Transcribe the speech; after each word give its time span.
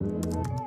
you 0.00 0.57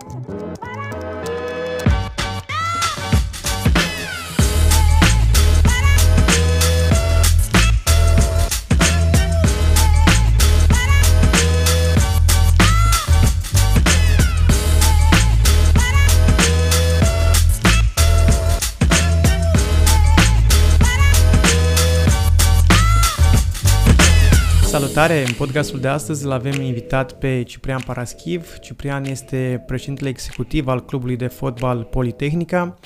Salutare! 25.01 25.27
În 25.27 25.33
podcastul 25.33 25.79
de 25.79 25.87
astăzi 25.87 26.25
îl 26.25 26.31
avem 26.31 26.61
invitat 26.61 27.11
pe 27.11 27.43
Ciprian 27.43 27.81
Paraschiv. 27.85 28.57
Ciprian 28.57 29.05
este 29.05 29.63
președintele 29.67 30.09
executiv 30.09 30.67
al 30.67 30.85
clubului 30.85 31.15
de 31.15 31.27
fotbal 31.27 31.83
Politehnica. 31.83 32.77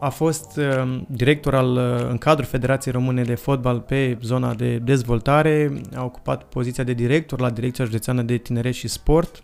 A 0.00 0.08
fost 0.08 0.56
uh, 0.56 1.00
director 1.08 1.54
al, 1.54 1.76
uh, 1.76 2.08
în 2.10 2.18
cadrul 2.18 2.46
Federației 2.46 2.94
Române 2.94 3.22
de 3.22 3.34
Fotbal 3.34 3.80
pe 3.80 4.18
zona 4.22 4.54
de 4.54 4.76
dezvoltare. 4.76 5.72
A 5.94 6.04
ocupat 6.04 6.44
poziția 6.44 6.84
de 6.84 6.92
director 6.92 7.40
la 7.40 7.50
Direcția 7.50 7.84
Județeană 7.84 8.22
de 8.22 8.36
Tineret 8.36 8.74
și 8.74 8.88
Sport 8.88 9.42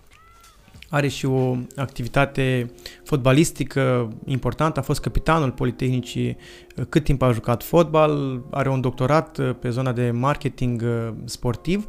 are 0.88 1.09
și 1.09 1.27
o 1.27 1.56
activitate 1.77 2.70
fotbalistică 3.05 4.12
importantă, 4.24 4.80
a 4.80 4.83
fost 4.83 5.01
capitanul 5.01 5.51
Politehnicii 5.51 6.37
uh, 6.77 6.84
cât 6.88 7.05
timp 7.05 7.23
a 7.23 7.33
jucat 7.33 7.62
fotbal, 7.62 8.42
are 8.51 8.69
un 8.69 8.80
doctorat 8.80 9.38
uh, 9.38 9.51
pe 9.60 9.70
zona 9.70 9.93
de 9.93 10.10
marketing 10.10 10.82
uh, 10.84 11.15
sportiv. 11.24 11.87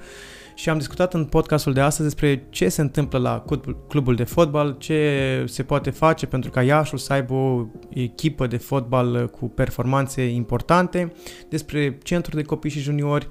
Și 0.56 0.70
am 0.70 0.78
discutat 0.78 1.14
în 1.14 1.26
podcastul 1.26 1.74
de 1.74 1.80
astăzi 1.80 2.08
despre 2.08 2.48
ce 2.50 2.70
se 2.70 2.82
întâmplă 2.82 3.20
la 3.20 3.46
clubul 3.88 4.16
de 4.16 4.24
fotbal, 4.24 4.76
ce 4.80 5.44
se 5.48 5.64
poate 5.64 5.90
face 5.90 6.26
pentru 6.26 6.50
ca 6.50 6.64
Iașul 6.64 6.98
să 6.98 7.14
aibă 7.14 7.34
o 7.34 7.66
echipă 7.90 8.48
de 8.48 8.58
fotbal 8.58 9.30
cu 9.30 9.50
performanțe 9.50 10.28
importante, 10.28 11.14
despre 11.50 11.98
centru 12.04 12.36
de 12.36 12.42
copii 12.42 12.70
și 12.70 12.80
juniori, 12.80 13.28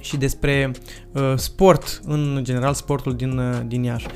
și 0.00 0.16
despre 0.16 0.70
uh, 1.12 1.32
sport, 1.36 2.00
în 2.04 2.38
general 2.42 2.74
sportul 2.74 3.14
din, 3.14 3.38
uh, 3.38 3.60
din 3.66 3.82
Iași 3.82 4.06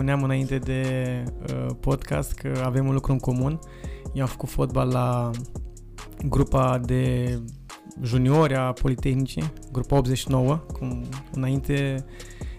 spuneam 0.00 0.22
înainte 0.22 0.58
de 0.58 0.82
uh, 1.52 1.66
podcast 1.80 2.32
că 2.32 2.62
avem 2.64 2.86
un 2.86 2.92
lucru 2.92 3.12
în 3.12 3.18
comun. 3.18 3.58
Eu 4.12 4.22
am 4.22 4.28
făcut 4.28 4.48
fotbal 4.48 4.88
la 4.88 5.30
grupa 6.24 6.78
de 6.78 7.38
juniori 8.02 8.54
a 8.54 8.72
Politehnicii, 8.72 9.52
grupa 9.72 9.96
89, 9.96 10.56
cum 10.56 11.08
înainte 11.32 12.04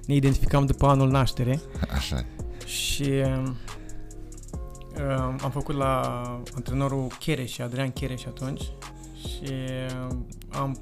ne 0.06 0.16
identificam 0.16 0.66
după 0.66 0.88
anul 0.88 1.10
naștere. 1.10 1.62
Așa. 1.94 2.26
Și 2.66 3.12
uh, 3.12 3.52
am 5.42 5.50
făcut 5.52 5.76
la 5.76 6.02
antrenorul 6.56 7.08
Chereș, 7.20 7.60
Adrian 7.60 7.92
Chereș 7.92 8.26
atunci 8.26 8.64
și 9.16 9.54
uh, 9.54 10.18
am 10.50 10.78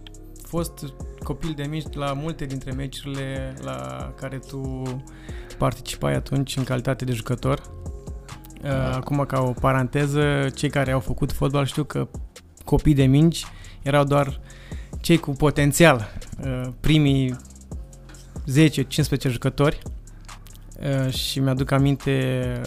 fost 0.49 0.93
copil 1.23 1.53
de 1.55 1.63
mici 1.63 1.93
la 1.93 2.13
multe 2.13 2.45
dintre 2.45 2.71
meciurile 2.71 3.53
la 3.61 4.11
care 4.19 4.37
tu 4.37 4.81
participai 5.57 6.13
atunci 6.13 6.57
în 6.57 6.63
calitate 6.63 7.05
de 7.05 7.11
jucător. 7.11 7.61
Uh, 8.63 8.69
acum, 8.93 9.25
ca 9.27 9.41
o 9.41 9.51
paranteză, 9.51 10.49
cei 10.55 10.69
care 10.69 10.91
au 10.91 10.99
făcut 10.99 11.31
fotbal 11.31 11.65
știu 11.65 11.83
că 11.83 12.07
copii 12.65 12.93
de 12.93 13.05
mingi 13.05 13.45
erau 13.81 14.03
doar 14.03 14.39
cei 15.01 15.17
cu 15.17 15.31
potențial, 15.31 16.11
uh, 16.43 16.67
primii 16.79 17.35
10-15 18.47 19.29
jucători 19.29 19.81
uh, 21.05 21.13
și 21.13 21.39
mi-aduc 21.39 21.71
aminte 21.71 22.61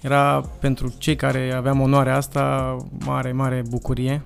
era 0.00 0.40
pentru 0.60 0.94
cei 0.98 1.16
care 1.16 1.52
aveam 1.52 1.80
onoarea 1.80 2.16
asta 2.16 2.76
mare, 3.04 3.32
mare 3.32 3.62
bucurie. 3.68 4.22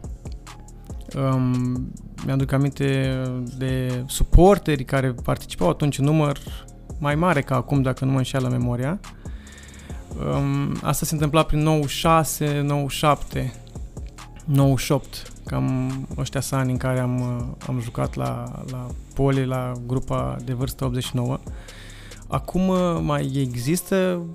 Um, 1.17 1.93
mi-aduc 2.27 2.53
aminte 2.53 3.23
de 3.59 4.05
suporteri 4.07 4.85
care 4.85 5.13
participau 5.13 5.69
atunci 5.69 5.99
în 5.99 6.05
număr 6.05 6.39
mai 6.99 7.15
mare 7.15 7.41
ca 7.41 7.55
acum, 7.55 7.83
dacă 7.83 8.05
nu 8.05 8.11
mă 8.11 8.17
înșeală 8.17 8.49
memoria. 8.49 9.01
Um, 10.19 10.77
asta 10.83 11.07
se 11.07 11.15
întâmpla 11.15 11.43
prin 11.43 11.63
96, 11.63 12.61
97, 12.61 13.55
98, 14.45 15.33
cam 15.47 15.93
ăștia 16.19 16.41
sunt 16.41 16.61
ani 16.61 16.71
în 16.71 16.77
care 16.77 16.99
am, 16.99 17.21
am 17.67 17.81
jucat 17.81 18.15
la, 18.15 18.63
la 18.71 18.87
poli, 19.15 19.47
la 19.47 19.73
grupa 19.87 20.37
de 20.45 20.53
vârstă 20.53 20.85
89. 20.85 21.39
Acum 22.29 22.73
mai 23.05 23.33
există 23.35 24.27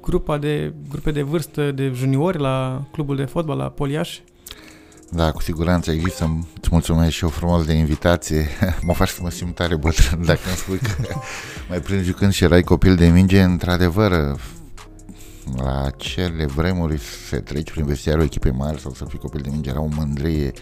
grupa 0.00 0.38
de, 0.38 0.74
grupe 0.88 1.10
de 1.10 1.22
vârstă 1.22 1.72
de 1.72 1.88
juniori 1.94 2.38
la 2.38 2.82
clubul 2.92 3.16
de 3.16 3.24
fotbal 3.24 3.56
la 3.56 3.68
Poliaș? 3.68 4.18
Da, 5.10 5.32
cu 5.32 5.42
siguranță 5.42 5.90
există. 5.90 6.44
Îți 6.60 6.68
mulțumesc 6.70 7.10
și 7.10 7.24
eu 7.24 7.30
frumos 7.30 7.64
de 7.64 7.72
invitație. 7.72 8.48
mă 8.86 8.92
faci 8.92 9.08
să 9.08 9.20
mă 9.22 9.30
simt 9.30 9.54
tare 9.54 9.76
bătrân 9.76 10.24
dacă 10.24 10.40
îmi 10.46 10.56
spui 10.56 10.78
că 10.78 10.90
mai 11.68 11.80
prind 11.80 12.02
jucând 12.02 12.32
și 12.32 12.44
erai 12.44 12.62
copil 12.62 12.96
de 12.96 13.08
minge. 13.08 13.42
Într-adevăr, 13.42 14.36
la 15.56 15.82
acele 15.84 16.46
vremuri 16.46 17.00
se 17.28 17.36
treci 17.36 17.70
prin 17.70 17.84
vestiarul 17.84 18.22
echipei 18.22 18.52
mari 18.52 18.80
sau 18.80 18.92
să 18.92 19.04
fii 19.04 19.18
copil 19.18 19.40
de 19.40 19.48
minge 19.50 19.70
era 19.70 19.80
o 19.80 19.88
mândrie. 19.96 20.52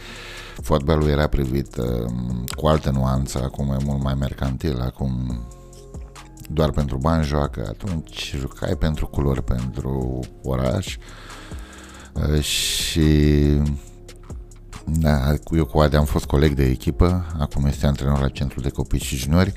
Fotbalul 0.63 1.09
era 1.09 1.27
privit 1.27 1.77
uh, 1.77 2.11
cu 2.57 2.67
altă 2.67 2.91
nuanță, 2.91 3.43
acum 3.43 3.71
e 3.71 3.85
mult 3.85 4.03
mai 4.03 4.15
mercantil, 4.15 4.81
acum 4.81 5.41
doar 6.51 6.71
pentru 6.71 6.97
bani 6.97 7.25
joacă, 7.25 7.67
atunci 7.69 8.35
jucai 8.39 8.77
pentru 8.77 9.07
culori, 9.07 9.45
pentru 9.45 10.21
oraș 10.43 10.97
uh, 12.13 12.43
și 12.43 13.01
da, 14.89 15.35
eu 15.51 15.65
cu 15.65 15.79
Ade 15.79 15.97
am 15.97 16.05
fost 16.05 16.25
coleg 16.25 16.55
de 16.55 16.65
echipă, 16.65 17.27
acum 17.39 17.67
este 17.67 17.87
antrenor 17.87 18.21
la 18.21 18.29
Centrul 18.29 18.63
de 18.63 18.69
Copii 18.69 18.99
și 18.99 19.17
Juniori. 19.17 19.53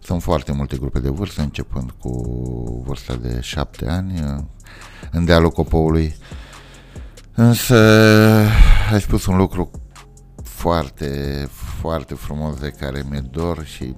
Sunt 0.00 0.22
foarte 0.22 0.52
multe 0.52 0.76
grupe 0.76 0.98
de 0.98 1.08
vârstă, 1.08 1.40
începând 1.40 1.90
cu 1.90 2.12
vârsta 2.86 3.14
de 3.14 3.40
șapte 3.40 3.88
ani, 3.88 4.44
în 5.10 5.24
dealul 5.24 5.50
copoului. 5.50 6.16
Însă 7.34 7.76
ai 8.92 9.00
spus 9.00 9.26
un 9.26 9.36
lucru 9.36 9.70
foarte, 10.42 11.48
foarte 11.80 12.14
frumos 12.14 12.60
de 12.60 12.68
care 12.70 13.04
mi-e 13.10 13.20
dor 13.30 13.64
și 13.64 13.94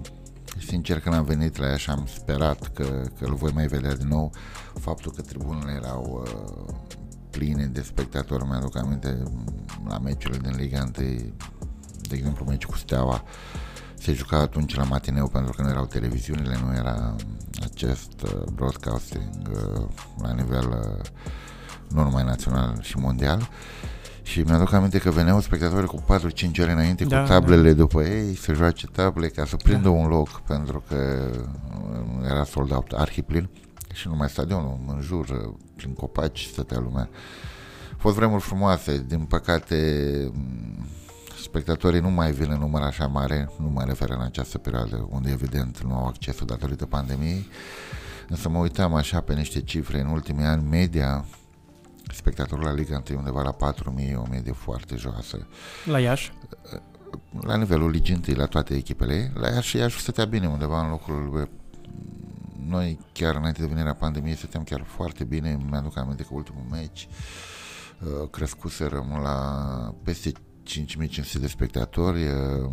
sincer 0.67 1.01
când 1.01 1.15
am 1.15 1.25
venit 1.25 1.57
la 1.57 1.67
ea 1.67 1.77
și 1.77 1.91
am 1.91 2.09
sperat 2.15 2.71
că, 2.75 2.85
că 3.19 3.25
îl 3.25 3.35
voi 3.35 3.51
mai 3.55 3.67
vedea 3.67 3.95
din 3.95 4.09
nou, 4.09 4.33
faptul 4.81 5.13
că 5.13 5.23
tribunele 5.23 5.73
erau 5.73 6.25
uh, 6.25 6.75
pline 7.39 7.67
de 7.73 7.83
spectatori. 7.83 8.45
Mi-aduc 8.45 8.77
aminte 8.77 9.23
la 9.89 9.99
meciurile 9.99 10.49
din 10.49 10.57
Liga 10.57 10.83
1, 10.83 10.91
de 12.09 12.15
exemplu 12.15 12.45
meci 12.45 12.65
cu 12.65 12.77
Steaua, 12.77 13.25
se 13.95 14.13
juca 14.13 14.37
atunci 14.37 14.75
la 14.75 14.83
matineu 14.83 15.29
pentru 15.29 15.53
că 15.53 15.63
nu 15.63 15.69
erau 15.69 15.87
televiziunile, 15.87 16.59
nu 16.65 16.75
era 16.75 17.17
acest 17.63 18.23
uh, 18.23 18.43
broadcasting 18.53 19.51
uh, 19.51 19.83
la 20.23 20.33
nivel 20.33 20.69
uh, 20.69 21.05
nu 21.89 22.03
numai 22.03 22.25
național 22.25 22.79
și 22.81 22.99
mondial. 22.99 23.49
Și 24.23 24.41
mi-aduc 24.41 24.73
aminte 24.73 24.99
că 24.99 25.11
veneau 25.11 25.41
spectatori 25.41 25.87
cu 25.87 26.05
4-5 26.57 26.61
ore 26.61 26.73
înainte 26.73 27.05
da, 27.05 27.21
cu 27.21 27.29
tablele 27.29 27.71
da. 27.73 27.77
după 27.77 28.03
ei 28.03 28.35
să 28.35 28.53
joace 28.53 28.87
table 28.87 29.29
ca 29.29 29.45
să 29.45 29.57
prindă 29.57 29.89
da. 29.89 29.91
un 29.91 30.07
loc 30.07 30.41
pentru 30.41 30.85
că 30.89 31.31
era 32.25 32.45
sold 32.45 32.73
out 32.73 32.93
arhiplin 32.93 33.49
și 33.93 34.09
numai 34.09 34.29
stadionul 34.29 34.79
în 34.87 35.01
jur, 35.01 35.55
prin 35.79 35.93
copaci 35.93 36.49
stătea 36.53 36.79
lumea. 36.79 37.09
A 37.93 37.97
fost 37.99 38.17
vremuri 38.17 38.43
frumoase, 38.43 39.05
din 39.07 39.21
păcate 39.21 40.33
spectatorii 41.41 42.01
nu 42.01 42.11
mai 42.11 42.33
vin 42.33 42.51
în 42.51 42.59
număr 42.59 42.83
așa 42.83 43.07
mare, 43.07 43.51
nu 43.61 43.69
mă 43.69 43.85
refer 43.87 44.11
în 44.11 44.21
această 44.21 44.59
perioadă 44.59 45.09
unde 45.11 45.31
evident 45.31 45.83
nu 45.83 45.95
au 45.95 46.07
accesul 46.07 46.47
datorită 46.47 46.87
pandemiei, 46.87 47.49
însă 48.29 48.49
mă 48.49 48.59
uitam 48.59 48.95
așa 48.95 49.21
pe 49.21 49.35
niște 49.35 49.61
cifre 49.61 50.01
în 50.01 50.07
ultimii 50.07 50.45
ani, 50.45 50.69
media 50.69 51.25
spectatorul 52.15 52.65
la 52.65 52.73
Liga 52.73 53.03
1 53.11 53.19
undeva 53.19 53.43
la 53.43 53.73
4.000, 53.73 54.17
o 54.17 54.27
medie 54.31 54.53
foarte 54.53 54.97
joasă. 54.97 55.47
La 55.85 56.01
Iași? 56.01 56.33
La 57.41 57.57
nivelul 57.57 57.91
Ligii 57.91 58.21
1, 58.29 58.37
la 58.37 58.47
toate 58.47 58.75
echipele. 58.75 59.33
La 59.35 59.49
Iași, 59.49 59.77
Iași 59.77 60.01
stătea 60.01 60.25
bine 60.25 60.47
undeva 60.47 60.81
în 60.81 60.91
locul 60.91 61.49
noi 62.69 62.99
chiar 63.13 63.35
înainte 63.35 63.61
de 63.61 63.67
venirea 63.67 63.95
pandemiei 63.95 64.37
stăteam 64.37 64.65
chiar 64.65 64.83
foarte 64.83 65.25
bine, 65.25 65.59
mi-aduc 65.71 65.97
aminte 65.97 66.23
că 66.23 66.29
ultimul 66.33 66.65
meci 66.71 67.09
uh, 68.01 68.29
crescuserăm 68.31 69.19
la 69.23 69.39
peste 70.03 70.33
5500 70.63 71.39
de 71.39 71.47
spectatori, 71.47 72.27
uh, 72.27 72.71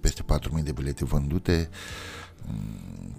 peste 0.00 0.22
4000 0.22 0.62
de 0.62 0.72
bilete 0.72 1.04
vândute, 1.04 1.68
mm, 2.46 3.16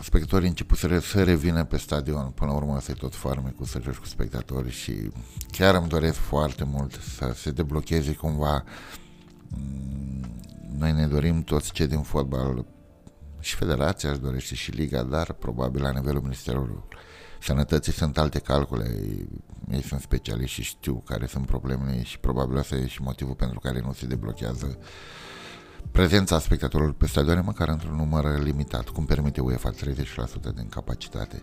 spectatorii 0.00 0.48
început 0.48 0.78
să, 0.78 0.98
să 0.98 1.24
revină 1.24 1.64
pe 1.64 1.76
stadion, 1.76 2.30
până 2.30 2.50
la 2.50 2.56
urmă 2.56 2.80
să-i 2.80 2.94
tot 2.94 3.14
cu 3.56 3.64
să 3.64 3.80
joci 3.82 3.96
cu 3.96 4.06
spectatori 4.06 4.70
și 4.70 5.10
chiar 5.50 5.74
îmi 5.74 5.88
doresc 5.88 6.18
foarte 6.18 6.64
mult 6.64 6.92
să 7.16 7.32
se 7.34 7.50
deblocheze 7.50 8.12
cumva. 8.12 8.64
Mm, 9.48 10.40
noi 10.78 10.92
ne 10.92 11.06
dorim 11.06 11.42
toți 11.42 11.72
cei 11.72 11.86
din 11.86 12.02
fotbal 12.02 12.64
și 13.40 13.54
federația 13.54 14.10
își 14.10 14.20
dorește 14.20 14.54
și 14.54 14.70
liga, 14.70 15.02
dar 15.02 15.32
probabil 15.32 15.82
la 15.82 15.90
nivelul 15.90 16.20
Ministerului 16.20 16.82
Sănătății 17.42 17.92
sunt 17.92 18.18
alte 18.18 18.38
calcule, 18.38 18.84
ei, 18.96 19.28
ei 19.70 19.82
sunt 19.82 20.00
specialiști 20.00 20.62
și 20.62 20.68
știu 20.68 21.02
care 21.04 21.26
sunt 21.26 21.46
problemele 21.46 22.02
și 22.02 22.18
probabil 22.18 22.58
asta 22.58 22.76
e 22.76 22.86
și 22.86 23.02
motivul 23.02 23.34
pentru 23.34 23.58
care 23.58 23.80
nu 23.80 23.92
se 23.92 24.06
deblochează 24.06 24.78
prezența 25.90 26.38
spectatorilor 26.38 26.92
pe 26.92 27.06
stadioane, 27.06 27.40
măcar 27.40 27.68
într-un 27.68 27.96
număr 27.96 28.42
limitat, 28.42 28.88
cum 28.88 29.04
permite 29.04 29.40
UEFA 29.40 29.70
30% 29.70 29.74
din 30.54 30.68
capacitate. 30.68 31.42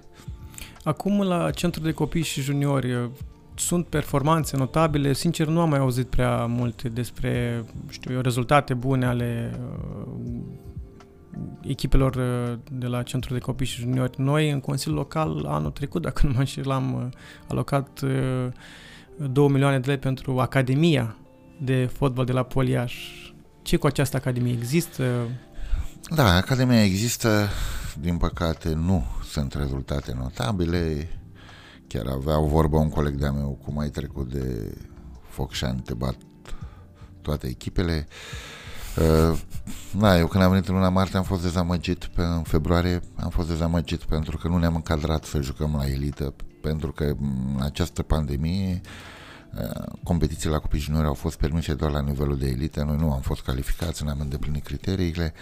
Acum 0.83 1.21
la 1.21 1.51
centru 1.51 1.81
de 1.81 1.91
copii 1.91 2.23
și 2.23 2.41
juniori 2.41 3.09
sunt 3.55 3.87
performanțe 3.87 4.57
notabile. 4.57 5.13
Sincer, 5.13 5.47
nu 5.47 5.61
am 5.61 5.69
mai 5.69 5.79
auzit 5.79 6.07
prea 6.07 6.45
multe 6.45 6.89
despre, 6.89 7.63
știu 7.89 8.13
eu, 8.13 8.21
rezultate 8.21 8.73
bune 8.73 9.05
ale 9.05 9.59
uh, 9.59 10.07
echipelor 11.61 12.15
uh, 12.15 12.59
de 12.71 12.87
la 12.87 13.03
Centrul 13.03 13.37
de 13.37 13.43
Copii 13.43 13.65
și 13.65 13.79
Juniori. 13.79 14.21
Noi, 14.21 14.49
în 14.49 14.59
Consiliul 14.59 14.97
Local, 14.97 15.45
anul 15.45 15.71
trecut, 15.71 16.01
dacă 16.01 16.21
nu 16.27 16.33
mă 16.33 16.39
înșel, 16.39 16.71
am 16.71 16.93
uh, 16.93 17.17
alocat 17.47 18.01
uh, 18.01 19.31
2 19.31 19.47
milioane 19.47 19.79
de 19.79 19.87
lei 19.87 19.97
pentru 19.97 20.39
Academia 20.39 21.15
de 21.57 21.89
fotbal 21.93 22.25
de 22.25 22.31
la 22.31 22.43
Poliaș. 22.43 22.95
Ce 23.61 23.77
cu 23.77 23.87
această 23.87 24.17
Academie? 24.17 24.53
Există? 24.53 25.27
Da, 26.15 26.35
Academia 26.35 26.83
există, 26.83 27.49
din 27.99 28.17
păcate 28.17 28.73
nu 28.73 29.05
sunt 29.23 29.53
rezultate 29.53 30.13
notabile. 30.17 31.09
Chiar 31.87 32.05
avea 32.05 32.39
o 32.39 32.47
vorbă 32.47 32.77
un 32.77 32.89
coleg 32.89 33.13
de-a 33.13 33.31
meu 33.31 33.59
cum 33.63 33.79
ai 33.79 33.89
trecut 33.89 34.31
de 34.31 34.75
Focșani, 35.29 35.79
te 35.79 35.93
bat 35.93 36.15
toate 37.21 37.47
echipele. 37.47 38.07
Uh, 38.07 38.56
da, 39.99 40.17
eu 40.17 40.27
când 40.27 40.43
am 40.43 40.49
venit 40.49 40.67
în 40.67 40.75
luna 40.75 40.89
martie 40.89 41.17
am 41.17 41.23
fost 41.23 41.41
dezamăgit, 41.41 42.05
pe, 42.05 42.21
în 42.21 42.43
februarie 42.43 43.01
am 43.15 43.29
fost 43.29 43.47
dezamăgit 43.47 44.03
pentru 44.03 44.37
că 44.37 44.47
nu 44.47 44.57
ne-am 44.57 44.75
încadrat 44.75 45.23
să 45.23 45.41
jucăm 45.41 45.75
la 45.77 45.87
elită, 45.87 46.33
pentru 46.61 46.91
că 46.91 47.03
în 47.03 47.61
această 47.61 48.01
pandemie 48.03 48.81
uh, 49.53 49.83
competițiile 50.03 50.53
la 50.53 50.59
copii 50.59 50.79
juniori 50.79 51.07
au 51.07 51.13
fost 51.13 51.37
permise 51.37 51.73
doar 51.73 51.91
la 51.91 52.01
nivelul 52.01 52.37
de 52.37 52.47
elită, 52.47 52.83
noi 52.83 52.97
nu 52.99 53.13
am 53.13 53.21
fost 53.21 53.41
calificați, 53.41 54.03
nu 54.03 54.09
am 54.09 54.19
îndeplinit 54.19 54.63
criteriile. 54.63 55.33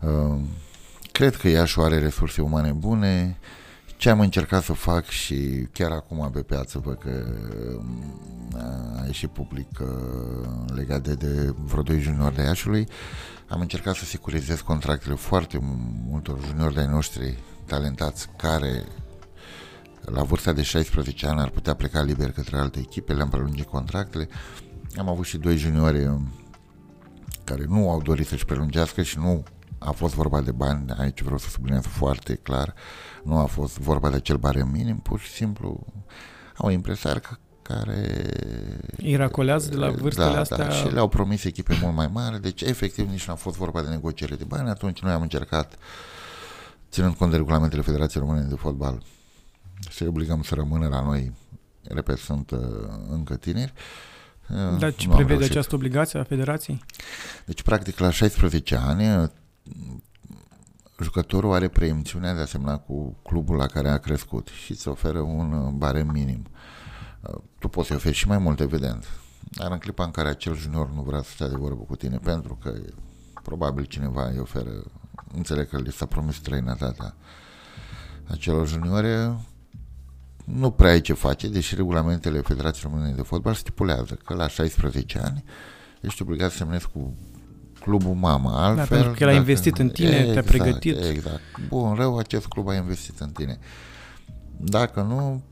Uh, 0.00 0.38
cred 1.12 1.36
că 1.36 1.48
Iașu 1.48 1.80
are 1.80 1.98
resurse 1.98 2.42
umane 2.42 2.72
bune, 2.72 3.38
ce 4.00 4.10
am 4.10 4.20
încercat 4.20 4.62
să 4.62 4.72
fac 4.72 5.06
și 5.06 5.68
chiar 5.72 5.90
acum 5.90 6.30
pe 6.32 6.42
piață 6.42 6.78
văd 6.78 6.98
că 6.98 7.26
a 9.00 9.04
ieșit 9.06 9.28
public 9.30 9.68
legat 10.74 11.02
de, 11.02 11.14
de 11.14 11.54
vreo 11.64 11.82
doi 11.82 12.00
juniori 12.00 12.34
de 12.34 12.42
Iașului, 12.42 12.88
am 13.48 13.60
încercat 13.60 13.94
să 13.94 14.04
securizez 14.04 14.60
contractele 14.60 15.14
foarte 15.14 15.58
multor 16.08 16.38
juniori 16.46 16.74
de 16.74 16.84
noștri 16.84 17.38
talentați 17.66 18.28
care 18.36 18.84
la 20.00 20.22
vârsta 20.22 20.52
de 20.52 20.62
16 20.62 21.26
ani 21.26 21.40
ar 21.40 21.48
putea 21.48 21.74
pleca 21.74 22.02
liber 22.02 22.32
către 22.32 22.56
alte 22.56 22.78
echipe, 22.78 23.12
le-am 23.12 23.28
prelungit 23.28 23.66
contractele. 23.66 24.28
Am 24.96 25.08
avut 25.08 25.24
și 25.24 25.38
doi 25.38 25.56
juniori 25.56 26.20
care 27.44 27.64
nu 27.68 27.90
au 27.90 28.02
dorit 28.02 28.26
să-și 28.26 28.44
prelungească 28.44 29.02
și 29.02 29.18
nu 29.18 29.42
a 29.78 29.90
fost 29.90 30.14
vorba 30.14 30.40
de 30.40 30.52
bani, 30.52 30.84
aici 30.98 31.22
vreau 31.22 31.38
să 31.38 31.48
subliniez 31.48 31.84
foarte 31.84 32.34
clar, 32.34 32.74
nu 33.22 33.38
a 33.38 33.44
fost 33.44 33.78
vorba 33.78 34.10
de 34.10 34.16
acel 34.16 34.36
barem 34.36 34.68
minim, 34.68 34.96
pur 34.96 35.20
și 35.20 35.30
simplu 35.30 35.86
au 36.56 36.70
impresar 36.70 37.18
că 37.18 37.36
care... 37.62 38.30
Iracolează 38.96 39.68
de 39.68 39.76
la 39.76 39.90
vârstele 39.90 40.32
da, 40.32 40.40
astea... 40.40 40.56
Da, 40.56 40.70
și 40.70 40.92
le-au 40.92 41.08
promis 41.08 41.44
echipe 41.44 41.78
mult 41.82 41.94
mai 41.94 42.10
mari, 42.12 42.42
deci 42.42 42.60
efectiv 42.60 43.10
nici 43.10 43.26
nu 43.26 43.32
a 43.32 43.36
fost 43.36 43.56
vorba 43.56 43.82
de 43.82 43.88
negociere 43.88 44.34
de 44.34 44.44
bani, 44.44 44.68
atunci 44.68 45.00
noi 45.00 45.12
am 45.12 45.22
încercat, 45.22 45.78
ținând 46.90 47.14
cont 47.14 47.30
de 47.30 47.36
regulamentele 47.36 47.82
Federației 47.82 48.22
Române 48.22 48.46
de 48.46 48.54
Fotbal, 48.54 49.02
să 49.90 50.04
obligăm 50.08 50.42
să 50.42 50.54
rămână 50.54 50.88
la 50.88 51.00
noi, 51.02 51.32
repet, 51.82 52.18
sunt 52.18 52.50
uh, 52.50 52.58
încă 53.10 53.36
tineri, 53.36 53.72
uh, 54.48 54.78
dar 54.78 54.94
ce 54.94 55.08
prevede 55.08 55.32
reușit. 55.32 55.50
această 55.50 55.74
obligație 55.74 56.18
a 56.18 56.24
federației? 56.24 56.84
Deci, 57.46 57.62
practic, 57.62 57.98
la 57.98 58.10
16 58.10 58.76
ani, 58.76 59.30
jucătorul 61.02 61.52
are 61.52 61.68
preemțiunea 61.68 62.34
de 62.34 62.40
asemenea 62.40 62.76
cu 62.76 63.16
clubul 63.22 63.56
la 63.56 63.66
care 63.66 63.88
a 63.88 63.98
crescut 63.98 64.48
și 64.48 64.70
îți 64.70 64.88
oferă 64.88 65.18
un 65.18 65.52
uh, 65.52 65.72
barem 65.72 66.10
minim. 66.10 66.46
Uh, 67.20 67.40
tu 67.58 67.68
poți 67.68 67.88
să 67.88 67.94
oferi 67.94 68.14
și 68.14 68.28
mai 68.28 68.38
mult, 68.38 68.60
evident, 68.60 69.06
dar 69.50 69.70
în 69.70 69.78
clipa 69.78 70.04
în 70.04 70.10
care 70.10 70.28
acel 70.28 70.56
junior 70.56 70.90
nu 70.90 71.02
vrea 71.02 71.22
să 71.22 71.30
stea 71.30 71.48
de 71.48 71.56
vorbă 71.56 71.82
cu 71.82 71.96
tine 71.96 72.16
pentru 72.16 72.58
că 72.62 72.72
probabil 73.42 73.84
cineva 73.84 74.28
îi 74.28 74.38
oferă, 74.38 74.70
înțeleg 75.34 75.68
că 75.68 75.78
li 75.78 75.92
s-a 75.92 76.06
promis 76.06 76.34
străinătatea 76.34 77.14
acelor 78.30 78.68
juniori, 78.68 79.34
nu 80.44 80.70
prea 80.70 80.90
ai 80.90 81.00
ce 81.00 81.12
face, 81.12 81.48
deși 81.48 81.74
regulamentele 81.74 82.40
Federației 82.40 82.90
Române 82.92 83.12
de 83.12 83.22
Fotbal 83.22 83.54
stipulează 83.54 84.18
că 84.24 84.34
la 84.34 84.48
16 84.48 85.18
ani 85.18 85.44
ești 86.00 86.22
obligat 86.22 86.50
să 86.50 86.56
semnezi 86.56 86.88
cu 86.88 87.14
clubul 87.80 88.14
mamă. 88.14 88.50
Da, 88.50 88.64
Altfel, 88.64 88.86
da, 88.88 88.94
pentru 88.94 89.12
că 89.12 89.22
el 89.22 89.28
a 89.28 89.32
investit 89.32 89.78
în 89.78 89.88
tine, 89.88 90.16
exact, 90.16 90.32
te-a 90.32 90.42
pregătit. 90.42 91.04
Exact. 91.04 91.40
Bun, 91.68 91.94
rău, 91.94 92.18
acest 92.18 92.46
club 92.46 92.68
a 92.68 92.74
investit 92.74 93.18
în 93.18 93.30
tine. 93.30 93.58
Dacă 94.56 95.00
nu, 95.00 95.42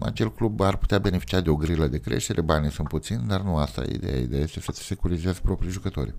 acel 0.00 0.32
club 0.32 0.60
ar 0.60 0.76
putea 0.76 0.98
beneficia 0.98 1.40
de 1.40 1.50
o 1.50 1.56
grilă 1.56 1.86
de 1.86 1.98
creștere, 1.98 2.40
banii 2.40 2.70
sunt 2.70 2.88
puțini, 2.88 3.24
dar 3.26 3.40
nu 3.40 3.56
asta 3.56 3.82
e 3.82 3.94
ideea. 3.94 4.18
Ideea 4.18 4.42
este 4.42 4.60
să 4.60 4.72
securizezi 4.72 5.40
proprii 5.40 5.70
jucători. 5.70 6.14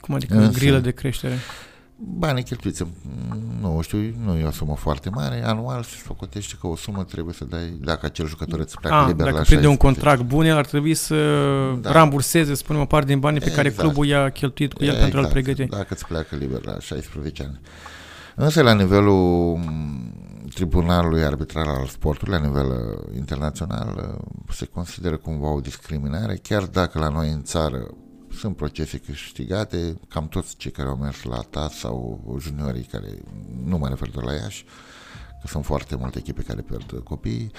Cum 0.00 0.14
adică 0.14 0.36
Însă, 0.36 0.58
grilă 0.58 0.78
de 0.78 0.90
creștere? 0.90 1.34
Banii 1.96 2.42
cheltuiți, 2.42 2.86
nu 3.60 3.80
știu, 3.82 3.98
nu 4.24 4.36
e 4.36 4.44
o 4.44 4.50
sumă 4.50 4.74
foarte 4.76 5.10
mare, 5.10 5.44
anual 5.44 5.82
se 5.82 5.96
socotește 6.06 6.54
că 6.60 6.66
o 6.66 6.76
sumă 6.76 7.04
trebuie 7.04 7.34
să 7.34 7.44
dai, 7.44 7.78
dacă 7.80 8.06
acel 8.06 8.26
jucător 8.26 8.58
îți 8.58 8.78
pleacă 8.78 8.96
A, 8.96 9.06
liber 9.06 9.24
dacă 9.24 9.36
la 9.36 9.42
prinde 9.42 9.66
un 9.66 9.76
contract 9.76 10.22
bun, 10.22 10.44
el 10.44 10.56
ar 10.56 10.66
trebui 10.66 10.94
să 10.94 11.16
da. 11.80 11.92
ramburseze, 11.92 12.54
spunem, 12.54 12.82
o 12.82 12.84
parte 12.84 13.06
din 13.06 13.18
banii 13.18 13.40
pe 13.40 13.46
exact. 13.46 13.66
care 13.66 13.74
clubul 13.74 14.06
i-a 14.06 14.28
cheltuit 14.28 14.72
cu 14.72 14.84
el 14.84 14.88
exact. 14.88 15.02
pentru 15.02 15.18
a-l 15.18 15.24
exact. 15.26 15.44
pregăti. 15.44 15.70
Dacă 15.70 15.94
îți 15.94 16.06
pleacă 16.06 16.36
liber 16.36 16.64
la 16.64 16.78
16 16.78 17.42
ani. 17.42 17.60
Însă 18.34 18.62
la 18.62 18.74
nivelul 18.74 19.58
Tribunalului 20.54 21.22
Arbitral 21.22 21.68
al 21.68 21.86
Sportului, 21.86 22.38
la 22.38 22.46
nivel 22.46 22.66
uh, 22.66 23.16
internațional, 23.16 24.16
uh, 24.18 24.54
se 24.54 24.66
consideră 24.66 25.16
cumva 25.16 25.52
o 25.52 25.60
discriminare, 25.60 26.38
chiar 26.42 26.62
dacă 26.62 26.98
la 26.98 27.08
noi 27.08 27.28
în 27.28 27.42
țară 27.42 27.94
sunt 28.34 28.56
procese 28.56 28.98
câștigate, 28.98 30.00
cam 30.08 30.28
toți 30.28 30.56
cei 30.56 30.70
care 30.70 30.88
au 30.88 30.96
mers 30.96 31.22
la 31.22 31.40
TAS 31.40 31.78
sau 31.78 32.38
juniorii 32.40 32.82
care, 32.82 33.08
nu 33.64 33.78
mă 33.78 33.88
refer 33.88 34.08
doar 34.08 34.24
la 34.24 34.32
Iași, 34.32 34.64
că 35.40 35.46
sunt 35.46 35.64
foarte 35.64 35.96
multe 35.96 36.18
echipe 36.18 36.42
care 36.42 36.60
pierd 36.60 37.00
copii, 37.04 37.50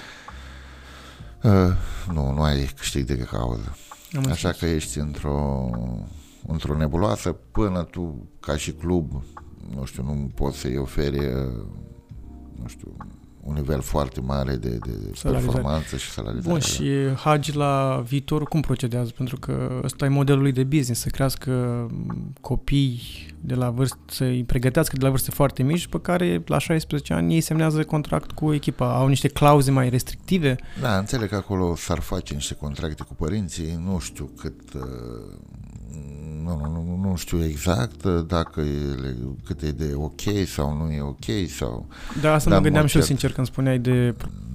uh, 1.42 1.76
nu, 2.12 2.32
nu 2.32 2.42
ai 2.42 2.70
câștig 2.76 3.06
de 3.06 3.16
cauză. 3.16 3.76
Am 4.16 4.30
Așa 4.30 4.50
că 4.50 4.66
ești 4.66 4.98
într-o, 4.98 5.70
într-o 6.46 6.76
nebuloasă 6.76 7.32
până 7.32 7.82
tu, 7.82 8.28
ca 8.40 8.56
și 8.56 8.72
club, 8.72 9.22
nu 9.74 9.84
știu, 9.84 10.02
nu 10.02 10.30
poți 10.34 10.58
să-i 10.58 10.76
oferi, 10.76 11.18
uh, 11.18 11.64
nu 12.62 12.66
știu, 12.66 12.96
un 13.44 13.54
nivel 13.54 13.80
foarte 13.80 14.20
mare 14.20 14.56
de, 14.56 14.68
de 14.68 15.10
performanță 15.22 15.96
și 15.96 16.10
salarizare. 16.10 16.50
Bun, 16.50 16.60
și 16.60 16.90
Hagi 17.14 17.56
la 17.56 18.02
viitor 18.06 18.44
cum 18.44 18.60
procedează? 18.60 19.10
Pentru 19.16 19.38
că 19.38 19.80
ăsta 19.84 20.04
e 20.04 20.08
modelul 20.08 20.42
lui 20.42 20.52
de 20.52 20.64
business, 20.64 21.00
să 21.00 21.08
crească 21.08 21.86
copii 22.40 23.00
de 23.40 23.54
la 23.54 23.70
vârstă, 23.70 23.98
să-i 24.06 24.44
pregătească 24.44 24.96
de 24.96 25.04
la 25.04 25.10
vârste 25.10 25.30
foarte 25.30 25.62
mici, 25.62 25.86
pe 25.86 26.00
care 26.00 26.42
la 26.46 26.58
16 26.58 27.12
ani 27.12 27.34
ei 27.34 27.40
semnează 27.40 27.84
contract 27.84 28.30
cu 28.30 28.54
echipa. 28.54 28.94
Au 28.94 29.06
niște 29.06 29.28
clauze 29.28 29.70
mai 29.70 29.88
restrictive? 29.88 30.56
Da, 30.80 30.98
înțeleg 30.98 31.28
că 31.28 31.34
acolo 31.34 31.76
s-ar 31.76 32.00
face 32.00 32.34
niște 32.34 32.54
contracte 32.54 33.02
cu 33.02 33.14
părinții, 33.14 33.80
nu 33.84 33.98
știu 33.98 34.30
cât 34.40 34.72
uh, 34.74 34.82
nu, 36.44 36.70
nu, 36.72 37.08
nu 37.08 37.16
știu 37.16 37.44
exact 37.44 38.04
uh, 38.04 38.24
dacă 38.26 38.60
e, 38.60 39.14
cât 39.44 39.62
e 39.62 39.70
de 39.70 39.92
ok 39.94 40.20
sau 40.46 40.76
nu 40.76 40.92
e 40.92 41.00
ok 41.00 41.48
sau... 41.48 41.88
Da, 42.20 42.34
asta 42.34 42.50
mă 42.50 42.60
gândeam 42.60 42.86
și 42.86 42.96
eu 42.96 43.02
sincer 43.02 43.32
când 43.32 43.46
spuneai 43.46 43.78
de 43.78 44.14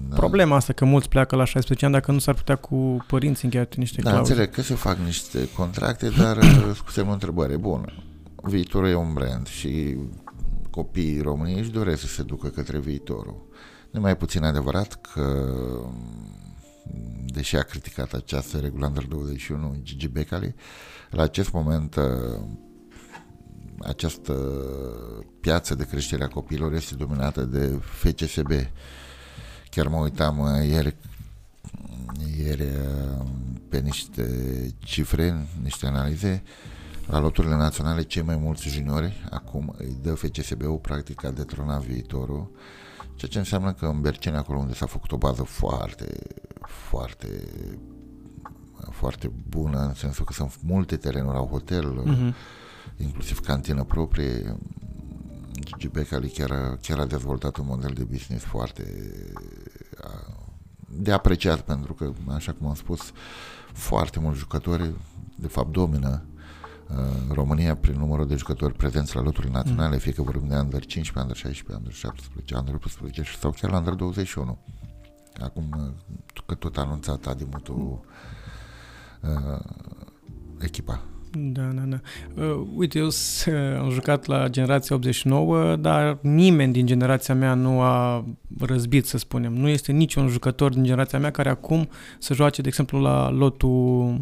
da. 0.09 0.15
problema 0.15 0.55
asta 0.55 0.73
că 0.73 0.85
mulți 0.85 1.09
pleacă 1.09 1.35
la 1.35 1.43
16 1.43 1.85
ani 1.85 1.93
dacă 1.93 2.11
nu 2.11 2.19
s-ar 2.19 2.33
putea 2.33 2.55
cu 2.55 3.05
părinții 3.07 3.43
încheiate 3.43 3.75
niște 3.77 4.01
da, 4.01 4.09
clauze. 4.09 4.31
înțeleg 4.31 4.53
că 4.53 4.61
se 4.61 4.73
fac 4.73 4.97
niște 4.97 5.49
contracte, 5.55 6.09
dar 6.09 6.37
uh, 6.37 6.71
scuzem 6.79 7.07
o 7.07 7.11
întrebare 7.11 7.57
bună. 7.57 7.93
Viitorul 8.43 8.89
e 8.89 8.95
un 8.95 9.13
brand 9.13 9.47
și 9.47 9.97
copiii 10.69 11.21
români 11.21 11.59
își 11.59 11.71
doresc 11.71 12.01
să 12.01 12.07
se 12.07 12.23
ducă 12.23 12.47
către 12.47 12.79
viitorul. 12.79 13.47
Nu 13.91 13.99
mai 13.99 14.17
puțin 14.17 14.43
adevărat 14.43 15.01
că 15.13 15.45
deși 17.25 17.55
a 17.55 17.61
criticat 17.61 18.13
această 18.13 18.57
regulă 18.57 18.85
Under 18.85 19.05
21 19.05 19.75
Gigi 19.83 20.07
Becali, 20.07 20.55
la 21.09 21.23
acest 21.23 21.51
moment 21.51 21.95
uh, 21.95 22.39
această 23.79 24.33
piață 25.41 25.75
de 25.75 25.85
creștere 25.85 26.23
a 26.23 26.27
copiilor 26.27 26.73
este 26.73 26.95
dominată 26.95 27.41
de 27.41 27.79
FCSB. 27.81 28.51
Chiar 29.69 29.87
mă 29.87 29.97
uitam 29.97 30.39
uh, 30.39 30.67
ieri, 30.67 30.95
ieri 32.37 32.61
uh, 32.61 33.25
pe 33.69 33.79
niște 33.79 34.25
cifre, 34.79 35.47
niște 35.61 35.85
analize. 35.85 36.43
la 37.05 37.19
loturile 37.19 37.55
naționale 37.55 38.01
cei 38.01 38.21
mai 38.21 38.35
mulți 38.35 38.69
juniori, 38.69 39.27
acum 39.29 39.75
îi 39.77 39.97
dă 40.01 40.13
FCSB-ul 40.13 40.77
practic 40.77 41.23
a 41.23 41.31
detronat 41.31 41.81
viitorul, 41.81 42.51
ceea 43.15 43.31
ce 43.31 43.37
înseamnă 43.37 43.73
că 43.73 43.85
în 43.85 44.01
Berceni, 44.01 44.35
acolo 44.35 44.59
unde 44.59 44.73
s-a 44.73 44.85
făcut 44.85 45.11
o 45.11 45.17
bază 45.17 45.43
foarte, 45.43 46.19
foarte 46.61 47.27
foarte 48.99 49.31
bună, 49.49 49.79
în 49.79 49.93
sensul 49.93 50.25
că 50.25 50.33
sunt 50.33 50.53
multe 50.61 50.95
terenuri, 50.97 51.37
au 51.37 51.47
hotel, 51.47 52.03
uh-huh. 52.03 52.33
inclusiv 52.97 53.39
cantină 53.39 53.83
proprie. 53.83 54.55
Gigi 55.53 55.87
Becali 55.87 56.29
chiar, 56.29 56.77
chiar 56.81 56.99
a 56.99 57.05
dezvoltat 57.05 57.57
un 57.57 57.65
model 57.67 57.91
de 57.93 58.03
business 58.03 58.43
foarte 58.43 58.83
de 60.89 61.11
apreciat, 61.11 61.61
pentru 61.61 61.93
că, 61.93 62.11
așa 62.27 62.53
cum 62.53 62.67
am 62.67 62.75
spus, 62.75 63.11
foarte 63.73 64.19
mulți 64.19 64.39
jucători, 64.39 64.91
de 65.35 65.47
fapt, 65.47 65.71
domină 65.71 66.21
uh, 66.89 66.95
România 67.31 67.75
prin 67.75 67.97
numărul 67.97 68.27
de 68.27 68.35
jucători 68.35 68.73
prezenți 68.73 69.15
la 69.15 69.21
loturile 69.21 69.51
naționale, 69.51 69.93
mm. 69.93 69.99
fie 69.99 70.11
că 70.11 70.21
vorbim 70.21 70.47
de 70.47 70.55
Under 70.55 70.85
15, 70.85 71.19
Under 71.19 71.35
16, 71.35 71.75
Under 71.75 71.93
17, 71.93 72.55
Under 72.55 72.73
18 72.73 73.23
sau 73.39 73.51
chiar 73.51 73.71
la 73.71 73.77
Under 73.77 73.93
21. 73.93 74.57
Acum 75.41 75.73
uh, 75.77 76.43
că 76.45 76.53
tot 76.53 76.77
a 76.77 76.81
anunțat 76.81 77.25
Adimutul 77.25 77.99
uh, 79.21 79.59
echipa. 80.59 81.03
Da, 81.31 81.61
da, 81.61 81.81
da. 81.81 81.99
Uh, 82.43 82.67
uite, 82.75 82.99
eu 82.99 83.09
am 83.79 83.89
jucat 83.89 84.25
la 84.25 84.47
generația 84.47 84.95
89, 84.95 85.75
dar 85.75 86.17
nimeni 86.21 86.73
din 86.73 86.85
generația 86.85 87.35
mea 87.35 87.53
nu 87.53 87.81
a 87.81 88.25
răzbit, 88.59 89.05
să 89.05 89.17
spunem. 89.17 89.53
Nu 89.53 89.67
este 89.67 89.91
niciun 89.91 90.27
jucător 90.27 90.73
din 90.73 90.83
generația 90.83 91.19
mea 91.19 91.31
care 91.31 91.49
acum 91.49 91.89
să 92.19 92.33
joace, 92.33 92.61
de 92.61 92.67
exemplu, 92.67 92.99
la 92.99 93.29
lotul 93.29 94.21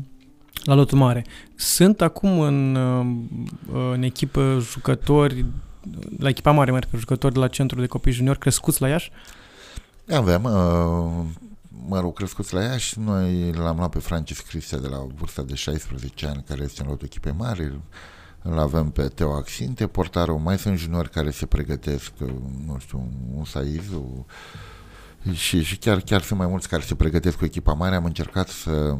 la 0.64 0.74
lotul 0.74 0.98
mare. 0.98 1.26
Sunt 1.56 2.02
acum 2.02 2.40
în, 2.40 2.76
uh, 2.76 3.06
în 3.94 4.04
echipă 4.04 4.58
jucători, 4.62 5.46
la 6.20 6.30
echipa 6.30 6.52
mare, 6.52 6.72
mă 6.72 6.80
refer, 6.80 7.00
jucători 7.00 7.34
de 7.34 7.40
la 7.40 7.48
centru 7.48 7.80
de 7.80 7.86
copii 7.86 8.12
junior 8.12 8.38
crescuți 8.38 8.82
la 8.82 8.88
Iași? 8.88 9.12
Avem, 10.10 10.44
uh, 10.44 11.26
mă 11.88 12.00
rog, 12.00 12.14
crescuți 12.14 12.54
la 12.54 12.62
Iași, 12.62 13.00
noi 13.00 13.52
l-am 13.52 13.78
luat 13.78 13.90
pe 13.90 14.00
Francis 14.00 14.40
Cristea 14.40 14.78
de 14.78 14.88
la 14.88 15.08
vârsta 15.16 15.42
de 15.42 15.56
16 15.56 16.28
ani, 16.28 16.44
care 16.48 16.64
este 16.64 16.82
în 16.82 16.88
lotul 16.88 17.06
echipei 17.06 17.34
mari, 17.38 17.80
îl 18.42 18.60
avem 18.60 18.90
pe 18.90 19.08
Teo 19.08 19.34
Axinte, 19.34 19.88
portarul, 19.88 20.38
mai 20.38 20.58
sunt 20.58 20.78
juniori 20.78 21.10
care 21.10 21.32
se 21.32 21.46
pregătesc, 21.46 22.12
nu 22.66 22.78
știu, 22.80 23.12
un 23.36 23.46
Saizu, 23.46 24.26
și, 25.34 25.64
și 25.64 25.78
chiar, 25.78 26.00
chiar 26.00 26.22
sunt 26.22 26.40
mai 26.40 26.48
mulți 26.48 26.70
care 26.70 26.82
se 26.82 26.96
pregătesc 26.96 27.38
cu 27.38 27.46
echipa 27.46 27.74
mare. 27.74 27.96
Am 27.96 28.06
încercat 28.06 28.48
să 28.48 28.98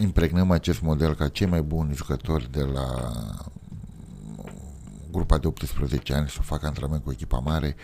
impregnăm 0.00 0.50
acest 0.50 0.80
model 0.80 1.14
ca 1.14 1.28
cei 1.28 1.46
mai 1.46 1.62
buni 1.62 1.94
jucători 1.94 2.50
de 2.50 2.62
la 2.62 3.10
grupa 5.16 5.38
de 5.38 5.46
18 5.46 6.14
ani 6.14 6.28
să 6.28 6.42
facă 6.42 6.66
antrenament 6.66 7.04
cu 7.04 7.10
echipa 7.10 7.38
mare. 7.38 7.76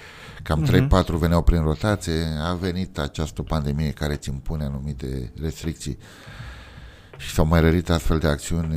Cam 0.42 0.64
uh-huh. 0.64 0.80
Mhm. 0.80 1.04
3-4 1.04 1.18
veneau 1.18 1.42
prin 1.42 1.62
rotație. 1.62 2.24
A 2.42 2.54
venit 2.54 2.98
această 2.98 3.42
pandemie 3.42 3.90
care 3.90 4.12
îți 4.12 4.28
impune 4.28 4.64
anumite 4.64 5.32
restricții 5.40 5.98
și 7.16 7.34
s-au 7.34 7.46
mai 7.46 7.60
rărit 7.60 7.90
astfel 7.90 8.18
de 8.18 8.28
acțiuni 8.28 8.76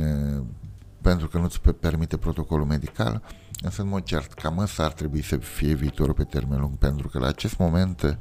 pentru 1.00 1.28
că 1.28 1.38
nu-ți 1.38 1.60
permite 1.80 2.16
protocolul 2.16 2.66
medical. 2.66 3.22
Însă, 3.62 3.82
în 3.82 3.88
mod 3.88 4.02
cert, 4.02 4.32
cam 4.32 4.58
ăsta 4.58 4.84
ar 4.84 4.92
trebui 4.92 5.22
să 5.22 5.36
fie 5.36 5.74
viitorul 5.74 6.14
pe 6.14 6.24
termen 6.24 6.60
lung, 6.60 6.76
pentru 6.76 7.08
că 7.08 7.18
la 7.18 7.26
acest 7.26 7.58
moment 7.58 8.18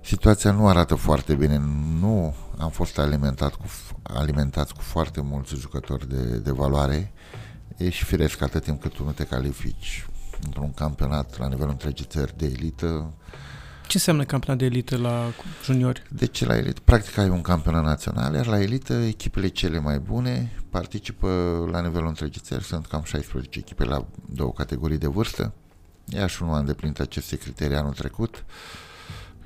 situația 0.00 0.52
nu 0.52 0.68
arată 0.68 0.94
foarte 0.94 1.34
bine. 1.34 1.62
Nu 2.00 2.34
am 2.58 2.70
fost 2.70 2.98
alimentat 2.98 3.54
cu, 3.54 3.64
alimentați 4.02 4.74
cu 4.74 4.80
foarte 4.80 5.20
mulți 5.20 5.54
jucători 5.54 6.08
de, 6.08 6.38
de 6.38 6.50
valoare 6.50 7.12
ești 7.76 8.04
firesc 8.04 8.42
atât 8.42 8.62
timp 8.62 8.80
cât 8.80 8.92
tu 8.92 9.04
nu 9.04 9.10
te 9.10 9.24
califici 9.24 10.06
într-un 10.44 10.72
campionat 10.72 11.38
la 11.38 11.48
nivelul 11.48 11.70
întregii 11.70 12.06
țări 12.08 12.38
de 12.38 12.46
elită. 12.46 13.12
Ce 13.86 13.98
înseamnă 13.98 14.24
campionat 14.24 14.58
de 14.58 14.64
elită 14.64 14.96
la 14.96 15.32
juniori? 15.64 16.02
Deci 16.08 16.44
la 16.44 16.56
elită, 16.56 16.80
practic 16.84 17.18
ai 17.18 17.28
un 17.28 17.40
campionat 17.40 17.84
național, 17.84 18.34
iar 18.34 18.46
la 18.46 18.60
elită 18.60 18.92
echipele 18.92 19.48
cele 19.48 19.80
mai 19.80 19.98
bune 19.98 20.52
participă 20.70 21.28
la 21.70 21.80
nivelul 21.80 22.08
întregii 22.08 22.40
țări, 22.44 22.64
sunt 22.64 22.86
cam 22.86 23.02
16 23.02 23.58
echipe 23.58 23.84
la 23.84 24.06
două 24.34 24.52
categorii 24.52 24.98
de 24.98 25.06
vârstă. 25.06 25.52
Iași 26.04 26.42
nu 26.42 26.52
a 26.52 26.58
îndeplinit 26.58 27.00
aceste 27.00 27.36
criterii 27.36 27.76
anul 27.76 27.92
trecut 27.92 28.44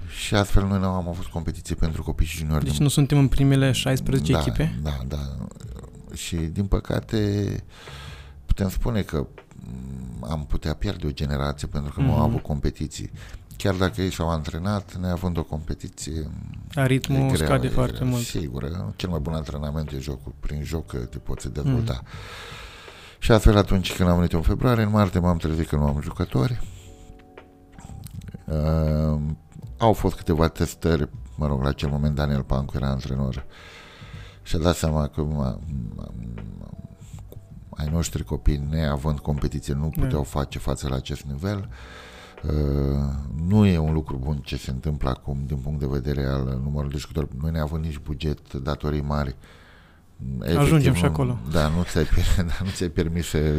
și 0.09 0.35
astfel 0.35 0.67
noi 0.67 0.79
nu 0.79 0.87
am 0.87 1.09
avut 1.09 1.25
competiție 1.25 1.75
pentru 1.75 2.03
copii 2.03 2.27
și 2.27 2.37
juniori. 2.37 2.65
Deci 2.65 2.79
nu 2.79 2.89
suntem 2.89 3.19
în 3.19 3.29
primele 3.29 3.73
16 3.73 4.33
da, 4.33 4.39
echipe? 4.39 4.79
Da, 4.83 4.99
da. 5.09 5.37
Și 6.15 6.37
din 6.37 6.65
păcate 6.67 7.65
putem 8.47 8.69
spune 8.69 9.03
că 9.03 9.27
mm, 9.57 10.27
am 10.31 10.47
putea 10.47 10.75
pierde 10.75 11.07
o 11.07 11.11
generație 11.11 11.69
pentru 11.69 11.93
că 11.93 12.01
mm-hmm. 12.01 12.05
nu 12.05 12.13
au 12.13 12.19
mhm. 12.19 12.29
avut 12.29 12.43
competiții. 12.43 13.11
Chiar 13.57 13.75
dacă 13.75 14.03
ei 14.03 14.13
s-au 14.13 14.31
antrenat, 14.31 14.97
neavând 14.97 15.37
o 15.37 15.43
competiție... 15.43 16.31
A 16.75 16.87
ritmul 16.87 17.31
grea, 17.31 17.47
scade 17.47 17.69
foarte 17.69 18.05
mult. 18.05 18.23
Sigur, 18.23 18.93
cel 18.97 19.09
mai 19.09 19.19
bun 19.19 19.33
antrenament 19.33 19.91
e 19.91 19.99
jocul. 19.99 20.35
Prin 20.41 20.63
joc 20.63 21.09
te 21.09 21.19
poți 21.19 21.53
dezvolta. 21.53 22.01
Mm. 22.03 22.09
Și 23.19 23.33
astfel 23.33 23.57
atunci 23.57 23.93
când 23.93 24.09
am 24.09 24.15
venit 24.15 24.33
în 24.33 24.43
februarie, 24.43 24.83
în 24.83 24.91
martie 24.91 25.21
m-am 25.21 25.37
trezit 25.37 25.69
că 25.69 25.77
nu 25.77 25.87
am 25.87 26.01
jucători. 26.01 26.61
Uh, 28.45 29.21
au 29.79 29.93
fost 29.93 30.17
câteva 30.17 30.49
testări, 30.49 31.09
mă 31.37 31.47
rog, 31.47 31.63
la 31.63 31.69
acel 31.69 31.89
moment 31.89 32.15
Daniel 32.15 32.43
Pancu 32.43 32.77
era 32.77 32.89
antrenor 32.89 33.47
și 34.43 34.57
a 34.57 34.59
dat 34.59 34.77
seama 34.77 35.09
că 35.09 35.27
ai 37.77 37.89
noștri 37.93 38.25
copii, 38.25 38.67
neavând 38.71 39.19
competiție, 39.19 39.75
nu 39.75 39.93
da. 39.97 40.03
puteau 40.03 40.23
face 40.23 40.59
față 40.59 40.89
la 40.89 40.97
acest 40.97 41.23
nivel. 41.23 41.69
Uh, 42.43 42.53
nu 43.49 43.67
e 43.67 43.79
un 43.79 43.93
lucru 43.93 44.17
bun 44.17 44.37
ce 44.37 44.57
se 44.57 44.71
întâmplă 44.71 45.09
acum 45.09 45.43
din 45.47 45.57
punct 45.57 45.81
de 45.81 45.87
vedere 45.87 46.25
al 46.25 46.61
numărului 46.63 46.93
de 46.93 46.99
jucători. 46.99 47.29
Noi 47.41 47.51
ne 47.51 47.61
avem 47.61 47.81
nici 47.81 47.99
buget, 47.99 48.53
datorii 48.53 49.01
mari. 49.01 49.37
Efectiv, 50.39 50.59
Ajungem 50.59 50.95
și 50.95 51.05
acolo. 51.05 51.39
Da, 51.53 51.69
nu 51.69 51.83
ți-ai, 51.83 52.09
da, 52.37 52.65
nu 52.65 52.71
ți-ai 52.71 52.89
permis 52.89 53.27
să, 53.27 53.53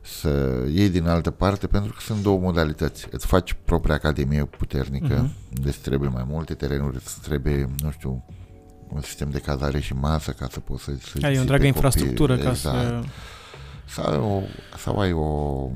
să 0.00 0.62
iei 0.70 0.88
din 0.88 1.06
altă 1.06 1.30
parte, 1.30 1.66
pentru 1.66 1.92
că 1.92 2.00
sunt 2.00 2.22
două 2.22 2.38
modalități. 2.38 3.06
Îți 3.10 3.26
faci 3.26 3.56
propria 3.64 3.94
academie 3.94 4.44
puternică, 4.44 5.26
uh-huh. 5.26 5.62
deci 5.62 5.78
trebuie 5.78 6.08
mai 6.08 6.24
multe 6.28 6.54
terenuri, 6.54 6.96
îți 6.96 7.20
trebuie, 7.20 7.68
nu 7.82 7.90
știu, 7.90 8.24
un 8.94 9.00
sistem 9.00 9.30
de 9.30 9.38
cazare 9.38 9.80
și 9.80 9.94
masă 9.94 10.30
ca 10.30 10.46
să 10.50 10.60
poți 10.60 10.82
să... 10.82 10.92
să 11.00 11.26
ai 11.26 11.36
o 11.36 11.40
întreagă 11.40 11.66
infrastructură 11.66 12.36
ca 12.36 12.50
exact. 12.50 12.76
să... 12.76 13.02
Sau, 13.84 14.36
o, 14.36 14.42
sau 14.78 14.98
ai 14.98 15.12
o, 15.12 15.68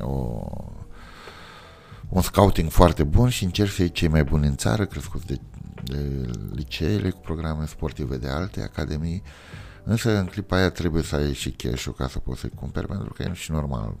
o 0.00 0.44
un 2.08 2.22
scouting 2.22 2.70
foarte 2.70 3.04
bun 3.04 3.28
și 3.28 3.44
încerci 3.44 3.72
să 3.72 3.82
iei 3.82 3.90
cei 3.90 4.08
mai 4.08 4.24
buni 4.24 4.46
în 4.46 4.56
țară, 4.56 4.84
crescuți 4.84 5.26
de, 5.26 5.40
de 5.84 6.30
liceele 6.54 7.10
cu 7.10 7.20
programe 7.20 7.66
sportive 7.66 8.16
de 8.16 8.28
alte 8.28 8.62
academii, 8.62 9.22
însă 9.84 10.18
în 10.18 10.26
clipa 10.26 10.56
aia 10.56 10.70
trebuie 10.70 11.02
să 11.02 11.16
ai 11.16 11.32
și 11.32 11.50
cash 11.50 11.88
ca 11.96 12.08
să 12.08 12.18
poți 12.18 12.40
să-i 12.40 12.52
cumperi, 12.54 12.86
pentru 12.86 13.12
că 13.12 13.22
e 13.22 13.32
și 13.32 13.50
normal 13.50 13.96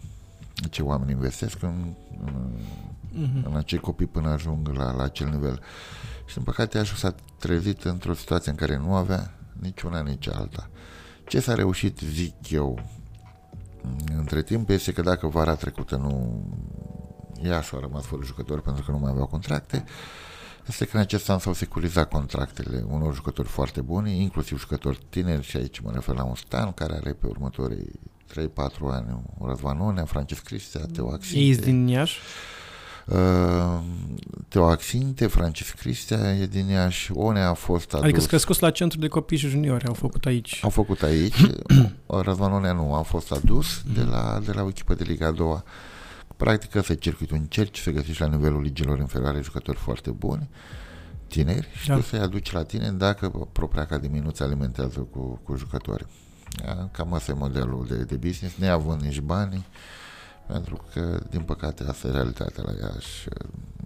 ce 0.70 0.82
oameni 0.82 1.10
investesc 1.10 1.62
în, 1.62 1.94
în, 2.24 2.50
uh-huh. 3.16 3.44
în 3.44 3.56
acei 3.56 3.78
copii 3.78 4.06
până 4.06 4.28
ajung 4.28 4.68
la, 4.68 4.92
la 4.92 5.02
acel 5.02 5.28
nivel. 5.28 5.60
Și 6.26 6.34
din 6.34 6.42
păcate 6.44 6.78
așa 6.78 6.94
s-a 6.94 7.14
trezit 7.38 7.84
într-o 7.84 8.14
situație 8.14 8.50
în 8.50 8.56
care 8.56 8.76
nu 8.76 8.94
avea 8.94 9.34
nici 9.60 9.82
una, 9.82 10.00
nici 10.00 10.28
alta. 10.28 10.70
Ce 11.28 11.40
s-a 11.40 11.54
reușit, 11.54 11.98
zic 11.98 12.50
eu, 12.50 12.78
între 14.16 14.42
timp 14.42 14.68
este 14.70 14.92
că 14.92 15.02
dacă 15.02 15.26
vara 15.26 15.54
trecută 15.54 15.96
nu 15.96 16.44
Iași 17.42 17.74
a 17.74 17.78
rămas 17.80 18.04
fără 18.04 18.22
jucători 18.24 18.62
pentru 18.62 18.84
că 18.84 18.90
nu 18.90 18.98
mai 18.98 19.10
aveau 19.10 19.26
contracte, 19.26 19.84
este 20.66 20.84
că 20.84 20.96
în 20.96 21.02
acest 21.02 21.30
an 21.30 21.38
s-au 21.38 21.52
securizat 21.52 22.08
contractele 22.08 22.84
unor 22.88 23.14
jucători 23.14 23.48
foarte 23.48 23.80
buni, 23.80 24.20
inclusiv 24.20 24.58
jucători 24.58 24.98
tineri 25.08 25.42
și 25.42 25.56
aici 25.56 25.78
mă 25.78 25.90
refer 25.94 26.14
la 26.14 26.24
un 26.24 26.34
Stan 26.34 26.72
care 26.72 26.94
are 26.94 27.12
pe 27.12 27.26
următorii 27.26 27.90
3-4 28.32 28.36
ani 28.90 29.22
Răzvan 29.44 29.80
Onea, 29.80 30.04
Francis 30.04 30.38
Cristea, 30.38 30.80
Teo 30.92 31.10
Axinte. 31.10 31.38
Ei 31.38 31.56
din 31.56 31.86
Iași? 31.86 32.18
Uh, 33.06 33.78
Teo 34.48 34.68
Axinte, 34.68 35.26
Francis 35.26 35.70
Cristea 35.70 36.34
e 36.34 36.46
din 36.46 36.66
Iași, 36.66 37.12
One 37.14 37.40
a 37.40 37.54
fost 37.54 37.92
adus. 37.92 38.04
Adică 38.04 38.20
s 38.20 38.26
crescut 38.26 38.58
la 38.58 38.70
centru 38.70 38.98
de 38.98 39.08
copii 39.08 39.36
și 39.36 39.48
juniori, 39.48 39.86
au 39.86 39.94
făcut 39.94 40.26
aici. 40.26 40.60
Au 40.62 40.70
făcut 40.70 41.02
aici, 41.02 41.46
Răzvan 42.06 42.52
Onea 42.52 42.72
nu, 42.72 42.94
a 42.94 43.02
fost 43.02 43.32
adus 43.32 43.82
de 43.94 44.02
la, 44.02 44.40
de 44.44 44.52
la 44.52 44.62
o 44.62 44.68
echipă 44.68 44.94
de 44.94 45.04
Liga 45.04 45.26
a 45.26 45.30
doua. 45.30 45.64
Practic 46.36 46.74
ăsta 46.74 46.92
e 46.92 46.96
circuitul, 46.96 47.36
încerci 47.36 47.78
să 47.78 47.90
găsești 47.90 48.20
la 48.20 48.28
nivelul 48.28 48.62
ligilor 48.62 48.98
inferioare 48.98 49.40
jucători 49.40 49.78
foarte 49.78 50.10
buni, 50.10 50.48
tineri 51.26 51.68
și 51.80 51.88
da. 51.88 51.94
tu 51.94 52.00
să-i 52.02 52.18
aduci 52.18 52.52
la 52.52 52.62
tine 52.62 52.90
dacă 52.90 53.28
propria 53.52 53.82
academie 53.82 54.20
nu-ți 54.20 54.42
alimentează 54.42 54.98
cu, 54.98 55.40
cu 55.42 55.56
jucători. 55.56 56.06
Cam 56.90 57.14
asta 57.14 57.32
e 57.32 57.34
modelul 57.34 57.86
de, 57.88 57.96
de 57.96 58.16
business, 58.16 58.56
neavând 58.56 59.00
nici 59.00 59.20
banii, 59.20 59.66
pentru 60.46 60.84
că, 60.92 61.20
din 61.30 61.40
păcate, 61.40 61.84
asta 61.88 62.08
e 62.08 62.10
realitatea 62.10 62.62
la 62.66 62.72
ea 62.80 62.92
și 62.98 63.28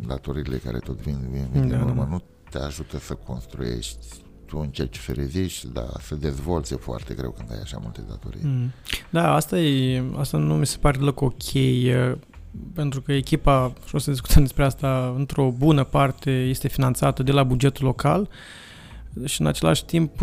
datorile 0.06 0.56
care 0.56 0.78
tot 0.78 0.96
vin, 0.96 1.18
vin, 1.30 1.48
vin 1.52 1.68
da, 1.68 1.76
din 1.76 1.86
urmă, 1.86 2.02
da. 2.02 2.08
nu 2.08 2.22
te 2.50 2.58
ajută 2.58 2.98
să 2.98 3.14
construiești 3.14 4.06
tu 4.46 4.58
încerci 4.58 4.98
să 4.98 5.12
reziști, 5.12 5.68
dar 5.72 5.88
să 6.00 6.14
dezvolți 6.14 6.72
e 6.72 6.76
foarte 6.76 7.14
greu 7.14 7.30
când 7.30 7.50
ai 7.52 7.58
așa 7.62 7.78
multe 7.82 8.00
datorii. 8.08 8.40
Mm. 8.42 8.72
Da, 9.10 9.34
asta, 9.34 9.58
e, 9.58 10.04
asta 10.16 10.38
nu 10.38 10.54
mi 10.54 10.66
se 10.66 10.76
pare 10.80 10.98
deloc 10.98 11.20
ok, 11.20 11.52
pentru 12.74 13.00
că 13.00 13.12
echipa, 13.12 13.72
și 13.86 13.94
o 13.94 13.98
să 13.98 14.10
discutăm 14.10 14.42
despre 14.42 14.64
asta, 14.64 15.14
într-o 15.16 15.52
bună 15.56 15.84
parte 15.84 16.30
este 16.30 16.68
finanțată 16.68 17.22
de 17.22 17.32
la 17.32 17.42
bugetul 17.42 17.84
local 17.84 18.28
și 19.24 19.40
în 19.40 19.46
același 19.46 19.84
timp 19.84 20.20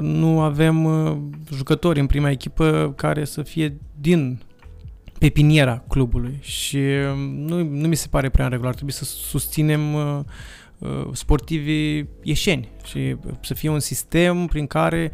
nu 0.00 0.40
avem 0.40 0.86
jucători 1.52 2.00
în 2.00 2.06
prima 2.06 2.30
echipă 2.30 2.92
care 2.96 3.24
să 3.24 3.42
fie 3.42 3.76
din 4.00 4.40
pepiniera 5.18 5.84
clubului 5.88 6.38
și 6.40 6.80
nu, 7.16 7.62
nu 7.62 7.88
mi 7.88 7.94
se 7.94 8.06
pare 8.10 8.28
prea 8.28 8.44
în 8.44 8.50
regulă. 8.50 8.68
Ar 8.68 8.74
trebui 8.74 8.92
să 8.92 9.04
susținem 9.04 9.94
uh, 9.94 10.20
uh, 10.78 11.08
sportivii 11.12 12.08
ieșeni 12.22 12.68
și 12.84 13.16
să 13.42 13.54
fie 13.54 13.68
un 13.68 13.80
sistem 13.80 14.46
prin 14.46 14.66
care 14.66 15.12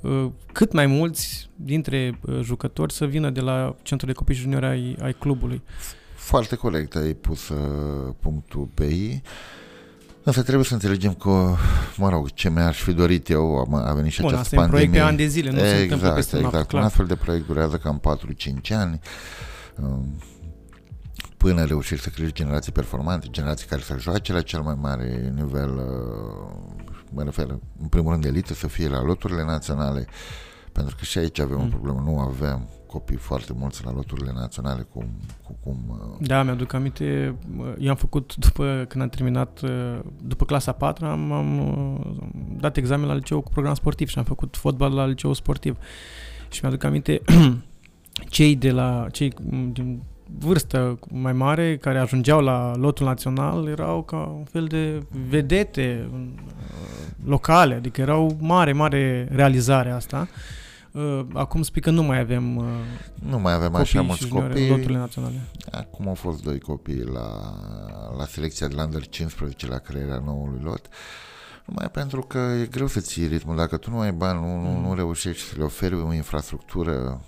uh, 0.00 0.26
cât 0.52 0.72
mai 0.72 0.86
mulți 0.86 1.50
dintre 1.56 2.18
uh, 2.20 2.40
jucători 2.42 2.92
să 2.92 3.06
vină 3.06 3.30
de 3.30 3.40
la 3.40 3.76
centrul 3.82 4.12
de 4.12 4.18
copii 4.18 4.34
juniori 4.34 4.66
ai, 4.66 4.96
ai 5.02 5.12
clubului. 5.12 5.62
Foarte 6.14 6.56
corect 6.56 6.96
ai 6.96 7.14
pus 7.14 7.48
uh, 7.48 8.14
punctul 8.20 8.68
pe 8.74 8.84
ei. 8.84 9.22
Însă 10.30 10.42
trebuie 10.42 10.64
să 10.64 10.74
înțelegem 10.74 11.14
că, 11.14 11.54
mă 11.96 12.08
rog, 12.08 12.30
ce 12.30 12.50
mi-aș 12.50 12.82
fi 12.82 12.92
dorit 12.92 13.28
eu, 13.28 13.68
a 13.74 13.92
venit 13.92 14.12
și 14.12 14.20
Bun, 14.20 14.34
această 14.34 14.54
pandemie. 14.54 14.56
Bun, 14.56 14.56
asta 14.56 14.56
e 14.56 14.58
un 14.60 14.68
proiect 14.68 14.92
pe 14.92 14.98
ani 14.98 15.16
de 15.16 15.26
zile, 15.26 15.50
nu 15.50 15.58
exact, 15.58 15.76
se 15.76 15.82
întâmplă 15.82 16.10
peste 16.10 16.36
exact. 16.36 16.54
noapte, 16.54 16.76
Un 16.76 16.82
astfel 16.82 17.06
de 17.06 17.14
proiect 17.14 17.46
durează 17.46 17.76
cam 17.76 18.00
4-5 18.70 18.76
ani. 18.76 19.00
Um, 19.82 20.18
până 21.36 21.64
reușești 21.64 22.04
să 22.04 22.10
crești 22.10 22.34
generații 22.34 22.72
performante, 22.72 23.26
generații 23.30 23.66
care 23.66 23.82
să 23.82 23.96
joace 23.98 24.32
la 24.32 24.40
cel 24.40 24.60
mai 24.60 24.76
mare 24.80 25.32
nivel, 25.34 25.76
uh, 25.76 26.80
mă 27.12 27.22
refer 27.22 27.46
în 27.80 27.88
primul 27.88 28.12
rând 28.12 28.24
elită, 28.24 28.54
să 28.54 28.66
fie 28.66 28.88
la 28.88 29.02
loturile 29.02 29.44
naționale, 29.44 30.06
pentru 30.72 30.96
că 30.96 31.04
și 31.04 31.18
aici 31.18 31.38
avem 31.38 31.58
mm. 31.58 31.64
o 31.64 31.68
problemă, 31.68 32.02
nu 32.04 32.18
avem 32.18 32.68
copii 32.90 33.16
foarte 33.16 33.52
mulți 33.56 33.84
la 33.84 33.92
loturile 33.92 34.32
naționale 34.34 34.86
cum... 34.92 35.04
Cu, 35.42 35.56
cum 35.62 35.76
uh, 35.88 36.26
da, 36.26 36.42
mi-aduc 36.42 36.72
aminte, 36.72 37.34
eu 37.78 37.90
am 37.90 37.96
făcut 37.96 38.36
după 38.36 38.84
când 38.88 39.02
am 39.02 39.08
terminat, 39.08 39.60
uh, 39.60 39.98
după 40.22 40.44
clasa 40.44 40.72
4 40.72 41.06
am, 41.06 41.32
am 41.32 41.48
dat 42.60 42.76
examen 42.76 43.06
la 43.06 43.14
liceu 43.14 43.40
cu 43.40 43.50
program 43.50 43.74
sportiv 43.74 44.08
și 44.08 44.18
am 44.18 44.24
făcut 44.24 44.56
fotbal 44.56 44.94
la 44.94 45.06
liceu 45.06 45.32
sportiv 45.32 45.76
și 46.50 46.60
mi-aduc 46.62 46.84
aminte 46.84 47.22
cei 48.36 48.56
de 48.56 48.70
la 48.70 49.06
cei 49.12 49.32
din 49.72 50.02
vârstă 50.38 50.98
mai 51.10 51.32
mare 51.32 51.76
care 51.76 51.98
ajungeau 51.98 52.40
la 52.40 52.76
lotul 52.76 53.06
național 53.06 53.66
erau 53.66 54.02
ca 54.02 54.16
un 54.16 54.44
fel 54.44 54.64
de 54.64 55.02
vedete 55.28 56.08
uh, 56.12 56.20
locale, 57.24 57.74
adică 57.74 58.00
erau 58.00 58.36
mare, 58.40 58.72
mare 58.72 59.28
realizare 59.30 59.90
asta. 59.90 60.28
Uh, 60.92 61.26
acum 61.32 61.62
spui 61.62 61.80
că 61.80 61.90
nu 61.90 62.02
mai 62.02 62.18
avem 62.18 62.56
uh, 62.56 62.64
Nu 63.14 63.38
mai 63.38 63.52
avem 63.52 63.74
așa 63.74 64.02
mulți 64.02 64.28
copii. 64.28 64.68
Loturile 64.68 64.98
naționale. 64.98 65.40
Acum 65.70 66.08
au 66.08 66.14
fost 66.14 66.42
doi 66.42 66.60
copii 66.60 67.04
la, 67.04 67.54
la 68.18 68.26
selecția 68.26 68.68
de 68.68 68.74
la 68.74 68.84
Under 68.84 69.08
15 69.08 69.66
la 69.66 69.78
crearea 69.78 70.22
noului 70.24 70.60
lot. 70.62 70.88
Numai 71.66 71.90
pentru 71.90 72.20
că 72.20 72.38
e 72.38 72.66
greu 72.66 72.86
să 72.86 73.00
ții 73.00 73.26
ritmul. 73.26 73.56
Dacă 73.56 73.76
tu 73.76 73.90
nu 73.90 73.98
ai 73.98 74.12
bani, 74.12 74.40
nu, 74.40 74.46
mm. 74.46 74.82
nu 74.82 74.94
reușești 74.94 75.48
să 75.48 75.54
le 75.56 75.64
oferi 75.64 75.94
o 75.94 76.12
infrastructură 76.12 77.20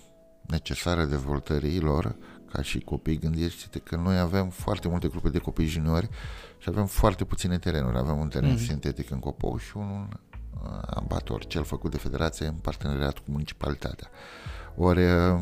necesară 0.47 1.05
dezvoltării 1.05 1.81
lor, 1.81 2.17
ca 2.53 2.63
și 2.63 2.79
copii, 2.79 3.19
gândește-te 3.19 3.79
că 3.79 3.97
noi 3.97 4.19
avem 4.19 4.49
foarte 4.49 4.89
multe 4.89 5.09
grupe 5.09 5.29
de 5.29 5.39
copii 5.39 5.67
juniori 5.67 6.09
și 6.59 6.69
avem 6.69 6.87
foarte 6.87 7.25
puține 7.25 7.59
terenuri. 7.59 7.97
Avem 7.97 8.19
un 8.19 8.29
teren 8.29 8.55
mm-hmm. 8.55 8.67
sintetic 8.67 9.11
în 9.11 9.19
Copou 9.19 9.57
și 9.57 9.77
unul 9.77 10.09
uh, 10.11 10.32
abator, 10.87 11.47
cel 11.47 11.65
făcut 11.65 11.91
de 11.91 11.97
federație 11.97 12.47
în 12.47 12.55
parteneriat 12.55 13.19
cu 13.19 13.25
municipalitatea. 13.27 14.11
Ori 14.77 15.05
uh, 15.05 15.41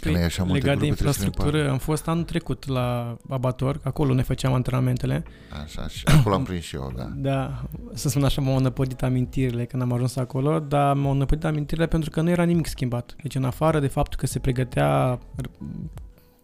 Păi, 0.00 0.22
așa 0.22 0.44
multe 0.44 0.66
legat 0.66 0.80
de 0.80 0.86
infrastructură, 0.86 1.70
am 1.70 1.78
fost 1.78 2.08
anul 2.08 2.24
trecut 2.24 2.66
la 2.66 3.16
abator, 3.28 3.80
acolo 3.82 4.14
ne 4.14 4.22
făceam 4.22 4.52
antrenamentele. 4.52 5.24
Așa, 5.64 5.88
și 5.88 6.04
acolo 6.18 6.34
am 6.34 6.42
prins 6.42 6.64
și 6.64 6.74
eu, 6.74 6.92
da. 6.96 7.10
Da, 7.16 7.64
să 7.94 8.08
spun 8.08 8.24
așa, 8.24 8.40
m-au 8.40 8.58
năpădit 8.58 9.02
amintirile 9.02 9.64
când 9.64 9.82
am 9.82 9.92
ajuns 9.92 10.16
acolo, 10.16 10.58
dar 10.58 10.94
m-au 10.94 11.12
năpădit 11.12 11.44
amintirile 11.44 11.86
pentru 11.86 12.10
că 12.10 12.20
nu 12.20 12.30
era 12.30 12.42
nimic 12.42 12.66
schimbat. 12.66 13.16
Deci 13.22 13.34
în 13.34 13.44
afară 13.44 13.80
de 13.80 13.86
faptul 13.86 14.18
că 14.18 14.26
se 14.26 14.38
pregătea 14.38 15.18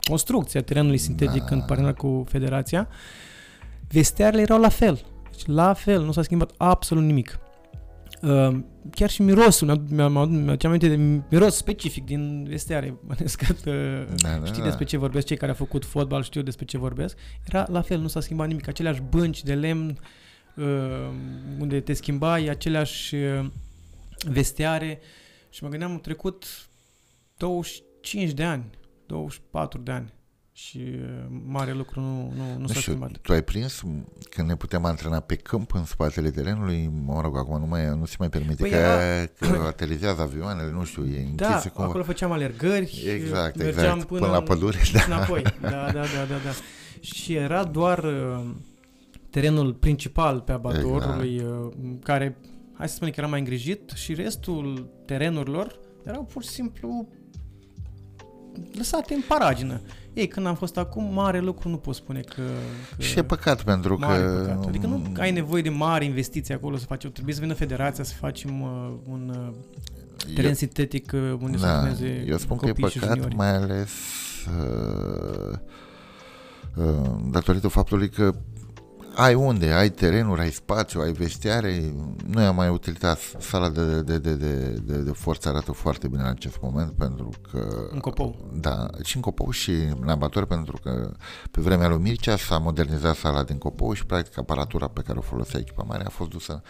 construcția 0.09 0.63
terenului 0.63 0.99
sintetic 0.99 1.43
da. 1.43 1.55
în 1.55 1.59
parteneriat 1.59 1.97
cu 1.97 2.25
federația, 2.29 2.89
vestiarele 3.89 4.43
erau 4.43 4.61
la 4.61 4.69
fel. 4.69 5.05
Deci 5.31 5.47
la 5.47 5.73
fel, 5.73 6.05
nu 6.05 6.13
s-a 6.13 6.23
schimbat 6.23 6.51
absolut 6.57 7.05
nimic. 7.05 7.39
Uh, 8.23 8.59
chiar 8.91 9.11
și 9.11 9.23
mirosul, 9.23 9.85
mi-am 9.89 10.31
mi 10.31 10.57
aminte 10.63 10.89
de 10.89 11.23
miros 11.31 11.57
specific 11.57 12.05
din 12.05 12.45
vestiare, 12.49 12.99
bănesc 13.07 13.43
că 13.43 13.71
uh, 13.71 14.15
da, 14.17 14.37
da, 14.39 14.45
știi 14.45 14.59
da. 14.59 14.65
despre 14.65 14.85
ce 14.85 14.97
vorbesc, 14.97 15.27
cei 15.27 15.37
care 15.37 15.51
au 15.51 15.57
făcut 15.57 15.85
fotbal 15.85 16.23
știu 16.23 16.43
despre 16.43 16.65
ce 16.65 16.79
vorbesc, 16.79 17.17
era 17.47 17.67
la 17.69 17.81
fel, 17.81 18.01
nu 18.01 18.09
s-a 18.09 18.21
schimbat 18.21 18.49
nimic, 18.49 18.69
aceleași 18.69 19.01
bănci 19.01 19.43
de 19.43 19.55
lemn 19.55 19.99
uh, 20.57 20.65
unde 21.59 21.81
te 21.81 21.93
schimbai, 21.93 22.49
aceleași 22.49 23.15
uh, 23.15 23.47
vestiare. 24.27 25.01
Și 25.51 25.63
mă 25.63 25.69
gândeam, 25.69 25.91
am 25.91 26.01
trecut 26.01 26.45
25 27.37 28.31
de 28.31 28.43
ani, 28.45 28.65
24 29.07 29.81
de 29.81 29.91
ani 29.91 30.13
și 30.67 30.79
uh, 30.79 31.27
mare 31.47 31.73
lucru 31.73 32.01
nu, 32.01 32.33
nu, 32.37 32.59
nu, 32.59 32.67
s-a 32.67 32.81
schimbat. 32.81 33.11
Tu 33.23 33.33
ai 33.33 33.43
prins 33.43 33.83
când 34.31 34.49
ne 34.49 34.57
putem 34.57 34.85
antrena 34.85 35.21
pe 35.21 35.37
câmp 35.37 35.75
în 35.75 35.85
spatele 35.85 36.31
terenului, 36.31 36.91
mă 37.05 37.21
rog, 37.21 37.37
acum 37.37 37.59
nu, 37.59 37.67
mai, 37.67 37.87
nu 37.87 38.05
se 38.05 38.17
mai 38.19 38.29
permite, 38.29 38.63
păi 38.63 38.71
că, 38.71 38.77
era... 38.77 39.27
că 39.27 39.67
atelizează 39.75 40.23
avioanele, 40.23 40.71
nu 40.71 40.85
știu, 40.85 41.07
e 41.07 41.31
da, 41.35 41.47
închise 41.47 41.73
Da, 41.77 41.85
acolo 41.85 42.03
făceam 42.03 42.33
alergări, 42.33 43.05
exact, 43.07 43.61
exact, 43.61 44.05
până, 44.05 44.21
până 44.21 44.33
la 44.33 44.43
pădure, 44.43 44.79
da. 44.93 45.01
înapoi. 45.07 45.43
Da, 45.61 45.69
da, 45.71 45.93
da, 45.93 46.25
da, 46.29 46.37
da. 46.45 46.51
Și 47.01 47.35
era 47.35 47.65
doar 47.65 48.05
uh, 48.05 48.51
terenul 49.31 49.75
principal 49.75 50.41
pe 50.41 50.53
abatorului, 50.53 51.35
exact. 51.35 51.53
Uh, 51.53 51.73
care, 52.03 52.37
hai 52.73 52.89
să 52.89 52.95
spunem 52.95 53.13
că 53.13 53.21
era 53.21 53.29
mai 53.29 53.39
îngrijit 53.39 53.91
și 53.95 54.15
restul 54.15 54.91
terenurilor 55.07 55.79
erau 56.05 56.25
pur 56.25 56.43
și 56.43 56.49
simplu 56.49 57.09
lăsate 58.77 59.15
în 59.15 59.23
paragină. 59.29 59.81
Ei, 60.13 60.29
când 60.29 60.47
am 60.47 60.55
fost 60.55 60.77
acum, 60.77 61.13
mare 61.15 61.41
lucru 61.41 61.69
nu 61.69 61.77
pot 61.77 61.95
spune 61.95 62.21
că... 62.21 62.43
că 62.97 63.03
și 63.03 63.19
e 63.19 63.23
păcat 63.23 63.63
pentru 63.63 63.99
mare 63.99 64.23
că... 64.23 64.45
Păcat. 64.47 64.67
Adică 64.67 64.87
nu 64.87 65.13
ai 65.19 65.33
nevoie 65.33 65.63
de 65.63 65.69
mari 65.69 66.05
investiții 66.05 66.55
acolo 66.55 66.77
să 66.77 66.85
faci. 66.85 67.07
Trebuie 67.07 67.35
să 67.35 67.41
vină 67.41 67.55
federația 67.55 68.05
să 68.05 68.15
facem 68.15 68.61
uh, 68.61 68.93
un 69.09 69.33
uh, 69.37 69.55
teren 70.35 70.49
eu, 70.49 70.55
sintetic 70.55 71.13
uh, 71.15 71.37
unde 71.41 71.57
da, 71.57 71.95
să 71.95 72.05
Eu 72.05 72.37
spun 72.37 72.57
că 72.57 72.67
e 72.67 72.73
păcat, 72.73 73.35
mai 73.35 73.57
ales 73.57 73.91
uh, 74.59 75.59
uh, 76.75 77.11
datorită 77.31 77.69
faptului 77.69 78.09
că 78.09 78.35
ai 79.15 79.35
unde, 79.35 79.73
ai 79.73 79.91
terenuri, 79.91 80.41
ai 80.41 80.51
spațiu, 80.51 81.01
ai 81.01 81.13
vestiare, 81.13 81.95
nu 82.27 82.41
i-am 82.41 82.55
mai 82.55 82.69
utilizat 82.69 83.19
sala 83.39 83.69
de, 83.69 84.03
de, 84.03 84.19
de, 84.19 84.35
de, 84.35 84.57
de, 84.83 84.97
de 84.97 85.11
forță 85.11 85.49
arată 85.49 85.73
foarte 85.73 86.09
bine 86.09 86.23
în 86.23 86.29
acest 86.29 86.59
moment 86.61 86.93
pentru 86.93 87.31
că... 87.51 87.89
În 87.91 87.99
Copou. 87.99 88.51
Da, 88.53 88.87
și 89.03 89.17
în 89.17 89.23
Copou 89.23 89.51
și 89.51 89.71
în 90.01 90.09
abator 90.09 90.45
pentru 90.47 90.79
că 90.83 91.13
pe 91.51 91.61
vremea 91.61 91.89
lui 91.89 91.99
Mircea 91.99 92.37
s-a 92.37 92.59
modernizat 92.59 93.17
sala 93.17 93.43
din 93.43 93.59
Copou 93.59 93.93
și 93.93 94.07
practic 94.07 94.39
aparatura 94.39 94.89
pe 94.89 95.01
care 95.01 95.19
o 95.19 95.23
folosea 95.23 95.61
echipa 95.61 95.83
mare 95.83 96.05
a 96.05 96.11
fost 96.11 96.31
dusă 96.31 96.63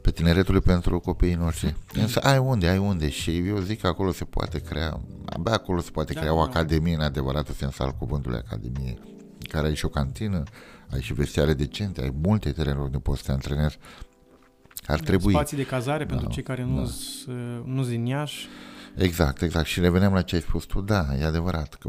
pe 0.00 0.10
tineretului 0.10 0.60
pentru 0.60 1.00
copiii 1.00 1.34
noștri. 1.34 1.76
Însă 1.92 2.20
ai 2.20 2.38
unde, 2.38 2.68
ai 2.68 2.78
unde? 2.78 3.08
Și 3.08 3.38
eu 3.38 3.58
zic 3.58 3.80
că 3.80 3.86
acolo 3.86 4.12
se 4.12 4.24
poate 4.24 4.58
crea, 4.58 5.00
abia 5.26 5.52
acolo 5.52 5.80
se 5.80 5.90
poate 5.90 6.12
da, 6.12 6.20
crea 6.20 6.34
o 6.34 6.40
academie 6.40 6.94
în 6.94 7.00
adevăratul 7.00 7.54
sens 7.54 7.78
al 7.78 7.92
cuvântului 7.98 8.38
academie, 8.38 8.98
care 9.48 9.66
are 9.66 9.74
și 9.74 9.84
o 9.84 9.88
cantină, 9.88 10.42
ai 10.90 11.02
și 11.02 11.14
vestiare 11.14 11.54
decente, 11.54 12.02
ai 12.02 12.14
multe 12.22 12.52
terenuri 12.52 12.84
unde 12.84 12.98
poți 12.98 13.18
să 13.18 13.24
te 13.26 13.32
antrenezi. 13.32 13.78
Ar 14.86 15.00
trebui. 15.00 15.32
Spații 15.32 15.56
de 15.56 15.66
cazare 15.66 16.04
da, 16.04 16.14
pentru 16.14 16.32
cei 16.32 16.42
care 16.42 16.64
nu 16.64 16.90
da. 17.26 17.32
nu 17.64 17.84
din 17.84 18.06
Iași. 18.06 18.48
Exact, 18.96 19.42
exact. 19.42 19.66
Și 19.66 19.80
revenem 19.80 20.12
la 20.12 20.22
ce 20.22 20.34
ai 20.34 20.40
spus 20.40 20.64
tu. 20.64 20.80
Da, 20.80 21.06
e 21.20 21.24
adevărat 21.24 21.74
că 21.74 21.88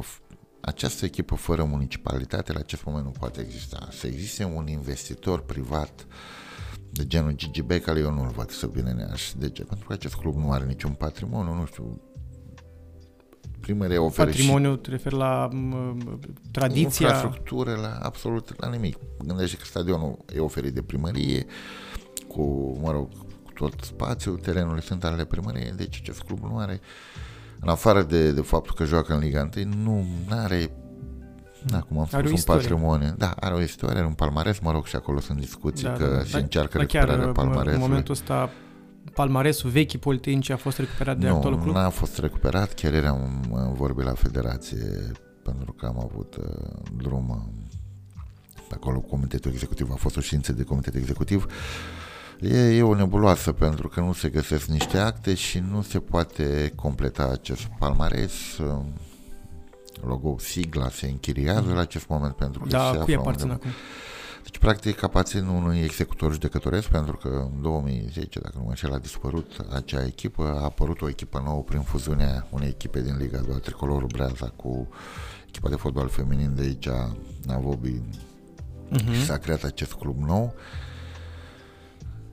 această 0.62 1.06
echipă 1.06 1.36
fără 1.36 1.64
municipalitate 1.64 2.54
la 2.54 2.60
acest 2.60 2.86
moment 2.86 3.04
nu 3.04 3.12
poate 3.12 3.42
exista. 3.42 3.88
Să 3.92 4.08
existe 4.08 4.44
un 4.44 4.68
investitor 4.68 5.42
privat 5.42 6.06
de 6.90 7.08
genul 7.08 7.32
Gigi 7.32 7.62
Becali, 7.62 8.00
eu 8.00 8.14
nu-l 8.14 8.30
văd 8.30 8.50
să 8.50 8.68
vină 8.68 8.90
în 8.90 8.98
Iași. 8.98 9.38
De 9.38 9.50
ce? 9.50 9.64
Pentru 9.64 9.88
că 9.88 9.94
acest 9.94 10.16
club 10.16 10.36
nu 10.36 10.52
are 10.52 10.66
niciun 10.66 10.92
patrimoniu, 10.92 11.54
nu 11.54 11.66
știu, 11.66 12.02
primăria 13.68 14.02
oferă 14.02 14.30
Patrimoniu, 14.30 14.72
și... 14.74 14.78
te 14.78 14.90
referi 14.90 15.16
la 15.16 15.50
tradiția? 16.52 17.08
Infrastructură, 17.08 17.72
la 17.82 17.98
absolut 18.02 18.54
la 18.62 18.70
nimic. 18.70 18.98
Gândește 19.26 19.58
că 19.58 19.64
stadionul 19.66 20.18
e 20.36 20.40
oferit 20.40 20.74
de 20.74 20.82
primărie, 20.82 21.46
cu, 22.28 22.78
mă 22.84 22.92
rog, 22.92 23.08
cu 23.44 23.52
tot 23.54 23.74
spațiul, 23.82 24.38
terenurile 24.38 24.82
sunt 24.82 25.04
ale 25.04 25.26
primăriei, 25.26 25.74
deci 25.76 26.00
acest 26.02 26.22
club 26.22 26.40
nu 26.44 26.58
are, 26.58 26.80
în 27.60 27.70
afară 27.70 28.04
de, 28.04 28.32
de 28.32 28.42
faptul 28.42 28.74
că 28.76 28.84
joacă 28.84 29.14
în 29.14 29.20
Liga 29.20 29.50
1, 29.58 29.74
nu 29.84 30.06
are 30.30 30.72
Da, 31.66 31.80
cum 31.80 31.98
am 32.00 32.08
Are 32.12 32.18
o 32.18 32.20
spus, 32.20 32.30
un 32.30 32.36
istorie. 32.36 32.62
patrimoniu. 32.62 33.14
Da, 33.18 33.34
are 33.40 33.54
o 33.54 33.62
istorie, 33.62 33.98
are 33.98 34.06
un 34.06 34.14
palmares, 34.14 34.60
mă 34.60 34.72
rog, 34.72 34.86
și 34.86 34.96
acolo 34.96 35.20
sunt 35.20 35.40
discuții 35.40 35.84
Da, 35.88 35.94
că 35.94 36.06
da, 36.16 36.24
se 36.24 36.32
da. 36.32 36.38
încearcă 36.38 36.78
Dar 36.78 36.86
chiar 36.86 37.02
recuperarea 37.02 37.28
în 37.28 37.34
palmaresului. 37.34 37.88
momentul 37.88 38.14
ăsta 38.14 38.50
palmaresul 39.18 39.70
vechii 39.70 40.00
Politehnici 40.00 40.50
a 40.50 40.58
fost 40.58 40.78
recuperat 40.78 41.18
de 41.18 41.28
actualul 41.28 41.58
Nu, 41.58 41.64
club? 41.64 41.76
n-a 41.76 41.90
fost 41.90 42.18
recuperat, 42.18 42.74
chiar 42.74 42.94
eram 42.94 43.44
în 43.54 43.74
vorbe 43.74 44.04
la 44.04 44.14
federație 44.14 45.12
pentru 45.44 45.72
că 45.74 45.86
am 45.86 46.00
avut 46.12 46.36
uh, 46.36 46.46
drum 46.98 47.30
uh, 47.30 48.22
pe 48.70 48.74
acolo 48.76 49.00
comitetul 49.00 49.52
executiv, 49.52 49.92
a 49.92 49.96
fost 49.96 50.18
o 50.18 50.22
ședință 50.22 50.54
de 50.54 50.64
comitet 50.64 50.96
executiv. 50.96 51.46
E, 52.42 52.76
e 52.76 52.82
o 52.84 52.96
nebuloasă 52.96 53.52
pentru 53.52 53.88
că 53.88 54.00
nu 54.00 54.14
se 54.14 54.30
găsesc 54.30 54.66
niște 54.68 54.98
acte 54.98 55.34
și 55.34 55.60
nu 55.72 55.82
se 55.82 56.00
poate 56.00 56.72
completa 56.76 57.30
acest 57.32 57.66
palmares. 57.80 58.58
uh, 58.58 58.76
Logo, 60.06 60.36
sigla 60.40 60.90
se 60.90 61.08
închiriază 61.08 61.74
la 61.74 61.80
acest 61.80 62.08
moment 62.08 62.36
pentru 62.36 62.62
că 62.62 62.70
se 62.70 62.76
Da, 62.76 62.90
cui 62.90 63.00
află 63.00 63.16
aparține 63.16 63.52
undeva. 63.52 63.70
acum? 63.70 63.70
Deci, 64.68 64.76
practic, 64.76 65.04
aparțin 65.04 65.46
unui 65.46 65.80
executor 65.80 66.32
judecătoresc 66.32 66.88
pentru 66.88 67.18
că 67.18 67.28
în 67.56 67.62
2010, 67.62 68.40
dacă 68.40 68.54
nu 68.58 68.64
mă 68.64 68.70
înșel, 68.70 68.94
a 68.94 68.98
dispărut 68.98 69.66
acea 69.74 70.06
echipă. 70.06 70.44
A 70.60 70.64
apărut 70.64 71.02
o 71.02 71.10
echipă 71.10 71.42
nouă 71.46 71.62
prin 71.62 71.82
fuziunea 71.82 72.48
unei 72.50 72.68
echipe 72.68 73.02
din 73.02 73.18
Liga 73.18 73.38
2, 73.40 73.60
Tricolorul 73.60 74.08
Breaza, 74.12 74.54
cu 74.56 74.88
echipa 75.48 75.70
de 75.70 75.76
fotbal 75.76 76.08
feminin 76.08 76.56
de 76.56 76.62
aici, 76.62 76.88
Navobi, 77.46 78.02
Mhm. 78.90 79.12
și 79.14 79.26
s-a 79.26 79.38
creat 79.38 79.64
acest 79.64 79.94
club 79.94 80.18
nou. 80.24 80.54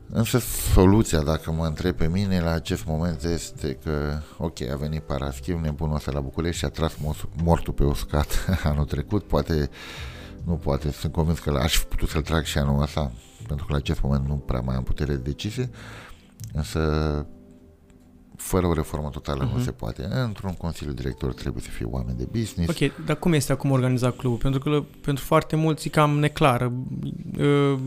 Însă 0.09 0.39
soluția, 0.73 1.21
dacă 1.23 1.51
mă 1.53 1.67
întreb 1.67 1.97
pe 1.97 2.09
mine, 2.09 2.41
la 2.41 2.51
acest 2.51 2.85
moment 2.85 3.23
este 3.23 3.79
că, 3.85 4.19
ok, 4.39 4.61
a 4.73 4.77
venit 4.77 5.03
Paraschiv, 5.03 5.61
nebunul 5.61 5.95
ăsta 5.95 6.11
la 6.13 6.21
București 6.21 6.59
și 6.59 6.65
a 6.65 6.69
tras 6.69 6.95
mos- 6.97 7.29
mortul 7.43 7.73
pe 7.73 7.85
uscat 7.85 8.47
anul 8.65 8.85
trecut, 8.85 9.25
poate, 9.27 9.71
nu 10.45 10.55
poate, 10.55 10.93
sunt 10.93 11.13
convins 11.13 11.39
că 11.39 11.51
aș 11.51 11.77
fi 11.77 11.85
putut 11.85 12.09
să-l 12.09 12.23
trag 12.23 12.45
și 12.45 12.59
anul 12.59 12.83
ăsta, 12.83 13.13
pentru 13.47 13.67
că 13.67 13.73
la 13.73 13.79
acest 13.79 14.01
moment 14.03 14.27
nu 14.27 14.35
prea 14.35 14.61
mai 14.61 14.77
am 14.77 14.83
putere 14.83 15.15
de 15.15 15.23
decizie, 15.23 15.71
însă 16.53 16.81
fără 18.37 18.67
o 18.67 18.73
reformă 18.73 19.09
totală 19.09 19.39
uh-huh. 19.45 19.51
nu 19.51 19.57
Mhm. 19.57 19.65
se 19.65 19.71
poate. 19.71 20.09
Într-un 20.11 20.53
consiliu 20.53 20.93
director 20.93 21.33
trebuie 21.35 21.63
să 21.63 21.71
fie 21.71 21.87
oameni 21.91 22.19
de 22.19 22.29
business. 22.39 22.81
Ok, 22.81 23.05
dar 23.07 23.17
cum 23.19 23.33
este 23.33 23.53
acum 23.53 23.71
organizat 23.71 24.17
clubul? 24.17 24.39
Pentru 24.39 24.61
că 24.61 24.85
pentru 25.01 25.25
foarte 25.25 25.57
mulți 25.57 25.87
e 25.87 25.91
cam 25.91 26.19
neclară. 26.19 26.73
Uh, 27.39 27.79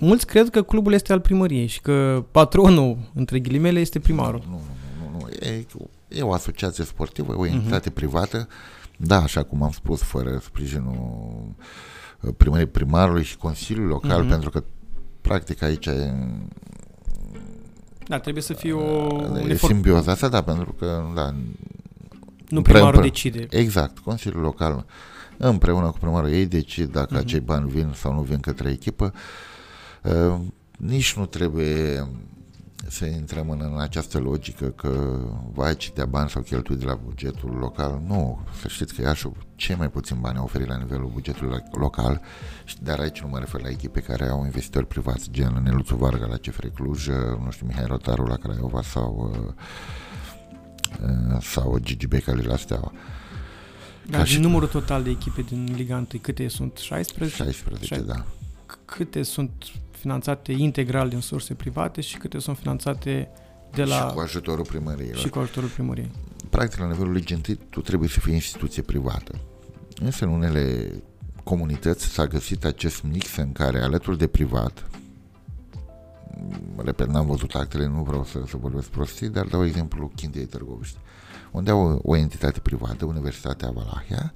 Mulți 0.00 0.26
cred 0.26 0.48
că 0.48 0.62
clubul 0.62 0.92
este 0.92 1.12
al 1.12 1.20
primăriei 1.20 1.66
și 1.66 1.80
că 1.80 2.24
patronul, 2.30 2.98
între 3.14 3.38
ghilimele, 3.38 3.80
este 3.80 3.98
primarul. 3.98 4.42
Nu, 4.48 4.60
nu, 5.00 5.10
nu, 5.12 5.18
nu. 5.18 5.46
E, 5.46 5.66
e 6.08 6.22
o 6.22 6.32
asociație 6.32 6.84
sportivă, 6.84 7.36
o 7.36 7.46
entitate 7.46 7.90
uh-huh. 7.90 7.94
privată, 7.94 8.48
da, 9.02 9.22
așa 9.22 9.42
cum 9.42 9.62
am 9.62 9.70
spus, 9.70 10.02
fără 10.02 10.38
sprijinul 10.42 11.42
uh, 12.20 12.34
primăriei 12.36 12.68
primarului 12.68 13.22
și 13.24 13.36
Consiliului 13.36 13.90
Local, 13.90 14.18
Mhm. 14.18 14.26
uh-huh. 14.26 14.30
pentru 14.30 14.50
că 14.50 14.62
practic 15.20 15.62
aici 15.62 15.86
e, 15.86 16.14
Da, 18.06 18.18
trebuie 18.18 18.42
să 18.42 18.52
fie 18.52 18.72
o, 18.72 18.80
un 19.14 19.36
e 19.36 19.50
efort. 19.50 19.72
simbioza 19.72 20.12
asta, 20.12 20.28
da, 20.28 20.42
pentru 20.42 20.72
că, 20.72 21.02
da, 21.14 21.34
Nu 22.48 22.62
primarul 22.62 22.86
împreună. 22.86 23.00
decide. 23.00 23.46
exact, 23.50 23.98
Consiliul 23.98 24.42
Local 24.42 24.84
împreună 25.36 25.90
cu 25.90 25.98
primarul 25.98 26.30
ei 26.30 26.46
decid 26.46 26.92
dacă 26.92 27.06
Mhm. 27.10 27.16
uh-huh. 27.20 27.24
acei 27.24 27.40
bani 27.40 27.68
vin 27.70 27.92
sau 27.94 28.12
nu 28.14 28.20
vin 28.20 28.38
către 28.40 28.70
echipă. 28.70 29.12
Uh, 30.02 30.38
nici 30.78 31.14
nu 31.16 31.26
trebuie 31.26 32.08
să 32.90 33.04
intrăm 33.04 33.50
în, 33.50 33.60
în 33.72 33.80
această 33.80 34.18
logică 34.18 34.66
că 34.66 35.18
vai 35.52 35.76
ce 35.76 35.90
dea 35.94 36.06
bani 36.06 36.30
sau 36.30 36.42
cheltui 36.42 36.76
de 36.76 36.84
la 36.84 36.94
bugetul 37.04 37.50
local. 37.50 38.02
Nu, 38.06 38.38
să 38.60 38.68
știți 38.68 38.94
că 38.94 39.02
Iașu 39.02 39.36
cei 39.56 39.74
mai 39.76 39.90
puțin 39.90 40.16
bani 40.20 40.38
a 40.38 40.42
oferit 40.42 40.66
la 40.68 40.76
nivelul 40.76 41.10
bugetului 41.12 41.58
lo- 41.58 41.78
local, 41.78 42.20
și- 42.64 42.76
dar 42.82 42.98
aici 42.98 43.20
nu 43.20 43.28
mă 43.28 43.38
refer 43.38 43.60
la 43.62 43.68
echipe 43.68 44.00
care 44.00 44.28
au 44.28 44.44
investitori 44.44 44.86
privați, 44.86 45.30
gen 45.30 45.60
Neluțu 45.64 45.96
Varga 45.96 46.26
la 46.26 46.36
CFR 46.36 46.66
Cluj, 46.66 47.06
uh, 47.06 47.14
nu 47.44 47.50
știu, 47.50 47.66
Mihai 47.66 47.84
Rotaru 47.86 48.24
la 48.26 48.36
Craiova 48.36 48.82
sau 48.82 49.32
uh, 49.34 49.52
uh, 51.34 51.42
sau 51.42 51.78
Gigi 51.78 52.06
Becali 52.06 52.42
la 52.42 52.56
Steaua. 52.56 52.92
Dar 54.10 54.26
și- 54.26 54.40
numărul 54.40 54.68
total 54.68 55.02
de 55.02 55.10
echipe 55.10 55.42
din 55.42 55.72
Liga 55.76 55.96
1, 55.96 56.06
câte 56.20 56.48
sunt? 56.48 56.76
16? 56.76 57.36
16, 57.42 57.84
Șai- 57.94 58.04
da. 58.04 58.24
C- 58.66 58.78
Câte 58.84 59.22
sunt 59.22 59.52
finanțate 60.00 60.52
integral 60.52 61.08
din 61.08 61.20
surse 61.20 61.54
private 61.54 62.00
și 62.00 62.18
câte 62.18 62.38
sunt 62.38 62.56
finanțate 62.56 63.30
de 63.72 63.84
la... 63.84 64.08
Și 64.08 64.14
cu 64.14 64.20
ajutorul 64.20 64.64
primăriei. 64.64 65.14
și 65.14 65.28
cu 65.28 65.38
ajutorul 65.38 65.68
primăriei. 65.68 66.10
practic 66.50 66.78
la 66.78 66.86
nivelul 66.86 67.12
legii 67.12 67.36
întâi 67.36 67.58
tu 67.70 67.80
trebuie 67.80 68.08
să 68.08 68.20
fii 68.20 68.34
instituție 68.34 68.82
privată. 68.82 69.32
Însă 70.00 70.24
în 70.24 70.30
unele 70.30 70.92
comunități 71.44 72.04
s-a 72.04 72.26
găsit 72.26 72.64
acest 72.64 73.02
mix 73.02 73.36
în 73.36 73.52
care 73.52 73.80
alături 73.80 74.18
de 74.18 74.26
privat 74.26 74.90
repet, 76.76 77.08
n-am 77.08 77.26
văzut 77.26 77.54
actele, 77.54 77.86
nu 77.86 78.02
vreau 78.02 78.24
să, 78.24 78.42
să 78.46 78.56
vorbesc 78.56 78.88
prostii, 78.88 79.28
dar 79.28 79.46
dau 79.46 79.64
exemplu 79.64 80.12
Chindiei 80.14 80.44
Târgoviști, 80.44 80.98
unde 81.50 81.70
au 81.70 81.80
o, 81.80 81.98
o 82.02 82.16
entitate 82.16 82.60
privată, 82.60 83.04
Universitatea 83.04 83.70
Valahia, 83.70 84.32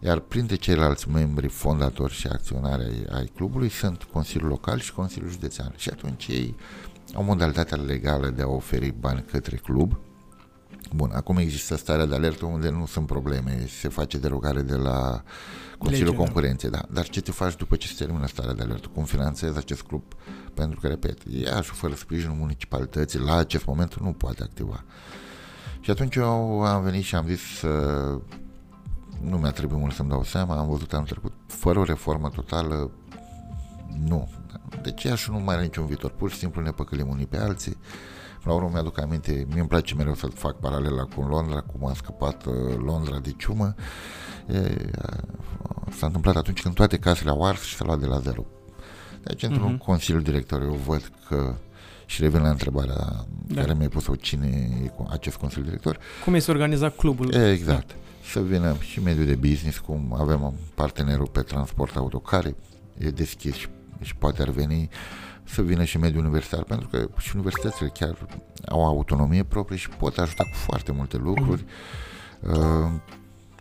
iar 0.00 0.18
printre 0.18 0.56
ceilalți 0.56 1.08
membri 1.08 1.48
fondatori 1.48 2.12
și 2.12 2.26
acționari 2.26 2.82
ai, 2.82 3.06
ai 3.10 3.30
clubului 3.34 3.68
sunt 3.68 4.02
Consiliul 4.02 4.48
Local 4.48 4.78
și 4.78 4.92
Consiliul 4.92 5.30
Județean. 5.30 5.74
Și 5.76 5.88
atunci 5.88 6.26
ei 6.26 6.56
au 7.14 7.22
modalitatea 7.22 7.76
legală 7.76 8.28
de 8.28 8.42
a 8.42 8.48
oferi 8.48 8.94
bani 9.00 9.24
către 9.30 9.56
club. 9.56 9.98
Bun, 10.94 11.10
acum 11.14 11.36
există 11.36 11.76
starea 11.76 12.06
de 12.06 12.14
alertă 12.14 12.44
unde 12.44 12.70
nu 12.70 12.86
sunt 12.86 13.06
probleme, 13.06 13.66
se 13.80 13.88
face 13.88 14.18
derogare 14.18 14.62
de 14.62 14.74
la 14.74 15.22
Consiliul 15.78 16.06
Lege, 16.06 16.18
da. 16.18 16.24
Concurenței, 16.24 16.70
da. 16.70 16.82
Dar 16.90 17.08
ce 17.08 17.20
te 17.20 17.30
faci 17.30 17.56
după 17.56 17.76
ce 17.76 17.86
se 17.86 18.04
termină 18.04 18.26
starea 18.26 18.52
de 18.52 18.62
alertă? 18.62 18.88
Cum 18.94 19.04
finanțezi 19.04 19.58
acest 19.58 19.82
club? 19.82 20.02
Pentru 20.54 20.80
că, 20.80 20.86
repet, 20.86 21.18
Iași, 21.22 21.70
fără 21.70 21.94
sprijinul 21.94 22.36
municipalității, 22.36 23.18
la 23.18 23.36
acest 23.36 23.66
moment 23.66 24.00
nu 24.00 24.12
poate 24.12 24.42
activa. 24.42 24.84
Și 25.80 25.90
atunci 25.90 26.14
eu 26.14 26.62
am 26.62 26.82
venit 26.82 27.02
și 27.02 27.14
am 27.14 27.26
zis 27.26 27.40
să 27.40 27.68
nu 29.20 29.36
mi-a 29.36 29.50
trebuit 29.50 29.80
mult 29.80 29.94
să-mi 29.94 30.08
dau 30.08 30.24
seama, 30.24 30.58
am 30.58 30.68
văzut 30.68 30.92
anul 30.92 31.06
trecut, 31.06 31.32
fără 31.46 31.78
o 31.78 31.82
reformă 31.84 32.28
totală, 32.28 32.90
nu. 34.06 34.28
Deci 34.82 35.02
Iași 35.02 35.30
nu 35.30 35.38
mai 35.38 35.54
are 35.54 35.64
niciun 35.64 35.86
viitor, 35.86 36.10
pur 36.10 36.30
și 36.30 36.36
simplu 36.38 36.62
ne 36.62 36.70
păcălim 36.70 37.08
unii 37.08 37.26
pe 37.26 37.36
alții. 37.36 37.76
La 38.44 38.52
urmă 38.52 38.70
mi-aduc 38.72 39.00
aminte, 39.00 39.46
mie 39.48 39.58
îmi 39.60 39.68
place 39.68 39.94
mereu 39.94 40.14
să 40.14 40.26
fac 40.26 40.56
paralela 40.56 41.02
cu 41.02 41.20
Londra, 41.20 41.60
cum 41.60 41.86
a 41.88 41.92
scăpat 41.94 42.44
uh, 42.46 42.54
Londra 42.84 43.18
de 43.18 43.34
ciumă. 43.36 43.74
E, 44.48 44.58
uh, 44.58 45.18
s-a 45.96 46.06
întâmplat 46.06 46.36
atunci 46.36 46.62
când 46.62 46.74
toate 46.74 46.98
casele 46.98 47.30
au 47.30 47.44
ars 47.46 47.62
și 47.62 47.74
s-a 47.76 47.84
luat 47.84 47.98
de 47.98 48.06
la 48.06 48.18
zero. 48.18 48.44
Deci, 49.22 49.42
într-un 49.42 49.72
Mhm. 49.72 49.78
consiliu 49.84 50.20
director, 50.20 50.62
eu 50.62 50.72
văd 50.86 51.12
că 51.28 51.54
și 52.06 52.20
revin 52.22 52.42
la 52.42 52.48
întrebarea 52.48 52.94
Da. 52.94 53.24
da. 53.46 53.60
care 53.60 53.74
mi-ai 53.74 53.88
pus-o, 53.88 54.14
cine 54.14 54.68
e 54.84 54.86
cu 54.86 55.06
acest 55.10 55.36
consiliu 55.36 55.64
director, 55.64 55.98
Cum 56.24 56.34
este 56.34 56.50
organizat 56.50 56.96
clubul? 56.96 57.34
Exact. 57.34 57.96
Să 58.28 58.40
vină 58.42 58.76
și 58.80 59.02
mediul 59.02 59.26
de 59.26 59.34
business, 59.34 59.78
cum 59.78 60.14
avem 60.18 60.42
un 60.42 60.54
partenerul 60.74 61.26
pe 61.26 61.40
transport 61.40 61.96
auto 61.96 62.18
care 62.18 62.56
e 62.98 63.10
deschis 63.10 63.54
și, 63.54 63.68
și 64.00 64.16
poate 64.16 64.42
ar 64.42 64.48
veni 64.50 64.88
să 65.44 65.62
vină 65.62 65.84
și 65.84 65.98
mediul 65.98 66.22
universitar, 66.24 66.62
pentru 66.62 66.88
că 66.88 67.08
și 67.18 67.30
universitățile 67.34 67.88
chiar 67.88 68.26
au 68.68 68.84
autonomie 68.84 69.44
proprie 69.44 69.78
și 69.78 69.88
pot 69.88 70.18
ajuta 70.18 70.44
cu 70.44 70.54
foarte 70.54 70.92
multe 70.92 71.16
lucruri 71.16 71.64
uh, 72.40 72.90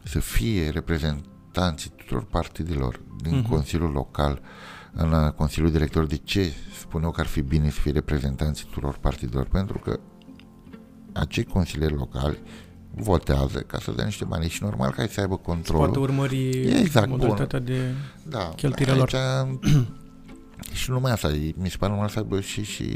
să 0.03 0.19
fie 0.19 0.69
reprezentanții 0.69 1.91
tuturor 1.95 2.23
partidelor 2.23 2.99
din 3.21 3.35
Mhm. 3.37 3.49
Consiliul 3.49 3.91
Local, 3.91 4.41
în 4.93 5.11
uh, 5.11 5.31
Consiliul 5.31 5.71
Director. 5.71 6.05
De 6.05 6.17
ce 6.17 6.53
spun 6.79 7.03
eu 7.03 7.11
că 7.11 7.21
ar 7.21 7.27
fi 7.27 7.41
bine 7.41 7.69
să 7.69 7.79
fie 7.79 7.91
reprezentanții 7.91 8.65
tuturor 8.65 8.97
partidelor? 8.97 9.47
Pentru 9.47 9.77
că 9.79 9.99
acei 11.13 11.43
consilieri 11.43 11.93
locali 11.93 12.39
votează 12.99 13.59
ca 13.59 13.77
să 13.79 13.91
dea 13.91 14.05
niște 14.05 14.25
bani 14.25 14.49
și 14.49 14.63
normal 14.63 14.91
ca 14.91 15.01
ei 15.01 15.09
să 15.09 15.19
aibă 15.21 15.35
Se 15.35 15.41
poate 15.43 15.71
controlul. 15.71 16.03
urmări 16.09 16.49
Exact, 16.79 17.07
modalitatea 17.09 17.59
de... 17.59 17.93
Da, 18.23 18.51
cheltuirea 18.55 18.95
lor. 18.95 19.13
aici, 19.13 19.87
și 20.79 20.89
numai 20.89 21.11
asta, 21.11 21.27
e- 21.31 21.53
mi 21.57 21.69
se 21.69 21.77
pare 21.77 21.91
normal 21.91 22.09
să 22.09 22.19
aibă 22.19 22.41
și, 22.41 22.63
și, 22.63 22.87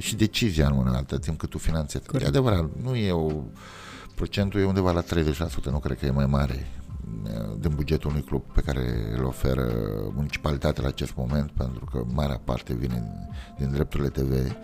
și 0.00 0.16
decizia 0.16 0.66
în 0.66 0.74
mână 0.74 0.96
atât 0.96 1.20
timp 1.20 1.38
cât 1.38 1.50
tu 1.50 1.58
finanțezi. 1.58 2.06
Corect. 2.06 2.24
E 2.24 2.28
adevărat, 2.28 2.64
nu 2.82 2.94
e 2.94 3.12
o... 3.12 3.30
Procentul 4.14 4.60
e 4.60 4.64
undeva 4.64 4.92
la 4.92 5.02
30%, 5.02 5.06
nu 5.70 5.78
cred 5.78 5.98
că 5.98 6.06
e 6.06 6.10
mai 6.10 6.26
mare 6.26 6.66
uh, 7.24 7.56
din 7.60 7.72
bugetul 7.74 8.10
unui 8.10 8.22
club 8.22 8.42
pe 8.52 8.60
care 8.60 8.82
îl 9.16 9.24
oferă 9.24 9.72
municipalitatea 10.14 10.82
la 10.82 10.88
acest 10.88 11.12
moment, 11.16 11.50
pentru 11.50 11.84
că 11.84 12.04
marea 12.12 12.40
parte 12.44 12.74
vine 12.74 12.94
din, 12.94 13.66
din 13.66 13.72
drepturile 13.74 14.08
TV. 14.08 14.56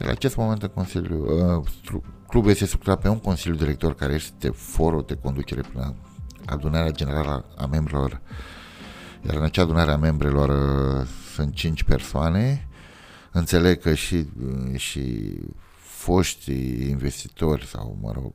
Iar 0.00 0.08
la 0.08 0.14
acest 0.14 0.36
moment 0.36 0.62
în 0.62 0.68
Consiliu, 0.68 1.24
uh, 1.24 1.66
stru- 1.82 2.04
clubul 2.28 2.50
este 2.50 2.64
structurat 2.64 3.00
pe 3.00 3.08
un 3.08 3.18
Consiliu 3.18 3.56
Director 3.56 3.94
care 3.94 4.12
este 4.12 4.48
forul 4.48 5.04
de 5.06 5.14
conducere 5.14 5.60
prin 5.60 5.94
adunarea 6.46 6.90
generală 6.90 7.44
a 7.56 7.66
membrilor. 7.66 8.20
Iar 9.26 9.34
în 9.34 9.42
acea 9.42 9.62
adunare 9.62 9.90
a 9.90 9.96
membrelor 9.96 10.48
uh, 10.48 11.06
sunt 11.34 11.54
cinci 11.54 11.82
persoane. 11.82 12.68
Înțeleg 13.32 13.80
că 13.80 13.94
și, 13.94 14.14
uh, 14.14 14.78
și 14.78 15.34
foștii 15.76 16.88
investitori 16.90 17.66
sau, 17.66 17.98
mă 18.00 18.12
rog, 18.14 18.32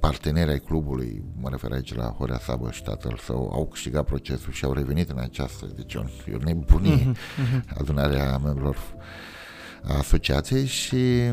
parteneri 0.00 0.50
ai 0.50 0.58
clubului, 0.58 1.24
mă 1.40 1.48
refer 1.48 1.72
aici 1.72 1.94
la 1.94 2.04
Horea 2.04 2.38
Sabă 2.38 2.70
și 2.70 2.82
tatăl 2.82 3.20
său, 3.24 3.50
au 3.52 3.66
câștigat 3.66 4.04
procesul 4.04 4.52
și 4.52 4.64
au 4.64 4.72
revenit 4.72 5.10
în 5.10 5.18
această, 5.18 5.66
deci 5.76 5.94
o, 5.94 6.02
e 6.30 6.34
o 6.34 6.44
nebunie, 6.44 7.12
uh-huh, 7.12 7.78
adunarea 7.78 8.38
membrilor 8.38 8.76
a 9.84 9.96
asociației 9.98 10.66
și 10.66 11.32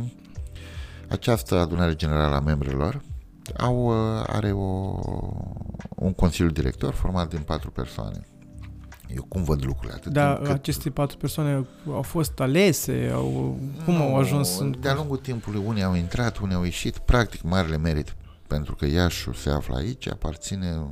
această 1.10 1.56
adunare 1.56 1.96
generală 1.96 2.36
a 2.36 2.40
membrilor 2.40 3.02
au, 3.58 3.86
uh, 3.86 4.24
are 4.28 4.52
o, 4.52 5.00
un 5.96 6.14
consiliu 6.14 6.52
director 6.52 6.94
format 6.94 7.30
din 7.30 7.40
patru 7.40 7.72
persoane. 7.72 8.28
Eu 9.16 9.24
cum 9.24 9.44
văd 9.44 9.66
lucrurile 9.66 9.94
atât 9.94 10.12
Dar 10.12 10.38
cât... 10.38 10.52
aceste 10.52 10.90
patru 10.90 11.18
persoane 11.18 11.66
au 11.88 12.02
fost 12.02 12.40
alese? 12.40 13.12
Au, 13.14 13.58
cum 13.86 13.94
nu, 13.94 14.02
au 14.02 14.18
ajuns? 14.18 14.60
În... 14.60 14.76
De-a 14.80 14.94
lungul 14.94 15.18
timpului, 15.18 15.64
unii 15.66 15.84
au 15.84 15.96
intrat, 15.96 16.38
unii 16.38 16.56
au 16.56 16.64
ieșit. 16.64 16.98
Practic, 16.98 17.42
marele 17.42 17.78
merit 17.78 18.16
pentru 18.50 18.76
că 18.76 18.86
Iașu 18.86 19.34
se 19.34 19.50
află 19.50 19.76
aici, 19.76 20.08
aparține 20.08 20.88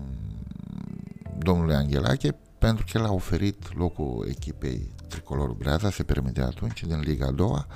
domnului 1.38 1.76
Anghelache, 1.76 2.36
pentru 2.58 2.86
că 2.91 2.98
el 2.98 3.06
a 3.06 3.12
oferit 3.12 3.78
locul 3.78 4.28
echipei 4.30 4.96
Tricolorul 5.08 5.56
Breaza, 5.60 5.89
se 5.89 6.04
permite 6.04 6.41
atunci, 6.41 6.84
din 6.84 7.00
Liga 7.00 7.26
a 7.26 7.32
doua, 7.32 7.67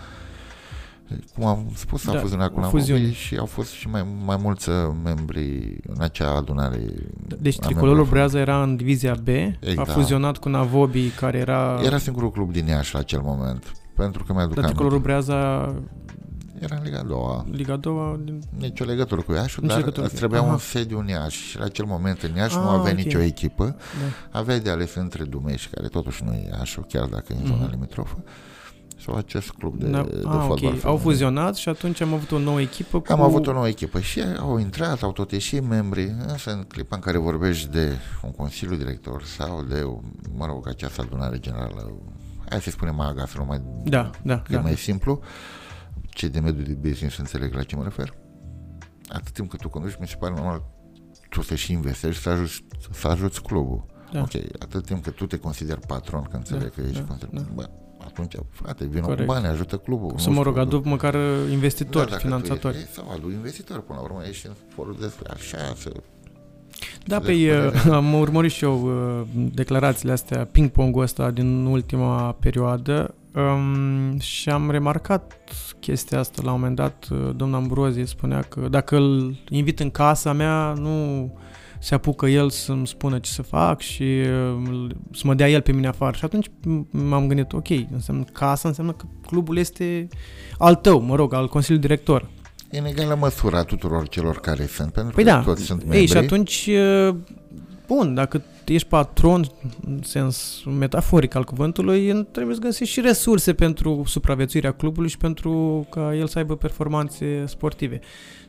cum 1.35 1.45
am 1.45 1.71
spus, 1.73 2.05
da, 2.05 2.11
a 2.11 2.19
fuzionat 2.19 2.51
cu 2.51 2.59
Namobi 2.59 3.11
și 3.11 3.37
au 3.37 3.45
fost 3.45 3.71
și 3.71 3.87
mai, 3.87 4.05
mai 4.25 4.37
mulți 4.41 4.69
uh, 4.69 4.75
membri 5.03 5.77
în 5.87 6.01
acea 6.01 6.35
adunare. 6.35 6.79
Deci 7.39 7.59
Tricolorul 7.59 8.05
Breaza 8.05 8.39
era 8.39 8.63
în 8.63 8.75
divizia 8.75 9.15
B, 9.23 9.27
exact. 9.27 9.89
a 9.89 9.91
fuzionat 9.91 10.37
cu 10.37 10.49
Navobi, 10.49 11.09
care 11.09 11.37
era... 11.37 11.79
Era 11.83 11.97
singurul 11.97 12.31
club 12.31 12.51
din 12.51 12.67
Iași 12.67 12.93
la 12.93 12.99
acel 12.99 13.21
moment, 13.21 13.71
pentru 13.95 14.23
că 14.23 14.33
mi-aduc 14.33 14.55
Dar 14.55 14.65
Tricolorul 14.65 14.99
Breaza 14.99 15.73
era 16.61 16.75
în 16.75 16.83
Liga 16.83 16.99
a 16.99 17.03
doua. 17.03 17.45
Liga 17.51 17.73
a 17.73 17.77
doua? 17.77 18.19
Din... 18.23 18.41
Nici 18.57 18.79
o 18.79 18.83
legătură 18.83 19.21
cu 19.21 19.33
Iași, 19.33 19.61
dar 19.61 19.91
îți 19.95 20.15
trebuia 20.15 20.39
Aha. 20.39 20.51
un 20.51 20.57
sediu 20.57 20.99
în 20.99 21.07
Iași 21.07 21.47
și 21.47 21.57
la 21.57 21.65
acel 21.65 21.85
moment 21.85 22.21
în 22.21 22.35
Iași 22.35 22.55
ah, 22.55 22.61
nu 22.61 22.69
avea 22.69 22.79
okay. 22.79 22.93
nicio 22.93 23.19
echipă. 23.19 23.65
Da. 23.65 24.39
Avea 24.39 24.59
de 24.59 24.69
ales 24.69 24.95
între 24.95 25.23
Dumești, 25.23 25.69
care 25.69 25.87
totuși 25.87 26.23
nu 26.23 26.31
e 26.31 26.47
Iașu, 26.49 26.85
chiar 26.89 27.05
dacă 27.05 27.33
e 27.33 27.35
în 27.41 27.45
zona 27.45 27.67
mm-hmm. 27.67 27.69
limitrofă 27.69 28.23
sau 29.05 29.15
acest 29.15 29.51
club 29.51 29.75
de, 29.75 29.87
da. 29.87 30.01
de 30.01 30.21
ah, 30.25 30.43
fotbal. 30.47 30.69
Okay. 30.69 30.79
Au 30.83 30.97
fuzionat 30.97 31.55
și 31.55 31.69
atunci 31.69 32.01
am 32.01 32.13
avut 32.13 32.31
o 32.31 32.39
nouă 32.39 32.61
echipă 32.61 32.99
cu... 32.99 33.11
Am 33.11 33.21
avut 33.21 33.47
o 33.47 33.51
nouă 33.51 33.67
echipă 33.67 33.99
și 33.99 34.21
au 34.39 34.57
intrat, 34.57 35.03
au 35.03 35.11
tot 35.11 35.31
ieșit 35.31 35.67
membri, 35.67 36.15
însă 36.27 36.51
în 36.51 36.63
clipa 36.67 36.95
în 36.95 37.01
care 37.01 37.17
vorbești 37.17 37.69
de 37.69 37.97
un 38.21 38.31
consiliu 38.31 38.75
director 38.75 39.23
sau 39.23 39.63
de, 39.63 39.87
mă 40.35 40.45
rog, 40.45 40.67
această 40.67 41.01
adunare 41.01 41.39
generală, 41.39 41.91
hai 42.49 42.61
să 42.61 42.69
spunem 42.69 42.99
AGA, 42.99 43.25
să 43.25 43.37
nu 43.37 43.45
mai... 43.45 43.61
Da, 43.83 44.09
da, 44.23 44.35
că 44.35 44.51
da. 44.51 44.57
e 44.57 44.61
mai 44.61 44.75
simplu, 44.75 45.19
cei 46.13 46.29
de 46.29 46.39
mediul 46.39 46.63
de 46.63 46.87
business 46.89 47.17
înțeleg 47.17 47.53
la 47.53 47.63
ce 47.63 47.75
mă 47.75 47.83
refer. 47.83 48.13
Atât 49.07 49.33
timp 49.33 49.49
cât 49.49 49.59
tu 49.59 49.69
conduci, 49.69 49.97
mi 49.99 50.07
se 50.07 50.15
pare 50.19 50.33
normal 50.33 50.63
tu 51.31 51.41
să 51.41 51.55
și 51.55 51.71
investești 51.71 52.21
să 52.21 52.29
ajuți, 52.29 52.63
să 52.91 53.07
ajuți 53.07 53.41
clubul. 53.41 53.85
Da. 54.11 54.21
Ok, 54.21 54.33
atât 54.59 54.85
timp 54.85 55.03
cât 55.03 55.15
tu 55.15 55.25
te 55.25 55.37
consideri 55.37 55.79
patron, 55.79 56.21
că 56.21 56.35
înțeleg 56.35 56.63
da, 56.63 56.69
că 56.69 56.81
ești 56.81 56.99
da, 56.99 57.05
consider... 57.05 57.29
da. 57.33 57.41
Bă, 57.53 57.69
atunci, 58.05 58.35
frate, 58.49 58.85
vină 58.85 59.15
cu 59.15 59.23
bani, 59.25 59.45
ajută 59.45 59.77
clubul. 59.77 60.13
Să 60.17 60.29
mă 60.29 60.41
rog, 60.41 60.57
adu 60.57 60.81
măcar 60.85 61.15
investitori, 61.51 62.09
da, 62.09 62.17
finanțatori. 62.17 62.77
E, 62.77 62.87
sau 62.91 63.11
adu 63.15 63.31
investitori, 63.31 63.85
până 63.85 63.99
la 63.99 64.05
urmă, 64.05 64.21
ești 64.29 64.47
în 64.47 64.53
forul 64.67 64.95
de 64.99 65.11
așa, 65.29 65.73
să 65.75 65.91
da, 67.05 67.19
pe 67.19 67.25
păi, 67.25 67.51
am 67.91 68.13
urmărit 68.13 68.51
și 68.51 68.63
eu 68.63 68.81
uh, 68.83 69.27
declarațiile 69.53 70.11
astea, 70.11 70.45
ping-pong-ul 70.45 71.01
ăsta 71.01 71.31
din 71.31 71.65
ultima 71.65 72.31
perioadă 72.31 73.15
um, 73.35 74.19
și 74.19 74.49
am 74.49 74.71
remarcat 74.71 75.33
chestia 75.79 76.19
asta 76.19 76.41
la 76.45 76.51
un 76.51 76.59
moment 76.59 76.75
dat. 76.75 77.07
Uh, 77.11 77.29
domnul 77.35 77.57
Ambrozie 77.57 78.05
spunea 78.05 78.41
că 78.41 78.67
dacă 78.69 78.95
îl 78.95 79.37
invit 79.49 79.79
în 79.79 79.89
casa 79.89 80.33
mea, 80.33 80.73
nu 80.73 81.31
se 81.79 81.93
apucă 81.93 82.27
el 82.27 82.49
să-mi 82.49 82.87
spună 82.87 83.19
ce 83.19 83.31
să 83.31 83.41
fac 83.41 83.79
și 83.79 84.03
uh, 84.03 84.89
să 85.11 85.21
mă 85.23 85.33
dea 85.33 85.49
el 85.49 85.61
pe 85.61 85.71
mine 85.71 85.87
afară. 85.87 86.17
Și 86.17 86.25
atunci 86.25 86.47
m-am 86.89 87.27
gândit, 87.27 87.53
ok, 87.53 87.69
înseamnă 87.91 88.23
casa, 88.23 88.67
înseamnă 88.67 88.91
că 88.91 89.05
clubul 89.27 89.57
este 89.57 90.07
al 90.57 90.75
tău, 90.75 91.01
mă 91.01 91.15
rog, 91.15 91.33
al 91.33 91.47
Consiliului 91.47 91.87
Director. 91.87 92.29
În 92.71 92.85
egală 92.85 93.15
măsură 93.19 93.57
a 93.57 93.63
tuturor 93.63 94.07
celor 94.07 94.39
care 94.39 94.65
sunt, 94.65 94.91
pentru 94.91 95.13
păi 95.13 95.23
că 95.23 95.29
da. 95.29 95.41
toți 95.41 95.63
sunt 95.63 95.79
membri. 95.79 95.99
Ei, 95.99 96.07
și 96.07 96.17
atunci, 96.17 96.69
uh, 97.07 97.15
bun, 97.87 98.13
dacă 98.13 98.43
ești 98.65 98.87
patron, 98.87 99.45
în 99.85 99.99
sens 100.03 100.63
metaforic 100.79 101.35
al 101.35 101.43
cuvântului, 101.43 102.25
trebuie 102.31 102.55
să 102.55 102.61
găsești 102.61 102.93
și 102.93 103.01
resurse 103.01 103.53
pentru 103.53 104.03
supraviețuirea 104.05 104.71
clubului 104.71 105.09
și 105.09 105.17
pentru 105.17 105.85
ca 105.89 106.15
el 106.15 106.27
să 106.27 106.37
aibă 106.37 106.55
performanțe 106.55 107.45
sportive. 107.45 107.99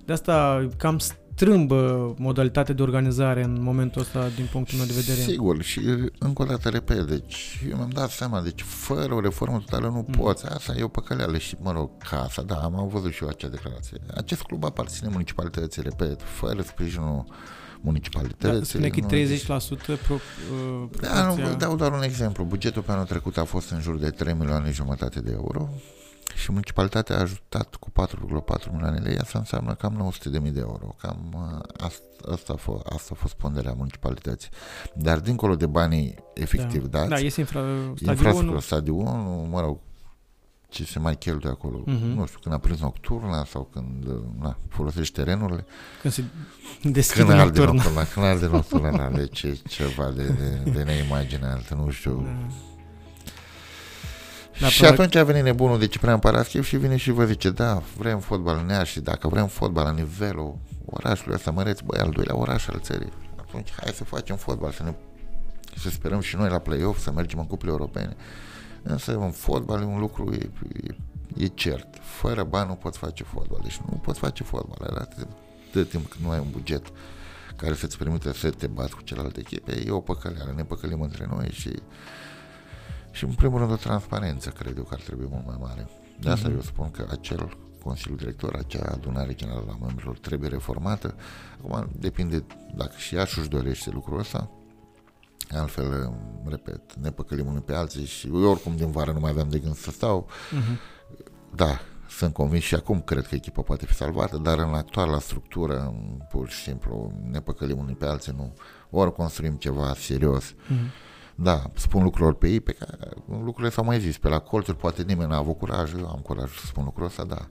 De 0.04 0.12
asta 0.12 0.68
cam 0.76 0.98
strâmbă 1.34 2.14
modalitatea 2.18 2.74
de 2.74 2.82
organizare 2.82 3.42
în 3.42 3.62
momentul 3.62 4.00
ăsta 4.00 4.28
din 4.36 4.48
punctul 4.52 4.76
meu 4.76 4.86
de 4.86 4.92
vedere. 4.92 5.20
Sigur, 5.20 5.62
și 5.62 5.80
încă 6.18 6.42
o 6.42 6.44
dată 6.44 6.68
repet, 6.68 7.00
deci 7.00 7.60
eu 7.70 7.76
mi-am 7.76 7.90
dat 7.92 8.10
seama, 8.10 8.40
deci 8.40 8.62
fără 8.62 9.14
o 9.14 9.20
reformă 9.20 9.62
totală 9.66 9.88
nu 9.88 10.04
mm. 10.06 10.14
poți, 10.22 10.46
asta 10.46 10.74
e 10.78 10.82
o 10.82 10.88
păcăleală 10.88 11.38
și 11.38 11.56
mă 11.60 11.72
rog, 11.72 11.90
casa, 12.10 12.42
da, 12.42 12.54
am 12.54 12.88
văzut 12.92 13.12
și 13.12 13.22
eu 13.22 13.28
acea 13.28 13.48
declarație. 13.48 13.98
Acest 14.14 14.42
club 14.42 14.64
aparține 14.64 15.08
municipalității, 15.12 15.82
repet, 15.82 16.20
fără 16.22 16.62
sprijinul 16.62 17.24
municipalității. 17.82 18.58
Da, 18.58 18.64
spune 18.64 18.88
că 18.88 19.00
30% 19.96 19.98
pro, 20.06 20.14
uh, 20.14 20.88
Da, 21.00 21.34
nu, 21.34 21.54
dau 21.54 21.76
doar 21.76 21.92
un 21.92 22.02
exemplu. 22.02 22.44
Bugetul 22.44 22.82
pe 22.82 22.92
anul 22.92 23.04
trecut 23.04 23.36
a 23.36 23.44
fost 23.44 23.70
în 23.70 23.80
jur 23.80 23.98
de 23.98 24.10
3 24.10 24.34
milioane 24.34 24.70
jumătate 24.70 25.20
de 25.20 25.30
euro 25.32 25.68
și 26.34 26.50
municipalitatea 26.50 27.16
a 27.16 27.20
ajutat 27.20 27.74
cu 27.74 27.90
4,4 27.90 28.70
milioane 28.72 28.98
lei, 28.98 29.18
asta 29.18 29.38
înseamnă 29.38 29.74
cam 29.74 30.12
900.000 30.44 30.52
de 30.52 30.60
euro. 30.60 30.94
Cam 31.00 31.34
asta, 31.76 32.04
uh, 32.26 32.32
asta, 32.32 32.52
a 32.52 32.56
fost, 32.56 32.86
asta 32.86 33.10
a 33.12 33.14
fost 33.14 33.34
ponderea 33.34 33.72
municipalității. 33.72 34.50
Dar 34.94 35.20
dincolo 35.20 35.56
de 35.56 35.66
banii 35.66 36.14
efectiv 36.34 36.86
da. 36.86 36.98
dați, 36.98 37.08
da, 37.08 37.18
este 37.18 37.40
infra, 37.40 37.60
infrastructura 38.06 38.60
stadionul, 38.60 39.46
mă 39.50 39.60
rog, 39.60 39.78
ce 40.72 40.84
se 40.84 40.98
mai 40.98 41.16
cheltuie 41.16 41.52
acolo, 41.52 41.80
uh-huh. 41.80 42.14
nu 42.14 42.26
știu, 42.26 42.38
când 42.42 42.54
a 42.54 42.58
prins 42.58 42.80
nocturna 42.80 43.44
sau 43.44 43.68
când 43.72 44.06
uh, 44.06 44.22
na, 44.40 44.58
folosești 44.68 45.14
terenurile. 45.14 45.64
Când 46.00 46.12
se 46.12 46.24
deschide 46.82 47.24
când 47.24 47.38
nocturna. 47.38 47.72
nocturna. 47.72 48.04
Când 48.04 48.26
arde 48.26 48.46
nocturna, 48.56 48.90
da, 48.90 49.16
deci 49.16 49.42
e 49.42 49.58
ceva 49.68 50.10
de, 50.16 50.24
de, 50.24 50.70
de 50.70 50.82
neimaginat, 50.82 51.74
nu 51.74 51.90
știu. 51.90 52.22
Da 52.22 52.56
da, 54.60 54.68
și 54.68 54.84
atunci 54.84 55.14
a 55.14 55.24
venit 55.24 55.42
nebunul 55.42 55.78
de 55.78 55.86
Ciprian 55.86 56.18
Paraschiv 56.18 56.64
și 56.64 56.76
vine 56.76 56.96
și 56.96 57.10
vă 57.10 57.24
zice, 57.24 57.50
da, 57.50 57.82
vrem 57.96 58.18
fotbal 58.18 58.60
în 58.62 58.70
ea 58.70 58.82
și 58.82 59.00
dacă 59.00 59.28
vrem 59.28 59.46
fotbal 59.46 59.84
la 59.84 59.92
nivelul 59.92 60.58
orașului 60.84 61.34
ăsta 61.34 61.50
măreți, 61.50 61.84
băi, 61.84 62.00
al 62.00 62.10
doilea 62.10 62.36
oraș 62.36 62.66
al 62.66 62.80
țării. 62.80 63.12
Atunci 63.36 63.68
hai 63.80 63.92
să 63.94 64.04
facem 64.04 64.36
fotbal, 64.36 64.70
să 64.70 64.82
ne 64.82 64.94
să 65.78 65.90
sperăm 65.90 66.20
și 66.20 66.36
noi 66.36 66.48
la 66.48 66.58
play-off, 66.58 67.00
să 67.00 67.12
mergem 67.12 67.38
în 67.38 67.46
cuple 67.46 67.70
europene. 67.70 68.16
Însă 68.82 69.16
în 69.16 69.30
fotbal 69.30 69.80
e 69.80 69.84
un 69.84 69.98
lucru, 69.98 70.32
e, 70.34 70.50
e, 70.82 70.94
e 71.36 71.46
cert. 71.46 71.98
Fără 72.00 72.42
bani 72.42 72.68
nu 72.68 72.74
poți 72.74 72.98
face 72.98 73.22
fotbal. 73.22 73.60
Deci 73.62 73.80
nu 73.90 73.96
poți 73.96 74.18
face 74.18 74.42
fotbal. 74.42 74.96
Atât 75.00 75.28
de 75.72 75.84
timp 75.84 76.08
când 76.08 76.24
nu 76.24 76.30
ai 76.30 76.38
un 76.38 76.50
buget 76.50 76.86
care 77.56 77.74
să-ți 77.74 77.98
permite 77.98 78.32
să 78.32 78.50
te 78.50 78.66
bați 78.66 78.94
cu 78.94 79.02
celelalte 79.02 79.40
echipe, 79.40 79.82
e 79.86 79.90
o 79.90 80.00
păcăleală. 80.00 80.52
Ne 80.56 80.64
păcălim 80.64 81.00
între 81.00 81.26
noi 81.30 81.48
și 81.50 81.70
și 83.10 83.24
în 83.24 83.32
primul 83.32 83.58
rând 83.58 83.70
o 83.70 83.76
transparență, 83.76 84.50
cred 84.50 84.76
eu 84.76 84.82
că 84.82 84.94
ar 84.94 85.00
trebui 85.00 85.26
mult 85.30 85.46
mai 85.46 85.56
mare. 85.60 85.88
De 86.20 86.30
asta 86.30 86.48
mm-hmm. 86.48 86.54
eu 86.54 86.60
spun 86.60 86.90
că 86.90 87.06
acel 87.10 87.56
Consiliul 87.82 88.18
Director, 88.18 88.54
acea 88.54 88.90
adunare 88.92 89.34
generală 89.34 89.70
a 89.70 89.84
membrilor 89.84 90.18
trebuie 90.18 90.48
reformată. 90.48 91.14
Acum 91.58 91.88
depinde 91.98 92.44
dacă 92.74 92.92
și 92.96 93.14
ea 93.14 93.24
și-și 93.24 93.48
dorește 93.48 93.90
lucrul 93.90 94.18
ăsta. 94.18 94.50
Altfel, 95.50 96.12
repet, 96.44 96.94
ne 96.94 97.10
păcălim 97.10 97.46
unii 97.46 97.60
pe 97.60 97.74
alții 97.74 98.04
și 98.04 98.26
eu 98.26 98.50
oricum 98.50 98.76
din 98.76 98.90
vară 98.90 99.12
nu 99.12 99.20
mai 99.20 99.30
aveam 99.30 99.48
de 99.48 99.58
gând 99.58 99.76
să 99.76 99.90
stau. 99.90 100.28
Mm-hmm. 100.28 100.76
Da, 101.54 101.80
sunt 102.08 102.32
convins 102.32 102.62
și 102.62 102.74
acum 102.74 103.00
cred 103.00 103.26
că 103.26 103.34
echipa 103.34 103.62
poate 103.62 103.86
fi 103.86 103.94
salvată, 103.94 104.36
dar 104.36 104.58
în 104.58 104.74
actuala 104.74 105.18
structură, 105.18 105.94
pur 106.30 106.48
și 106.48 106.62
simplu, 106.62 107.12
ne 107.30 107.40
păcălim 107.40 107.78
unii 107.78 107.94
pe 107.94 108.06
alții, 108.06 108.32
nu. 108.36 108.54
Ori 108.90 109.12
construim 109.12 109.54
ceva 109.54 109.94
serios. 109.94 110.52
Mm-hmm 110.52 111.10
da, 111.34 111.62
spun 111.74 112.02
lucrurilor 112.02 112.34
pe 112.34 112.48
ei, 112.48 112.60
pe 112.60 112.72
care 112.72 113.08
lucrurile 113.26 113.70
s-au 113.70 113.84
mai 113.84 114.00
zis, 114.00 114.18
pe 114.18 114.28
la 114.28 114.38
colțuri, 114.38 114.76
poate 114.76 115.02
nimeni 115.02 115.30
n-a 115.30 115.36
avut 115.36 115.58
curaj, 115.58 115.92
eu 115.92 116.08
am 116.08 116.20
curaj 116.22 116.50
să 116.58 116.66
spun 116.66 116.84
lucrul 116.84 117.06
ăsta, 117.06 117.24
da. 117.24 117.48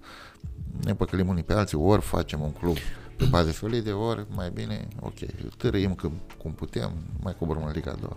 Ne 0.83 0.95
păcălim 0.95 1.27
unii 1.27 1.43
pe 1.43 1.53
alții, 1.53 1.77
ori 1.77 2.01
facem 2.01 2.41
un 2.41 2.51
club 2.51 2.77
pe 3.21 3.27
baze 3.29 3.51
solide, 3.51 3.91
ori 3.91 4.25
mai 4.29 4.49
bine, 4.49 4.87
ok, 4.99 5.17
târâim 5.57 5.93
că, 5.95 6.09
cum 6.37 6.51
putem, 6.51 6.91
mai 7.19 7.35
coborăm 7.39 7.63
în 7.63 7.71
Liga 7.71 7.91
2. 7.91 8.09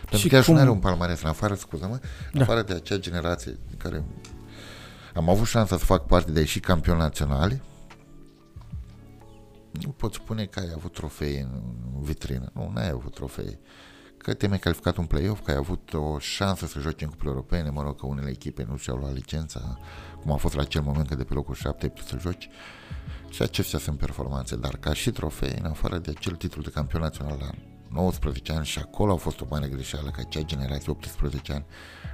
Pentru 0.00 0.18
și 0.18 0.28
că 0.28 0.40
cum... 0.40 0.54
nu 0.54 0.60
are 0.60 0.70
un 0.70 0.78
palmares, 0.78 1.22
în 1.22 1.28
afară, 1.28 1.54
scuză-mă, 1.54 1.98
da. 2.32 2.42
afară 2.42 2.62
de 2.62 2.72
acea 2.72 2.96
generație 2.96 3.50
în 3.70 3.76
care 3.76 4.04
am 5.14 5.28
avut 5.28 5.46
șansa 5.46 5.78
să 5.78 5.84
fac 5.84 6.06
parte 6.06 6.30
de 6.30 6.44
și 6.44 6.60
campioni 6.60 6.98
naționali, 6.98 7.62
nu 9.70 9.88
pot 9.88 10.14
spune 10.14 10.44
că 10.44 10.60
ai 10.60 10.72
avut 10.74 10.92
trofei 10.92 11.40
în 11.40 11.62
vitrină. 12.00 12.50
Nu, 12.54 12.70
n-ai 12.74 12.88
avut 12.88 13.14
trofei 13.14 13.58
că 14.16 14.34
te-ai 14.34 14.58
calificat 14.58 14.96
un 14.96 15.06
play-off, 15.06 15.44
că 15.44 15.50
ai 15.50 15.56
avut 15.56 15.94
o 15.94 16.18
șansă 16.18 16.66
să 16.66 16.78
joci 16.80 17.02
în 17.02 17.08
cupele 17.08 17.30
europene, 17.30 17.70
mă 17.70 17.82
rog 17.82 18.00
că 18.00 18.06
unele 18.06 18.30
echipe 18.30 18.66
nu 18.68 18.76
și-au 18.76 18.96
luat 18.96 19.14
licența, 19.14 19.78
cum 20.20 20.32
a 20.32 20.36
fost 20.36 20.54
la 20.54 20.60
acel 20.60 20.82
moment 20.82 21.08
că 21.08 21.14
de 21.14 21.24
pe 21.24 21.34
locul 21.34 21.54
7 21.54 21.84
ai 21.84 21.90
putut 21.90 22.06
să 22.08 22.18
joci. 22.18 22.48
Și 23.30 23.42
acestea 23.42 23.78
sunt 23.78 23.98
performanțe, 23.98 24.56
dar 24.56 24.76
ca 24.76 24.92
și 24.92 25.10
trofei, 25.10 25.58
în 25.58 25.64
afară 25.64 25.98
de 25.98 26.12
acel 26.16 26.34
titlu 26.34 26.62
de 26.62 26.70
campion 26.70 27.02
național 27.02 27.36
la 27.40 27.50
19 27.90 28.52
ani 28.52 28.66
și 28.66 28.78
acolo 28.78 29.12
a 29.12 29.16
fost 29.16 29.40
o 29.40 29.46
mare 29.48 29.68
greșeală 29.68 30.10
că 30.10 30.20
acea 30.20 30.40
generație 30.40 30.90
18 30.90 31.52
ani 31.52 31.64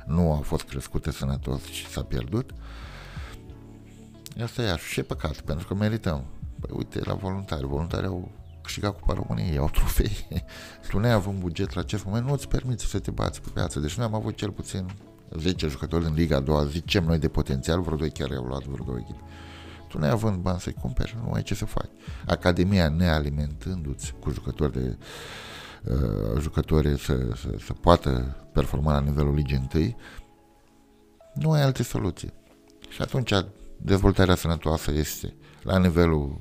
nu 0.07 0.33
a 0.33 0.37
fost 0.37 0.63
crescută 0.63 1.11
sănătos 1.11 1.63
și 1.63 1.87
s-a 1.87 2.03
pierdut. 2.03 2.51
Asta 4.43 4.63
e 4.63 4.77
și 4.77 5.01
e 5.01 5.03
păcat, 5.03 5.41
pentru 5.41 5.67
că 5.67 5.75
merităm. 5.75 6.25
Păi 6.61 6.71
uite, 6.77 7.01
la 7.05 7.15
voluntari, 7.15 7.67
voluntari 7.67 8.07
au 8.07 8.31
câștigat 8.63 9.01
Cupa 9.01 9.15
României, 9.15 9.57
au 9.57 9.71
trofei. 9.71 10.27
tu 10.89 10.99
ne 10.99 11.13
având 11.13 11.39
buget 11.39 11.75
la 11.75 11.81
acest 11.81 12.05
moment, 12.05 12.27
nu 12.27 12.33
îți 12.33 12.49
permiți 12.49 12.85
să 12.85 12.99
te 12.99 13.11
bați 13.11 13.41
pe 13.41 13.49
piață. 13.55 13.81
Deci 13.81 13.95
noi 13.95 14.07
am 14.07 14.15
avut 14.15 14.37
cel 14.37 14.51
puțin 14.51 14.91
10 15.39 15.69
jucători 15.69 16.05
în 16.05 16.15
Liga 16.15 16.37
a 16.37 16.41
doua, 16.41 16.65
zicem 16.65 17.05
noi 17.05 17.19
de 17.19 17.29
potențial, 17.29 17.81
vreo 17.81 17.97
doi 17.97 18.11
chiar 18.11 18.31
au 18.37 18.45
luat 18.45 18.65
vreo 18.65 18.85
două 18.85 18.99
echipe. 18.99 19.21
Tu 19.95 20.01
ne 20.01 20.09
având 20.09 20.37
bani 20.37 20.61
să-i 20.61 20.73
cumperi, 20.73 21.17
nu 21.25 21.33
ai 21.33 21.43
ce 21.43 21.55
să 21.55 21.65
faci. 21.65 21.91
Academia 22.27 22.89
nealimentându-ți 22.89 24.15
cu 24.21 24.31
jucători 24.31 24.73
de 24.73 24.97
uh, 25.85 26.41
jucători 26.41 26.99
să, 26.99 27.17
să, 27.37 27.57
să 27.65 27.73
poată 27.73 28.37
performa 28.53 28.93
la 28.93 29.01
nivelul 29.01 29.35
ligii 29.35 29.57
întâi, 29.57 29.97
nu 31.35 31.51
ai 31.51 31.63
alte 31.63 31.83
soluții. 31.83 32.33
Și 32.89 33.03
atunci 33.03 33.33
dezvoltarea 33.77 34.35
sănătoasă 34.35 34.93
este 34.93 35.35
la 35.63 35.79
nivelul 35.79 36.39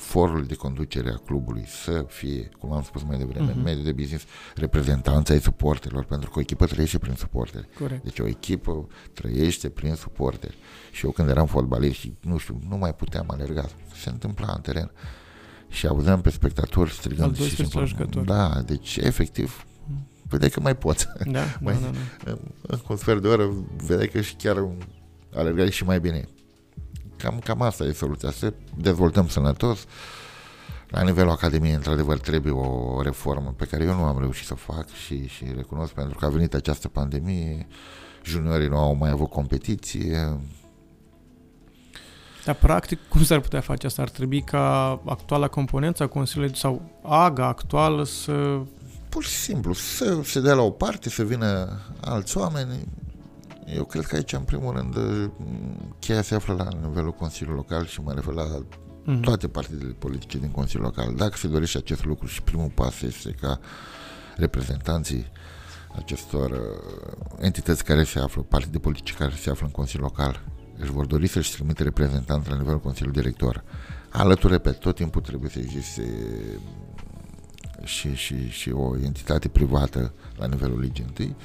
forul 0.00 0.44
de 0.44 0.54
conducere 0.54 1.10
a 1.10 1.16
clubului 1.16 1.64
să 1.66 2.04
fie, 2.08 2.48
cum 2.58 2.72
am 2.72 2.82
spus 2.82 3.02
mai 3.02 3.18
devreme, 3.18 3.50
uh-huh. 3.50 3.54
Mhm. 3.54 3.64
mediul 3.64 3.84
de 3.84 3.92
business, 3.92 4.24
reprezentanța 4.54 5.32
ai 5.32 5.40
suporterilor, 5.40 6.04
pentru 6.04 6.30
că 6.30 6.38
o 6.38 6.40
echipă 6.40 6.66
trăiește 6.66 6.98
prin 6.98 7.14
suporteri. 7.14 7.68
Corect. 7.78 8.04
Deci 8.04 8.18
o 8.18 8.26
echipă 8.26 8.86
trăiește 9.12 9.68
prin 9.68 9.94
suporteri. 9.94 10.56
Și 10.90 11.04
eu 11.04 11.10
când 11.10 11.28
eram 11.28 11.46
fotbalist 11.46 11.98
și, 11.98 12.14
nu 12.20 12.36
știu, 12.38 12.60
nu 12.68 12.76
mai 12.76 12.94
puteam 12.94 13.26
alerga, 13.30 13.68
se 13.94 14.08
întâmpla 14.08 14.52
în 14.54 14.60
teren. 14.60 14.90
Și 15.68 15.86
auzeam 15.86 16.20
pe 16.20 16.30
spectatori 16.30 16.90
strigând 16.92 17.36
și 17.36 17.66
jucători. 17.84 18.26
Da, 18.26 18.62
deci 18.66 18.96
efectiv 18.96 19.64
vedeai 20.28 20.50
că 20.50 20.60
mai 20.60 20.76
poți. 20.76 21.06
Da, 21.30 21.44
mai, 21.60 21.74
da, 21.74 21.80
da, 21.80 21.98
da. 22.24 22.38
În 22.62 22.78
un 22.88 22.96
sfert 22.96 23.22
de 23.22 23.28
oră 23.28 23.50
vedeai 23.76 24.08
că 24.08 24.20
și 24.20 24.34
chiar 24.34 24.68
alergai 25.34 25.70
și 25.70 25.84
mai 25.84 26.00
bine. 26.00 26.28
Cam, 27.22 27.38
cam 27.38 27.62
asta 27.62 27.84
e 27.84 27.92
soluția, 27.92 28.30
să 28.30 28.52
dezvoltăm 28.76 29.28
sănătos. 29.28 29.84
La 30.88 31.02
nivelul 31.02 31.30
Academiei, 31.30 31.74
într-adevăr, 31.74 32.18
trebuie 32.18 32.52
o 32.52 33.02
reformă 33.02 33.54
pe 33.56 33.64
care 33.64 33.84
eu 33.84 33.94
nu 33.94 34.02
am 34.04 34.18
reușit 34.18 34.46
să 34.46 34.54
fac 34.54 34.88
și, 34.88 35.26
și 35.26 35.44
recunosc 35.56 35.92
pentru 35.92 36.18
că 36.18 36.24
a 36.24 36.28
venit 36.28 36.54
această 36.54 36.88
pandemie, 36.88 37.66
juniorii 38.24 38.68
nu 38.68 38.78
au 38.78 38.94
mai 38.94 39.10
avut 39.10 39.30
competiție. 39.30 40.40
Dar, 42.44 42.54
practic, 42.54 42.98
cum 43.08 43.24
s-ar 43.24 43.40
putea 43.40 43.60
face 43.60 43.86
asta? 43.86 44.02
Ar 44.02 44.10
trebui 44.10 44.42
ca 44.42 44.90
actuala 45.06 45.48
componență 45.48 46.02
a 46.02 46.06
Consiliului 46.06 46.56
sau 46.56 46.82
AGA 47.02 47.46
actuală 47.46 48.04
să... 48.04 48.60
Pur 49.08 49.24
și 49.24 49.34
simplu, 49.34 49.72
să 49.72 50.20
se 50.24 50.40
dea 50.40 50.54
la 50.54 50.62
o 50.62 50.70
parte, 50.70 51.08
să 51.08 51.22
vină 51.22 51.80
alți 52.00 52.36
oameni, 52.36 52.88
eu 53.74 53.84
cred 53.84 54.04
că 54.04 54.16
aici, 54.16 54.32
în 54.32 54.42
primul 54.42 54.74
rând, 54.74 54.96
cheia 55.98 56.22
se 56.22 56.34
află 56.34 56.54
la 56.54 56.68
nivelul 56.82 57.12
Consiliului 57.12 57.62
Local 57.66 57.86
și 57.86 58.00
mă 58.00 58.12
refer 58.12 58.34
la 58.34 58.44
mm-hmm. 58.44 59.20
toate 59.20 59.48
partidele 59.48 59.92
politice 59.92 60.38
din 60.38 60.50
Consiliul 60.50 60.84
Local. 60.84 61.14
Dacă 61.14 61.36
se 61.36 61.48
dorește 61.48 61.78
acest 61.78 62.04
lucru 62.04 62.26
și 62.26 62.42
primul 62.42 62.70
pas 62.74 63.00
este 63.00 63.30
ca 63.30 63.60
reprezentanții 64.36 65.26
acestor 65.96 66.50
uh, 66.50 67.38
entități 67.40 67.84
care 67.84 68.04
se 68.04 68.18
află, 68.18 68.42
partide 68.42 68.78
politice 68.78 69.14
care 69.14 69.34
se 69.36 69.50
află 69.50 69.66
în 69.66 69.72
Consiliul 69.72 70.08
Local, 70.16 70.44
își 70.78 70.90
vor 70.90 71.06
dori 71.06 71.26
să-și 71.26 71.52
trimite 71.52 71.82
reprezentanți 71.82 72.48
la 72.48 72.56
nivelul 72.56 72.80
Consiliului 72.80 73.20
Director. 73.20 73.64
Alături, 74.08 74.52
repet, 74.52 74.78
tot 74.78 74.94
timpul 74.94 75.20
trebuie 75.20 75.50
să 75.50 75.58
existe 75.58 76.04
și, 77.84 78.14
și, 78.14 78.48
și 78.48 78.70
o 78.70 78.96
entitate 78.96 79.48
privată 79.48 80.12
la 80.36 80.46
nivelul 80.46 80.80
ligii 80.80 81.04
întâi, 81.04 81.36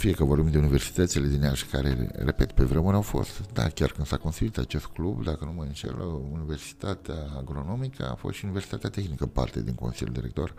fie 0.00 0.12
că 0.12 0.24
vorbim 0.24 0.50
de 0.50 0.58
universitățile 0.58 1.26
din 1.26 1.42
Iași, 1.42 1.66
care, 1.66 2.10
repet, 2.12 2.52
pe 2.52 2.64
vremuri 2.64 2.94
au 2.94 3.02
fost, 3.02 3.52
da, 3.52 3.68
chiar 3.68 3.90
când 3.90 4.06
s-a 4.06 4.16
construit 4.16 4.58
acest 4.58 4.86
club, 4.86 5.24
dacă 5.24 5.44
nu 5.44 5.52
mă 5.52 5.62
înșel, 5.62 6.00
Universitatea 6.32 7.14
Agronomică 7.38 8.10
a 8.10 8.14
fost 8.14 8.36
și 8.36 8.44
Universitatea 8.44 8.90
Tehnică 8.90 9.26
parte 9.26 9.62
din 9.62 9.74
Consiliul 9.74 10.14
Director. 10.14 10.54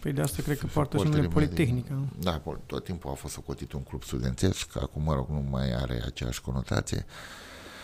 Păi 0.00 0.12
de 0.12 0.20
asta 0.20 0.42
cred 0.42 0.58
că 0.58 0.66
poartă 0.66 0.96
și 0.96 1.02
numele 1.02 1.28
Politehnică. 1.28 2.08
Da, 2.18 2.42
tot 2.66 2.84
timpul 2.84 3.10
a 3.10 3.14
fost 3.14 3.34
socotit 3.34 3.72
un 3.72 3.82
club 3.82 4.02
studențesc, 4.02 4.76
acum, 4.76 5.02
mă 5.02 5.14
rog, 5.14 5.28
nu 5.28 5.44
mai 5.50 5.74
are 5.74 6.02
aceeași 6.06 6.40
conotație. 6.40 7.06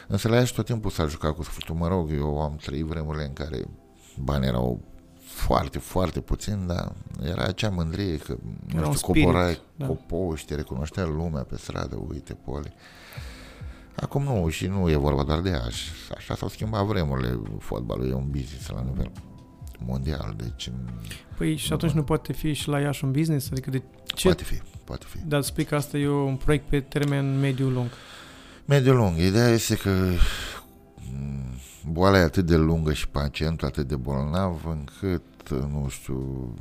Însă 0.09 0.29
la 0.29 0.37
Iași 0.37 0.55
tot 0.55 0.65
timpul 0.65 0.91
s-a 0.91 1.07
jucat 1.07 1.35
cu 1.35 1.43
sfârșitul, 1.43 1.75
mă 1.75 1.89
rog, 1.89 2.11
eu 2.13 2.43
am 2.43 2.57
trăit 2.57 2.85
vremurile 2.85 3.25
în 3.25 3.33
care 3.33 3.65
banii 4.17 4.49
erau 4.49 4.81
foarte, 5.39 5.79
foarte 5.79 6.21
puțin, 6.21 6.67
dar 6.67 6.93
era 7.23 7.43
acea 7.43 7.69
mândrie 7.69 8.17
că 8.17 8.37
era 8.75 8.87
nu 8.87 8.95
știu, 8.95 9.13
coborai 9.13 9.61
da. 9.77 9.87
copou 9.87 10.35
și 10.35 10.45
te 10.45 10.55
recunoștea 10.55 11.05
lumea 11.05 11.43
pe 11.43 11.57
stradă, 11.57 11.99
uite, 12.09 12.35
poli. 12.35 12.73
Acum 13.95 14.23
nu, 14.23 14.49
și 14.49 14.67
nu 14.67 14.91
e 14.91 14.97
vorba 14.97 15.23
doar 15.23 15.41
de 15.41 15.49
Iași. 15.49 15.91
Așa 16.17 16.35
s-au 16.35 16.49
schimbat 16.49 16.85
vremurile. 16.85 17.41
Fotbalul 17.59 18.11
e 18.11 18.15
un 18.15 18.31
business 18.31 18.69
la 18.69 18.83
nivel 18.83 19.11
mondial, 19.79 20.35
deci... 20.37 20.71
Păi 21.37 21.57
și 21.57 21.73
atunci 21.73 21.93
nu 21.93 22.03
poate 22.03 22.33
fi 22.33 22.53
și 22.53 22.69
la 22.69 22.81
Iași 22.81 23.05
un 23.05 23.13
business? 23.13 23.51
Adică 23.51 23.71
de 23.71 23.83
ce... 24.05 24.27
Poate 24.27 24.45
fi, 24.45 24.61
poate 24.85 25.05
fi. 25.09 25.19
Dar 25.27 25.43
spui 25.43 25.65
că 25.65 25.75
asta 25.75 25.99
e 25.99 26.09
un 26.09 26.37
proiect 26.37 26.69
pe 26.69 26.81
termen 26.81 27.41
mediu-lung. 27.41 27.91
Mediu-lung. 28.65 29.17
Ideea 29.19 29.49
este 29.49 29.77
că 29.77 29.91
boala 31.91 32.19
e 32.19 32.23
atât 32.23 32.47
de 32.47 32.57
lungă 32.57 32.93
și 32.93 33.09
pacientul 33.09 33.67
atât 33.67 33.89
de 33.89 33.97
bolnav 33.97 34.67
încât, 34.67 35.49
nu 35.49 35.87
știu, 35.89 36.55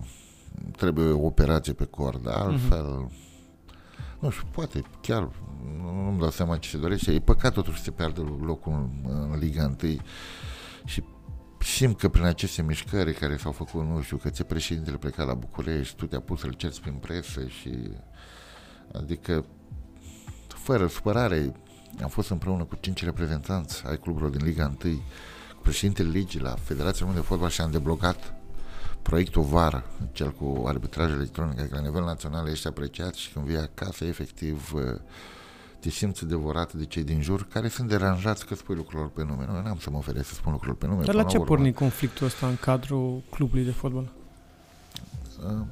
trebuie 0.77 1.05
o 1.05 1.25
operație 1.25 1.73
pe 1.73 1.85
cordă, 1.85 2.33
altfel, 2.33 3.05
uh-huh. 3.05 4.19
nu 4.19 4.29
știu, 4.29 4.47
poate 4.51 4.83
chiar, 5.01 5.29
nu-mi 5.81 6.19
dau 6.19 6.29
seama 6.29 6.57
ce 6.57 6.69
se 6.69 6.77
dorește, 6.77 7.11
e 7.11 7.19
păcat 7.19 7.53
totuși 7.53 7.77
să 7.77 7.83
se 7.83 7.91
pierdă 7.91 8.21
locul 8.41 8.71
în, 8.71 9.11
în 9.11 9.37
Liga 9.39 9.75
1 9.83 9.95
și 10.85 11.03
simt 11.59 11.97
că 11.97 12.09
prin 12.09 12.25
aceste 12.25 12.61
mișcări 12.61 13.13
care 13.13 13.37
s-au 13.37 13.51
făcut, 13.51 13.83
nu 13.83 14.01
știu, 14.01 14.17
că 14.17 14.29
ți 14.29 14.43
președintele 14.43 14.97
pleca 14.97 15.23
la 15.23 15.33
București, 15.33 15.95
tu 15.95 16.05
te-a 16.05 16.19
pus 16.19 16.39
să-l 16.39 16.53
cerți 16.53 16.81
prin 16.81 16.93
presă 16.93 17.47
și 17.47 17.89
adică 18.93 19.45
fără 20.47 20.87
supărare, 20.87 21.53
am 22.01 22.09
fost 22.09 22.29
împreună 22.29 22.63
cu 22.63 22.77
cinci 22.79 23.03
reprezentanți 23.03 23.83
ai 23.85 23.97
cluburilor 23.97 24.35
din 24.35 24.45
Liga 24.45 24.73
1, 24.83 24.93
cu 25.55 25.61
președintele 25.61 26.09
ligii 26.09 26.39
la 26.39 26.55
Federația 26.63 26.99
Română 26.99 27.19
de 27.19 27.25
Fotbal 27.25 27.49
și 27.49 27.61
am 27.61 27.71
deblocat 27.71 28.33
proiectul 29.01 29.41
VAR, 29.41 29.83
cel 30.11 30.31
cu 30.31 30.63
arbitraj 30.67 31.11
electronic, 31.11 31.55
care 31.55 31.69
la 31.71 31.79
nivel 31.79 32.03
național 32.03 32.47
ești 32.47 32.67
apreciat 32.67 33.13
și 33.13 33.31
când 33.31 33.45
vii 33.45 33.57
acasă, 33.57 34.05
efectiv, 34.05 34.71
uh, 34.73 34.81
te 35.79 35.89
simți 35.89 36.25
devorat 36.25 36.73
de 36.73 36.85
cei 36.85 37.03
din 37.03 37.21
jur 37.21 37.47
care 37.47 37.67
sunt 37.67 37.89
deranjați 37.89 38.45
că 38.45 38.55
spui 38.55 38.75
lucrurilor 38.75 39.09
pe 39.09 39.23
nume. 39.23 39.45
Nu, 39.45 39.61
n-am 39.61 39.77
să 39.77 39.89
mă 39.89 39.97
oferesc 39.97 40.27
să 40.27 40.33
spun 40.33 40.51
lucrurile 40.51 40.77
pe 40.79 40.87
nume. 40.87 41.03
Dar 41.03 41.15
la 41.15 41.23
ce 41.23 41.37
porni 41.37 41.73
conflictul 41.73 42.25
ăsta 42.25 42.47
în 42.47 42.55
cadrul 42.55 43.21
clubului 43.29 43.63
de 43.63 43.71
fotbal? 43.71 44.11
Uh, 45.45 45.65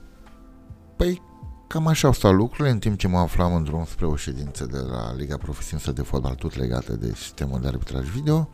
păi 0.96 1.22
Cam 1.68 1.88
așa 1.88 2.08
au 2.08 2.14
stat 2.14 2.34
lucrurile 2.34 2.70
în 2.70 2.80
timp 2.80 2.98
ce 2.98 3.08
mă 3.08 3.18
aflam 3.18 3.56
în 3.56 3.64
drum 3.64 3.86
spre 3.86 4.06
o 4.06 4.16
ședință 4.16 4.66
de 4.66 4.78
la 4.78 5.16
Liga 5.16 5.38
Profesionistă 5.38 5.92
de 5.92 6.02
Fotbal, 6.02 6.36
tot 6.36 6.56
legată 6.56 6.94
de 6.94 7.14
sistemul 7.16 7.62
de 7.62 7.68
arbitraj 7.68 8.08
video. 8.08 8.50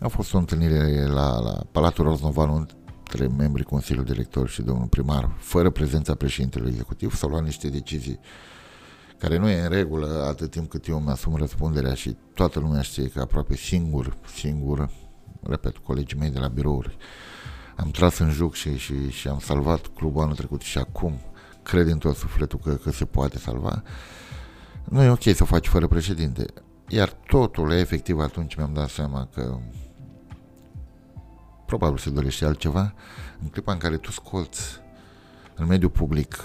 A 0.00 0.08
fost 0.08 0.34
o 0.34 0.38
întâlnire 0.38 1.06
la, 1.06 1.40
la 1.40 1.62
Palatul 1.72 2.04
Roznovanu 2.04 2.54
între 2.54 3.26
membrii 3.26 3.64
Consiliului 3.64 4.12
Director 4.12 4.48
și 4.48 4.62
domnul 4.62 4.86
primar, 4.86 5.34
fără 5.38 5.70
prezența 5.70 6.14
președintelui 6.14 6.68
executiv, 6.68 7.14
s-au 7.14 7.28
luat 7.28 7.42
niște 7.42 7.68
decizii 7.68 8.20
care 9.18 9.38
nu 9.38 9.48
e 9.48 9.62
în 9.62 9.68
regulă 9.68 10.24
atât 10.28 10.50
timp 10.50 10.70
cât 10.70 10.86
eu 10.86 10.98
mi-asum 10.98 11.36
răspunderea 11.36 11.94
și 11.94 12.16
toată 12.34 12.58
lumea 12.58 12.82
știe 12.82 13.08
că 13.08 13.20
aproape 13.20 13.56
singur, 13.56 14.16
singur, 14.34 14.90
repet, 15.42 15.76
colegii 15.76 16.18
mei 16.18 16.30
de 16.30 16.38
la 16.38 16.48
birouri, 16.48 16.96
am 17.76 17.90
tras 17.90 18.18
în 18.18 18.30
juc 18.30 18.54
și, 18.54 18.76
și, 18.76 19.10
și 19.10 19.28
am 19.28 19.38
salvat 19.38 19.86
clubul 19.86 20.22
anul 20.22 20.34
trecut 20.34 20.60
și 20.60 20.78
acum 20.78 21.20
crede 21.66 21.92
în 21.92 21.98
tot 21.98 22.16
sufletul 22.16 22.58
că, 22.58 22.74
că 22.74 22.90
se 22.90 23.04
poate 23.04 23.38
salva, 23.38 23.82
nu 24.84 25.02
e 25.02 25.08
ok 25.08 25.22
să 25.22 25.42
o 25.42 25.44
faci 25.44 25.66
fără 25.66 25.86
președinte. 25.86 26.46
Iar 26.88 27.08
totul, 27.08 27.70
efectiv, 27.70 28.18
atunci 28.18 28.54
mi-am 28.54 28.72
dat 28.72 28.88
seama 28.88 29.28
că 29.34 29.58
probabil 31.66 31.98
se 31.98 32.10
dorește 32.10 32.44
altceva. 32.44 32.94
În 33.42 33.48
clipa 33.48 33.72
în 33.72 33.78
care 33.78 33.96
tu 33.96 34.10
scolți 34.10 34.80
în 35.54 35.66
mediul 35.66 35.90
public 35.90 36.36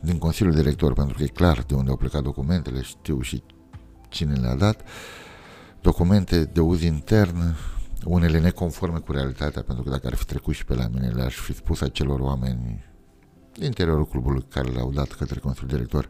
din 0.00 0.18
Consiliul 0.18 0.54
Director, 0.54 0.92
pentru 0.92 1.16
că 1.16 1.22
e 1.22 1.26
clar 1.26 1.62
de 1.62 1.74
unde 1.74 1.90
au 1.90 1.96
plecat 1.96 2.22
documentele, 2.22 2.82
știu 2.82 3.20
și 3.20 3.42
cine 4.08 4.34
le-a 4.34 4.54
dat, 4.54 4.80
documente 5.80 6.44
de 6.44 6.60
uz 6.60 6.82
intern, 6.82 7.56
unele 8.04 8.38
neconforme 8.38 8.98
cu 8.98 9.12
realitatea, 9.12 9.62
pentru 9.62 9.84
că 9.84 9.90
dacă 9.90 10.06
ar 10.06 10.14
fi 10.14 10.24
trecut 10.24 10.54
și 10.54 10.64
pe 10.64 10.74
la 10.74 10.88
mine, 10.92 11.08
le-aș 11.08 11.34
fi 11.34 11.54
spus 11.54 11.80
acelor 11.80 12.20
oameni 12.20 12.89
din 13.60 13.68
interiorul 13.68 14.06
clubului 14.06 14.44
care 14.48 14.68
le-au 14.68 14.90
dat 14.90 15.12
către 15.12 15.38
Consiliul 15.38 15.70
Director, 15.70 16.08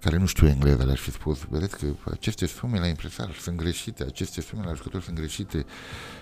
care 0.00 0.16
nu 0.16 0.26
știu 0.26 0.46
engleză, 0.46 0.84
le-aș 0.84 1.00
fi 1.00 1.10
spus, 1.10 1.44
vedeți 1.48 1.78
că 1.78 1.86
aceste 2.10 2.46
sume 2.46 2.78
la 2.78 2.86
impresar 2.86 3.32
sunt 3.40 3.56
greșite, 3.56 4.02
aceste 4.04 4.40
sume 4.40 4.64
la 4.64 4.74
jucători 4.74 5.04
sunt 5.04 5.16
greșite, 5.16 5.64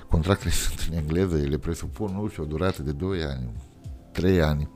contractele 0.08 0.50
sunt 0.66 0.88
în 0.90 0.96
engleză, 0.96 1.36
ele 1.36 1.58
presupun, 1.58 2.12
nu 2.14 2.28
știu, 2.28 2.42
o 2.42 2.46
durată 2.46 2.82
de 2.82 2.92
2 2.92 3.22
ani, 3.22 3.50
3 4.12 4.42
ani, 4.42 4.70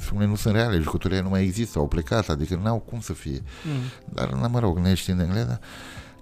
sumele 0.00 0.26
nu 0.26 0.34
sunt 0.34 0.54
reale, 0.54 0.78
jucătorii 0.78 1.20
nu 1.20 1.28
mai 1.28 1.42
există, 1.42 1.78
au 1.78 1.88
plecat, 1.88 2.28
adică 2.28 2.54
nu 2.54 2.68
au 2.68 2.78
cum 2.78 3.00
să 3.00 3.12
fie. 3.12 3.42
Mm. 3.64 4.14
Dar, 4.14 4.48
mă 4.50 4.58
rog, 4.58 4.78
neștiind 4.78 5.20
engleză, 5.20 5.60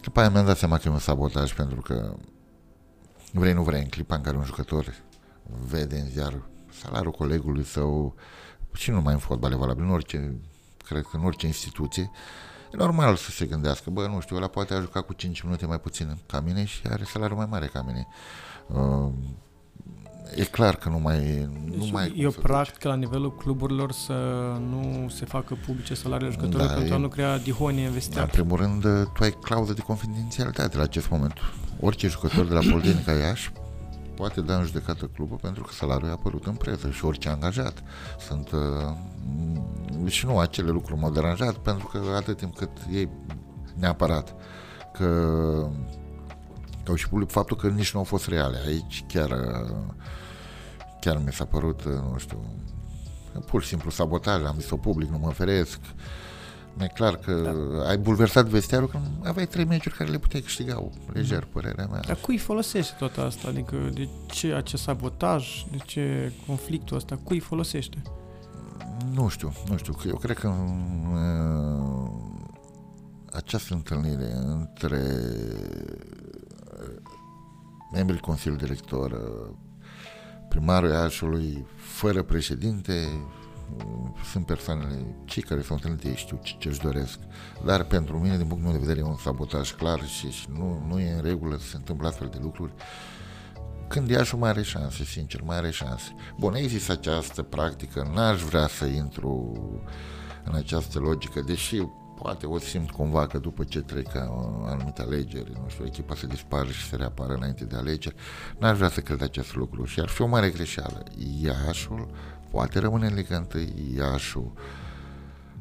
după 0.02 0.20
aia 0.20 0.30
mi-am 0.30 0.46
dat 0.46 0.58
seama 0.58 0.78
că 0.78 0.88
e 0.88 0.90
un 0.90 0.98
sabotaj, 0.98 1.54
pentru 1.54 1.80
că 1.80 2.14
vrei, 3.32 3.52
nu 3.52 3.62
vrei, 3.62 3.80
în 3.80 3.88
clipa 3.88 4.14
în 4.14 4.20
care 4.20 4.36
un 4.36 4.44
jucător 4.44 4.94
vede 5.68 5.98
în 5.98 6.08
ziar 6.08 6.42
salariul 6.82 7.12
colegului 7.12 7.64
său, 7.64 8.14
și 8.76 8.90
nu 8.90 8.96
numai 8.96 9.12
în 9.12 9.18
fotbal, 9.18 9.52
e 9.52 9.56
valabil 9.56 9.84
în 9.84 9.90
orice, 9.90 10.34
cred 10.84 11.02
că 11.02 11.16
în 11.16 11.24
orice 11.24 11.46
instituție, 11.46 12.10
e 12.72 12.76
normal 12.76 13.16
să 13.16 13.30
se 13.30 13.46
gândească, 13.46 13.90
bă, 13.90 14.06
nu 14.06 14.20
știu, 14.20 14.36
ăla 14.36 14.46
poate 14.46 14.74
a 14.74 14.80
jucat 14.80 15.06
cu 15.06 15.12
5 15.12 15.40
minute 15.40 15.66
mai 15.66 15.80
puțin 15.80 16.18
ca 16.26 16.40
mine 16.40 16.64
și 16.64 16.80
are 16.90 17.04
salariul 17.04 17.38
mai 17.38 17.46
mare 17.50 17.66
ca 17.66 17.82
mine. 17.86 18.06
Uh, 18.66 19.12
e 20.34 20.44
clar 20.44 20.76
că 20.76 20.88
nu 20.88 20.98
mai 20.98 21.18
deci 21.64 21.78
nu 21.78 21.88
mai 21.92 22.14
e 22.16 22.26
o 22.26 22.30
practică 22.30 22.88
la 22.88 22.94
nivelul 22.94 23.36
cluburilor 23.36 23.92
să 23.92 24.12
nu 24.70 25.08
se 25.08 25.24
facă 25.24 25.58
publice 25.66 25.94
salariile 25.94 26.32
jucătorilor 26.32 26.66
da, 26.66 26.74
pentru 26.74 26.92
e, 26.92 26.96
a 26.96 27.00
nu 27.00 27.08
crea 27.08 27.38
dihonie 27.38 27.86
în 27.86 27.92
vestiar. 27.92 28.22
În 28.22 28.30
primul 28.30 28.56
rând, 28.56 28.82
tu 29.14 29.22
ai 29.22 29.36
clauză 29.42 29.72
de 29.72 29.80
confidențialitate 29.80 30.76
la 30.76 30.82
acest 30.82 31.10
moment. 31.10 31.32
Orice 31.80 32.08
jucător 32.08 32.46
de 32.46 32.54
la 32.54 32.60
Politehnica 32.70 33.12
Iași 33.12 33.52
poate 34.16 34.40
da 34.40 34.56
în 34.56 34.64
judecată 34.64 35.06
clubul 35.06 35.36
pentru 35.36 35.62
că 35.62 35.72
salariul 35.72 36.08
a 36.08 36.12
apărut 36.12 36.46
în 36.46 36.54
presă 36.54 36.90
și 36.90 37.04
orice 37.04 37.28
angajat. 37.28 37.82
Sunt 38.18 38.50
uh, 38.50 40.10
și 40.10 40.26
nu 40.26 40.38
acele 40.38 40.70
lucruri 40.70 41.00
m-au 41.00 41.10
deranjat 41.10 41.54
pentru 41.54 41.86
că 41.86 42.00
atât 42.16 42.36
timp 42.36 42.56
cât 42.56 42.70
ei 42.90 43.08
neapărat 43.74 44.34
că 44.92 45.68
că 46.84 46.96
și 46.96 47.08
public 47.08 47.30
faptul 47.30 47.56
că 47.56 47.68
nici 47.68 47.92
nu 47.92 47.98
au 47.98 48.04
fost 48.04 48.28
reale. 48.28 48.58
Aici 48.66 49.04
chiar 49.08 49.30
chiar 51.00 51.22
mi 51.24 51.32
s-a 51.32 51.44
părut, 51.44 51.84
nu 51.84 52.18
știu, 52.18 52.44
pur 53.46 53.62
și 53.62 53.68
simplu 53.68 53.90
sabotaj, 53.90 54.44
am 54.44 54.56
zis-o 54.58 54.76
public, 54.76 55.08
nu 55.08 55.18
mă 55.18 55.30
feresc. 55.30 55.78
E 56.78 56.86
clar 56.86 57.16
că 57.16 57.32
da. 57.32 57.88
ai 57.88 57.96
bulversat 57.98 58.46
vestiarul 58.46 58.88
că 58.88 58.98
aveai 59.24 59.46
trei 59.46 59.64
meciuri 59.64 59.94
care 59.94 60.10
le 60.10 60.18
puteai 60.18 60.42
câștiga 60.42 60.88
lejer, 61.12 61.42
mm. 61.42 61.48
părerea 61.52 61.86
mea. 61.86 62.00
Dar 62.00 62.16
cui 62.16 62.38
folosește 62.38 62.94
tot 62.98 63.16
asta? 63.16 63.48
Adică 63.48 63.76
de 63.94 64.08
ce 64.26 64.52
acest 64.52 64.82
sabotaj, 64.82 65.64
de 65.70 65.76
ce 65.86 66.32
conflictul 66.46 66.96
ăsta, 66.96 67.18
cui 67.24 67.38
folosește? 67.38 68.02
Nu 69.12 69.28
știu, 69.28 69.52
nu 69.68 69.76
știu. 69.76 69.94
Eu 70.06 70.16
cred 70.16 70.38
că 70.38 70.48
uh, 70.48 72.10
această 73.32 73.74
întâlnire 73.74 74.32
între 74.34 75.02
membrii 77.92 78.20
Consiliului 78.20 78.66
Director, 78.66 79.10
uh, 79.10 79.54
primarul 80.48 80.90
Iașului, 80.90 81.66
fără 81.76 82.22
președinte, 82.22 83.08
sunt 84.30 84.46
persoanele, 84.46 85.16
cei 85.24 85.42
care 85.42 85.62
s-au 85.62 85.74
întâlnit, 85.74 86.04
ei 86.04 86.16
știu 86.16 86.38
ce, 86.42 86.54
ce 86.58 86.68
își 86.68 86.80
doresc. 86.80 87.18
Dar 87.64 87.84
pentru 87.84 88.18
mine, 88.18 88.36
din 88.36 88.46
punctul 88.46 88.70
meu 88.70 88.80
de 88.80 88.86
vedere, 88.86 89.06
e 89.06 89.10
un 89.10 89.16
sabotaj 89.16 89.72
clar 89.72 90.06
și, 90.06 90.30
și 90.30 90.46
nu, 90.52 90.84
nu 90.88 91.00
e 91.00 91.12
în 91.12 91.22
regulă 91.22 91.56
să 91.56 91.66
se 91.66 91.76
întâmple 91.76 92.06
astfel 92.06 92.28
de 92.28 92.38
lucruri. 92.42 92.72
Când 93.88 94.08
Iașul 94.08 94.38
mai 94.38 94.48
are 94.48 94.62
șanse, 94.62 95.04
sincer, 95.04 95.42
mai 95.42 95.56
are 95.56 95.70
șanse. 95.70 96.14
Bun, 96.38 96.54
există 96.54 96.92
această 96.92 97.42
practică, 97.42 98.10
n-aș 98.14 98.42
vrea 98.42 98.66
să 98.66 98.84
intru 98.84 99.52
în 100.44 100.54
această 100.54 100.98
logică, 100.98 101.40
deși 101.40 101.82
poate 102.18 102.46
o 102.46 102.58
simt 102.58 102.90
cumva 102.90 103.26
că 103.26 103.38
după 103.38 103.64
ce 103.64 103.80
trec 103.80 104.14
anumite 104.66 105.02
alegeri, 105.02 105.52
nu 105.62 105.68
știu, 105.68 105.84
echipa 105.84 106.14
se 106.14 106.26
dispare 106.26 106.68
și 106.68 106.88
se 106.88 106.96
reapară 106.96 107.32
înainte 107.32 107.64
de 107.64 107.76
alegeri, 107.76 108.14
n-aș 108.58 108.76
vrea 108.76 108.88
să 108.88 109.00
cred 109.00 109.22
acest 109.22 109.54
lucru 109.54 109.84
și 109.84 110.00
ar 110.00 110.08
fi 110.08 110.22
o 110.22 110.26
mare 110.26 110.50
greșeală. 110.50 111.02
Iașul 111.42 112.10
poate 112.56 112.78
rămâne 112.78 113.06
în 113.06 113.14
Liga 113.14 113.46
1, 113.54 113.64
Iașul 113.96 114.52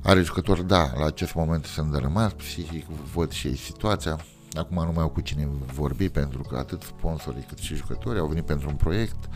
are 0.04 0.22
jucători, 0.22 0.68
da, 0.68 0.92
la 0.98 1.06
acest 1.06 1.34
moment 1.34 1.66
sunt 1.66 1.92
dărâmați, 1.92 2.36
psihic, 2.36 2.86
văd 2.86 3.32
și 3.32 3.48
ei 3.48 3.56
situația, 3.56 4.20
acum 4.54 4.86
nu 4.86 4.92
mai 4.92 5.04
au 5.04 5.10
cu 5.10 5.22
cine 5.22 5.48
vorbi 5.74 6.10
pentru 6.10 6.42
că 6.42 6.58
atât 6.58 6.82
sponsorii 6.82 7.46
cât 7.48 7.58
și 7.58 7.76
jucătorii 7.76 8.20
au 8.20 8.28
venit 8.28 8.46
pentru 8.46 8.70
un 8.70 8.76
proiect, 8.76 9.30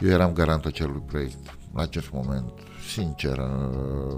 eu 0.00 0.08
eram 0.08 0.32
garantul 0.32 0.70
acelui 0.70 1.02
proiect 1.06 1.38
la 1.74 1.82
acest 1.82 2.10
moment, 2.12 2.52
sincer, 2.94 3.38
uh, 3.38 4.16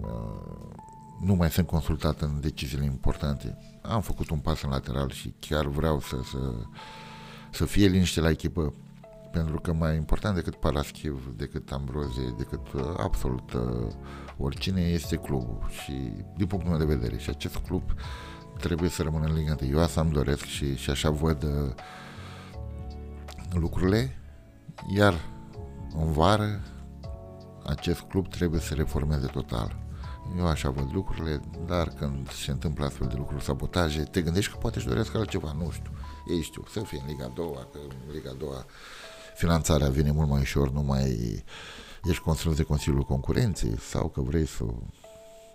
uh, 0.00 0.74
nu 1.20 1.34
mai 1.34 1.50
sunt 1.50 1.66
consultat 1.66 2.20
în 2.20 2.40
deciziile 2.40 2.84
importante. 2.84 3.58
Am 3.82 4.00
făcut 4.00 4.30
un 4.30 4.38
pas 4.38 4.62
în 4.62 4.70
lateral 4.70 5.10
și 5.10 5.34
chiar 5.38 5.66
vreau 5.66 6.00
să, 6.00 6.16
să, 6.30 6.38
să 7.50 7.64
fie 7.64 7.86
liniște 7.86 8.20
la 8.20 8.30
echipă 8.30 8.74
pentru 9.34 9.60
că 9.60 9.72
mai 9.72 9.96
important 9.96 10.34
decât 10.34 10.54
Paraschiv, 10.54 11.32
decât 11.36 11.72
Ambrozie, 11.72 12.34
decât 12.38 12.72
uh, 12.72 12.94
absolut 12.96 13.52
uh, 13.52 13.92
oricine 14.38 14.80
este 14.80 15.16
clubul 15.16 15.58
și 15.82 15.92
din 16.36 16.46
punctul 16.46 16.70
meu 16.70 16.78
de 16.78 16.94
vedere 16.94 17.18
și 17.18 17.30
acest 17.30 17.56
club 17.56 17.82
trebuie 18.58 18.90
să 18.90 19.02
rămână 19.02 19.26
în 19.26 19.34
Liga 19.34 19.56
Eu 19.70 19.80
asta 19.80 20.00
îmi 20.00 20.12
doresc 20.12 20.44
și, 20.44 20.76
și 20.76 20.90
așa 20.90 21.10
văd 21.10 21.42
uh, 21.42 21.74
lucrurile, 23.52 24.18
iar 24.96 25.14
în 25.96 26.12
vară 26.12 26.60
acest 27.66 28.00
club 28.00 28.28
trebuie 28.28 28.60
să 28.60 28.74
reformeze 28.74 29.26
total. 29.26 29.82
Eu 30.38 30.46
așa 30.46 30.70
văd 30.70 30.92
lucrurile, 30.92 31.40
dar 31.66 31.88
când 31.88 32.30
se 32.30 32.50
întâmplă 32.50 32.84
astfel 32.84 33.06
de 33.06 33.14
lucruri, 33.16 33.44
sabotaje, 33.44 34.02
te 34.02 34.22
gândești 34.22 34.52
că 34.52 34.58
poate 34.58 34.78
își 34.78 34.86
doresc 34.86 35.14
altceva, 35.14 35.52
nu 35.52 35.70
știu. 35.70 35.90
Ei 36.28 36.42
știu, 36.42 36.64
să 36.70 36.80
fie 36.80 37.02
în 37.02 37.06
Liga 37.06 37.32
2, 37.34 37.68
că 37.72 37.78
în 38.06 38.12
Liga 38.12 38.32
2 38.38 38.48
finanțarea 39.34 39.88
vine 39.88 40.10
mult 40.10 40.28
mai 40.28 40.40
ușor, 40.40 40.70
nu 40.70 40.82
mai 40.82 41.44
ești 42.04 42.22
constrâns 42.22 42.56
de 42.56 42.62
Consiliul 42.62 43.02
Concurenței 43.02 43.78
sau 43.78 44.08
că 44.08 44.20
vrei 44.20 44.46
să 44.46 44.64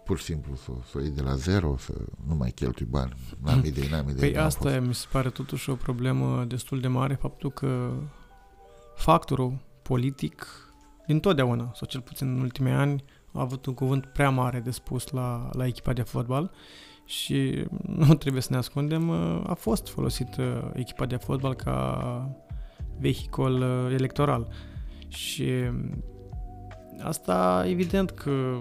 pur 0.09 0.17
și 0.17 0.23
simplu 0.23 0.55
să, 0.55 0.71
să 0.91 0.97
o 0.97 1.01
iei 1.01 1.09
de 1.09 1.21
la 1.21 1.35
zero, 1.35 1.75
să 1.77 1.93
nu 2.27 2.35
mai 2.35 2.51
cheltui 2.51 2.85
bani. 2.85 3.13
N-am 3.43 3.63
idei, 3.65 3.87
n-am 3.91 4.09
idei. 4.09 4.31
Păi 4.31 4.41
asta 4.41 4.69
fost. 4.69 4.85
mi 4.85 4.93
se 4.93 5.05
pare 5.11 5.29
totuși 5.29 5.69
o 5.69 5.75
problemă 5.75 6.43
destul 6.43 6.79
de 6.79 6.87
mare, 6.87 7.13
faptul 7.13 7.51
că 7.51 7.91
factorul 8.95 9.57
politic 9.81 10.47
din 11.07 11.19
totdeauna, 11.19 11.71
sau 11.75 11.87
cel 11.87 12.01
puțin 12.01 12.27
în 12.27 12.41
ultimii 12.41 12.71
ani, 12.71 13.03
a 13.31 13.41
avut 13.41 13.65
un 13.65 13.73
cuvânt 13.73 14.05
prea 14.05 14.29
mare 14.29 14.59
de 14.59 14.71
spus 14.71 15.09
la, 15.09 15.49
la 15.53 15.65
echipa 15.65 15.93
de 15.93 16.01
fotbal 16.01 16.51
și 17.05 17.65
nu 17.85 18.13
trebuie 18.13 18.41
să 18.41 18.47
ne 18.51 18.57
ascundem, 18.57 19.09
a 19.47 19.53
fost 19.53 19.87
folosit 19.87 20.35
echipa 20.73 21.05
de 21.05 21.15
fotbal 21.15 21.55
ca 21.55 22.29
vehicol 22.99 23.61
electoral. 23.91 24.47
Și 25.07 25.51
asta 27.01 27.65
evident 27.67 28.09
că 28.11 28.59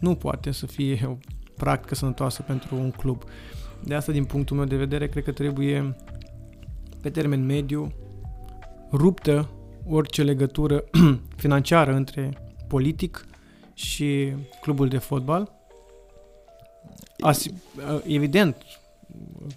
nu 0.00 0.14
poate 0.14 0.50
să 0.50 0.66
fie 0.66 1.06
o 1.06 1.16
practică 1.56 1.94
sănătoasă 1.94 2.42
pentru 2.42 2.76
un 2.76 2.90
club. 2.90 3.22
De 3.84 3.94
asta, 3.94 4.12
din 4.12 4.24
punctul 4.24 4.56
meu 4.56 4.66
de 4.66 4.76
vedere, 4.76 5.08
cred 5.08 5.24
că 5.24 5.32
trebuie 5.32 5.96
pe 7.02 7.10
termen 7.10 7.46
mediu 7.46 7.92
ruptă 8.92 9.48
orice 9.86 10.22
legătură 10.22 10.84
financiară 11.42 11.94
între 11.94 12.30
politic 12.68 13.26
și 13.74 14.32
clubul 14.60 14.88
de 14.88 14.98
fotbal. 14.98 15.52
As, 17.20 17.46
evident, 18.06 18.56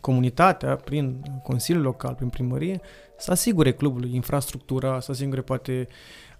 comunitatea, 0.02 0.76
prin 0.76 1.22
Consiliul 1.44 1.84
Local, 1.84 2.14
prin 2.14 2.30
primărie, 2.30 2.82
să 3.18 3.32
asigure 3.32 3.74
clubului 3.74 4.16
infrastructura, 4.16 5.00
să 5.00 5.12
asigure 5.12 5.42
poate 5.42 5.88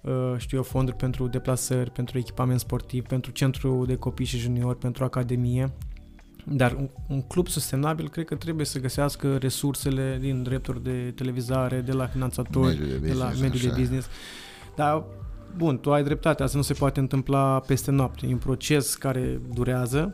uh, 0.02 0.34
știu 0.38 0.58
eu, 0.58 0.64
fonduri 0.64 0.98
pentru 0.98 1.28
deplasări, 1.28 1.92
pentru 1.92 2.18
echipament 2.18 2.60
sportiv, 2.60 3.06
pentru 3.06 3.32
centru 3.32 3.86
de 3.86 3.96
copii 3.96 4.26
și 4.26 4.38
juniori, 4.38 4.78
pentru 4.78 5.04
academie. 5.04 5.72
Dar 6.46 6.74
un, 6.74 6.90
un 7.08 7.22
club 7.22 7.48
sustenabil 7.48 8.10
cred 8.10 8.26
că 8.26 8.36
trebuie 8.36 8.66
să 8.66 8.80
găsească 8.80 9.38
resursele 9.38 10.18
din 10.22 10.44
drepturi 10.44 10.84
de 10.84 11.12
televizare, 11.16 11.82
de 11.82 11.92
la 11.92 12.08
finanțatori, 12.08 12.76
de, 12.76 12.84
business, 12.84 13.08
de 13.08 13.14
la 13.14 13.32
mediul 13.42 13.72
de 13.72 13.80
business. 13.80 14.08
Dar 14.76 15.04
bun, 15.58 15.80
tu 15.80 15.94
ai 15.94 16.04
dreptate, 16.04 16.44
asta 16.44 16.58
nu 16.58 16.64
se 16.64 16.74
poate 16.74 17.00
întâmpla 17.00 17.60
peste 17.60 17.92
noapte. 17.92 18.28
E 18.28 18.32
un 18.32 18.38
proces 18.38 18.96
care 18.96 19.42
durează 19.54 20.14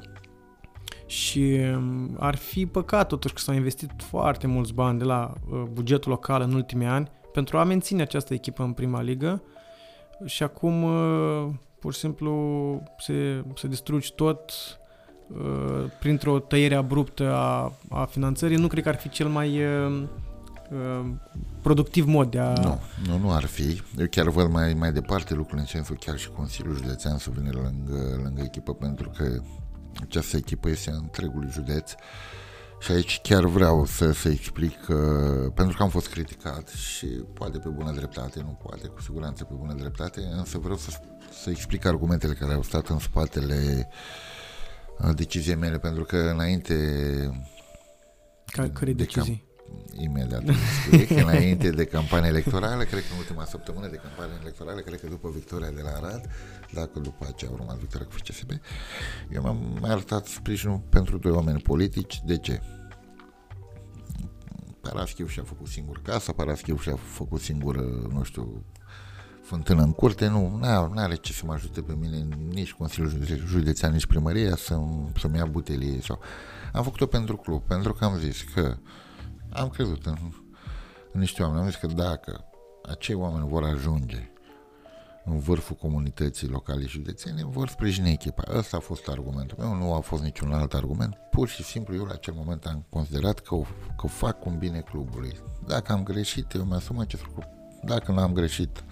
și 1.05 1.59
um, 1.75 2.15
ar 2.19 2.35
fi 2.35 2.65
păcat 2.65 3.07
totuși 3.07 3.33
că 3.33 3.39
s-au 3.39 3.55
investit 3.55 3.91
foarte 3.97 4.47
mulți 4.47 4.73
bani 4.73 4.97
de 4.97 5.03
la 5.03 5.33
uh, 5.49 5.63
bugetul 5.71 6.11
local 6.11 6.41
în 6.41 6.53
ultimii 6.53 6.87
ani 6.87 7.09
pentru 7.33 7.57
a 7.57 7.63
menține 7.63 8.01
această 8.01 8.33
echipă 8.33 8.63
în 8.63 8.71
prima 8.71 9.01
ligă 9.01 9.41
și 10.25 10.43
acum 10.43 10.83
uh, 10.83 11.47
pur 11.79 11.93
și 11.93 11.99
simplu 11.99 12.33
se, 12.97 13.43
se 13.55 13.67
distrugi 13.67 14.13
tot 14.13 14.51
uh, 15.27 15.91
printr-o 15.99 16.39
tăiere 16.39 16.75
abruptă 16.75 17.33
a, 17.33 17.73
a 17.89 18.05
finanțării. 18.05 18.57
Nu 18.57 18.67
cred 18.67 18.83
că 18.83 18.89
ar 18.89 18.95
fi 18.95 19.09
cel 19.09 19.27
mai 19.27 19.63
uh, 19.63 20.03
productiv 21.61 22.05
mod 22.05 22.31
de 22.31 22.39
a... 22.39 22.53
Nu, 22.53 22.79
nu, 23.07 23.17
nu 23.17 23.31
ar 23.31 23.45
fi. 23.45 23.81
Eu 23.97 24.05
chiar 24.09 24.29
văd 24.29 24.51
mai, 24.51 24.73
mai 24.73 24.91
departe 24.91 25.33
lucrurile 25.33 25.61
în 25.61 25.67
sensul 25.67 25.97
chiar 25.99 26.17
și 26.17 26.29
Consiliul 26.29 26.75
Județean 26.75 27.17
să 27.17 27.29
vină 27.37 27.49
lângă, 27.53 28.21
lângă 28.23 28.41
echipă 28.41 28.73
pentru 28.73 29.09
că 29.17 29.41
această 30.01 30.37
echipă 30.37 30.69
este 30.69 30.91
a 30.91 30.95
întregului 30.95 31.49
județ 31.51 31.91
și 32.79 32.91
aici 32.91 33.19
chiar 33.23 33.45
vreau 33.45 33.85
să, 33.85 34.11
să 34.11 34.29
explic 34.29 34.85
că, 34.85 34.95
pentru 35.55 35.77
că 35.77 35.83
am 35.83 35.89
fost 35.89 36.07
criticat 36.07 36.67
și 36.67 37.05
poate 37.05 37.57
pe 37.57 37.69
bună 37.69 37.91
dreptate, 37.91 38.39
nu 38.39 38.59
poate, 38.63 38.87
cu 38.87 39.01
siguranță 39.01 39.43
pe 39.43 39.53
bună 39.57 39.73
dreptate, 39.73 40.19
însă 40.37 40.57
vreau 40.57 40.77
să, 40.77 40.89
să 41.43 41.49
explic 41.49 41.85
argumentele 41.85 42.33
care 42.33 42.53
au 42.53 42.63
stat 42.63 42.87
în 42.87 42.99
spatele 42.99 43.89
uh, 44.99 45.15
deciziei 45.15 45.55
mele, 45.55 45.77
pentru 45.77 46.03
că 46.03 46.17
înainte 46.17 46.75
Ca, 48.45 48.69
care 48.69 48.93
de 48.93 49.03
decizii? 49.03 49.45
imediat 49.93 50.43
spui, 50.85 51.05
că 51.05 51.13
înainte 51.13 51.69
de 51.69 51.85
campania 51.85 52.29
electorală, 52.29 52.83
cred 52.83 52.99
că 52.99 53.07
în 53.11 53.17
ultima 53.17 53.45
săptămână 53.45 53.87
de 53.87 53.95
campanie 54.03 54.37
electorală, 54.41 54.79
cred 54.79 54.99
că 54.99 55.07
după 55.07 55.29
victoria 55.33 55.69
de 55.69 55.81
la 55.81 55.89
Arad, 55.89 56.29
dacă 56.75 56.99
după 56.99 57.25
aceea 57.27 57.51
a 57.51 57.53
urmat 57.53 57.77
victoria 57.77 58.07
cu 58.07 58.13
FCSB, 58.13 58.49
eu 59.29 59.41
m-am 59.41 59.77
arătat 59.81 60.25
sprijinul 60.25 60.81
pentru 60.89 61.17
doi 61.17 61.31
oameni 61.31 61.61
politici. 61.61 62.21
De 62.25 62.37
ce? 62.37 62.61
Paraschiu 64.81 65.25
și-a 65.25 65.43
făcut 65.43 65.67
singur 65.67 66.01
casa, 66.01 66.31
Paraschiu 66.31 66.77
și-a 66.77 66.95
făcut 66.95 67.41
singur, 67.41 67.75
nu 68.11 68.23
știu, 68.23 68.65
fântână 69.41 69.81
în 69.81 69.91
curte, 69.91 70.27
nu, 70.27 70.57
nu 70.57 70.99
are 70.99 71.15
ce 71.15 71.33
să 71.33 71.45
mă 71.45 71.53
ajute 71.53 71.81
pe 71.81 71.93
mine 71.93 72.27
nici 72.49 72.73
Consiliul 72.73 73.25
Județean, 73.45 73.91
nici 73.91 74.05
primăria 74.05 74.55
să, 74.55 74.79
să-mi 75.17 75.37
ia 75.37 75.45
butelie 75.45 76.01
sau... 76.01 76.19
Am 76.73 76.83
făcut-o 76.83 77.05
pentru 77.05 77.37
club, 77.37 77.61
pentru 77.61 77.93
că 77.93 78.05
am 78.05 78.17
zis 78.17 78.41
că 78.41 78.77
am 79.49 79.69
crezut 79.69 80.05
în, 80.05 80.17
în 81.11 81.19
niște 81.19 81.41
oameni. 81.41 81.61
Am 81.61 81.67
zis 81.69 81.75
că 81.75 81.87
dacă 81.87 82.45
acei 82.83 83.15
oameni 83.15 83.47
vor 83.47 83.63
ajunge 83.63 84.31
în 85.25 85.39
vârful 85.39 85.75
comunității 85.75 86.47
locale 86.47 86.85
și 86.85 86.91
județene, 86.91 87.43
vor 87.45 87.69
sprijini 87.69 88.11
echipa. 88.11 88.43
Ăsta 88.57 88.77
a 88.77 88.79
fost 88.79 89.07
argumentul 89.07 89.57
meu, 89.59 89.73
nu 89.73 89.93
a 89.93 89.99
fost 89.99 90.23
niciun 90.23 90.51
alt 90.51 90.73
argument. 90.73 91.17
Pur 91.31 91.47
și 91.47 91.63
simplu 91.63 91.95
eu 91.95 92.03
la 92.03 92.13
acel 92.13 92.33
moment 92.33 92.65
am 92.65 92.85
considerat 92.89 93.39
că, 93.39 93.55
că 93.97 94.07
fac 94.07 94.45
un 94.45 94.57
bine 94.57 94.79
clubului. 94.79 95.37
Dacă 95.67 95.91
am 95.91 96.03
greșit, 96.03 96.53
eu 96.53 96.63
mi-asum 96.63 96.99
acest 96.99 97.25
lucru. 97.25 97.47
Dacă 97.83 98.11
nu 98.11 98.19
am 98.19 98.33
greșit, 98.33 98.83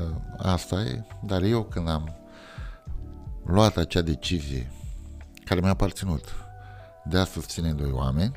ă, 0.00 0.20
asta 0.36 0.80
e. 0.80 1.04
Dar 1.24 1.42
eu 1.42 1.62
când 1.62 1.88
am 1.88 2.14
luat 3.44 3.76
acea 3.76 4.00
decizie 4.00 4.72
care 5.44 5.60
mi-a 5.60 5.70
aparținut 5.70 6.24
de 7.04 7.18
a 7.18 7.24
susține 7.24 7.72
doi 7.72 7.90
oameni, 7.90 8.32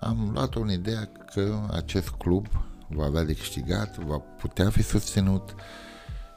am 0.00 0.30
luat-o 0.32 0.60
în 0.60 0.70
ideea 0.70 1.08
că 1.32 1.60
acest 1.70 2.08
club 2.08 2.46
va 2.88 3.04
avea 3.04 3.24
de 3.24 3.34
câștigat, 3.34 3.96
va 3.96 4.18
putea 4.18 4.70
fi 4.70 4.82
susținut 4.82 5.54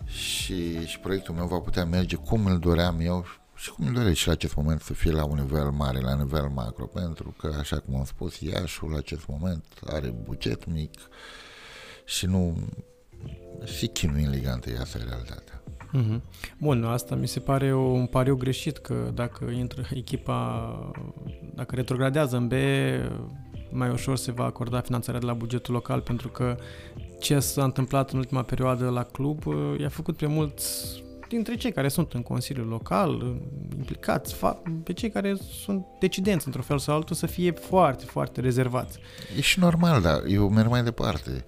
și, 0.10 0.86
și 0.86 1.00
proiectul 1.00 1.36
meu 1.36 1.48
va 1.48 1.60
putea 1.60 1.86
merge 1.86 2.16
cum 2.16 2.46
îl 2.46 2.60
doream 2.60 3.00
eu 3.00 3.26
și 3.56 3.72
cum 3.72 3.88
îl 3.88 3.94
doresc 3.94 4.16
și 4.16 4.28
la 4.28 4.34
acest 4.34 4.56
moment 4.56 4.82
să 4.82 4.94
fie 4.94 5.12
la 5.12 5.26
un 5.26 5.38
nivel 5.38 5.70
mare, 5.70 6.00
la 6.00 6.16
nivel 6.16 6.48
macro, 6.48 6.86
pentru 6.86 7.36
că, 7.38 7.56
așa 7.60 7.80
cum 7.80 7.96
am 7.96 8.04
spus, 8.04 8.40
Iașul 8.40 8.90
la 8.90 8.98
acest 8.98 9.28
moment 9.28 9.64
are 9.88 10.14
buget 10.24 10.66
mic 10.66 10.94
și 12.06 12.26
nu 12.26 12.58
și 13.66 13.88
chinuie 13.88 14.26
în 14.26 14.32
ligante, 14.32 14.78
asta 14.80 14.98
e 14.98 15.04
realitatea. 15.04 15.62
Mm-hmm. 15.94 16.22
Bun, 16.58 16.84
asta 16.84 17.16
mi 17.16 17.28
se 17.28 17.40
pare 17.40 17.76
un 17.76 18.06
pariu 18.06 18.36
greșit, 18.36 18.78
că 18.78 19.12
dacă 19.14 19.46
intră 19.46 19.82
echipa, 19.94 20.92
dacă 21.56 21.76
retrogradează 21.76 22.38
în 22.38 22.48
B, 22.48 22.54
mai 23.72 23.90
ușor 23.90 24.18
se 24.18 24.32
va 24.32 24.44
acorda 24.44 24.82
finanțarea 24.82 25.20
de 25.20 25.26
la 25.26 25.34
bugetul 25.34 25.74
local, 25.74 26.02
pentru 26.02 26.28
că 26.30 26.58
ce 27.20 27.40
s-a 27.40 27.64
întâmplat 27.64 28.12
în 28.12 28.18
ultima 28.18 28.44
perioadă 28.44 28.90
la 28.90 29.04
club 29.04 29.44
i-a 29.80 29.90
făcut 29.90 30.18
pe 30.18 30.26
mulți 30.26 31.04
dintre 31.30 31.56
cei 31.56 31.72
care 31.72 31.88
sunt 31.88 32.14
în 32.14 32.22
Consiliul 32.22 32.68
Local, 32.68 33.38
implicați, 33.78 34.36
pe 34.84 34.94
cei 34.94 35.10
care 35.10 35.36
sunt 35.64 35.86
decidenți 36.00 36.46
într-un 36.46 36.64
fel 36.64 36.78
sau 36.78 36.96
altul, 36.96 37.16
să 37.16 37.26
fie 37.26 37.52
foarte, 37.52 38.06
foarte 38.06 38.42
rezervați. 38.42 39.00
E 39.38 39.42
și 39.42 39.60
normal, 39.60 40.02
dar 40.02 40.24
eu 40.28 40.50
merg 40.50 40.70
mai 40.70 40.84
departe. 40.84 41.46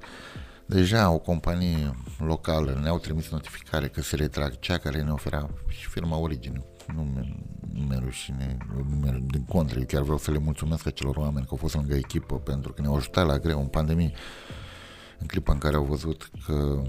Deja 0.66 1.12
o 1.12 1.18
companie 1.18 1.96
locală 2.18 2.80
ne-au 2.82 3.00
trimis 3.00 3.30
notificare 3.30 3.88
că 3.88 4.02
se 4.02 4.16
retrag 4.16 4.60
cea 4.60 4.78
care 4.78 5.02
ne 5.02 5.12
ofera 5.12 5.50
și 5.68 5.88
firma 5.88 6.18
Origine 6.18 6.66
nu 6.96 7.02
mi-e 7.88 8.00
rușine, 8.04 8.58
din 9.28 9.46
contră, 9.46 9.80
eu 9.80 9.86
chiar 9.86 10.02
vreau 10.02 10.18
să 10.18 10.32
le 10.32 10.38
mulțumesc 10.38 10.88
acelor 10.88 11.16
oameni 11.16 11.46
că 11.46 11.52
au 11.52 11.58
fost 11.58 11.76
lângă 11.76 11.94
echipă 11.94 12.36
pentru 12.36 12.74
că 12.74 12.82
ne-au 12.82 12.96
ajutat 12.96 13.26
la 13.26 13.38
greu 13.38 13.60
în 13.60 13.68
pandemie, 13.68 14.12
în 15.22 15.28
clipa 15.28 15.54
în 15.54 15.60
care 15.60 15.76
au 15.76 15.84
văzut 15.84 16.30
că 16.46 16.82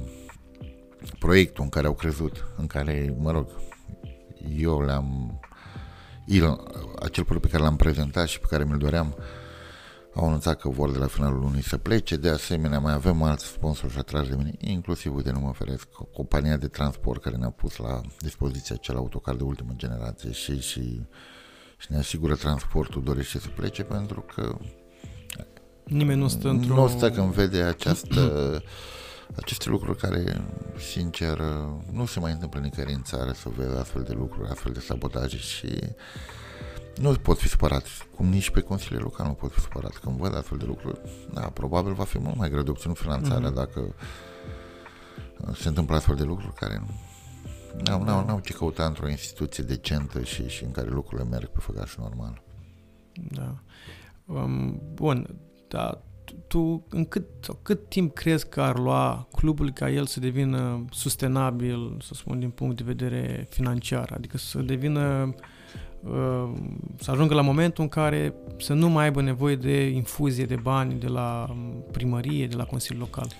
proiectul 1.19 1.65
în 1.65 1.71
care 1.71 1.87
au 1.87 1.95
crezut, 1.95 2.45
în 2.57 2.67
care, 2.67 3.15
mă 3.19 3.31
rog, 3.31 3.49
eu 4.57 4.83
le-am, 4.83 5.41
el, 6.27 6.61
acel 7.03 7.25
proiect 7.25 7.47
pe 7.47 7.53
care 7.53 7.63
l-am 7.63 7.77
prezentat 7.77 8.27
și 8.27 8.41
pe 8.41 8.47
care 8.51 8.65
mi-l 8.65 8.79
doream, 8.79 9.15
uh, 9.19 9.25
au 10.15 10.27
anunțat 10.27 10.61
că 10.61 10.69
vor 10.69 10.91
de 10.91 10.99
la 10.99 11.07
finalul 11.07 11.41
lunii 11.41 11.63
să 11.63 11.79
plece, 11.79 12.17
de 12.17 12.29
asemenea 12.29 12.79
mai 12.79 12.93
avem 12.93 13.23
alți 13.23 13.47
sponsori 13.47 13.97
atrași 13.97 14.29
de 14.29 14.37
mine, 14.37 14.53
inclusiv, 14.59 15.15
uite, 15.15 15.31
nu 15.31 15.39
mă 15.39 15.53
feresc, 15.53 15.89
compania 16.13 16.57
de 16.57 16.69
transport 16.69 17.23
care 17.23 17.37
ne-a 17.37 17.51
pus 17.51 17.77
la 17.77 18.01
dispoziție 18.19 18.75
acel 18.75 18.97
autocar 18.97 19.35
de 19.35 19.43
ultimă 19.43 19.73
generație 19.77 20.33
și, 20.33 20.61
și, 20.61 21.01
și 21.79 21.87
ne 21.89 21.99
asigură 21.99 22.35
transportul, 22.35 23.03
dorește 23.03 23.39
să 23.39 23.49
plece 23.49 23.83
pentru 23.83 24.21
că 24.35 24.57
Nimeni 25.85 26.21
nu 26.21 26.29
stă 26.29 26.49
într-o... 26.49 26.75
Nu 26.75 26.89
stă 26.89 27.11
când 27.11 27.33
vede 27.33 27.63
această, 27.63 28.63
aceste 29.43 29.69
lucruri 29.69 29.99
care, 29.99 30.45
sincer, 30.93 31.39
nu 31.93 32.07
se 32.07 32.21
mai 32.21 32.33
întâmplă 32.33 32.61
nicăieri 32.61 32.93
în 32.93 33.03
țară 33.03 33.33
să 33.33 33.49
vede 33.57 33.79
astfel 33.79 34.03
de 34.03 34.13
lucruri, 34.13 34.51
astfel 34.51 34.73
de 34.73 34.81
sabotaje 34.81 35.37
și 35.37 35.79
nu 37.01 37.13
pot 37.13 37.39
fi 37.39 37.49
supărat, 37.49 37.87
cum 38.17 38.27
nici 38.27 38.51
pe 38.51 38.61
Consiliul 38.61 39.03
Local 39.03 39.27
nu 39.27 39.33
pot 39.33 39.53
fi 39.53 39.61
supărat. 39.61 39.97
Când 39.97 40.17
văd 40.17 40.37
astfel 40.37 40.59
de 40.59 40.65
lucruri, 40.65 41.01
da, 41.33 41.41
probabil 41.41 41.93
va 41.93 42.05
fi 42.05 42.19
mult 42.19 42.37
mai 42.37 42.51
greu 42.51 42.63
de 42.63 42.71
obținut 42.71 42.99
finanțarea 42.99 43.51
mm-hmm. 43.51 43.55
dacă 43.55 43.95
uh, 45.41 45.57
se 45.57 45.69
întâmplă 45.69 45.97
astfel 45.97 46.15
de 46.15 46.23
lucruri 46.23 46.55
care 46.55 46.83
nu 46.85 48.05
n-au, 48.05 48.25
n-au 48.25 48.41
ce 48.41 48.53
căuta 48.53 48.85
într-o 48.85 49.09
instituție 49.09 49.65
decentă 49.65 50.23
și, 50.23 50.49
și 50.49 50.65
în 50.65 50.71
care 50.71 50.89
lucrurile 50.89 51.29
merg 51.29 51.47
pe 51.47 51.59
făgașul 51.61 52.03
normal. 52.03 52.43
Da. 53.31 53.55
Um, 54.27 54.81
bun, 54.95 55.37
dar 55.73 55.99
tu 56.47 56.87
în 56.89 57.05
cât, 57.05 57.25
cât 57.63 57.89
timp 57.89 58.15
crezi 58.15 58.49
că 58.49 58.61
ar 58.61 58.79
lua 58.79 59.29
clubul 59.37 59.71
ca 59.71 59.91
el 59.91 60.07
să 60.07 60.21
devină 60.21 60.85
sustenabil, 60.91 61.97
să 62.03 62.15
spun, 62.15 62.39
din 62.39 62.51
punct 62.51 62.77
de 62.77 62.83
vedere 62.87 63.47
financiar? 63.51 64.13
Adică 64.15 64.39
să 64.39 64.59
devină 64.59 65.35
să 67.01 67.11
ajungă 67.11 67.35
la 67.35 67.41
momentul 67.41 67.83
în 67.83 67.89
care 67.89 68.35
să 68.59 68.73
nu 68.73 68.89
mai 68.89 69.05
aibă 69.05 69.23
nevoie 69.23 69.57
de 69.57 69.87
infuzie 69.87 70.45
de 70.45 70.57
bani 70.57 70.95
de 70.95 71.07
la 71.07 71.57
primărie, 71.91 72.47
de 72.47 72.57
la 72.57 72.65
Consiliul 72.65 73.03
Local. 73.03 73.33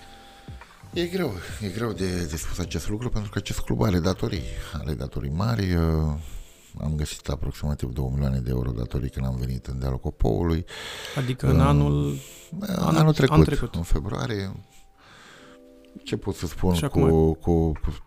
E 0.93 1.05
greu, 1.05 1.33
e 1.61 1.67
greu 1.67 1.91
de, 1.91 2.25
de 2.29 2.35
spus 2.35 2.59
acest 2.59 2.89
lucru 2.89 3.09
pentru 3.09 3.31
că 3.31 3.37
acest 3.37 3.59
club 3.59 3.81
are 3.81 3.99
datorii, 3.99 4.43
are 4.73 4.93
datorii 4.93 5.31
mari. 5.31 5.65
Am 6.81 6.95
găsit 6.95 7.27
aproximativ 7.27 7.89
2 7.89 8.09
milioane 8.11 8.39
de 8.39 8.49
euro 8.49 8.71
datorii 8.71 9.09
când 9.09 9.25
am 9.25 9.35
venit 9.35 9.65
în 9.65 9.79
dealul 9.79 9.99
Copoului. 9.99 10.65
Adică 11.17 11.47
în 11.47 11.59
anul, 11.59 12.17
anul, 12.59 12.97
anul 12.97 13.13
trecut, 13.13 13.33
anul 13.33 13.45
trecut, 13.45 13.75
în 13.75 13.83
februarie. 13.83 14.51
Ce 16.03 16.17
pot 16.17 16.35
să 16.35 16.47
spun 16.47 16.79
cu, 16.79 17.33
cu, 17.33 17.71
cu 17.71 18.03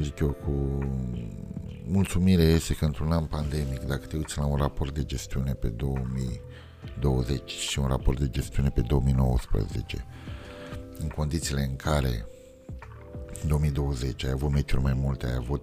zic 0.00 0.18
eu, 0.18 0.30
cu 0.30 0.78
mulțumire 1.86 2.42
este 2.42 2.74
că 2.74 2.84
într-un 2.84 3.12
an 3.12 3.24
pandemic, 3.24 3.78
dacă 3.80 4.06
te 4.06 4.16
uiți 4.16 4.38
la 4.38 4.46
un 4.46 4.56
raport 4.56 4.94
de 4.94 5.04
gestiune 5.04 5.52
pe 5.52 5.68
2020 5.68 7.50
și 7.50 7.78
un 7.78 7.86
raport 7.86 8.18
de 8.18 8.28
gestiune 8.30 8.68
pe 8.68 8.80
2019, 8.80 10.06
în 10.98 11.08
condițiile 11.08 11.62
în 11.70 11.76
care 11.76 12.26
2020 13.46 14.24
ai 14.24 14.30
avut 14.30 14.50
meciuri 14.50 14.82
mai 14.82 14.94
multe, 14.94 15.26
ai 15.26 15.34
avut 15.34 15.62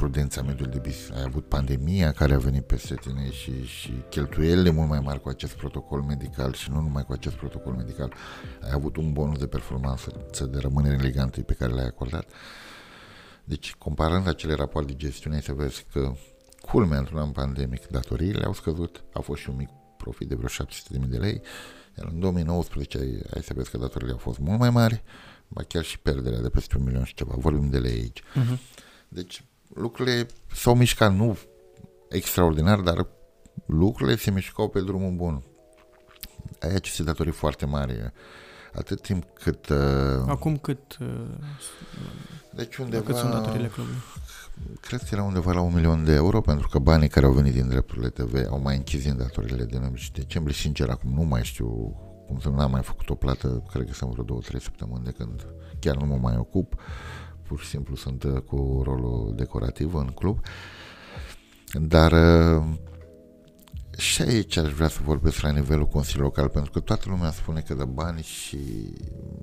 prudența 0.00 0.42
mediului 0.42 0.72
de 0.72 0.78
business, 0.78 1.18
ai 1.18 1.22
avut 1.26 1.44
pandemia 1.48 2.12
care 2.12 2.34
a 2.34 2.38
venit 2.38 2.64
peste 2.64 2.94
tine 2.94 3.30
și, 3.30 3.64
și 3.64 3.92
cheltuielile 4.08 4.70
mult 4.70 4.88
mai 4.88 5.00
mari 5.00 5.20
cu 5.20 5.28
acest 5.28 5.52
protocol 5.52 6.00
medical 6.00 6.52
și 6.52 6.70
nu 6.70 6.80
numai 6.80 7.04
cu 7.04 7.12
acest 7.12 7.34
protocol 7.34 7.72
medical, 7.72 8.12
ai 8.62 8.70
avut 8.72 8.96
un 8.96 9.12
bonus 9.12 9.38
de 9.38 9.46
performanță 9.46 10.12
de 10.50 10.58
rămânere 10.58 10.94
elegante 10.94 11.42
pe 11.42 11.54
care 11.54 11.72
l-ai 11.72 11.86
acordat. 11.86 12.24
Uh, 12.24 12.30
deci, 13.48 13.74
comparând 13.74 14.26
acele 14.26 14.54
rapoarte 14.54 14.92
de 14.92 14.98
gestiune, 14.98 15.40
se 15.40 15.52
vede 15.52 15.72
că, 15.92 16.12
culmea 16.60 16.98
într-un 16.98 17.18
an 17.18 17.30
pandemic, 17.30 17.86
datoriile 17.86 18.44
au 18.44 18.52
scăzut, 18.52 19.04
a 19.12 19.20
fost 19.20 19.40
și 19.40 19.50
un 19.50 19.56
mic 19.56 19.68
profit 19.96 20.28
de 20.28 20.34
vreo 20.34 20.48
700.000 20.48 21.08
de 21.08 21.16
lei, 21.16 21.40
iar 21.98 22.08
în 22.12 22.20
2019 22.20 22.98
ai, 22.98 23.22
ai 23.34 23.42
să 23.42 23.52
vezi 23.54 23.70
că 23.70 23.78
datoriile 23.78 24.12
au 24.12 24.18
fost 24.18 24.38
mult 24.38 24.58
mai 24.58 24.70
mari, 24.70 25.02
ba 25.48 25.62
chiar 25.62 25.84
și 25.84 25.98
pierderea 25.98 26.40
de 26.40 26.48
peste 26.48 26.76
un 26.76 26.84
milion 26.84 27.04
și 27.04 27.14
ceva, 27.14 27.34
vorbim 27.36 27.70
de 27.70 27.78
lei 27.78 27.92
aici. 27.92 28.22
Uh-huh. 28.22 28.58
Deci, 29.08 29.44
lucrurile 29.74 30.26
s-au 30.52 30.74
mișcat, 30.74 31.14
nu 31.14 31.38
extraordinar, 32.08 32.80
dar 32.80 33.06
lucrurile 33.66 34.16
se 34.16 34.30
mișcau 34.30 34.68
pe 34.68 34.80
drumul 34.80 35.12
bun. 35.12 35.42
ai 36.60 36.74
aceste 36.74 37.02
datorii 37.02 37.32
foarte 37.32 37.66
mari 37.66 38.12
atât 38.72 39.00
timp 39.00 39.24
cât... 39.34 39.68
Uh, 39.68 39.76
Acum 40.26 40.56
cât... 40.56 40.96
Uh, 41.00 41.08
deci 42.54 42.76
undeva... 42.76 43.04
Cât 43.04 43.16
sunt 43.16 43.30
datoriile 43.30 43.68
clubului? 43.68 43.98
Cred 44.80 45.00
că 45.00 45.08
era 45.10 45.22
undeva 45.22 45.52
la 45.52 45.60
un 45.60 45.74
milion 45.74 46.04
de 46.04 46.12
euro, 46.12 46.40
pentru 46.40 46.68
că 46.68 46.78
banii 46.78 47.08
care 47.08 47.26
au 47.26 47.32
venit 47.32 47.52
din 47.52 47.68
drepturile 47.68 48.08
TV 48.08 48.46
au 48.50 48.60
mai 48.60 48.76
închis 48.76 49.02
din 49.02 49.16
datorile 49.16 49.64
din 49.64 49.94
decembrie. 50.12 50.54
Sincer, 50.54 50.88
acum 50.88 51.12
nu 51.14 51.22
mai 51.22 51.44
știu 51.44 51.96
cum 52.26 52.40
să 52.40 52.48
n-am 52.48 52.70
mai 52.70 52.82
făcut 52.82 53.10
o 53.10 53.14
plată, 53.14 53.62
cred 53.72 53.86
că 53.86 53.92
sunt 53.92 54.10
vreo 54.10 54.24
două, 54.24 54.40
trei 54.40 54.60
săptămâni 54.60 55.04
de 55.04 55.10
când 55.10 55.46
chiar 55.78 55.96
nu 55.96 56.06
mă 56.06 56.16
mai 56.16 56.36
ocup. 56.36 56.74
Pur 57.48 57.60
și 57.60 57.68
simplu 57.68 57.94
sunt 57.94 58.22
uh, 58.22 58.40
cu 58.40 58.80
rolul 58.84 59.32
decorativ 59.36 59.94
în 59.94 60.06
club. 60.06 60.40
Dar 61.72 62.12
uh, 62.12 62.64
și 63.96 64.22
aici 64.22 64.56
aș 64.56 64.72
vrea 64.72 64.88
să 64.88 64.98
vorbesc 65.04 65.40
la 65.40 65.50
nivelul 65.50 65.86
Consiliului 65.86 66.32
Local, 66.34 66.48
pentru 66.48 66.70
că 66.70 66.80
toată 66.80 67.04
lumea 67.08 67.30
spune 67.30 67.60
că 67.60 67.74
dă 67.74 67.84
bani 67.84 68.22
și, 68.22 68.58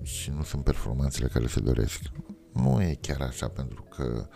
și 0.02 0.32
nu 0.32 0.44
sunt 0.44 0.64
performanțele 0.64 1.28
care 1.28 1.48
se 1.48 1.60
doresc. 1.60 2.02
Nu 2.54 2.82
e 2.82 2.98
chiar 3.02 3.22
așa, 3.22 3.48
pentru 3.48 3.86
că 3.96 4.28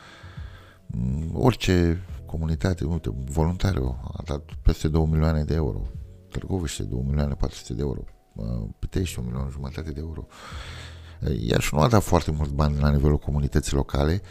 mm, 0.88 1.30
orice 1.34 2.04
comunitate, 2.26 2.86
uite, 2.86 3.10
voluntariu 3.26 4.00
a 4.04 4.22
dat 4.26 4.44
peste 4.62 4.88
2 4.88 5.06
milioane 5.06 5.44
de 5.44 5.54
euro, 5.54 5.82
Târgoviște 6.30 6.84
2 6.84 7.02
milioane 7.06 7.34
400 7.34 7.74
de 7.74 7.82
euro, 7.82 8.04
Pitești 8.80 9.20
1 9.20 9.28
milion 9.28 9.50
jumătate 9.50 9.92
de 9.92 10.00
euro. 10.00 10.26
Iași 11.40 11.74
nu 11.74 11.80
a 11.80 11.88
dat 11.88 12.04
foarte 12.04 12.32
mulți 12.32 12.54
bani 12.54 12.80
la 12.80 12.90
nivelul 12.90 13.18
comunității 13.18 13.76
locale. 13.76 14.22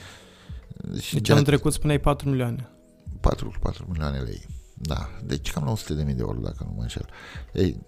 Și 1.01 1.14
deci 1.14 1.28
anul 1.28 1.45
trecut 1.45 1.72
spuneai 1.72 1.99
4 1.99 2.28
milioane. 2.28 2.68
4, 3.20 3.53
4 3.61 3.86
milioane 3.89 4.18
lei. 4.18 4.47
Da, 4.74 5.09
deci 5.24 5.53
cam 5.53 5.64
la 5.64 5.70
100 5.70 5.95
de 5.95 6.03
mii 6.03 6.14
de 6.14 6.20
euro, 6.20 6.39
dacă 6.39 6.64
nu 6.64 6.72
mă 6.76 6.82
înșel. 6.82 7.09
Ei, 7.53 7.86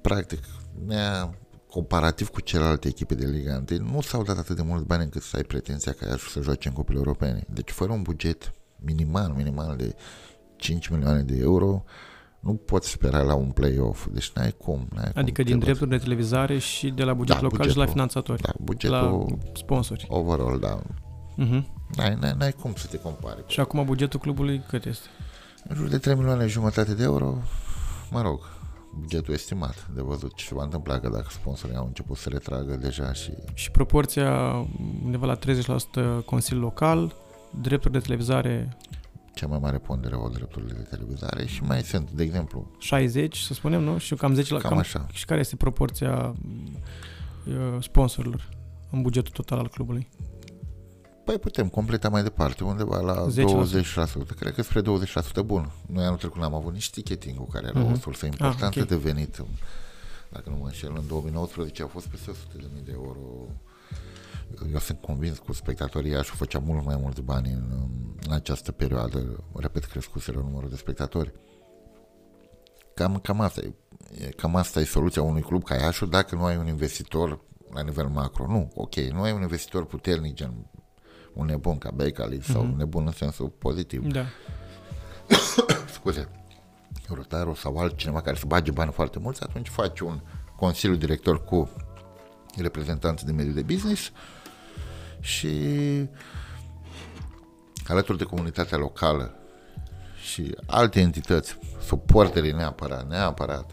practic, 0.00 0.42
ne 0.86 1.30
comparativ 1.68 2.28
cu 2.28 2.40
celelalte 2.40 2.88
echipe 2.88 3.14
de 3.14 3.26
Liga 3.26 3.62
1, 3.70 3.90
nu 3.90 4.00
s-au 4.00 4.22
dat 4.22 4.38
atât 4.38 4.56
de 4.56 4.62
mulți 4.62 4.86
bani 4.86 5.02
încât 5.02 5.22
să 5.22 5.36
ai 5.36 5.42
pretenția 5.42 5.92
ca 5.92 6.06
ea 6.06 6.16
să 6.16 6.40
joace 6.40 6.68
în 6.68 6.74
cupele 6.74 6.98
europene. 6.98 7.44
Deci 7.48 7.70
fără 7.70 7.92
un 7.92 8.02
buget 8.02 8.52
minimal, 8.76 9.32
minimal 9.32 9.76
de 9.76 9.94
5 10.56 10.88
milioane 10.88 11.22
de 11.22 11.36
euro, 11.36 11.84
nu 12.40 12.54
poți 12.54 12.90
spera 12.90 13.22
la 13.22 13.34
un 13.34 13.50
play-off. 13.50 14.06
Deci 14.10 14.32
n-ai 14.32 14.54
cum. 14.58 14.88
N-ai 14.94 15.10
adică 15.14 15.42
cum, 15.42 15.50
din 15.50 15.58
drepturi 15.58 15.90
de 15.90 15.98
televizare 15.98 16.58
și 16.58 16.90
de 16.90 17.02
la 17.02 17.14
buget 17.14 17.36
da, 17.36 17.42
local 17.42 17.58
bugetul, 17.58 17.80
și 17.80 17.86
la 17.86 17.92
finanțatori. 17.92 18.42
Da, 18.42 18.52
bugetul 18.60 18.96
la 18.96 19.26
sponsori. 19.52 20.06
Overall, 20.08 20.58
da. 20.58 20.82
Uh-huh. 21.44 21.64
N-ai, 21.96 22.16
n-ai, 22.20 22.34
n-ai 22.38 22.52
cum 22.52 22.74
să 22.76 22.86
te 22.86 22.98
compari. 22.98 23.44
Și 23.46 23.60
acum 23.60 23.84
bugetul 23.84 24.20
clubului 24.20 24.62
cât 24.68 24.84
este? 24.84 25.06
În 25.68 25.76
jur 25.76 25.88
de 25.88 25.98
3 25.98 26.14
milioane 26.14 26.46
jumătate 26.46 26.94
de 26.94 27.02
euro, 27.02 27.34
mă 28.10 28.22
rog, 28.22 28.40
bugetul 28.98 29.34
estimat 29.34 29.88
de 29.94 30.00
văzut 30.00 30.34
ce 30.34 30.44
se 30.44 30.54
va 30.54 30.62
întâmpla, 30.62 30.98
că 30.98 31.08
dacă 31.08 31.26
sponsorii 31.30 31.76
au 31.76 31.86
început 31.86 32.16
să 32.16 32.28
retragă 32.28 32.76
deja 32.76 33.12
și... 33.12 33.30
Și 33.54 33.70
proporția 33.70 34.32
undeva 35.04 35.26
la 35.26 35.38
30% 36.22 36.24
Consiliul 36.24 36.62
Local, 36.62 37.14
drepturi 37.60 37.92
de 37.92 37.98
televizare... 37.98 38.76
Cea 39.34 39.46
mai 39.46 39.58
mare 39.58 39.78
pondere 39.78 40.14
o 40.14 40.28
drepturile 40.28 40.72
de 40.72 40.82
televizare 40.82 41.46
și 41.46 41.62
mai 41.62 41.82
sunt, 41.82 42.10
de 42.10 42.22
exemplu... 42.22 42.70
60, 42.78 43.38
să 43.38 43.54
spunem, 43.54 43.82
nu? 43.82 43.98
Și 43.98 44.14
cam 44.14 44.34
10 44.34 44.52
la... 44.52 44.60
Cam, 44.60 44.70
cam 44.70 44.78
așa. 44.78 45.06
Și 45.12 45.24
care 45.24 45.40
este 45.40 45.56
proporția 45.56 46.34
uh, 47.46 47.82
sponsorilor 47.82 48.48
în 48.90 49.02
bugetul 49.02 49.32
total 49.32 49.58
al 49.58 49.68
clubului? 49.68 50.08
Păi 51.24 51.38
putem 51.38 51.68
completa 51.68 52.08
mai 52.08 52.22
departe, 52.22 52.64
undeva 52.64 53.00
la 53.00 53.26
10%. 53.26 54.36
Cred 54.38 54.54
că 54.54 54.62
spre 54.62 54.82
20% 54.82 54.84
bun. 55.44 55.70
Noi 55.86 56.04
anul 56.04 56.16
trecut 56.16 56.40
n-am 56.40 56.54
avut 56.54 56.72
nici 56.72 56.90
ticketing-ul, 56.90 57.46
care 57.52 57.66
era 57.66 57.86
uh-huh. 57.86 57.92
o 57.92 57.94
sursă 57.94 58.26
importantă 58.26 58.64
ah, 58.64 58.84
okay. 58.84 58.84
de 58.84 58.96
venit. 58.96 59.44
Dacă 60.28 60.50
nu 60.50 60.56
mă 60.56 60.64
înșel, 60.64 60.92
în 60.96 61.06
2019 61.06 61.82
au 61.82 61.88
fost 61.88 62.06
peste 62.06 62.30
100.000 62.30 62.36
de 62.84 62.92
euro. 62.92 63.18
Eu 64.72 64.78
sunt 64.78 65.00
convins 65.00 65.38
că 65.38 65.52
spectatorii 65.52 66.10
Iași 66.10 66.30
făcea 66.30 66.58
mult 66.58 66.84
mai 66.84 66.96
mulți 67.00 67.20
bani 67.20 67.50
în, 67.50 67.64
în 68.26 68.32
această 68.32 68.72
perioadă. 68.72 69.44
Repet, 69.54 69.84
crescuseră 69.84 70.38
numărul 70.38 70.68
de 70.68 70.76
spectatori. 70.76 71.32
Cam, 72.94 73.18
cam 73.18 73.40
asta 73.40 73.60
e. 73.60 73.72
Cam 74.28 74.56
asta 74.56 74.80
e 74.80 74.84
soluția 74.84 75.22
unui 75.22 75.42
club 75.42 75.64
ca 75.64 75.74
Iașu 75.74 76.06
dacă 76.06 76.34
nu 76.34 76.44
ai 76.44 76.56
un 76.56 76.66
investitor 76.66 77.40
la 77.74 77.82
nivel 77.82 78.06
macro. 78.06 78.46
Nu, 78.46 78.70
ok, 78.74 78.94
nu 78.94 79.22
ai 79.22 79.32
un 79.32 79.40
investitor 79.40 79.86
puternic 79.86 80.34
gen 80.34 80.70
un 81.32 81.46
nebun 81.46 81.78
ca 81.78 81.90
Becali 81.90 82.38
mm-hmm. 82.38 82.52
sau 82.52 82.62
un 82.62 82.74
nebun 82.76 83.06
în 83.06 83.12
sensul 83.12 83.48
pozitiv. 83.48 84.06
Da. 84.06 84.24
Scuze. 85.94 86.28
Rotarul 87.08 87.54
sau 87.54 87.76
altcineva 87.76 88.20
care 88.20 88.36
să 88.36 88.44
bage 88.46 88.70
bani 88.70 88.92
foarte 88.92 89.18
mulți, 89.18 89.42
atunci 89.42 89.68
faci 89.68 90.00
un 90.00 90.20
consiliu 90.56 90.96
director 90.96 91.44
cu 91.44 91.70
reprezentanți 92.56 93.24
de 93.24 93.32
mediul 93.32 93.54
de 93.54 93.62
business 93.62 94.12
și 95.20 95.48
alături 97.86 98.18
de 98.18 98.24
comunitatea 98.24 98.78
locală 98.78 99.34
și 100.22 100.56
alte 100.66 101.00
entități, 101.00 101.58
suporterii 101.86 102.52
neapărat, 102.52 103.08
neapărat, 103.08 103.70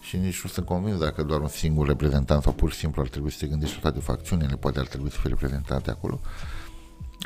și 0.00 0.16
nici 0.16 0.42
nu 0.42 0.50
sunt 0.50 0.66
convins 0.66 0.98
dacă 0.98 1.22
doar 1.22 1.40
un 1.40 1.48
singur 1.48 1.86
reprezentant 1.86 2.42
sau 2.42 2.52
pur 2.52 2.72
și 2.72 2.78
simplu 2.78 3.02
ar 3.02 3.08
trebui 3.08 3.30
să 3.30 3.38
te 3.38 3.46
gândești 3.46 3.74
la 3.74 3.80
toate 3.80 4.00
facțiunile, 4.00 4.56
poate 4.56 4.78
ar 4.78 4.86
trebui 4.86 5.10
să 5.10 5.18
fie 5.18 5.28
reprezentate 5.28 5.90
acolo, 5.90 6.20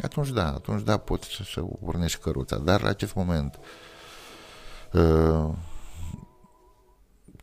atunci 0.02 0.28
da, 0.28 0.46
atunci 0.46 0.82
da, 0.82 0.96
poți 0.96 1.28
să, 1.28 1.42
să 1.42 1.60
urnești 1.80 2.20
căruța. 2.20 2.56
Dar 2.56 2.82
la 2.82 2.88
acest 2.88 3.14
moment 3.14 3.58
uh, 4.92 5.48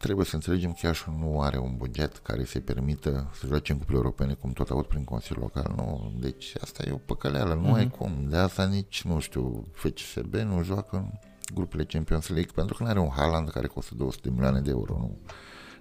trebuie 0.03 0.25
să 0.25 0.35
înțelegem 0.35 0.71
că 0.71 0.85
Iașu 0.85 1.15
nu 1.19 1.41
are 1.41 1.57
un 1.57 1.73
buget 1.77 2.17
care 2.17 2.43
să-i 2.43 2.61
permită 2.61 3.31
să 3.33 3.47
joace 3.47 3.71
în 3.71 3.77
cupele 3.77 3.97
europene, 3.97 4.33
cum 4.33 4.51
tot 4.51 4.69
aud 4.69 4.85
prin 4.85 5.03
Consiliul 5.03 5.41
Local. 5.41 5.73
Nu, 5.75 6.13
deci 6.19 6.53
asta 6.61 6.83
e 6.87 6.91
o 6.91 6.97
păcăleală, 6.97 7.53
nu 7.53 7.73
uh-huh. 7.73 7.77
ai 7.77 7.89
cum. 7.89 8.25
De 8.29 8.37
asta 8.37 8.65
nici, 8.65 9.03
nu 9.03 9.19
știu, 9.19 9.67
FCSB 9.71 10.35
nu 10.35 10.63
joacă 10.63 10.95
în 10.95 11.09
grupele 11.53 11.83
Champions 11.83 12.27
League, 12.27 12.51
pentru 12.55 12.75
că 12.75 12.83
nu 12.83 12.89
are 12.89 12.99
un 12.99 13.09
Haaland 13.09 13.49
care 13.49 13.67
costă 13.67 13.95
200 13.95 14.21
de 14.27 14.33
milioane 14.33 14.59
de 14.59 14.69
euro, 14.69 14.93
nu. 14.97 15.17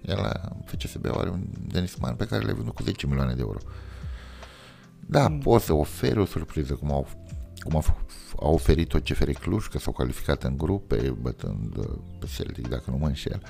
Iar 0.01 0.19
la 0.19 0.55
FCSB 0.65 1.05
are 1.17 1.29
un 1.29 1.43
Denis 1.67 1.95
Man 1.95 2.15
pe 2.15 2.25
care 2.25 2.45
le 2.45 2.53
vândut 2.53 2.75
cu 2.75 2.83
10 2.83 3.07
milioane 3.07 3.33
de 3.33 3.41
euro. 3.41 3.59
Da, 4.99 5.27
mm. 5.27 5.39
poți 5.39 5.65
să 5.65 5.73
oferi 5.73 6.19
o 6.19 6.25
surpriză, 6.25 6.73
cum 6.73 6.91
au, 6.91 7.07
cum 7.63 7.75
a, 7.75 7.83
a 8.39 8.47
oferit-o 8.47 8.99
CFR 8.99 9.29
Cluj, 9.29 9.67
că 9.67 9.79
s-au 9.79 9.93
calificat 9.93 10.43
în 10.43 10.57
grupe, 10.57 11.15
bătând 11.21 11.77
uh, 11.77 11.85
pe 12.19 12.25
Celtic, 12.35 12.67
dacă 12.67 12.83
nu 12.91 12.97
mă 12.97 13.07
înșel. 13.07 13.41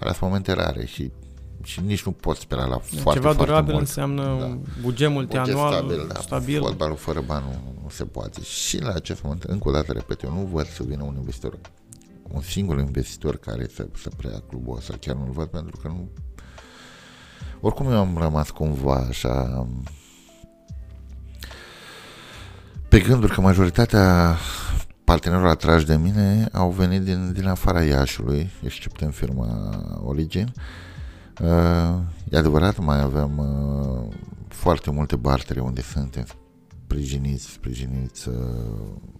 Alea 0.00 0.12
sunt 0.12 0.30
momente 0.30 0.52
rare 0.52 0.86
și 0.86 1.12
și 1.62 1.80
nici 1.80 2.04
nu 2.04 2.12
poți 2.12 2.40
spera 2.40 2.64
la 2.64 2.78
foarte, 2.78 2.96
Ceva 2.96 3.20
foarte 3.20 3.44
durabil 3.44 3.72
mult. 3.72 3.86
înseamnă 3.86 4.36
da. 4.40 4.58
buget 4.80 5.10
multianual, 5.10 5.82
buget 5.82 5.96
stabil, 5.96 6.12
da. 6.12 6.20
stabil. 6.20 6.60
Fotbalul 6.60 6.96
fără 6.96 7.20
bani 7.26 7.44
nu, 7.44 7.80
nu 7.82 7.88
se 7.88 8.04
poate. 8.04 8.42
Și 8.42 8.80
la 8.80 8.92
acest 8.92 9.22
moment, 9.22 9.42
încă 9.42 9.68
o 9.68 9.72
dată 9.72 9.92
repet, 9.92 10.22
eu 10.22 10.32
nu 10.32 10.48
văd 10.52 10.66
să 10.66 10.82
vină 10.82 11.02
un 11.02 11.14
investitor, 11.16 11.58
un 12.32 12.40
singur 12.40 12.78
investitor 12.78 13.36
care 13.36 13.66
să, 13.74 13.88
să 14.02 14.10
preia 14.16 14.42
clubul 14.48 14.76
ăsta, 14.76 14.94
chiar 15.00 15.14
nu-l 15.14 15.30
văd 15.30 15.46
pentru 15.46 15.76
că 15.82 15.88
nu... 15.88 16.08
Oricum 17.60 17.90
eu 17.90 17.98
am 17.98 18.18
rămas 18.18 18.50
cumva 18.50 19.06
așa 19.08 19.66
pe 22.88 23.00
gânduri 23.00 23.32
că 23.32 23.40
majoritatea 23.40 24.36
partenerilor 25.08 25.50
atrași 25.50 25.86
de 25.86 25.96
mine 25.96 26.48
au 26.52 26.70
venit 26.70 27.02
din, 27.02 27.32
din 27.32 27.46
afara 27.46 27.82
Iașului, 27.82 28.50
exceptând 28.62 29.14
firma 29.14 29.46
Origin. 30.04 30.52
Uh, 31.42 31.98
e 32.30 32.36
adevărat, 32.36 32.78
mai 32.78 33.00
avem 33.00 33.38
uh, 33.38 34.14
foarte 34.48 34.90
multe 34.90 35.16
bartere 35.16 35.60
unde 35.60 35.82
suntem 35.82 36.24
sprijiniți, 36.84 37.50
sprijiniți 37.50 38.28
uh, 38.28 38.34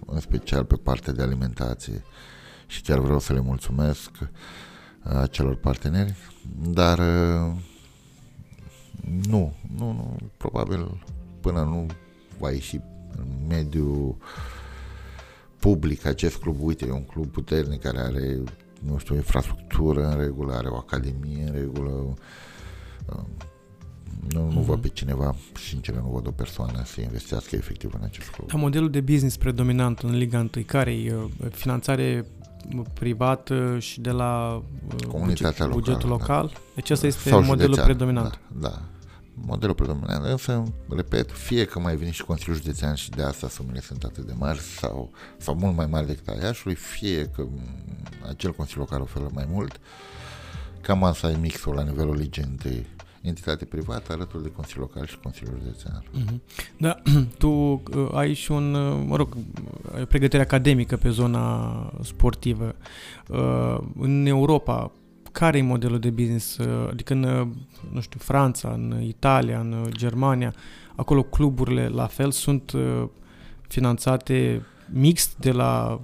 în 0.07 0.21
special 0.21 0.65
pe 0.65 0.77
partea 0.77 1.13
de 1.13 1.23
alimentație 1.23 2.03
și 2.67 2.83
chiar 2.83 2.99
vreau 2.99 3.19
să 3.19 3.33
le 3.33 3.41
mulțumesc 3.41 4.11
uh, 4.21 5.23
celor 5.31 5.57
parteneri, 5.57 6.15
dar 6.73 6.99
uh, 6.99 7.53
nu, 9.29 9.55
nu, 9.77 9.93
nu, 9.93 10.17
probabil 10.37 11.01
până 11.41 11.61
nu 11.61 11.87
va 12.39 12.51
ieși 12.51 12.81
în 13.17 13.27
mediul 13.49 14.17
public 15.59 16.07
acest 16.07 16.37
club, 16.37 16.57
uite, 16.61 16.87
e 16.87 16.93
un 16.93 17.05
club 17.05 17.27
puternic 17.27 17.81
care 17.81 17.99
are, 17.99 18.39
nu 18.81 18.99
știu, 18.99 19.15
infrastructură 19.15 20.09
în 20.09 20.19
regulă, 20.19 20.53
are 20.53 20.69
o 20.69 20.77
academie 20.77 21.45
în 21.47 21.53
regulă, 21.53 21.91
um, 21.91 22.17
nu, 24.29 24.51
nu 24.51 24.61
uh-huh. 24.63 24.65
văd 24.65 24.81
pe 24.81 24.89
cineva, 24.89 25.35
sincer, 25.69 25.95
nu 25.95 26.11
văd 26.13 26.27
o 26.27 26.31
persoană 26.31 26.83
să 26.85 27.01
investească 27.01 27.57
efectiv 27.57 27.95
în 27.99 28.05
acest 28.05 28.29
club. 28.29 28.49
Dar 28.49 28.61
modelul 28.61 28.91
de 28.91 29.01
business 29.01 29.37
predominant 29.37 29.99
în 29.99 30.17
Liga 30.17 30.39
1, 30.39 30.49
care 30.67 30.93
e 30.93 31.15
uh, 31.15 31.51
finanțare 31.51 32.27
privată 32.93 33.77
și 33.79 34.01
de 34.01 34.11
la 34.11 34.63
uh, 34.95 35.07
Comunitatea 35.07 35.67
buget, 35.67 35.85
bugetul 35.85 36.09
local, 36.09 36.43
local? 36.43 36.51
Da. 36.53 36.73
Deci 36.75 36.91
ăsta 36.91 37.07
este 37.07 37.29
Sau 37.29 37.39
modelul 37.39 37.61
județean, 37.61 37.87
predominant. 37.87 38.41
Da, 38.49 38.69
da. 38.69 38.83
Modelul 39.47 39.75
predominant, 39.75 40.25
însă, 40.25 40.63
repet, 40.89 41.31
fie 41.31 41.65
că 41.65 41.79
mai 41.79 41.97
vine 41.97 42.11
și 42.11 42.25
Consiliul 42.25 42.57
Județean 42.57 42.95
și 42.95 43.11
de 43.11 43.23
asta 43.23 43.49
sumele 43.49 43.81
sunt 43.81 44.05
atât 44.05 44.27
de 44.27 44.33
mari 44.39 44.59
sau, 44.59 45.11
sau 45.37 45.55
mult 45.55 45.77
mai 45.77 45.87
mari 45.87 46.07
decât 46.07 46.29
a 46.29 46.45
Iașului, 46.45 46.77
fie 46.77 47.25
că 47.25 47.47
acel 48.29 48.53
Consiliu 48.53 48.83
Local 48.83 49.01
oferă 49.01 49.31
mai 49.33 49.47
mult, 49.51 49.81
cam 50.81 51.05
asta 51.05 51.31
e 51.31 51.37
mixul 51.37 51.75
la 51.75 51.83
nivelul 51.83 52.17
ligii 52.17 52.43
între 52.43 52.87
entitate 53.21 53.65
privată 53.65 54.13
alături 54.13 54.43
de 54.43 54.51
Consiliul 54.51 54.91
Local 54.93 55.07
și 55.07 55.19
Consiliul 55.23 55.59
Județean. 55.63 56.05
Mm-hmm. 56.15 56.41
Da, 56.77 57.03
tu 57.39 57.49
uh, 57.49 57.81
ai 58.13 58.35
și 58.35 58.53
un, 58.53 58.75
uh, 58.75 59.05
mă 59.07 59.17
rog, 59.17 59.37
ai 59.95 60.03
o 60.03 60.05
pregătire 60.05 60.43
academică 60.43 60.97
pe 60.97 61.11
zona 61.11 61.93
sportivă. 62.03 62.75
Uh, 63.29 63.79
în 63.99 64.27
Europa, 64.27 64.93
care 65.33 65.59
e 65.59 65.63
modelul 65.63 65.99
de 65.99 66.11
business? 66.11 66.57
Uh, 66.57 66.89
adică 66.91 67.13
în, 67.13 67.23
uh, 67.23 67.49
nu 67.93 68.01
știu, 68.01 68.19
Franța, 68.23 68.69
în 68.69 69.03
Italia, 69.03 69.59
în 69.59 69.87
Germania, 69.91 70.55
acolo 70.95 71.23
cluburile 71.23 71.89
la 71.89 72.07
fel 72.07 72.31
sunt 72.31 72.73
uh, 72.73 73.05
finanțate 73.69 74.63
mixt 74.93 75.37
de 75.37 75.51
la 75.51 76.01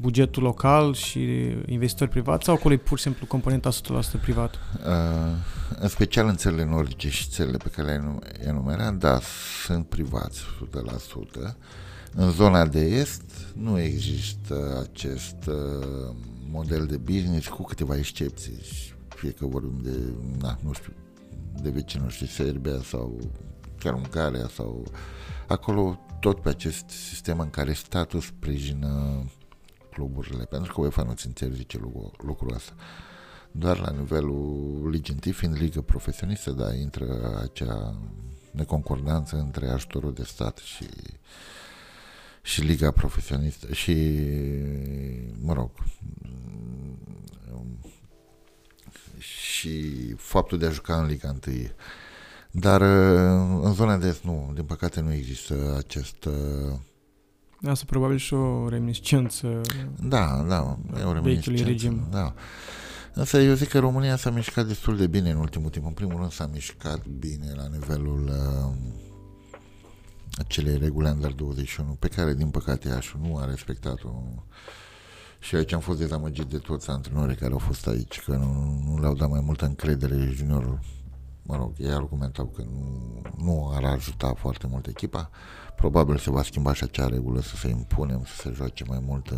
bugetul 0.00 0.42
local 0.42 0.94
și 0.94 1.20
investitori 1.66 2.10
privați 2.10 2.44
sau 2.44 2.54
acolo 2.54 2.74
e 2.74 2.76
pur 2.76 2.96
și 2.96 3.02
simplu 3.02 3.26
componenta 3.26 3.70
100% 3.70 3.74
privat? 4.20 4.54
Uh, 4.54 5.36
în 5.78 5.88
special 5.88 6.26
în 6.26 6.36
țările 6.36 6.64
nordice 6.64 7.08
și 7.08 7.28
țările 7.28 7.56
pe 7.56 7.68
care 7.68 7.86
le-ai 7.86 8.18
enumerat, 8.48 8.94
da, 8.94 9.18
sunt 9.64 9.86
privați 9.86 10.40
100%. 11.48 11.54
În 12.14 12.30
zona 12.30 12.66
de 12.66 12.80
est 12.80 13.22
nu 13.54 13.80
există 13.80 14.86
acest 14.90 15.36
uh, 15.46 16.14
model 16.50 16.86
de 16.86 16.96
business 16.96 17.48
cu 17.48 17.62
câteva 17.62 17.96
excepții, 17.96 18.58
fie 19.08 19.30
că 19.30 19.46
vorbim 19.46 19.80
de, 19.82 19.98
na, 20.40 20.58
nu 20.62 20.72
știu, 20.72 20.92
de 21.62 21.70
vecinul 21.70 22.10
și 22.10 22.26
Serbia 22.26 22.80
sau 22.82 23.18
chiar 23.78 23.94
Ungaria 23.94 24.48
sau 24.48 24.84
acolo 25.46 25.98
tot 26.20 26.40
pe 26.40 26.48
acest 26.48 26.88
sistem 26.88 27.40
în 27.40 27.50
care 27.50 27.72
statul 27.72 28.20
sprijină 28.20 29.24
cluburile, 29.90 30.44
pentru 30.44 30.72
că 30.72 30.80
UEFA 30.80 31.02
nu-ți 31.02 31.26
interzice 31.26 31.78
lucrul 32.18 32.54
ăsta. 32.54 32.72
Doar 33.50 33.78
la 33.78 33.90
nivelul 33.90 34.90
ligii 34.90 35.32
fiind 35.32 35.56
ligă 35.56 35.80
profesionistă, 35.80 36.50
da, 36.50 36.74
intră 36.74 37.40
acea 37.42 37.94
neconcordanță 38.50 39.36
între 39.36 39.68
ajutorul 39.68 40.12
de 40.12 40.22
stat 40.22 40.58
și 40.58 40.86
și 42.46 42.60
liga 42.60 42.90
profesionistă 42.90 43.72
și, 43.72 43.94
mă 45.40 45.52
rog, 45.52 45.70
și 49.18 50.14
faptul 50.16 50.58
de 50.58 50.66
a 50.66 50.70
juca 50.70 50.96
în 50.96 51.06
Liga 51.06 51.36
1. 51.46 51.54
Dar 52.50 52.80
în 53.62 53.72
zona 53.72 53.96
de 53.96 54.08
est 54.08 54.22
nu, 54.22 54.50
din 54.54 54.64
păcate 54.64 55.00
nu 55.00 55.12
există 55.12 55.74
acest 55.78 56.28
Asta 57.64 57.84
probabil 57.86 58.16
și 58.16 58.34
o 58.34 58.68
reminiscență. 58.68 59.60
Da, 60.00 60.44
da, 60.48 60.78
e 61.00 61.02
o 61.02 61.12
reminiscență. 61.12 61.64
regim. 61.64 62.06
Da. 62.10 62.34
Însă 63.14 63.38
eu 63.38 63.54
zic 63.54 63.68
că 63.68 63.78
România 63.78 64.16
s-a 64.16 64.30
mișcat 64.30 64.66
destul 64.66 64.96
de 64.96 65.06
bine 65.06 65.30
în 65.30 65.36
ultimul 65.36 65.70
timp. 65.70 65.86
În 65.86 65.92
primul 65.92 66.16
rând 66.16 66.32
s-a 66.32 66.50
mișcat 66.52 67.06
bine 67.06 67.52
la 67.54 67.66
nivelul 67.72 68.28
uh, 68.28 68.74
acelei 70.36 70.78
reguli 70.78 71.08
Under 71.08 71.32
21, 71.32 71.92
pe 71.92 72.08
care 72.08 72.34
din 72.34 72.50
păcate 72.50 72.88
Iașu 72.88 73.18
nu 73.22 73.36
a 73.36 73.44
respectat-o. 73.44 74.08
Și 75.38 75.54
aici 75.54 75.72
am 75.72 75.80
fost 75.80 75.98
dezamăgit 75.98 76.44
de 76.44 76.58
toți 76.58 76.90
antrenorii 76.90 77.36
care 77.36 77.52
au 77.52 77.58
fost 77.58 77.86
aici, 77.86 78.20
că 78.20 78.36
nu, 78.36 78.82
nu 78.84 79.00
le-au 79.00 79.14
dat 79.14 79.30
mai 79.30 79.40
multă 79.40 79.64
încredere 79.64 80.30
juniorul. 80.32 80.80
Mă 81.42 81.56
rog, 81.56 81.72
ei 81.76 81.90
argumentau 81.90 82.46
că 82.46 82.62
nu, 82.62 83.22
nu 83.44 83.70
ar 83.74 83.84
ajuta 83.84 84.34
foarte 84.34 84.66
mult 84.66 84.86
echipa. 84.86 85.30
Probabil 85.76 86.16
se 86.16 86.30
va 86.30 86.42
schimba 86.42 86.72
și 86.72 86.84
acea 86.84 87.06
regulă 87.06 87.40
să 87.40 87.56
se 87.56 87.68
impunem, 87.68 88.24
să 88.24 88.34
se 88.34 88.52
joace 88.54 88.84
mai 88.84 89.02
mult 89.06 89.34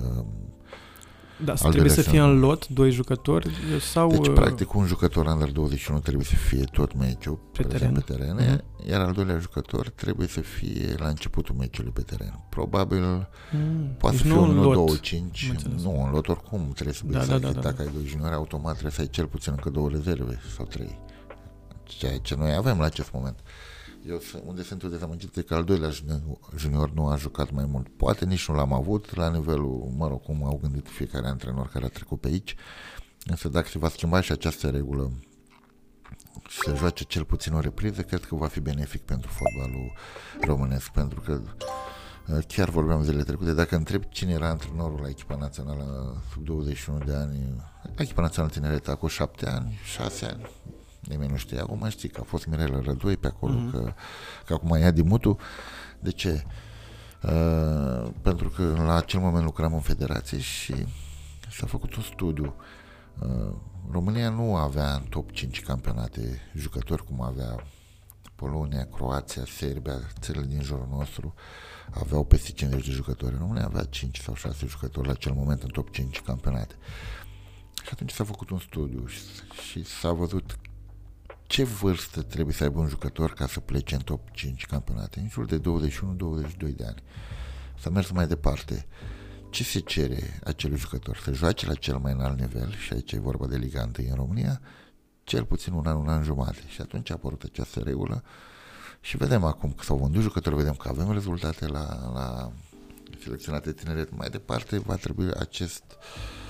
da, 1.45 1.53
trebuie 1.55 1.91
să 1.91 2.03
fie 2.03 2.21
în 2.21 2.39
lot 2.39 2.69
doi 2.69 2.91
jucători 2.91 3.51
sau... 3.81 4.09
Deci, 4.09 4.27
uh, 4.27 4.33
practic, 4.33 4.75
un 4.75 4.87
jucător 4.87 5.27
under 5.27 5.51
21 5.51 6.01
trebuie 6.01 6.25
să 6.25 6.35
fie 6.35 6.65
tot 6.65 6.95
meciul 6.95 7.39
pe 7.53 7.63
teren, 7.63 7.93
pe 7.93 8.01
teren 8.01 8.39
uh-huh. 8.39 8.89
iar 8.89 9.01
al 9.01 9.13
doilea 9.13 9.39
jucător 9.39 9.89
trebuie 9.89 10.27
să 10.27 10.41
fie 10.41 10.95
la 10.97 11.09
începutul 11.09 11.55
meciului 11.55 11.91
pe 11.91 12.03
teren. 12.03 12.45
Probabil 12.49 13.29
mm. 13.53 13.95
poate 13.99 14.17
deci 14.17 14.27
să 14.27 14.33
fie 14.33 14.41
1, 14.43 14.73
2, 14.73 15.01
5, 15.01 15.53
nu, 15.83 16.03
în 16.05 16.11
lot 16.11 16.29
oricum 16.29 16.71
trebuie 16.75 16.95
să 16.95 17.03
da, 17.07 17.25
da, 17.25 17.39
da, 17.39 17.51
da, 17.51 17.61
Dacă 17.61 17.83
ai 17.83 17.91
doi 17.95 18.05
juniori, 18.07 18.35
automat 18.35 18.73
trebuie 18.73 18.93
să 18.93 19.01
ai 19.01 19.09
cel 19.09 19.27
puțin 19.27 19.53
încă 19.57 19.71
două 19.71 19.89
rezerve 19.89 20.41
sau 20.57 20.65
trei. 20.65 20.99
Ceea 21.85 22.19
ce 22.19 22.35
noi 22.35 22.55
avem 22.55 22.79
la 22.79 22.85
acest 22.85 23.13
moment. 23.13 23.39
Eu 24.07 24.21
unde 24.45 24.63
sunt 24.63 24.83
eu 24.83 24.89
dezamăgit 24.89 25.33
de 25.33 25.43
că 25.43 25.55
al 25.55 25.65
doilea 25.65 25.91
junior 26.57 26.91
nu 26.91 27.07
a 27.07 27.17
jucat 27.17 27.51
mai 27.51 27.65
mult. 27.65 27.89
Poate 27.89 28.25
nici 28.25 28.49
nu 28.49 28.55
l-am 28.55 28.73
avut 28.73 29.15
la 29.15 29.31
nivelul, 29.31 29.93
mă 29.97 30.09
rog, 30.09 30.23
cum 30.23 30.45
au 30.45 30.59
gândit 30.63 30.89
fiecare 30.89 31.27
antrenor 31.27 31.69
care 31.69 31.85
a 31.85 31.89
trecut 31.89 32.21
pe 32.21 32.29
aici. 32.29 32.55
Însă 33.27 33.49
dacă 33.49 33.69
se 33.69 33.79
va 33.79 33.89
schimba 33.89 34.21
și 34.21 34.33
această 34.33 34.71
regulă 34.71 35.13
și 36.49 36.59
se 36.59 36.75
joace 36.75 37.05
cel 37.05 37.25
puțin 37.25 37.53
o 37.53 37.61
repriză, 37.61 38.03
cred 38.03 38.25
că 38.25 38.35
va 38.35 38.47
fi 38.47 38.61
benefic 38.61 39.03
pentru 39.03 39.31
fotbalul 39.31 39.93
românesc, 40.41 40.91
pentru 40.91 41.21
că 41.21 41.41
uh, 42.29 42.45
chiar 42.47 42.69
vorbeam 42.69 43.03
zilele 43.03 43.23
trecute, 43.23 43.53
dacă 43.53 43.77
întreb 43.77 44.05
cine 44.05 44.33
era 44.33 44.49
antrenorul 44.49 45.01
la 45.01 45.09
echipa 45.09 45.37
națională 45.37 46.17
sub 46.33 46.45
21 46.45 46.99
de 46.99 47.15
ani, 47.15 47.55
la 47.83 48.03
echipa 48.03 48.23
națională 48.23 48.53
tineret 48.53 48.89
cu 48.89 49.07
7 49.07 49.49
ani, 49.49 49.79
6 49.85 50.27
ani, 50.27 50.51
nimeni 51.09 51.31
nu 51.31 51.37
știe. 51.37 51.59
Acum 51.61 51.89
știi 51.89 52.09
că 52.09 52.21
a 52.21 52.25
fost 52.25 52.47
Mirela 52.47 52.81
Rădoi 52.81 53.17
pe 53.17 53.27
acolo, 53.27 53.55
mm-hmm. 53.55 53.71
că, 53.71 53.93
că 54.47 54.53
acum 54.53 54.79
ia 54.79 54.91
Dimutu. 54.91 55.37
De 56.01 56.11
ce? 56.11 56.45
Uh, 57.23 58.11
pentru 58.23 58.49
că 58.49 58.75
la 58.77 58.95
acel 58.95 59.21
moment 59.21 59.45
lucram 59.45 59.75
în 59.75 59.81
federație 59.81 60.39
și 60.39 60.75
s-a 61.51 61.67
făcut 61.67 61.95
un 61.95 62.03
studiu. 62.03 62.55
Uh, 63.19 63.55
România 63.91 64.29
nu 64.29 64.57
avea 64.57 64.95
în 64.95 65.03
top 65.03 65.33
5 65.33 65.61
campionate 65.61 66.41
jucători 66.55 67.05
cum 67.05 67.21
avea 67.21 67.65
Polonia, 68.35 68.89
Croația, 68.93 69.43
Serbia, 69.57 70.01
țările 70.21 70.45
din 70.45 70.63
jurul 70.63 70.89
nostru 70.91 71.35
aveau 71.91 72.25
peste 72.25 72.53
50 72.53 72.87
de 72.87 72.93
jucători. 72.93 73.37
România 73.39 73.65
avea 73.65 73.85
5 73.85 74.19
sau 74.19 74.35
6 74.35 74.67
jucători 74.67 75.07
la 75.07 75.13
acel 75.13 75.33
moment 75.33 75.63
în 75.63 75.69
top 75.69 75.91
5 75.91 76.21
campionate. 76.21 76.75
Și 77.83 77.91
atunci 77.93 78.11
s-a 78.11 78.25
făcut 78.25 78.51
un 78.51 78.59
studiu 78.59 79.07
și, 79.07 79.21
și 79.69 79.85
s-a 79.85 80.13
văzut 80.13 80.59
ce 81.49 81.65
vârstă 81.65 82.23
trebuie 82.23 82.55
să 82.55 82.63
aibă 82.63 82.79
un 82.79 82.89
jucător 82.89 83.33
ca 83.33 83.47
să 83.47 83.61
plece 83.61 83.95
în 83.95 84.01
top 84.01 84.31
5 84.31 84.67
campionate? 84.67 85.21
În 85.21 85.29
jur 85.29 85.45
de 85.45 85.61
21-22 85.61 85.61
de 86.77 86.85
ani. 86.85 87.03
Să 87.79 87.91
mergi 87.91 88.13
mai 88.13 88.27
departe. 88.27 88.87
Ce 89.51 89.65
se 89.65 89.79
cere 89.79 90.41
acelui 90.45 90.79
jucător? 90.79 91.17
Să 91.17 91.33
joace 91.33 91.67
la 91.67 91.75
cel 91.75 91.99
mai 91.99 92.13
înalt 92.13 92.39
nivel, 92.39 92.75
și 92.75 92.93
aici 92.93 93.13
e 93.13 93.19
vorba 93.19 93.47
de 93.47 93.57
Liga 93.57 93.91
1 93.99 94.09
în 94.09 94.15
România, 94.15 94.61
cel 95.25 95.45
puțin 95.45 95.73
un 95.73 95.87
an, 95.87 95.97
un 95.97 96.09
an 96.09 96.23
jumate. 96.23 96.63
Și 96.69 96.81
atunci 96.81 97.11
a 97.11 97.15
apărut 97.15 97.43
această 97.43 97.81
regulă 97.81 98.23
și 99.01 99.17
vedem 99.17 99.45
acum 99.45 99.73
că 99.73 99.85
s-au 99.85 99.97
vândut 99.97 100.23
jucători, 100.23 100.57
vedem 100.57 100.75
că 100.75 100.89
avem 100.89 101.13
rezultate 101.13 101.67
la, 101.67 102.11
la 102.15 102.53
selecționate 103.23 103.73
tineret. 103.73 104.17
Mai 104.17 104.29
departe 104.31 104.79
va 104.79 104.95
trebui 104.95 105.31
acest 105.33 105.85
uh, 105.85 106.48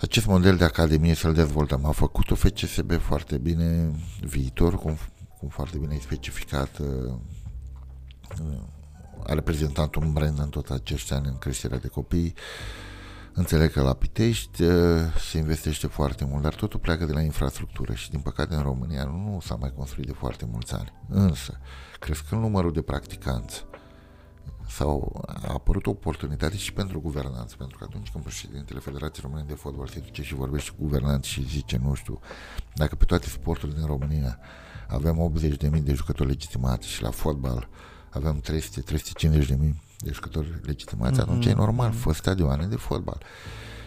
acest 0.00 0.26
model 0.26 0.56
de 0.56 0.64
academie 0.64 1.14
să-l 1.14 1.34
dezvoltăm. 1.34 1.84
A 1.84 1.90
făcut-o 1.90 2.34
FCSB 2.34 3.00
foarte 3.00 3.38
bine, 3.38 3.94
viitor, 4.20 4.78
cum, 4.78 4.96
cum 5.38 5.48
foarte 5.48 5.78
bine 5.78 5.92
ai 5.92 6.00
specificat, 6.00 6.78
uh, 6.78 7.14
a 9.26 9.34
reprezentat 9.34 9.94
un 9.94 10.12
brand 10.12 10.38
în 10.38 10.48
tot 10.48 10.70
acești 10.70 11.12
ani 11.12 11.26
în 11.26 11.38
creșterea 11.38 11.78
de 11.78 11.88
copii. 11.88 12.34
Înțeleg 13.32 13.72
că 13.72 13.82
la 13.82 13.94
Pitești 13.94 14.62
uh, 14.62 15.00
se 15.30 15.38
investește 15.38 15.86
foarte 15.86 16.24
mult, 16.24 16.42
dar 16.42 16.54
totul 16.54 16.80
pleacă 16.80 17.04
de 17.04 17.12
la 17.12 17.20
infrastructură 17.20 17.94
și 17.94 18.10
din 18.10 18.20
păcate 18.20 18.54
în 18.54 18.62
România 18.62 19.04
nu 19.04 19.38
s-a 19.42 19.54
mai 19.54 19.72
construit 19.76 20.06
de 20.06 20.12
foarte 20.12 20.46
mulți 20.50 20.74
ani. 20.74 20.92
Însă, 21.08 21.58
crescând 21.98 22.40
numărul 22.40 22.72
de 22.72 22.82
practicanți, 22.82 23.64
sau 24.68 25.24
a 25.26 25.52
apărut 25.52 25.86
o 25.86 25.90
oportunitate 25.90 26.56
și 26.56 26.72
pentru 26.72 27.00
guvernanță, 27.00 27.56
pentru 27.56 27.78
că 27.78 27.84
atunci 27.88 28.10
când 28.10 28.24
președintele 28.24 28.78
Federației 28.78 29.24
Române 29.26 29.44
de 29.48 29.54
Fotbal 29.54 29.86
se 29.86 30.00
duce 30.00 30.22
și 30.22 30.34
vorbește 30.34 30.70
cu 30.70 30.76
guvernanți 30.78 31.28
și 31.28 31.48
zice, 31.48 31.80
nu 31.82 31.94
știu, 31.94 32.20
dacă 32.74 32.94
pe 32.94 33.04
toate 33.04 33.28
sporturile 33.28 33.78
din 33.78 33.86
România 33.86 34.38
avem 34.88 35.32
80.000 35.38 35.82
de 35.82 35.92
jucători 35.92 36.28
legitimați 36.28 36.88
și 36.88 37.02
la 37.02 37.10
fotbal 37.10 37.68
avem 38.10 38.40
300-350.000 38.40 39.74
de 39.98 40.10
jucători 40.12 40.60
legitimați, 40.62 41.18
mm-hmm. 41.18 41.22
atunci 41.22 41.46
e 41.46 41.52
normal, 41.52 41.92
fă 41.92 42.12
stadioane 42.12 42.66
de 42.66 42.76
fotbal. 42.76 43.22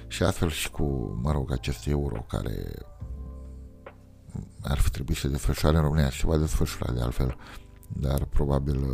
Și 0.07 0.23
astfel 0.23 0.49
și 0.49 0.71
cu, 0.71 0.83
mă 1.21 1.31
rog, 1.31 1.51
acest 1.51 1.87
euro 1.87 2.25
care 2.27 2.71
ar 4.61 4.77
fi 4.77 4.89
trebuit 4.89 5.17
să 5.17 5.21
se 5.21 5.31
desfășoare 5.31 5.77
în 5.77 5.83
România 5.83 6.09
și 6.09 6.19
se 6.19 6.27
va 6.27 6.37
desfășura 6.37 6.93
de 6.93 7.01
altfel, 7.01 7.37
dar 7.87 8.25
probabil 8.25 8.85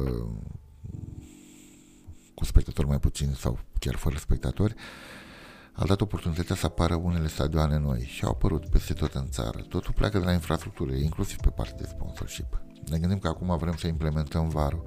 cu 2.39 2.45
spectatori 2.45 2.87
mai 2.87 2.99
puțini 2.99 3.35
sau 3.35 3.59
chiar 3.79 3.95
fără 3.95 4.17
spectatori, 4.17 4.73
a 5.73 5.85
dat 5.85 6.01
oportunitatea 6.01 6.55
să 6.55 6.65
apară 6.65 6.95
unele 6.95 7.27
stadioane 7.27 7.77
noi 7.77 8.01
și 8.07 8.23
au 8.23 8.29
apărut 8.29 8.69
peste 8.69 8.93
tot 8.93 9.13
în 9.13 9.29
țară. 9.29 9.59
Totul 9.69 9.93
pleacă 9.93 10.19
de 10.19 10.25
la 10.25 10.31
infrastructură, 10.31 10.91
inclusiv 10.93 11.37
pe 11.37 11.49
partea 11.49 11.75
de 11.77 11.87
sponsorship. 11.87 12.61
Ne 12.89 12.97
gândim 12.97 13.19
că 13.19 13.27
acum 13.27 13.57
vrem 13.57 13.75
să 13.75 13.87
implementăm 13.87 14.49
varul, 14.49 14.83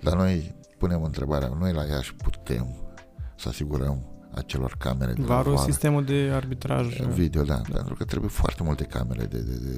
dar 0.00 0.14
noi 0.14 0.54
punem 0.78 1.02
întrebarea, 1.02 1.48
noi 1.48 1.72
la 1.72 1.84
Iași 1.84 2.14
putem 2.14 2.66
să 3.36 3.48
asigurăm 3.48 4.28
acelor 4.34 4.76
camere 4.78 5.12
de 5.12 5.22
Varul, 5.22 5.54
var, 5.54 5.64
sistemul 5.64 6.04
de 6.04 6.30
arbitraj. 6.32 7.00
video, 7.00 7.42
da, 7.42 7.54
da, 7.54 7.76
pentru 7.76 7.94
că 7.94 8.04
trebuie 8.04 8.30
foarte 8.30 8.62
multe 8.62 8.84
camere 8.84 9.24
de, 9.24 9.38
de, 9.38 9.54
de 9.58 9.76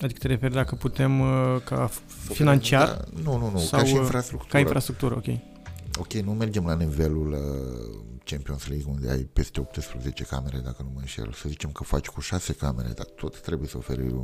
Adică 0.00 0.18
te 0.18 0.26
referi 0.26 0.54
dacă 0.54 0.74
putem 0.74 1.20
uh, 1.20 1.56
ca 1.64 1.90
financiar? 2.28 2.88
Da, 2.88 3.22
nu, 3.22 3.38
nu, 3.38 3.50
nu, 3.50 3.58
sau, 3.58 3.78
ca 3.78 3.84
și 3.84 3.92
uh, 3.92 3.98
infrastructură. 4.00 4.52
Ca 4.52 4.58
infrastructură, 4.58 5.14
ok. 5.14 5.51
Ok, 5.98 6.12
nu 6.12 6.32
mergem 6.32 6.66
la 6.66 6.74
nivelul 6.74 7.32
uh, 7.32 8.00
Champions 8.24 8.66
League 8.66 8.92
unde 8.92 9.10
ai 9.10 9.22
peste 9.22 9.60
18 9.60 10.24
camere, 10.24 10.58
dacă 10.58 10.82
nu 10.82 10.90
mă 10.94 11.00
înșel. 11.00 11.32
Să 11.32 11.48
zicem 11.48 11.70
că 11.70 11.84
faci 11.84 12.08
cu 12.08 12.20
6 12.20 12.52
camere, 12.52 12.88
dar 12.88 13.06
tot 13.06 13.40
trebuie 13.40 13.68
să 13.68 13.76
oferi 13.76 14.14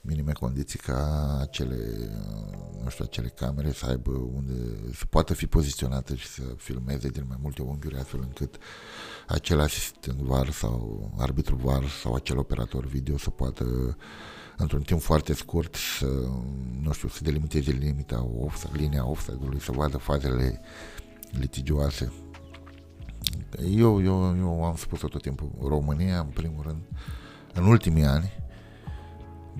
minime 0.00 0.32
condiții 0.32 0.78
ca 0.78 1.38
acele, 1.40 1.76
uh, 1.76 2.82
nu 2.82 2.88
știu, 2.88 3.04
acele 3.08 3.28
camere 3.28 3.72
să 3.72 3.86
aibă 3.86 4.10
unde 4.10 4.54
să 4.94 5.04
poată 5.06 5.34
fi 5.34 5.46
poziționate 5.46 6.14
și 6.14 6.26
să 6.26 6.42
filmeze 6.56 7.08
din 7.08 7.24
mai 7.28 7.38
multe 7.40 7.62
unghiuri 7.62 7.98
astfel 7.98 8.20
încât 8.20 8.56
acel 9.26 9.60
asistent 9.60 10.20
VAR 10.20 10.50
sau 10.50 11.10
arbitru 11.18 11.56
VAR 11.56 11.88
sau 12.02 12.14
acel 12.14 12.38
operator 12.38 12.86
video 12.86 13.18
să 13.18 13.30
poată 13.30 13.96
într-un 14.56 14.82
timp 14.82 15.00
foarte 15.00 15.34
scurt 15.34 15.74
să, 15.98 16.06
nu 16.80 16.92
știu, 16.92 17.08
să 17.08 17.22
delimiteze 17.22 17.70
limita 17.70 18.28
offside, 18.38 18.78
linia 18.78 19.06
offside-ului, 19.06 19.60
să 19.60 19.72
vadă 19.72 19.96
fazele 19.96 20.60
litigioase. 21.38 22.12
Eu, 23.76 24.02
eu, 24.02 24.36
eu 24.36 24.64
am 24.64 24.76
spus 24.76 25.00
tot 25.00 25.22
timpul, 25.22 25.50
România, 25.62 26.18
în 26.18 26.26
primul 26.26 26.62
rând, 26.66 26.82
în 27.54 27.64
ultimii 27.64 28.04
ani, 28.04 28.32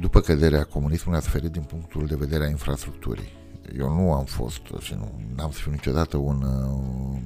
după 0.01 0.21
căderea 0.21 0.65
comunismului, 0.65 1.19
a 1.19 1.23
suferit 1.23 1.51
din 1.51 1.63
punctul 1.63 2.07
de 2.07 2.15
vedere 2.15 2.45
a 2.45 2.49
infrastructurii. 2.49 3.39
Eu 3.79 3.95
nu 3.95 4.13
am 4.13 4.25
fost 4.25 4.61
și 4.79 4.95
nu 4.95 5.43
am 5.43 5.51
să 5.51 5.59
fiu 5.59 5.71
niciodată 5.71 6.17
un 6.17 6.43
uh, 6.43 7.21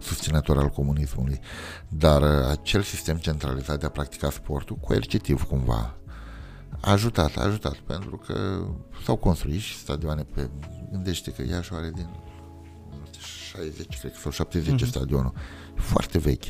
susținător 0.00 0.58
al 0.58 0.68
comunismului, 0.68 1.40
dar 1.88 2.22
acel 2.22 2.82
sistem 2.82 3.16
centralizat 3.16 3.80
de 3.80 3.86
a 3.86 3.90
practica 3.90 4.30
sportul, 4.30 4.76
coercitiv 4.76 5.42
cumva, 5.42 5.94
a 6.80 6.90
ajutat, 6.90 7.36
a 7.36 7.42
ajutat, 7.42 7.76
pentru 7.76 8.16
că 8.16 8.64
s-au 9.04 9.16
construit 9.16 9.60
și 9.60 9.76
stadioane 9.76 10.22
pe... 10.22 10.50
Gândește 10.90 11.30
că 11.30 11.42
Iași 11.42 11.72
are 11.72 11.90
din 11.94 12.08
60, 13.56 13.98
cred 13.98 14.12
că, 14.12 14.18
sau 14.18 14.30
70 14.30 14.82
mm-hmm. 14.82 14.88
stadionul. 14.88 15.32
Foarte 15.74 16.18
vechi. 16.18 16.44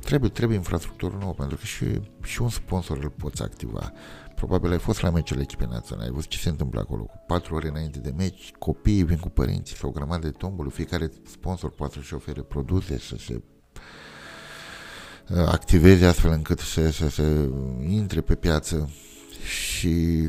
Trebuie, 0.00 0.30
trebuie 0.30 0.56
infrastructură 0.56 1.16
nouă, 1.20 1.32
pentru 1.32 1.56
că 1.56 1.64
și, 1.64 1.84
și 2.22 2.42
un 2.42 2.48
sponsor 2.48 2.98
îl 3.02 3.10
poți 3.10 3.42
activa. 3.42 3.92
Probabil 4.34 4.70
ai 4.70 4.78
fost 4.78 5.02
la 5.02 5.10
meciul 5.10 5.40
echipei 5.40 5.66
naționale, 5.70 6.06
ai 6.06 6.12
văzut 6.14 6.30
ce 6.30 6.38
se 6.38 6.48
întâmplă 6.48 6.80
acolo. 6.80 7.02
Cu 7.02 7.24
patru 7.26 7.54
ore 7.54 7.68
înainte 7.68 7.98
de 7.98 8.12
meci, 8.16 8.52
copiii 8.58 9.04
vin 9.04 9.16
cu 9.16 9.28
părinții 9.28 9.76
sau 9.76 9.88
o 9.88 9.92
grămadă 9.92 10.26
de 10.26 10.32
tombole, 10.38 10.70
fiecare 10.70 11.10
sponsor 11.30 11.70
poate 11.70 11.94
să-și 11.94 12.14
ofere 12.14 12.42
produse, 12.42 12.98
să 12.98 13.16
se 13.18 13.42
uh, 15.28 15.46
activeze 15.46 16.06
astfel 16.06 16.30
încât 16.30 16.58
să, 16.58 16.90
să, 16.90 17.08
să 17.08 17.48
intre 17.88 18.20
pe 18.20 18.34
piață 18.34 18.90
și 19.44 20.28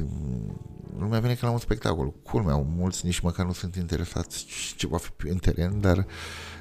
lumea 1.00 1.20
vine 1.20 1.34
ca 1.34 1.48
la 1.48 1.54
un 1.54 1.60
spectacol. 1.60 2.14
Culmea, 2.24 2.56
mulți 2.56 3.06
nici 3.06 3.20
măcar 3.20 3.46
nu 3.46 3.54
sunt 3.54 3.76
interesați 3.76 4.46
ce 4.76 4.88
va 4.88 4.98
fi 4.98 5.28
în 5.28 5.38
teren, 5.38 5.82
dar 5.82 6.06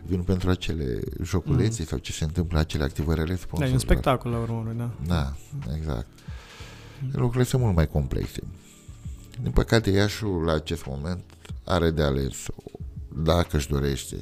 vin 0.04 0.22
pentru 0.22 0.50
acele 0.50 1.00
joculețe 1.22 1.80
mm. 1.80 1.86
sau 1.86 1.98
ce 1.98 2.12
se 2.12 2.24
întâmplă, 2.24 2.58
acele 2.58 2.84
activări 2.84 3.20
ale 3.20 3.38
Da, 3.58 3.66
e 3.66 3.72
un 3.72 3.78
spectacol 3.78 4.30
la 4.30 4.38
urmă, 4.38 4.72
da. 4.76 4.90
Da, 5.06 5.36
exact. 5.76 6.06
Mm. 7.02 7.10
Lucrurile 7.12 7.44
sunt 7.44 7.62
mult 7.62 7.74
mai 7.74 7.88
complexe. 7.88 8.42
Din 9.42 9.50
păcate, 9.50 9.90
Iașul 9.90 10.44
la 10.44 10.52
acest 10.52 10.86
moment 10.86 11.24
are 11.64 11.90
de 11.90 12.02
ales 12.02 12.46
dacă 13.24 13.56
își 13.56 13.68
dorește 13.68 14.16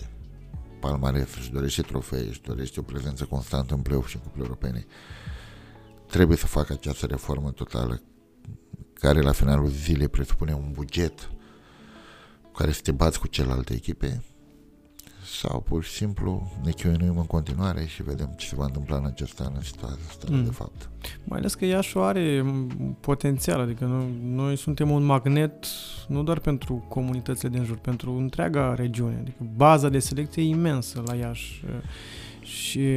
palmares, 0.81 1.37
își 1.37 1.53
dorește 1.53 1.83
trofee, 1.83 2.29
își 2.29 2.43
dorește 2.43 2.81
o 2.81 2.83
prezență 2.83 3.25
constantă 3.25 3.75
în 3.75 3.81
play-off 3.81 4.09
și 4.09 4.17
în 4.17 4.23
cuple 4.23 4.43
europene, 4.43 4.87
trebuie 6.07 6.37
să 6.37 6.47
facă 6.47 6.73
această 6.73 7.07
reformă 7.07 7.51
totală 7.51 8.03
care 8.95 9.21
la 9.21 9.33
finalul 9.33 9.69
zilei 9.69 10.09
presupune 10.09 10.53
un 10.53 10.71
buget 10.73 11.31
cu 12.43 12.51
care 12.51 12.73
să 12.73 12.81
te 12.83 12.93
bați 12.93 13.21
cu 13.21 13.27
celelalte 13.27 13.75
echipe 13.75 14.23
sau 15.41 15.61
pur 15.61 15.85
și 15.85 15.93
simplu 15.93 16.53
ne 16.63 16.71
chiuinuim 16.71 17.19
în 17.19 17.27
continuare 17.27 17.87
și 17.87 18.03
vedem 18.03 18.35
ce 18.37 18.47
se 18.47 18.55
va 18.55 18.65
întâmpla 18.65 18.97
în 18.97 19.05
această 19.05 19.43
an 19.43 19.53
în 19.55 19.63
situația 19.63 20.05
asta 20.09 20.27
mm. 20.31 20.45
de 20.45 20.51
fapt. 20.51 20.91
Mai 21.25 21.39
ales 21.39 21.55
că 21.55 21.65
Iașu 21.65 21.99
are 21.99 22.45
potențial, 23.01 23.61
adică 23.61 23.85
noi, 23.85 24.21
noi 24.23 24.57
suntem 24.57 24.91
un 24.91 25.03
magnet 25.03 25.67
nu 26.09 26.23
doar 26.23 26.39
pentru 26.39 26.85
comunitățile 26.89 27.49
din 27.49 27.65
jur, 27.65 27.77
pentru 27.77 28.13
întreaga 28.13 28.75
regiune, 28.75 29.17
adică 29.21 29.47
baza 29.57 29.89
de 29.89 29.99
selecție 29.99 30.43
e 30.43 30.47
imensă 30.47 31.03
la 31.07 31.15
Iași 31.15 31.65
și 32.41 32.89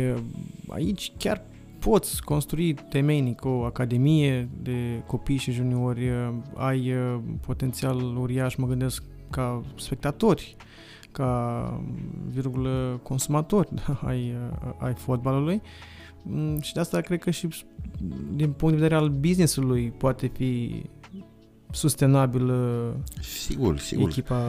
aici 0.68 1.12
chiar 1.18 1.41
poți 1.90 2.24
construi 2.24 2.74
temeinic 2.74 3.46
o 3.46 3.64
academie 3.64 4.50
de 4.62 5.04
copii 5.06 5.38
și 5.38 5.52
juniori, 5.52 6.10
uh, 6.10 6.34
ai 6.56 6.94
uh, 6.94 7.20
potențial 7.46 8.18
uriaș, 8.18 8.56
mă 8.56 8.68
gândesc, 8.68 9.04
ca 9.30 9.64
spectatori, 9.76 10.56
ca 11.12 11.84
virgulă 12.30 13.00
consumatori 13.04 13.70
ai, 14.10 14.36
uh, 14.64 14.74
ai 14.78 14.94
fotbalului 14.94 15.62
mm, 16.24 16.60
și 16.62 16.74
de 16.74 16.80
asta 16.80 17.02
cred 17.02 17.20
că 17.20 17.30
și 17.30 17.48
din 18.36 18.52
punct 18.52 18.76
de 18.76 18.82
vedere 18.82 18.96
al 18.96 19.10
businessului 19.10 19.94
poate 19.98 20.28
fi 20.28 20.84
sustenabil 21.72 22.52
sigur, 23.22 23.78
sigur. 23.80 24.10
echipa 24.10 24.44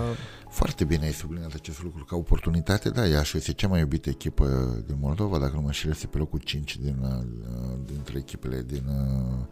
foarte 0.59 0.84
bine 0.84 1.04
ai 1.04 1.12
subliniat 1.12 1.54
acest 1.54 1.82
lucru 1.82 2.04
ca 2.04 2.16
oportunitate, 2.16 2.90
da, 2.90 3.06
Iași 3.06 3.36
este 3.36 3.52
cea 3.52 3.68
mai 3.68 3.80
iubită 3.80 4.09
echipă 4.09 4.46
din 4.86 4.96
Moldova, 5.00 5.38
dacă 5.38 5.52
nu 5.54 5.61
mă 5.61 5.66
înșel, 5.66 5.90
este 5.90 6.06
pe 6.06 6.18
locul 6.18 6.38
5 6.38 6.76
din, 6.76 6.96
uh, 7.02 7.78
dintre 7.86 8.18
echipele 8.18 8.62
din, 8.62 8.84
uh, 8.86 9.44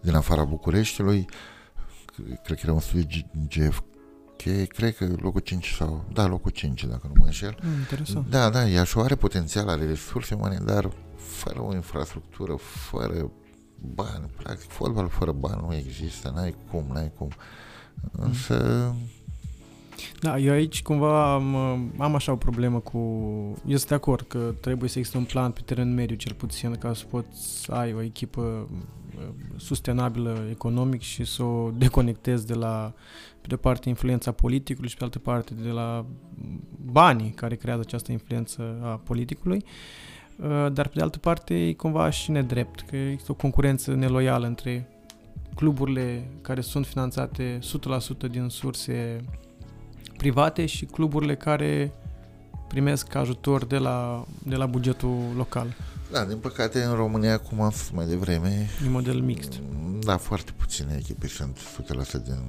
din 0.00 0.14
afara 0.14 0.44
Bucureștiului. 0.44 1.28
Cred 2.44 2.58
că 2.58 2.62
era 2.62 2.72
un 2.72 2.80
studiu 2.80 3.30
GFK, 3.48 4.68
cred 4.68 4.96
că 4.96 5.14
locul 5.20 5.40
5 5.40 5.74
sau, 5.78 6.04
da, 6.12 6.26
locul 6.26 6.50
5, 6.50 6.84
dacă 6.84 7.06
nu 7.06 7.12
mă 7.18 7.24
înșel. 7.24 7.56
Mm, 7.62 7.72
interesant. 7.72 8.30
Da, 8.30 8.50
da, 8.50 8.62
Iași 8.62 8.98
are 8.98 9.14
potențial, 9.14 9.68
are 9.68 9.86
resurse 9.86 10.34
umane, 10.34 10.58
dar 10.64 10.90
fără 11.16 11.62
o 11.62 11.74
infrastructură, 11.74 12.54
fără 12.56 13.30
bani, 13.80 14.30
practic, 14.36 14.70
fotbal 14.70 15.08
fără 15.08 15.32
bani 15.32 15.62
nu 15.66 15.74
există, 15.74 16.32
n-ai 16.34 16.56
cum, 16.70 16.84
n-ai 16.92 17.12
cum. 17.16 17.28
Însă, 18.12 18.90
mm 18.94 19.22
da, 20.20 20.38
eu 20.38 20.52
aici 20.52 20.82
cumva 20.82 21.34
am, 21.34 21.54
am 21.98 22.14
așa 22.14 22.32
o 22.32 22.36
problemă 22.36 22.80
cu... 22.80 22.98
Eu 23.66 23.76
sunt 23.76 23.88
de 23.88 23.94
acord 23.94 24.26
că 24.28 24.54
trebuie 24.60 24.88
să 24.88 24.98
existe 24.98 25.18
un 25.18 25.24
plan 25.24 25.50
pe 25.50 25.60
teren 25.64 25.94
mediu, 25.94 26.16
cel 26.16 26.32
puțin, 26.32 26.74
ca 26.74 26.94
să 26.94 27.04
poți 27.04 27.62
să 27.62 27.72
ai 27.72 27.92
o 27.92 28.02
echipă 28.02 28.40
uh, 28.40 29.22
sustenabilă 29.56 30.46
economic 30.50 31.00
și 31.00 31.24
să 31.24 31.42
o 31.42 31.70
deconectezi 31.70 32.46
de 32.46 32.54
la, 32.54 32.92
pe 33.40 33.46
de 33.46 33.54
o 33.54 33.56
parte, 33.56 33.88
influența 33.88 34.32
politicului 34.32 34.90
și 34.90 34.96
pe 34.96 35.04
altă 35.04 35.18
parte 35.18 35.54
de 35.54 35.68
la 35.68 36.06
banii 36.92 37.30
care 37.30 37.54
creează 37.54 37.82
această 37.86 38.12
influență 38.12 38.78
a 38.82 39.00
politicului. 39.04 39.64
Uh, 40.36 40.72
dar, 40.72 40.88
pe 40.88 40.92
de 40.94 41.02
altă 41.02 41.18
parte, 41.18 41.54
e 41.54 41.72
cumva 41.72 42.10
și 42.10 42.30
nedrept, 42.30 42.80
că 42.80 42.96
există 42.96 43.32
o 43.32 43.34
concurență 43.34 43.94
neloială 43.94 44.46
între 44.46 44.88
cluburile 45.54 46.28
care 46.40 46.60
sunt 46.60 46.86
finanțate 46.86 47.58
100% 48.26 48.30
din 48.30 48.48
surse 48.48 49.24
private 50.16 50.66
și 50.66 50.84
cluburile 50.84 51.36
care 51.36 51.92
primesc 52.68 53.14
ajutor 53.14 53.64
de 53.64 53.78
la, 53.78 54.26
de 54.46 54.54
la 54.54 54.66
bugetul 54.66 55.18
local. 55.36 55.76
Da, 56.10 56.24
din 56.24 56.38
păcate 56.38 56.82
în 56.82 56.94
România, 56.94 57.38
cum 57.38 57.60
am 57.60 57.70
spus 57.70 57.90
mai 57.90 58.06
devreme... 58.06 58.68
E 58.84 58.88
model 58.88 59.20
mixt. 59.20 59.60
Da, 60.00 60.16
foarte 60.16 60.52
puține 60.56 60.96
echipe 60.98 61.26
sunt 61.26 61.58
100% 61.58 62.24
din, 62.24 62.42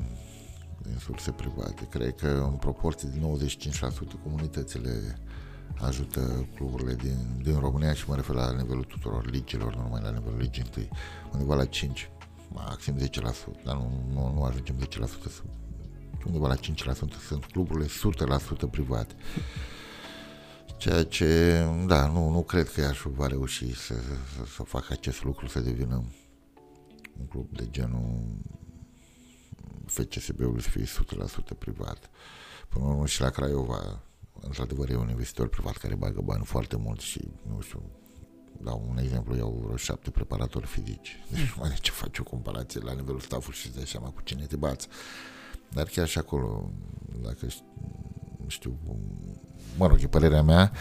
din 0.81 0.97
surse 0.99 1.31
private. 1.31 1.87
Cred 1.89 2.15
că 2.15 2.27
în 2.27 2.55
proporție 2.55 3.09
de 3.13 3.19
95% 3.19 3.71
comunitățile 4.23 5.19
ajută 5.81 6.47
cluburile 6.55 6.93
din, 6.93 7.17
din 7.43 7.59
România 7.59 7.93
și 7.93 8.03
mă 8.07 8.15
refer 8.15 8.35
la 8.35 8.51
nivelul 8.51 8.83
tuturor 8.83 9.29
ligilor, 9.29 9.75
nu 9.75 9.81
numai 9.81 10.01
la 10.03 10.09
nivelul 10.09 10.39
ligii 10.39 10.63
întâi, 10.65 10.89
undeva 11.33 11.55
la 11.55 11.65
5, 11.65 12.09
maxim 12.53 12.97
10%, 12.97 13.03
dar 13.63 13.75
nu, 13.75 14.03
nu, 14.13 14.33
nu 14.33 14.43
ajungem 14.43 14.75
10% 14.79 14.85
sub 15.31 15.45
undeva 16.25 16.47
la 16.47 16.55
5% 16.55 16.59
sunt 17.27 17.45
cluburile 17.45 17.85
100% 17.85 18.69
private. 18.71 19.15
Ceea 20.77 21.03
ce, 21.03 21.61
da, 21.87 22.07
nu, 22.07 22.29
nu 22.29 22.41
cred 22.41 22.69
că 22.69 22.81
Iașu 22.81 23.09
va 23.09 23.27
reuși 23.27 23.75
să, 23.75 23.93
să, 23.93 24.45
să 24.55 24.63
facă 24.63 24.87
acest 24.89 25.23
lucru, 25.23 25.47
să 25.47 25.59
devină 25.59 26.03
un 27.19 27.25
club 27.25 27.47
de 27.51 27.67
genul 27.69 28.21
FCSB-ului 29.85 30.61
să 30.61 30.69
fie 30.69 30.83
100% 30.83 31.57
privat. 31.57 32.09
Până 32.69 32.85
la 32.85 32.91
urmă 32.91 33.05
și 33.05 33.21
la 33.21 33.29
Craiova, 33.29 34.01
într-adevăr, 34.41 34.89
e 34.89 34.95
un 34.95 35.09
investitor 35.09 35.47
privat 35.47 35.77
care 35.77 35.95
bagă 35.95 36.21
bani 36.21 36.45
foarte 36.45 36.75
mult 36.75 36.99
și, 36.99 37.31
nu 37.47 37.61
știu, 37.61 37.83
dau 38.61 38.85
un 38.89 38.97
exemplu, 38.97 39.35
iau 39.35 39.61
vreo 39.63 39.75
șapte 39.75 40.09
preparatori 40.09 40.65
fizici. 40.65 41.19
Deci, 41.31 41.55
mai 41.59 41.69
de 41.69 41.75
ce 41.75 41.91
faci 41.91 42.19
o 42.19 42.23
comparație 42.23 42.81
la 42.81 42.93
nivelul 42.93 43.19
staffului 43.19 43.57
și 43.57 43.67
îți 43.67 43.75
dai 43.75 43.87
seama 43.87 44.09
cu 44.09 44.21
cine 44.23 44.45
te 44.45 44.55
bați. 44.55 44.87
Dar 45.75 45.85
chiar 45.85 46.07
și 46.07 46.17
acolo, 46.17 46.71
dacă 47.23 47.47
știu, 48.47 48.77
mă 49.77 49.87
rog, 49.87 49.97
e 50.01 50.07
părerea 50.07 50.41
mea, 50.41 50.71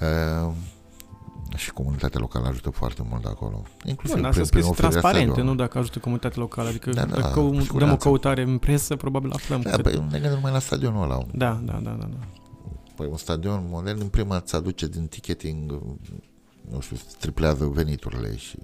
uh, 0.00 0.52
și 1.56 1.72
comunitatea 1.72 2.20
locală 2.20 2.46
ajută 2.46 2.70
foarte 2.70 3.02
mult 3.08 3.24
acolo. 3.24 3.62
Inclusiv 3.84 4.20
Bun, 4.20 4.30
prin, 4.30 4.46
prin 4.46 4.72
transparente, 4.72 5.40
nu 5.40 5.54
dacă 5.54 5.78
ajută 5.78 5.98
comunitatea 5.98 6.42
locală. 6.42 6.68
Adică 6.68 6.90
da, 6.90 7.04
da, 7.04 7.20
dacă 7.20 7.50
dăm 7.78 7.92
o 7.92 7.96
căutare 7.96 8.42
în 8.42 8.58
presă, 8.58 8.96
probabil 8.96 9.32
aflăm. 9.32 9.60
Da, 9.60 9.76
păi 9.76 9.92
ne 9.92 10.18
gândim 10.18 10.30
numai 10.30 10.52
la 10.52 10.58
stadionul 10.58 11.02
ăla. 11.02 11.26
Da, 11.32 11.60
da, 11.64 11.72
da, 11.72 11.90
da. 11.90 12.04
da. 12.04 12.26
Păi 12.96 13.06
un 13.06 13.16
stadion 13.16 13.66
modern, 13.68 14.00
în 14.00 14.08
prima 14.08 14.36
îți 14.36 14.54
aduce 14.54 14.86
din 14.86 15.06
ticketing, 15.06 15.82
nu 16.70 16.80
știu, 16.80 16.96
triplează 17.18 17.64
veniturile 17.64 18.36
și... 18.36 18.58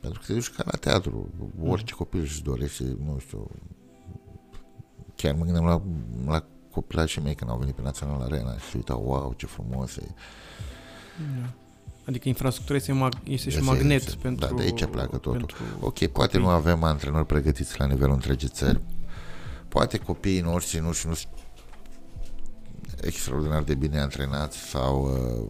Pentru 0.00 0.20
că 0.20 0.26
te 0.26 0.32
duci 0.32 0.50
ca 0.50 0.62
la 0.64 0.78
teatru, 0.78 1.28
orice 1.62 1.92
mm. 1.92 1.98
copil 1.98 2.20
își 2.20 2.42
dorește, 2.42 2.96
nu 3.04 3.18
știu, 3.18 3.50
chiar 5.16 5.34
mă 5.34 5.44
gândeam 5.44 5.64
la, 5.64 5.82
la 6.26 6.44
copilașii 6.70 7.22
mei 7.22 7.34
când 7.34 7.50
au 7.50 7.56
venit 7.56 7.74
pe 7.74 7.82
Național 7.82 8.20
Arena 8.20 8.58
și 8.58 8.76
uitau, 8.76 9.02
wow, 9.06 9.34
ce 9.36 9.46
frumos 9.46 9.96
e. 9.96 10.14
Da. 11.40 11.52
Adică 12.06 12.28
infrastructura 12.28 12.78
este, 12.78 12.92
mag- 12.92 13.22
este 13.24 13.50
și 13.50 13.62
magnet 13.62 14.02
este, 14.02 14.16
pentru... 14.22 14.46
Da, 14.46 14.54
de 14.54 14.62
aici 14.62 14.84
pleacă 14.84 15.16
totul. 15.16 15.30
Pentru... 15.30 15.56
Ok, 15.80 16.06
poate 16.06 16.38
nu 16.38 16.48
avem 16.48 16.82
antrenori 16.82 17.26
pregătiți 17.26 17.78
la 17.78 17.86
nivelul 17.86 18.14
întregii 18.14 18.48
țări. 18.48 18.80
Poate 19.68 19.98
copiii 19.98 20.40
noștri 20.40 20.80
nu 20.80 20.92
și 20.92 21.06
nu 21.06 21.14
extraordinar 23.00 23.62
de 23.62 23.74
bine 23.74 24.00
antrenați 24.00 24.58
sau, 24.58 25.04
uh, 25.04 25.48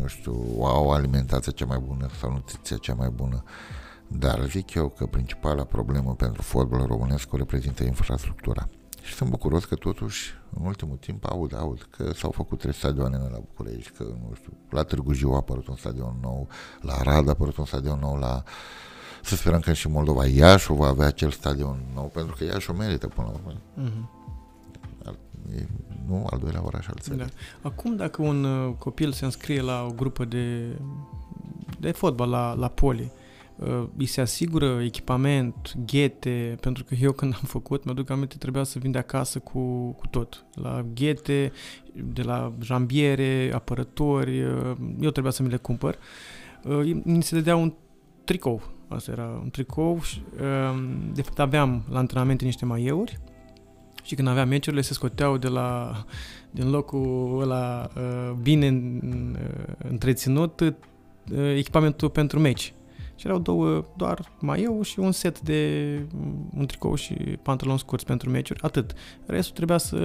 nu 0.00 0.06
știu, 0.06 0.32
au 0.60 0.90
alimentația 0.90 1.52
cea 1.52 1.66
mai 1.66 1.78
bună 1.78 2.08
sau 2.20 2.32
nutriția 2.32 2.76
cea 2.76 2.94
mai 2.94 3.08
bună. 3.08 3.42
Dar 4.06 4.46
zic 4.48 4.74
eu 4.74 4.88
că 4.88 5.06
principala 5.06 5.64
problemă 5.64 6.14
pentru 6.14 6.42
fotbalul 6.42 6.86
românesc 6.86 7.32
o 7.32 7.36
reprezintă 7.36 7.84
infrastructura. 7.84 8.68
Și 9.02 9.14
sunt 9.14 9.30
bucuros 9.30 9.64
că 9.64 9.74
totuși, 9.74 10.30
în 10.58 10.66
ultimul 10.66 10.96
timp, 10.96 11.24
aud, 11.24 11.56
aud 11.56 11.86
că 11.90 12.12
s-au 12.12 12.30
făcut 12.30 12.58
trei 12.58 12.74
stadioane 12.74 13.16
la 13.16 13.38
București, 13.38 13.90
că, 13.90 14.02
nu 14.02 14.34
știu, 14.34 14.52
la 14.70 14.82
Târgu 14.82 15.12
Jiu 15.12 15.32
a 15.32 15.36
apărut 15.36 15.66
un 15.66 15.76
stadion 15.76 16.16
nou, 16.20 16.48
la 16.80 16.92
Arad 16.92 17.26
a 17.26 17.30
apărut 17.30 17.56
un 17.56 17.64
stadion 17.64 17.98
nou, 17.98 18.16
la... 18.16 18.42
Să 19.22 19.36
sperăm 19.36 19.60
că 19.60 19.72
și 19.72 19.88
Moldova 19.88 20.26
Iașu 20.26 20.74
va 20.74 20.86
avea 20.86 21.06
acel 21.06 21.30
stadion 21.30 21.78
nou, 21.94 22.06
pentru 22.06 22.34
că 22.38 22.44
Iașu 22.44 22.72
merită 22.72 23.06
până 23.06 23.26
la 23.26 23.32
urmă. 23.32 23.60
Mm-hmm. 23.60 24.20
E, 25.56 25.66
nu 26.06 26.26
al 26.30 26.38
doilea 26.38 26.64
oraș 26.64 26.86
al 26.86 26.96
țării. 27.00 27.18
Da. 27.18 27.26
Acum, 27.68 27.96
dacă 27.96 28.22
un 28.22 28.44
uh, 28.44 28.74
copil 28.78 29.12
se 29.12 29.24
înscrie 29.24 29.60
la 29.60 29.86
o 29.88 29.92
grupă 29.92 30.24
de, 30.24 30.76
de 31.78 31.90
fotbal 31.90 32.28
la, 32.28 32.54
la 32.54 32.68
poli, 32.68 33.02
uh, 33.02 33.21
îi 33.96 34.06
se 34.06 34.20
asigură 34.20 34.80
echipament, 34.82 35.74
ghete, 35.86 36.56
pentru 36.60 36.84
că 36.84 36.94
eu 37.00 37.12
când 37.20 37.34
am 37.34 37.46
făcut, 37.46 37.84
mi-aduc 37.84 38.10
aminte, 38.10 38.36
trebuia 38.38 38.62
să 38.62 38.78
vin 38.78 38.90
de 38.90 38.98
acasă 38.98 39.38
cu, 39.38 39.90
cu 39.90 40.06
tot. 40.06 40.44
La 40.54 40.84
ghete, 40.94 41.52
de 41.92 42.22
la 42.22 42.52
jambiere, 42.60 43.50
apărători, 43.54 44.42
uh, 44.42 44.76
eu 45.00 45.10
trebuia 45.10 45.32
să 45.32 45.42
mi 45.42 45.48
le 45.48 45.56
cumpăr. 45.56 45.98
Uh, 46.64 47.00
mi 47.04 47.22
se 47.22 47.34
dădea 47.34 47.56
un 47.56 47.72
tricou, 48.24 48.62
asta 48.88 49.10
era 49.10 49.40
un 49.42 49.50
tricou 49.50 50.00
și 50.00 50.22
uh, 50.34 50.84
de 51.12 51.22
fapt 51.22 51.38
aveam 51.38 51.82
la 51.90 51.98
antrenamente 51.98 52.44
niște 52.44 52.64
maieuri 52.64 53.20
și 54.02 54.14
când 54.14 54.28
aveam 54.28 54.48
meciurile 54.48 54.82
se 54.82 54.92
scoteau 54.92 55.36
de 55.36 55.48
la, 55.48 55.92
din 56.50 56.70
locul 56.70 57.38
ăla 57.40 57.88
uh, 57.96 58.32
bine 58.42 58.98
uh, 59.02 59.74
întreținut 59.88 60.60
uh, 60.60 60.74
echipamentul 61.56 62.10
pentru 62.10 62.38
meci. 62.38 62.74
Și 63.22 63.28
erau 63.28 63.40
două, 63.40 63.84
doar 63.96 64.32
maieu 64.40 64.82
și 64.82 64.98
un 64.98 65.12
set 65.12 65.40
de 65.40 66.02
un 66.56 66.66
tricou 66.66 66.94
și 66.94 67.14
pantaloni 67.42 67.78
scurți 67.78 68.04
pentru 68.04 68.30
meciuri, 68.30 68.62
atât. 68.62 68.92
Restul 69.26 69.54
trebuia 69.54 69.78
să 69.78 69.96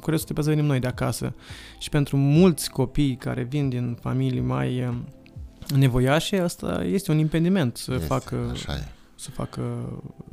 cu 0.00 0.10
restul 0.10 0.34
trebuia 0.34 0.44
să 0.44 0.50
venim 0.50 0.64
noi 0.64 0.80
de 0.80 0.86
acasă. 0.86 1.34
Și 1.78 1.88
pentru 1.88 2.16
mulți 2.16 2.70
copii 2.70 3.16
care 3.16 3.42
vin 3.42 3.68
din 3.68 3.98
familii 4.00 4.40
mai 4.40 4.86
uh, 4.86 4.94
nevoiașe, 5.74 6.38
asta 6.38 6.84
este 6.84 7.10
un 7.10 7.18
impediment 7.18 7.76
să 7.76 7.92
este, 7.92 8.06
facă 8.06 8.54
să 9.14 9.30
facă 9.30 9.92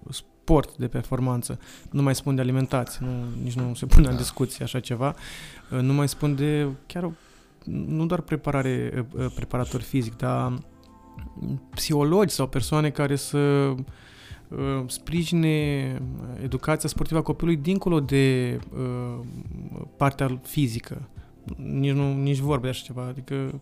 sport 0.09 0.77
de 0.77 0.87
performanță. 0.87 1.59
Nu 1.91 2.01
mai 2.01 2.15
spun 2.15 2.35
de 2.35 2.41
alimentație, 2.41 3.05
nu, 3.05 3.43
nici 3.43 3.53
nu 3.53 3.73
se 3.73 3.85
pune 3.85 4.05
da. 4.05 4.11
în 4.11 4.17
discuție 4.17 4.63
așa 4.63 4.79
ceva. 4.79 5.15
Uh, 5.71 5.79
nu 5.79 5.93
mai 5.93 6.07
spun 6.07 6.35
de 6.35 6.67
chiar 6.85 7.11
nu 7.63 8.05
doar 8.05 8.21
preparare, 8.21 9.07
uh, 9.17 9.25
preparator 9.35 9.81
fizic, 9.81 10.17
dar 10.17 10.53
psihologi 11.69 12.33
sau 12.33 12.47
persoane 12.47 12.89
care 12.89 13.15
să 13.15 13.37
uh, 13.37 14.83
sprijine 14.87 16.01
educația 16.43 16.89
sportivă 16.89 17.19
a 17.19 17.23
copilului 17.23 17.61
dincolo 17.61 17.99
de 17.99 18.59
uh, 18.77 19.25
partea 19.97 20.39
fizică. 20.43 21.09
Nici, 21.55 21.93
nu, 21.93 22.13
nici 22.13 22.37
vorbe 22.37 22.63
de 22.63 22.69
așa 22.69 22.83
ceva. 22.85 23.05
Adică 23.07 23.59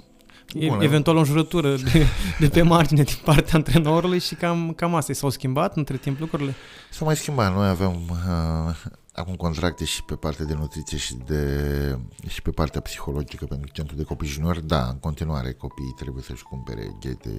Bun, 0.68 0.82
eventual 0.82 1.16
o 1.16 1.20
înjurătură 1.20 1.76
de, 1.76 2.06
de 2.40 2.48
pe 2.48 2.62
margine 2.62 3.04
din 3.04 3.16
partea 3.24 3.52
antrenorului 3.54 4.20
și 4.20 4.36
cam, 4.36 4.74
cam 4.76 4.96
asta. 4.96 5.14
S-au 5.14 5.30
schimbat 5.30 5.76
între 5.76 5.98
timp 5.98 6.20
lucrurile? 6.20 6.54
S-au 6.92 7.08
mai 7.08 7.16
schimbat. 7.16 7.54
Noi 7.54 7.68
avem 7.68 7.96
uh, 8.10 8.76
acum 9.14 9.36
contracte 9.36 9.86
și 9.86 10.04
pe 10.04 10.16
partea 10.16 10.46
de 10.46 10.54
nutriție 10.54 10.98
și, 10.98 11.16
de, 11.16 12.00
și 12.28 12.42
pe 12.42 12.52
partea 12.52 12.82
psihologică 12.82 13.46
pentru 13.46 13.72
centru 13.72 13.96
de 13.96 14.04
copii 14.04 14.28
juniori. 14.28 14.68
Da, 14.68 14.88
în 14.88 15.00
continuare 15.00 15.52
copiii 15.52 15.94
trebuie 15.96 16.24
să-și 16.24 16.44
cumpere 16.44 16.96
ghete 17.00 17.30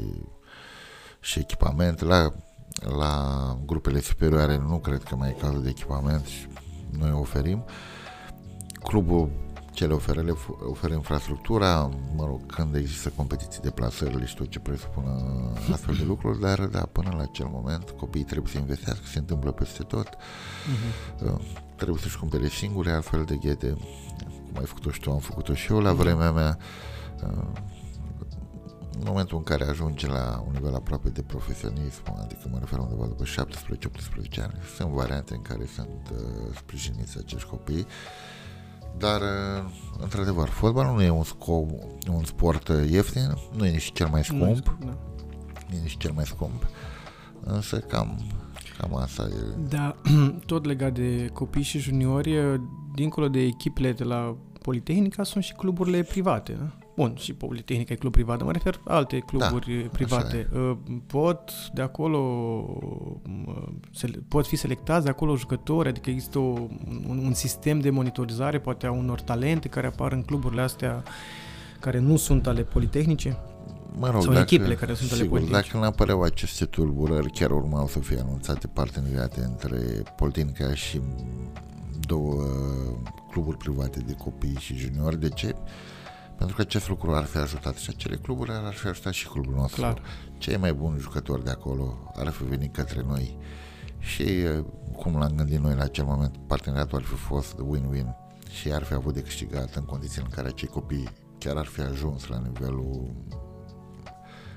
și 1.20 1.38
echipament. 1.38 2.00
La, 2.00 2.32
la 2.96 3.58
grupele 3.66 4.00
superioare 4.00 4.56
nu 4.56 4.78
cred 4.78 5.02
că 5.02 5.16
mai 5.16 5.28
e 5.28 5.40
cazul 5.40 5.62
de 5.62 5.68
echipament 5.68 6.26
și 6.26 6.46
noi 6.98 7.12
oferim. 7.12 7.64
Clubul 8.82 9.30
ce 9.74 9.86
le 9.86 9.92
oferă, 9.92 10.20
le 10.20 10.34
oferă 10.70 10.94
infrastructura, 10.94 11.90
mă 12.16 12.24
rog, 12.26 12.46
când 12.46 12.74
există 12.74 13.12
competiții 13.16 13.60
de 13.60 13.70
plasări 13.70 14.26
și 14.26 14.34
tot 14.34 14.48
ce 14.48 14.58
presupună 14.58 15.22
astfel 15.72 15.94
de 15.94 16.04
lucruri, 16.04 16.40
dar 16.40 16.60
da, 16.60 16.80
până 16.80 17.10
la 17.16 17.22
acel 17.22 17.46
moment 17.50 17.90
copiii 17.90 18.24
trebuie 18.24 18.52
să 18.52 18.58
investească, 18.58 19.04
se 19.06 19.18
întâmplă 19.18 19.52
peste 19.52 19.82
tot, 19.82 20.08
uh-huh. 20.08 21.76
trebuie 21.76 22.02
să-și 22.02 22.18
cumpere 22.18 22.48
singure 22.48 22.90
altfel 22.90 23.24
de 23.24 23.36
ghete, 23.36 23.76
cum 24.26 24.58
ai 24.58 24.64
făcut-o 24.64 24.90
și 24.90 25.00
tu, 25.00 25.10
am 25.10 25.18
făcut-o 25.18 25.54
și 25.54 25.72
eu 25.72 25.80
la 25.80 25.92
vremea 25.92 26.30
mea, 26.30 26.58
uh, 27.22 27.62
în 28.98 29.04
momentul 29.06 29.36
în 29.36 29.42
care 29.42 29.64
ajunge 29.64 30.06
la 30.06 30.44
un 30.46 30.52
nivel 30.52 30.74
aproape 30.74 31.08
de 31.08 31.22
profesionism, 31.22 32.02
adică 32.22 32.48
mă 32.50 32.58
refer 32.58 32.78
undeva 32.78 33.06
după 33.06 33.24
17-18 33.24 34.42
ani, 34.42 34.54
sunt 34.76 34.88
variante 34.88 35.34
în 35.34 35.42
care 35.42 35.66
sunt 35.74 36.10
uh, 36.12 36.56
sprijiniți 36.56 37.18
acești 37.18 37.48
copii, 37.48 37.86
dar, 38.98 39.20
uh, 39.20 39.70
într-adevăr, 40.02 40.48
fotbalul 40.48 40.94
nu 40.94 41.02
e 41.02 41.10
un, 41.10 41.22
scop, 41.22 41.70
un 42.08 42.24
sport 42.24 42.68
ieftin, 42.90 43.34
nu 43.56 43.66
e 43.66 43.70
nici 43.70 43.92
cel 43.92 44.08
mai 44.08 44.24
scump, 44.24 44.76
nu, 44.80 44.86
da. 44.86 44.96
nu 45.68 45.76
e 45.76 45.80
nici 45.82 45.96
cel 45.96 46.12
mai 46.12 46.26
scump, 46.26 46.68
însă 47.40 47.78
cam, 47.78 48.20
cam 48.78 48.96
asta 48.96 49.22
e. 49.22 49.66
Da, 49.68 49.96
tot 50.46 50.64
legat 50.64 50.92
de 50.92 51.30
copii 51.32 51.62
și 51.62 51.78
juniori, 51.78 52.60
dincolo 52.94 53.28
de 53.28 53.40
echipele 53.40 53.92
de 53.92 54.04
la 54.04 54.36
Politehnica, 54.62 55.22
sunt 55.22 55.44
și 55.44 55.52
cluburile 55.52 56.02
private, 56.02 56.52
da? 56.52 56.83
Bun, 56.96 57.14
și 57.16 57.32
Politehnica 57.32 57.92
e 57.92 57.96
club 57.96 58.12
privat, 58.12 58.36
dar 58.36 58.46
mă 58.46 58.52
refer 58.52 58.80
alte 58.84 59.18
cluburi 59.18 59.80
da, 59.82 59.88
private. 59.92 60.48
Uh, 60.54 60.76
pot 61.06 61.50
de 61.72 61.82
acolo, 61.82 62.18
uh, 63.96 64.12
pot 64.28 64.46
fi 64.46 64.56
selectați 64.56 65.04
de 65.04 65.10
acolo 65.10 65.36
jucători, 65.36 65.88
adică 65.88 66.10
există 66.10 66.38
o, 66.38 66.52
un, 67.08 67.20
un 67.24 67.32
sistem 67.32 67.80
de 67.80 67.90
monitorizare, 67.90 68.58
poate 68.58 68.86
a 68.86 68.92
unor 68.92 69.20
talente 69.20 69.68
care 69.68 69.86
apar 69.86 70.12
în 70.12 70.22
cluburile 70.22 70.62
astea 70.62 71.02
care 71.80 71.98
nu 71.98 72.16
sunt 72.16 72.46
ale 72.46 72.62
Politehnice? 72.62 73.36
Mă 73.98 74.10
rog, 74.10 74.22
Sau 74.22 74.32
dacă, 74.32 74.54
echipele 74.54 74.74
care 74.74 74.94
sunt 74.94 75.10
sigur, 75.10 75.38
ale 75.38 75.50
Dacă 75.50 75.76
nu 75.76 75.82
apăreau 75.82 76.22
aceste 76.22 76.64
tulburări, 76.64 77.30
chiar 77.30 77.50
urmau 77.50 77.86
să 77.86 77.98
fie 77.98 78.18
anunțate 78.18 78.66
parteneriate 78.66 79.40
între 79.40 79.78
Politehnica 80.16 80.74
și 80.74 81.00
două 82.00 82.42
cluburi 83.30 83.56
private 83.56 84.00
de 84.00 84.12
copii 84.12 84.56
și 84.58 84.76
juniori. 84.76 85.20
De 85.20 85.28
ce? 85.28 85.54
Pentru 86.36 86.56
că 86.56 86.62
acest 86.62 86.88
lucru 86.88 87.14
ar 87.14 87.24
fi 87.24 87.36
ajutat 87.36 87.76
și 87.76 87.90
acele 87.90 88.16
cluburi, 88.16 88.50
ar 88.52 88.72
fi 88.72 88.86
ajutat 88.86 89.12
și 89.12 89.28
clubul 89.28 89.54
nostru. 89.54 89.80
Clar. 89.80 90.02
Cei 90.38 90.56
mai 90.56 90.72
buni 90.72 90.98
jucători 90.98 91.44
de 91.44 91.50
acolo 91.50 92.12
ar 92.16 92.28
fi 92.28 92.44
venit 92.44 92.74
către 92.74 93.02
noi 93.06 93.38
și 93.98 94.24
cum 94.96 95.18
l-am 95.18 95.32
gândit 95.36 95.58
noi 95.58 95.74
la 95.74 95.82
acel 95.82 96.04
moment, 96.04 96.36
parteneriatul 96.46 96.98
ar 96.98 97.04
fi 97.04 97.14
fost 97.14 97.54
win-win 97.54 98.16
și 98.50 98.72
ar 98.72 98.82
fi 98.82 98.94
avut 98.94 99.14
de 99.14 99.22
câștigat 99.22 99.74
în 99.74 99.84
condițiile 99.84 100.24
în 100.24 100.34
care 100.34 100.48
acei 100.48 100.68
copii 100.68 101.08
chiar 101.38 101.56
ar 101.56 101.66
fi 101.66 101.80
ajuns 101.80 102.26
la 102.26 102.38
nivelul 102.38 103.14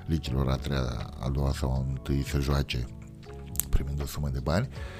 ligilor 0.06 0.48
a 0.48 0.56
treia, 0.56 1.10
a 1.20 1.28
doua 1.28 1.52
sau 1.52 1.72
a 1.72 1.84
întâi 1.88 2.22
să 2.22 2.40
joace 2.40 2.86
primind 3.70 4.02
o 4.02 4.06
sumă 4.06 4.28
de 4.28 4.40
bani. 4.40 4.68
Uh, 4.70 4.97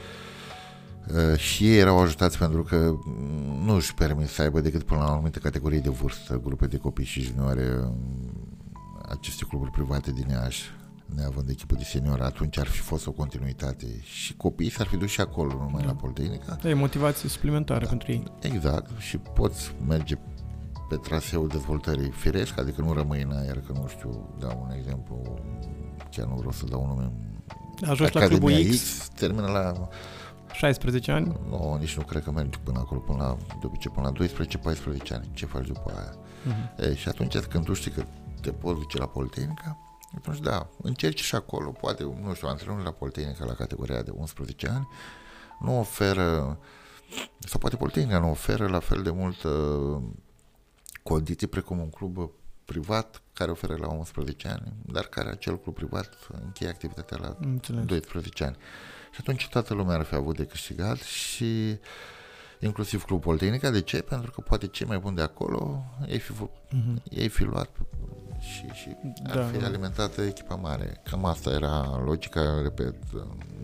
și 1.37 1.69
ei 1.69 1.79
erau 1.79 1.99
ajutați 1.99 2.39
pentru 2.39 2.63
că 2.63 2.95
mm, 3.05 3.65
nu 3.65 3.75
își 3.75 3.95
permit 3.95 4.29
să 4.29 4.43
aibă 4.43 4.61
decât 4.61 4.83
până 4.83 5.01
la 5.01 5.07
o 5.07 5.13
anumită 5.13 5.39
categorie 5.39 5.79
de 5.79 5.89
vârstă, 5.89 6.41
grupe 6.45 6.67
de 6.67 6.77
copii 6.77 7.05
și 7.05 7.21
juniore, 7.21 7.65
mm, 7.77 8.59
aceste 9.09 9.45
cluburi 9.49 9.71
private 9.71 10.13
din 10.13 10.27
Iași, 10.29 10.63
neavând 11.15 11.49
echipă 11.49 11.75
de 11.75 11.85
senior, 11.85 12.21
atunci 12.21 12.59
ar 12.59 12.67
fi 12.67 12.81
fost 12.81 13.07
o 13.07 13.11
continuitate 13.11 13.87
și 14.03 14.37
copiii 14.37 14.71
s-ar 14.71 14.87
fi 14.87 14.97
dus 14.97 15.11
și 15.11 15.21
acolo, 15.21 15.53
numai 15.53 15.81
da. 15.83 15.87
la 15.87 15.95
Politehnica. 15.95 16.59
E 16.65 16.75
motivație 16.75 17.29
suplimentară 17.29 17.85
da. 17.85 17.89
pentru 17.89 18.13
ei. 18.13 18.23
Exact, 18.41 18.99
și 18.99 19.19
poți 19.19 19.75
merge 19.87 20.15
pe 20.89 20.97
traseul 20.97 21.49
dezvoltării 21.49 22.11
firesc, 22.11 22.59
adică 22.59 22.83
nu 22.83 22.93
rămâi 22.93 23.23
în 23.23 23.33
aer, 23.33 23.61
că 23.67 23.73
nu 23.73 23.87
știu, 23.89 24.37
dau 24.39 24.67
un 24.69 24.77
exemplu, 24.77 25.39
chiar 26.11 26.27
nu 26.27 26.35
vreau 26.35 26.53
să 26.53 26.65
dau 26.67 26.83
un 26.83 26.89
nume. 26.89 27.13
Ajungi 27.91 28.15
la 28.15 28.27
clubul 28.27 28.53
X, 28.53 28.77
X, 28.77 29.09
termină 29.09 29.47
la 29.47 29.89
16 30.59 31.13
ani? 31.13 31.37
Nu, 31.49 31.77
nici 31.81 31.97
nu 31.97 32.03
cred 32.03 32.23
că 32.23 32.31
mergi 32.31 32.59
până 32.59 32.79
acolo, 32.79 33.01
până 33.01 33.23
la, 33.23 33.37
de 33.61 33.67
obicei 33.67 33.91
până 33.91 34.13
la 34.19 34.27
12-14 34.27 35.13
ani. 35.13 35.31
Ce 35.35 35.47
faci 35.47 35.67
după 35.67 35.93
aia? 35.97 36.15
Uh-huh. 36.15 36.91
E, 36.91 36.95
și 36.95 37.09
atunci 37.09 37.39
când 37.39 37.65
tu 37.65 37.73
știi 37.73 37.91
că 37.91 38.05
te 38.41 38.51
poți 38.53 38.79
duce 38.79 38.99
la 38.99 39.07
Politehnica, 39.07 39.79
atunci 40.17 40.39
da, 40.39 40.69
încerci 40.83 41.23
și 41.23 41.35
acolo, 41.35 41.71
poate, 41.71 42.03
nu 42.03 42.35
știu, 42.35 42.49
antrenorul 42.49 42.85
la 42.85 42.91
Politehnica 42.91 43.45
la 43.45 43.53
categoria 43.53 44.03
de 44.03 44.11
11 44.11 44.69
ani 44.69 44.89
nu 45.61 45.79
oferă, 45.79 46.59
sau 47.39 47.59
poate 47.59 47.77
Politehnica 47.77 48.19
nu 48.19 48.31
oferă 48.31 48.69
la 48.69 48.79
fel 48.79 49.03
de 49.03 49.11
mult 49.11 49.43
uh, 49.43 50.03
condiții 51.03 51.47
precum 51.47 51.79
un 51.79 51.91
club 51.91 52.31
privat 52.65 53.23
care 53.33 53.51
oferă 53.51 53.77
la 53.77 53.89
11 53.89 54.49
ani, 54.49 54.73
dar 54.87 55.05
care 55.05 55.29
acel 55.29 55.59
club 55.59 55.75
privat 55.75 56.29
încheie 56.45 56.71
activitatea 56.71 57.17
la 57.21 57.37
Înțeleg. 57.41 57.85
12 57.85 58.45
ani. 58.45 58.57
Și 59.19 59.25
atunci 59.27 59.49
toată 59.49 59.75
lumea 59.75 59.97
ar 59.97 60.03
fi 60.03 60.15
avut 60.15 60.37
de 60.37 60.45
câștigat 60.45 60.97
și 60.97 61.79
inclusiv 62.59 63.05
Clubul 63.05 63.25
Politehnica. 63.25 63.71
De 63.71 63.81
ce? 63.81 64.03
Pentru 64.03 64.31
că 64.31 64.41
poate 64.41 64.67
cei 64.67 64.87
mai 64.87 64.99
buni 64.99 65.17
de 65.17 65.23
acolo 65.23 65.85
ei 66.07 66.19
fi, 66.19 66.33
uh-huh. 66.33 67.03
ei 67.11 67.29
fi 67.29 67.43
luat 67.43 67.71
și, 68.39 68.67
și 68.73 68.97
ar 69.27 69.37
da, 69.37 69.45
fi 69.45 69.59
da. 69.59 69.67
alimentată 69.67 70.23
echipa 70.23 70.55
mare. 70.55 71.01
Cam 71.11 71.25
asta 71.25 71.51
era 71.51 72.03
logica, 72.05 72.63
repet, 72.63 72.95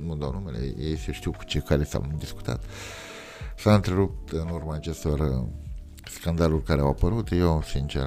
nu 0.05 0.17
dau 0.17 0.33
numele, 0.33 0.75
ei 0.79 0.97
se 0.97 1.13
știu 1.13 1.31
cu 1.31 1.45
ce 1.45 1.59
care 1.59 1.85
s-au 1.85 2.13
discutat. 2.19 2.65
S-a 3.57 3.75
întrerupt 3.75 4.33
în 4.33 4.49
urma 4.49 4.75
acestor 4.75 5.49
scandaluri 6.05 6.63
care 6.63 6.81
au 6.81 6.89
apărut, 6.89 7.33
eu, 7.33 7.63
sincer, 7.63 8.03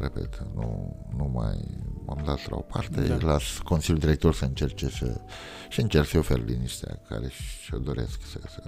repet, 0.00 0.42
nu, 0.54 0.96
nu 1.16 1.24
mai 1.24 1.86
m-am 2.08 2.24
dat 2.24 2.50
la 2.50 2.56
o 2.56 2.60
parte, 2.60 3.00
da. 3.00 3.16
las 3.26 3.58
Consiliul 3.64 3.98
Director 3.98 4.34
să 4.34 4.44
încerce 4.44 4.88
să, 4.88 5.20
și 5.68 5.80
încerc 5.80 6.08
să 6.08 6.18
ofer 6.18 6.44
liniștea 6.44 6.98
care 7.08 7.30
și-o 7.64 7.78
doresc 7.78 8.20
să, 8.32 8.38
să 8.48 8.62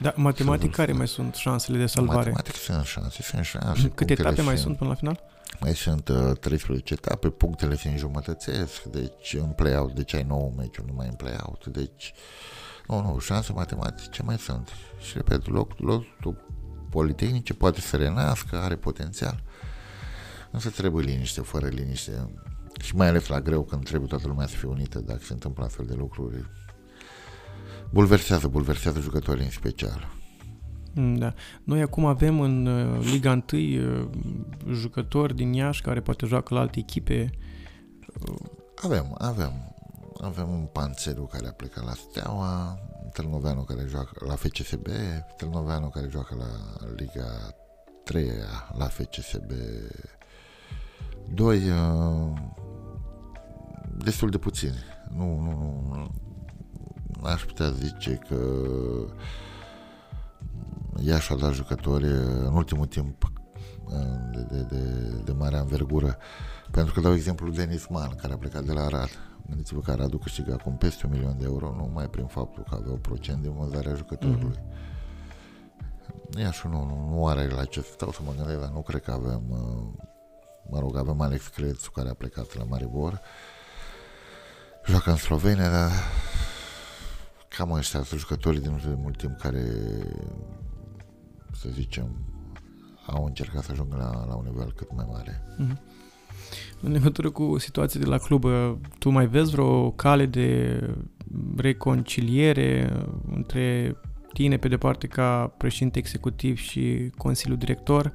da, 0.00 0.12
matematic 0.16 0.74
care 0.74 0.92
mai 0.92 1.08
sunt 1.08 1.34
șansele 1.34 1.78
de 1.78 1.86
salvare? 1.86 2.18
Matematic 2.18 2.54
sunt 2.54 2.84
șanse, 2.84 3.22
sunt 3.22 3.44
șanse. 3.44 3.88
Câte 3.88 4.12
etape 4.12 4.42
mai 4.42 4.58
sunt 4.58 4.76
până 4.76 4.90
la 4.90 4.96
final? 4.96 5.20
Mai 5.60 5.74
sunt 5.74 6.08
uh, 6.08 6.38
13 6.40 6.94
etape, 6.94 7.28
punctele 7.28 7.76
se 7.76 7.88
înjumătățesc, 7.88 8.82
deci 8.82 9.36
în 9.40 9.48
play-out, 9.48 9.92
deci 9.92 10.14
ai 10.14 10.22
9 10.22 10.52
meciuri 10.56 10.86
numai 10.86 11.06
în 11.06 11.14
play-out, 11.14 11.66
deci 11.66 12.12
nu, 12.86 13.00
nu, 13.00 13.18
șanse 13.18 13.52
matematice 13.52 14.22
mai 14.22 14.38
sunt. 14.38 14.70
Și 14.98 15.12
repet, 15.14 15.48
loc, 15.48 15.78
locul 15.78 16.44
Politehnice 16.90 17.54
poate 17.54 17.80
să 17.80 17.96
renască, 17.96 18.56
are 18.56 18.76
potențial, 18.76 19.42
însă 20.50 20.70
trebuie 20.70 21.04
liniște, 21.04 21.40
fără 21.40 21.66
liniște 21.66 22.30
și 22.80 22.96
mai 22.96 23.08
ales 23.08 23.26
la 23.26 23.40
greu 23.40 23.62
când 23.62 23.84
trebuie 23.84 24.08
toată 24.08 24.26
lumea 24.26 24.46
să 24.46 24.56
fie 24.56 24.68
unită 24.68 25.00
dacă 25.00 25.20
se 25.22 25.32
întâmplă 25.32 25.64
astfel 25.64 25.86
de 25.86 25.94
lucruri. 25.94 26.44
Bulversează, 27.90 28.48
bulversează 28.48 29.00
jucătorii 29.00 29.44
în 29.44 29.50
special. 29.50 30.08
Mm, 30.94 31.16
da. 31.16 31.34
Noi 31.64 31.80
acum 31.80 32.04
avem 32.04 32.40
în 32.40 32.66
uh, 32.66 33.06
Liga 33.10 33.42
1 33.52 33.60
uh, 33.60 34.08
jucători 34.70 35.34
din 35.34 35.52
Iași 35.52 35.82
care 35.82 36.00
poate 36.00 36.26
joacă 36.26 36.54
la 36.54 36.60
alte 36.60 36.78
echipe. 36.78 37.30
Avem, 38.82 39.14
avem. 39.18 39.52
Avem 40.20 40.48
un 40.48 40.68
Panțeru 40.72 41.22
care 41.22 41.46
a 41.46 41.52
plecat 41.52 41.84
la 41.84 41.92
Steaua, 41.92 42.78
Târnoveanu 43.12 43.62
care 43.62 43.84
joacă 43.88 44.24
la 44.26 44.34
FCSB, 44.34 44.86
Târnoveanu 45.36 45.88
care 45.88 46.08
joacă 46.10 46.34
la 46.34 46.46
Liga 46.96 47.54
3 48.04 48.30
la 48.78 48.86
FCSB 48.86 49.50
2, 51.34 51.56
uh, 51.56 52.32
destul 53.96 54.30
de 54.30 54.38
puțini. 54.38 54.76
Nu, 55.16 55.40
nu, 55.40 55.50
nu, 55.50 56.10
nu 57.20 57.26
aș 57.26 57.44
putea 57.44 57.70
zice 57.70 58.20
că 58.28 58.36
Iași 61.00 61.32
a 61.32 61.36
dat 61.36 61.52
jucători 61.52 62.06
în 62.44 62.54
ultimul 62.54 62.86
timp 62.86 63.32
uh, 63.84 63.92
de, 64.32 64.46
de, 64.50 64.62
de, 64.62 64.82
de 65.24 65.32
mare 65.32 65.56
anvergură. 65.56 66.16
Pentru 66.70 66.94
că 66.94 67.00
dau 67.00 67.14
exemplu 67.14 67.50
Denis 67.50 67.86
Mann, 67.86 68.14
care 68.14 68.32
a 68.32 68.36
plecat 68.36 68.64
de 68.64 68.72
la 68.72 68.80
Arad 68.80 69.10
Gândiți-vă 69.48 69.80
că 69.80 69.94
Radu 69.94 70.18
câștigă 70.18 70.52
acum 70.52 70.76
peste 70.76 71.06
un 71.06 71.12
milion 71.12 71.38
de 71.38 71.44
euro 71.44 71.74
numai 71.76 72.08
prin 72.08 72.26
faptul 72.26 72.62
că 72.68 72.74
avea 72.74 72.92
o 72.92 72.96
procent 72.96 73.42
de 73.42 73.48
vânzare 73.48 73.90
a 73.90 73.94
jucătorului. 73.94 74.56
Mm-hmm. 74.56 76.40
Iașu 76.40 76.68
nu, 76.68 76.84
nu, 76.84 77.14
nu 77.14 77.26
are 77.26 77.48
la 77.48 77.64
ce 77.64 77.80
stau 77.80 78.10
să 78.10 78.20
mă 78.24 78.32
gândesc, 78.36 78.60
dar 78.60 78.70
nu 78.70 78.82
cred 78.82 79.02
că 79.02 79.10
avem, 79.10 79.42
uh, 79.48 80.04
mă 80.70 80.78
rog, 80.78 80.96
avem 80.96 81.20
Alex 81.20 81.46
Crețu 81.46 81.90
care 81.90 82.08
a 82.08 82.14
plecat 82.14 82.56
la 82.56 82.64
Maribor, 82.64 83.20
joacă 84.86 85.10
în 85.10 85.16
Slovenia, 85.16 85.70
dar 85.70 85.90
cam 87.48 87.72
ăștia 87.72 88.02
sunt 88.02 88.20
jucătorii 88.20 88.60
din 88.60 88.80
de 88.84 88.94
mult 88.96 89.16
timp 89.16 89.38
care, 89.38 89.62
să 91.52 91.68
zicem, 91.72 92.16
au 93.06 93.24
încercat 93.24 93.62
să 93.62 93.72
ajungă 93.72 93.96
la, 93.96 94.26
la 94.26 94.34
un 94.34 94.44
nivel 94.44 94.72
cât 94.72 94.94
mai 94.94 95.06
mare. 95.08 95.42
Mm-hmm. 95.58 95.94
În 96.80 96.92
legătură 96.92 97.30
cu 97.30 97.58
situația 97.58 98.00
de 98.00 98.06
la 98.06 98.18
club, 98.18 98.44
tu 98.98 99.10
mai 99.10 99.26
vezi 99.26 99.50
vreo 99.50 99.90
cale 99.90 100.26
de 100.26 100.80
reconciliere 101.56 103.02
între 103.30 103.96
tine 104.32 104.56
pe 104.56 104.68
de 104.68 104.76
parte 104.76 105.06
ca 105.06 105.54
președinte 105.56 105.98
executiv 105.98 106.56
și 106.58 107.12
Consiliul 107.16 107.58
Director? 107.58 108.12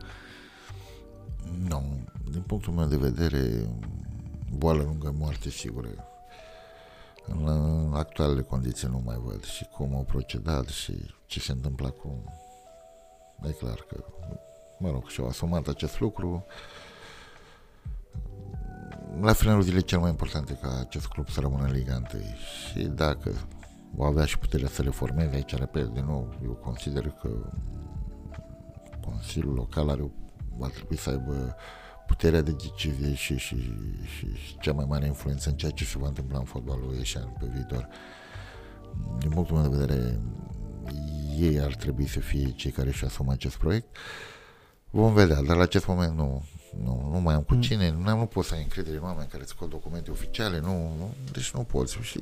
Nu. 1.68 2.11
Din 2.32 2.42
punctul 2.42 2.74
meu 2.74 2.86
de 2.86 2.98
vedere, 2.98 3.70
boală 4.58 4.84
lungă, 4.84 5.14
moarte 5.18 5.50
sigură. 5.50 5.88
În 7.26 7.94
actualele 7.94 8.42
condiții 8.42 8.88
nu 8.88 9.02
mai 9.06 9.18
văd 9.24 9.44
și 9.44 9.66
cum 9.66 9.96
au 9.96 10.04
procedat 10.04 10.68
și 10.68 10.94
ce 11.26 11.40
se 11.40 11.52
întâmplă 11.52 11.88
acum. 11.88 12.24
E 13.44 13.52
clar 13.52 13.86
că, 13.88 14.04
mă 14.80 14.90
rog, 14.90 15.08
și-au 15.08 15.28
asumat 15.28 15.68
acest 15.68 16.00
lucru 16.00 16.46
la 19.22 19.34
finalul 19.34 19.62
zilei 19.62 19.84
cel 19.84 20.00
mai 20.00 20.10
important 20.10 20.50
e 20.50 20.54
ca 20.62 20.80
acest 20.80 21.08
club 21.08 21.30
să 21.30 21.40
rămână 21.40 21.64
în 21.64 21.72
Liga 21.72 22.02
1 22.14 22.22
și 22.72 22.88
dacă 22.88 23.32
va 23.96 24.06
avea 24.06 24.26
și 24.26 24.38
puterea 24.38 24.68
să 24.68 24.82
le 24.82 24.90
formeze 24.90 25.36
aici, 25.36 25.56
repet, 25.56 25.86
din 25.86 26.06
nou, 26.06 26.36
eu 26.44 26.52
consider 26.52 27.10
că 27.22 27.30
Consiliul 29.06 29.54
Local 29.54 29.90
are, 29.90 30.12
va 30.58 30.68
trebui 30.68 30.98
să 30.98 31.10
aibă 31.10 31.56
puterea 32.12 32.42
de 32.42 32.52
decizie 32.52 33.14
și, 33.14 33.38
și, 33.38 33.56
și, 34.18 34.36
și 34.36 34.58
cea 34.60 34.74
mai 34.74 34.86
mare 34.88 35.06
influență 35.06 35.50
în 35.50 35.56
ceea 35.56 35.72
ce 35.72 35.86
se 35.86 35.98
va 35.98 36.08
întâmpla 36.08 36.38
în 36.38 36.44
fotbalul 36.44 36.96
ieșean 36.98 37.36
pe 37.40 37.46
viitor. 37.54 37.88
Din 39.20 39.30
punctul 39.30 39.58
meu 39.58 39.70
de 39.70 39.78
vedere, 39.78 40.20
ei 41.40 41.60
ar 41.60 41.76
trebui 41.76 42.08
să 42.08 42.20
fie 42.20 42.52
cei 42.52 42.72
care 42.72 42.88
își 42.88 43.06
asumă 43.06 43.32
acest 43.32 43.56
proiect. 43.56 43.96
Vom 44.90 45.14
vedea, 45.14 45.42
dar 45.42 45.56
la 45.56 45.62
acest 45.62 45.88
moment 45.88 46.16
nu, 46.16 46.44
nu, 46.84 47.10
nu 47.12 47.20
mai 47.20 47.34
am 47.34 47.42
cu 47.42 47.54
mm. 47.54 47.62
cine, 47.62 47.92
nu, 47.92 48.18
nu 48.18 48.26
pot 48.26 48.46
să 48.46 48.54
ai 48.54 48.62
încredere 48.62 48.98
în 48.98 49.04
oameni 49.04 49.30
care 49.30 49.44
scot 49.46 49.70
documente 49.70 50.12
oficiale, 50.12 50.60
nu, 50.60 50.94
nu, 50.98 51.14
deci 51.32 51.52
nu 51.52 51.64
poți 51.64 51.98
și 52.02 52.20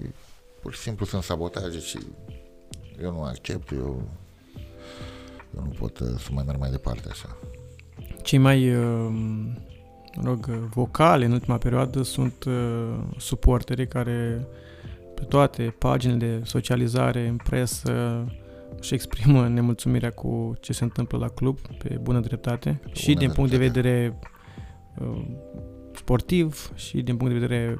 pur 0.61 0.73
și 0.73 0.79
simplu 0.79 1.05
sunt 1.05 1.23
sabotaje 1.23 1.79
și 1.79 1.99
eu 3.01 3.11
nu 3.11 3.21
accept, 3.21 3.71
eu, 3.71 4.09
eu 5.55 5.63
nu 5.63 5.75
pot 5.79 5.99
uh, 5.99 6.07
să 6.19 6.29
mai 6.31 6.43
merg 6.45 6.59
mai 6.59 6.71
departe 6.71 7.09
așa. 7.09 7.37
Cei 8.21 8.39
mai, 8.39 8.75
uh, 8.75 9.09
mă 9.11 9.68
rog, 10.23 10.45
vocale 10.49 11.25
în 11.25 11.31
ultima 11.31 11.57
perioadă 11.57 12.01
sunt 12.01 12.43
uh, 12.43 12.97
suporterii 13.17 13.87
care 13.87 14.47
pe 15.15 15.23
toate 15.23 15.75
paginile 15.77 16.25
de 16.25 16.41
socializare 16.45 17.27
în 17.27 17.35
presă 17.35 18.25
și 18.81 18.93
exprimă 18.93 19.47
nemulțumirea 19.47 20.11
cu 20.11 20.57
ce 20.59 20.73
se 20.73 20.83
întâmplă 20.83 21.17
la 21.17 21.27
club 21.27 21.59
pe 21.59 21.99
bună 22.01 22.19
dreptate 22.19 22.79
pe 22.83 22.89
și 22.93 23.05
bună 23.05 23.19
din 23.19 23.31
punct 23.31 23.51
de 23.51 23.57
vedere 23.57 24.19
Uh, 24.99 25.21
sportiv 25.95 26.71
și 26.75 27.01
din 27.01 27.17
punct 27.17 27.33
de 27.33 27.39
vedere 27.39 27.79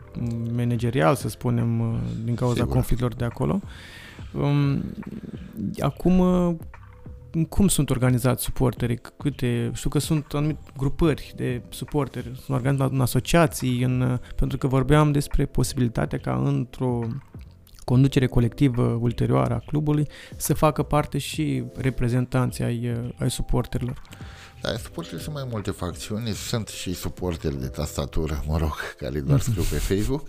managerial, 0.56 1.16
să 1.16 1.30
spunem, 1.30 1.80
uh, 1.80 2.00
din 2.24 2.36
cauza 2.36 2.54
Sigur. 2.54 2.74
conflictelor 2.74 3.14
de 3.14 3.26
acolo. 3.26 3.60
Um, 4.34 4.84
acum, 5.80 6.20
uh, 6.20 6.56
cum 7.50 7.68
sunt 7.68 7.90
organizați 7.90 8.44
suporterii? 8.44 9.02
Câte, 9.18 9.72
știu 9.74 9.90
că 9.90 10.00
sunt 10.00 10.34
anumite 10.34 10.60
grupări 10.78 11.34
de 11.36 11.62
suporteri, 11.70 12.26
sunt 12.26 12.58
organizați 12.58 12.94
în 12.94 13.02
asociații, 13.02 13.84
în, 13.84 14.20
pentru 14.36 14.58
că 14.58 14.68
vorbeam 14.68 15.12
despre 15.12 15.46
posibilitatea 15.46 16.18
ca 16.18 16.42
într-o 16.46 17.08
conducere 17.84 18.28
colectivă 18.28 18.84
ulterioară 18.84 19.54
a 19.54 19.64
clubului 19.66 20.08
să 20.38 20.54
facă 20.54 20.84
parte 20.84 21.18
și 21.18 21.64
reprezentanții 21.76 22.64
ai, 22.64 23.12
ai 23.20 23.32
suporterilor. 23.32 24.02
Da, 24.62 24.78
suporteri 24.78 25.22
sunt 25.22 25.36
mai 25.36 25.48
multe 25.50 25.72
facțiuni, 25.72 26.32
sunt 26.32 26.68
și 26.68 26.94
suporteri 26.94 27.60
de 27.60 27.68
tastatură, 27.68 28.44
mă 28.48 28.58
rog, 28.58 28.76
care 29.02 29.20
doar 29.20 29.40
scriu 29.40 29.64
pe 29.70 29.76
Facebook, 29.94 30.28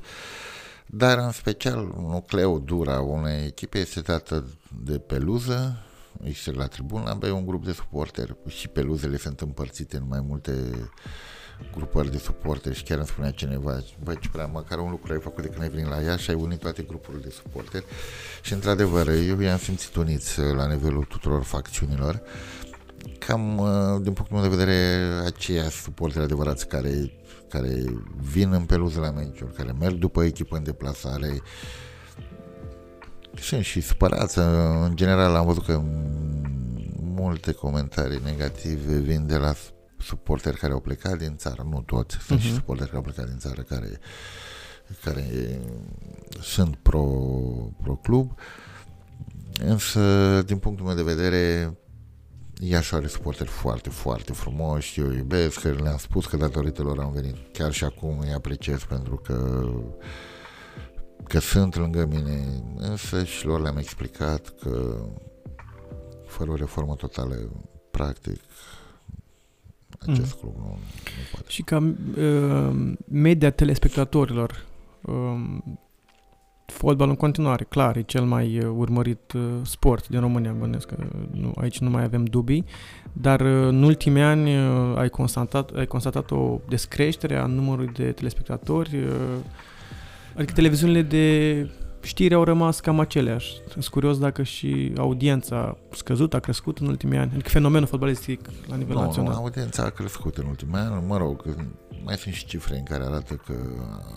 dar 0.86 1.18
în 1.18 1.31
special 1.31 1.94
nucleul 1.98 2.62
dur 2.64 2.89
a 2.89 3.01
unei 3.01 3.47
echipe 3.47 3.78
este 3.78 4.01
dată 4.01 4.44
de 4.85 4.98
peluză, 4.98 5.85
ești 6.23 6.51
la 6.51 6.67
tribună, 6.67 7.11
abia 7.11 7.35
un 7.35 7.47
grup 7.47 7.65
de 7.65 7.73
suporteri 7.73 8.37
și 8.47 8.69
peluzele 8.69 9.17
sunt 9.17 9.41
împărțite 9.41 9.97
în 9.97 10.05
mai 10.09 10.21
multe 10.21 10.53
grupări 11.75 12.11
de 12.11 12.19
suporteri 12.19 12.77
și 12.77 12.83
chiar 12.83 12.99
îmi 12.99 13.07
spunea 13.07 13.31
cineva, 13.31 13.83
băi, 14.03 14.19
ce 14.21 14.29
prea, 14.29 14.47
măcar 14.47 14.79
un 14.79 14.91
lucru 14.91 15.13
ai 15.13 15.21
făcut 15.21 15.43
de 15.43 15.49
când 15.49 15.63
ai 15.63 15.69
venit 15.69 15.89
la 15.89 16.03
ea 16.03 16.17
și 16.17 16.31
ai 16.31 16.37
unit 16.37 16.59
toate 16.59 16.83
grupurile 16.83 17.23
de 17.23 17.31
suporteri. 17.31 17.85
Și 18.43 18.53
într-adevăr, 18.53 19.09
eu 19.09 19.41
i-am 19.41 19.59
simțit 19.59 19.95
uniți 19.95 20.41
la 20.41 20.67
nivelul 20.67 21.05
tuturor 21.05 21.43
facțiunilor. 21.43 22.23
Cam, 23.19 23.59
uh, 23.59 24.03
din 24.03 24.13
punctul 24.13 24.39
meu 24.39 24.49
de 24.49 24.57
vedere, 24.57 24.75
aceia 25.25 25.69
suporteri 25.69 26.25
adevărați 26.25 26.69
care, 26.69 27.13
care 27.49 27.85
vin 28.33 28.53
în 28.53 28.65
peluză 28.65 29.01
la 29.01 29.11
meciuri, 29.11 29.55
care 29.55 29.75
merg 29.79 29.95
după 29.95 30.25
echipă 30.25 30.57
în 30.57 30.63
deplasare, 30.63 31.43
sunt 33.39 33.65
și 33.65 33.81
supărați. 33.81 34.39
În 34.82 34.97
general 34.97 35.35
am 35.35 35.47
văzut 35.47 35.65
că 35.65 35.82
multe 37.20 37.52
comentarii 37.52 38.20
negative 38.24 38.98
vin 38.98 39.27
de 39.27 39.36
la 39.36 39.52
suporteri 39.98 40.57
care 40.57 40.73
au 40.73 40.81
plecat 40.81 41.19
din 41.19 41.36
țară, 41.36 41.66
nu 41.70 41.81
toți, 41.81 42.16
sunt 42.16 42.39
uh-huh. 42.39 42.43
și 42.43 42.48
mhm. 42.48 42.57
suporteri 42.57 42.90
care 42.90 42.97
au 42.97 43.12
plecat 43.12 43.27
din 43.28 43.39
țară 43.39 43.62
care, 43.62 44.01
care 45.05 45.27
sunt 46.40 46.77
pro, 46.77 47.05
pro 47.82 47.94
club. 47.94 48.39
Însă, 49.65 50.43
din 50.43 50.59
punctul 50.59 50.86
meu 50.86 50.94
de 50.94 51.02
vedere, 51.02 51.74
Iași 52.62 52.94
are 52.94 53.07
suporteri 53.07 53.48
foarte, 53.48 53.90
foarte 53.90 54.32
frumoși, 54.32 55.01
eu 55.01 55.11
iubesc, 55.11 55.61
că 55.61 55.70
le-am 55.70 55.97
spus 55.97 56.27
că 56.27 56.36
datorită 56.36 56.82
lor 56.82 56.98
am 56.98 57.12
venit. 57.12 57.36
Chiar 57.52 57.73
și 57.73 57.85
acum 57.85 58.19
îi 58.19 58.32
apreciez 58.32 58.82
pentru 58.82 59.16
că 59.16 59.69
că 61.25 61.39
sunt 61.39 61.77
lângă 61.77 62.07
mine, 62.07 62.63
însă 62.77 63.25
și 63.25 63.47
lor 63.47 63.61
le-am 63.61 63.77
explicat 63.77 64.55
că 64.61 64.97
fără 66.27 66.51
o 66.51 66.55
reformă 66.55 66.95
totală, 66.95 67.35
practic, 67.91 68.41
acest 69.99 70.35
mm. 70.35 70.41
club 70.41 70.57
nu, 70.57 70.69
nu 70.69 71.23
poate. 71.33 71.47
Și 71.49 71.63
ca 71.63 71.93
uh, 72.17 72.93
media 73.09 73.51
telespectatorilor, 73.51 74.65
uh, 75.01 75.59
fotbal 76.71 77.09
în 77.09 77.17
continuare, 77.17 77.65
clar, 77.65 77.97
e 77.97 78.03
cel 78.03 78.25
mai 78.25 78.59
uh, 78.59 78.73
urmărit 78.77 79.33
uh, 79.33 79.43
sport 79.63 80.09
din 80.09 80.21
România, 80.21 80.53
bănesc 80.59 80.87
că 80.87 80.97
nu, 81.31 81.53
aici 81.57 81.79
nu 81.79 81.91
mai 81.91 82.03
avem 82.03 82.25
dubii, 82.25 82.65
dar 83.13 83.41
uh, 83.41 83.67
în 83.67 83.83
ultimii 83.83 84.23
ani 84.23 84.51
ai 84.97 85.09
constatat, 85.09 85.71
ai 85.71 85.87
constatat 85.87 86.31
o 86.31 86.61
descreștere 86.69 87.37
a 87.37 87.47
numărului 87.47 87.93
de 87.93 88.13
telespectatori, 88.13 88.97
adică 90.36 90.52
televiziunile 90.52 91.02
de 91.02 91.66
știri 92.02 92.35
au 92.35 92.44
rămas 92.44 92.81
cam 92.81 93.01
aceleași. 93.01 93.52
Sunt 93.69 93.86
curios 93.86 94.19
dacă 94.19 94.43
și 94.43 94.93
audiența 94.97 95.57
a 95.57 95.77
scăzut, 95.97 96.35
a 96.35 96.39
crescut 96.39 96.78
în 96.78 96.86
ultimii 96.86 97.19
ani, 97.19 97.31
adică 97.35 97.48
fenomenul 97.48 97.86
fotbalistic 97.86 98.40
la 98.69 98.77
nivel 98.77 98.94
no, 98.94 99.02
național. 99.02 99.32
Nu, 99.32 99.39
audiența 99.39 99.82
a 99.82 99.89
crescut 99.89 100.36
în 100.36 100.47
ultimii 100.47 100.74
ani, 100.77 101.05
mă 101.07 101.16
rog, 101.16 101.44
mai 102.05 102.16
sunt 102.16 102.35
și 102.35 102.47
cifre 102.47 102.77
în 102.77 102.82
care 102.82 103.05
arată 103.05 103.35
că 103.35 103.55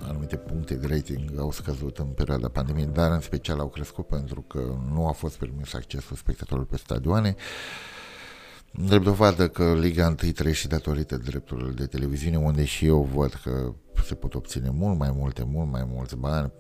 anumite 0.07 0.35
puncte 0.35 0.75
de 0.75 0.87
rating 0.87 1.39
au 1.39 1.51
scăzut 1.51 1.97
în 1.97 2.05
perioada 2.05 2.47
pandemiei, 2.47 2.89
dar 2.93 3.11
în 3.11 3.19
special 3.19 3.59
au 3.59 3.67
crescut 3.67 4.07
pentru 4.07 4.41
că 4.41 4.59
nu 4.93 5.07
a 5.07 5.11
fost 5.11 5.35
permis 5.35 5.73
accesul 5.73 6.15
spectatorilor 6.15 6.67
pe 6.67 6.77
stadioane. 6.77 7.35
Drept 8.79 9.03
dovadă 9.03 9.49
că 9.49 9.73
Liga 9.73 10.07
1 10.07 10.31
trăiește 10.31 10.67
datorită 10.67 11.17
drepturilor 11.17 11.73
de 11.73 11.85
televiziune, 11.85 12.37
unde 12.37 12.65
și 12.65 12.85
eu 12.85 13.03
văd 13.03 13.33
că 13.33 13.73
se 14.03 14.15
pot 14.15 14.33
obține 14.35 14.69
mult 14.69 14.97
mai 14.97 15.11
multe, 15.11 15.43
mult 15.43 15.71
mai 15.71 15.83
mulți 15.83 16.15
bani. 16.15 16.51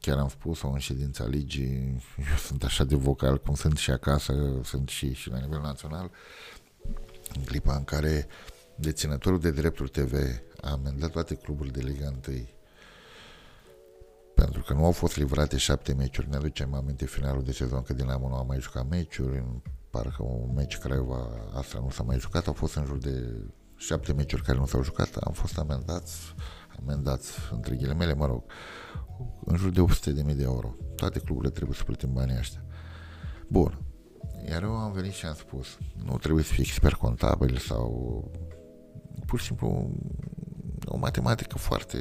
Chiar 0.00 0.18
am 0.18 0.28
spus-o 0.28 0.68
în 0.68 0.78
ședința 0.78 1.26
ligii, 1.26 2.02
eu 2.18 2.36
sunt 2.36 2.64
așa 2.64 2.84
de 2.84 2.94
vocal 2.94 3.38
cum 3.40 3.54
sunt 3.54 3.76
și 3.76 3.90
acasă, 3.90 4.34
sunt 4.64 4.88
și, 4.88 5.14
și 5.14 5.30
la 5.30 5.38
nivel 5.38 5.60
național, 5.60 6.10
în 7.36 7.42
clipa 7.44 7.74
în 7.74 7.84
care 7.84 8.26
deținătorul 8.74 9.40
de 9.40 9.50
drepturi 9.50 9.90
TV 9.90 10.14
a 10.60 10.70
amendat 10.70 11.10
toate 11.10 11.34
cluburile 11.34 11.80
de 11.80 11.86
Liga 11.88 12.12
1 12.28 12.48
pentru 14.34 14.62
că 14.62 14.72
nu 14.72 14.84
au 14.84 14.92
fost 14.92 15.16
livrate 15.16 15.56
șapte 15.56 15.92
meciuri. 15.92 16.28
Ne 16.28 16.36
aducem 16.36 16.74
aminte 16.74 17.06
finalul 17.06 17.42
de 17.42 17.52
sezon 17.52 17.82
că 17.82 17.92
Dinamo 17.92 18.28
nu 18.28 18.34
a 18.34 18.42
mai 18.42 18.60
jucat 18.60 18.88
meciuri, 18.88 19.44
parcă 19.90 20.22
un 20.22 20.52
meci 20.54 20.78
Craiova 20.78 21.28
asta 21.54 21.78
nu 21.78 21.90
s-a 21.90 22.02
mai 22.02 22.18
jucat, 22.18 22.46
au 22.46 22.52
fost 22.52 22.74
în 22.74 22.84
jur 22.84 22.98
de 22.98 23.44
șapte 23.76 24.12
meciuri 24.12 24.42
care 24.42 24.58
nu 24.58 24.66
s-au 24.66 24.82
jucat, 24.82 25.14
am 25.14 25.32
fost 25.32 25.58
amendați, 25.58 26.34
amendați 26.78 27.38
între 27.52 27.74
ghilimele, 27.74 28.14
mă 28.14 28.26
rog, 28.26 28.42
în 29.44 29.56
jur 29.56 29.70
de 29.70 29.80
800 29.80 30.12
de 30.12 30.22
mii 30.22 30.34
de 30.34 30.42
euro. 30.42 30.74
Toate 30.96 31.18
cluburile 31.18 31.52
trebuie 31.52 31.76
să 31.76 31.84
plătim 31.84 32.12
banii 32.12 32.36
ăștia. 32.38 32.64
Bun. 33.48 33.78
Iar 34.48 34.62
eu 34.62 34.76
am 34.76 34.92
venit 34.92 35.12
și 35.12 35.26
am 35.26 35.34
spus, 35.34 35.78
nu 36.04 36.18
trebuie 36.18 36.44
să 36.44 36.52
fii 36.52 36.62
expert 36.62 36.94
contabil 36.94 37.56
sau 37.56 38.30
pur 39.26 39.38
și 39.38 39.44
simplu 39.44 39.90
o 40.84 40.96
matematică 40.96 41.58
foarte, 41.58 41.98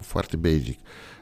foarte 0.00 0.36
basic. 0.36 0.78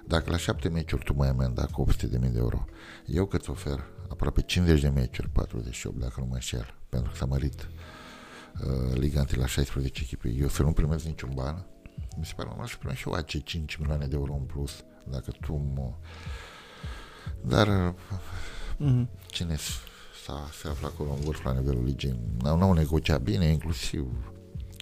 Dacă 0.07 0.31
la 0.31 0.37
șapte 0.37 0.69
meciuri 0.69 1.05
tu 1.05 1.15
mai 1.15 1.29
amenda 1.29 1.67
cu 1.67 1.81
800 1.81 2.07
de 2.07 2.19
mii 2.19 2.31
de 2.31 2.39
euro, 2.39 2.65
eu 3.07 3.27
cât 3.27 3.49
ofer 3.49 3.85
aproape 4.11 4.41
50 4.41 4.81
de 4.81 4.89
meciuri, 4.89 5.29
48 5.29 5.99
dacă 5.99 6.15
nu 6.21 6.27
mă 6.27 6.35
înșel, 6.35 6.75
pentru 6.89 7.11
că 7.11 7.17
s-a 7.17 7.25
mărit 7.25 7.69
uh, 8.65 8.95
Liga 8.95 9.25
la 9.29 9.47
16 9.47 10.03
echipe, 10.03 10.29
eu 10.29 10.49
să 10.49 10.63
nu 10.63 10.73
primesc 10.73 11.05
niciun 11.05 11.31
ban, 11.35 11.67
mi 12.17 12.25
se 12.25 12.33
pare 12.37 12.49
normal 12.49 12.67
să 12.67 12.77
primesc 12.79 13.01
și 13.01 13.09
eu 13.09 13.15
acei 13.15 13.43
5 13.43 13.77
milioane 13.77 14.07
de 14.07 14.17
euro 14.17 14.33
în 14.33 14.45
plus, 14.45 14.85
dacă 15.05 15.31
tu 15.41 15.55
mă... 15.55 15.93
Dar 17.41 17.95
mm-hmm. 18.75 19.07
cine 19.27 19.57
s-a, 20.25 20.49
se 20.61 20.69
află 20.69 20.87
acolo 20.87 21.11
în 21.11 21.21
vârf 21.21 21.45
la 21.45 21.53
nivelul 21.53 21.85
ligii, 21.85 22.21
n-au, 22.43 22.59
n-au 22.59 22.73
negociat 22.73 23.21
bine, 23.21 23.45
inclusiv 23.45 24.07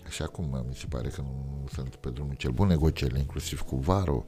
și 0.08 0.22
acum 0.22 0.64
mi 0.68 0.74
se 0.74 0.86
pare 0.88 1.08
că 1.08 1.20
nu 1.20 1.68
sunt 1.72 1.94
pe 1.94 2.10
drumul 2.10 2.34
cel 2.34 2.50
bun 2.50 2.66
negocierile, 2.66 3.18
inclusiv 3.18 3.60
cu 3.60 3.76
Varo. 3.76 4.24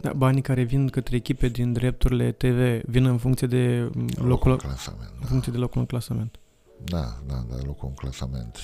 Da, 0.00 0.12
banii 0.12 0.42
care 0.42 0.62
vin 0.62 0.88
către 0.88 1.16
echipe 1.16 1.48
din 1.48 1.72
drepturile 1.72 2.32
TV 2.32 2.82
vin 2.86 3.04
în 3.04 3.18
funcție 3.18 3.46
de 3.46 3.90
locul, 4.14 4.28
locul 4.28 4.50
în 4.50 4.56
clasament. 4.56 5.10
În 5.20 5.26
funcție 5.26 5.52
de 5.52 5.58
locul 5.58 5.80
în 5.80 5.86
clasament. 5.86 6.38
Da, 6.84 7.18
da, 7.26 7.44
da, 7.50 7.56
locul 7.64 7.88
în 7.88 7.94
clasament. 7.94 8.56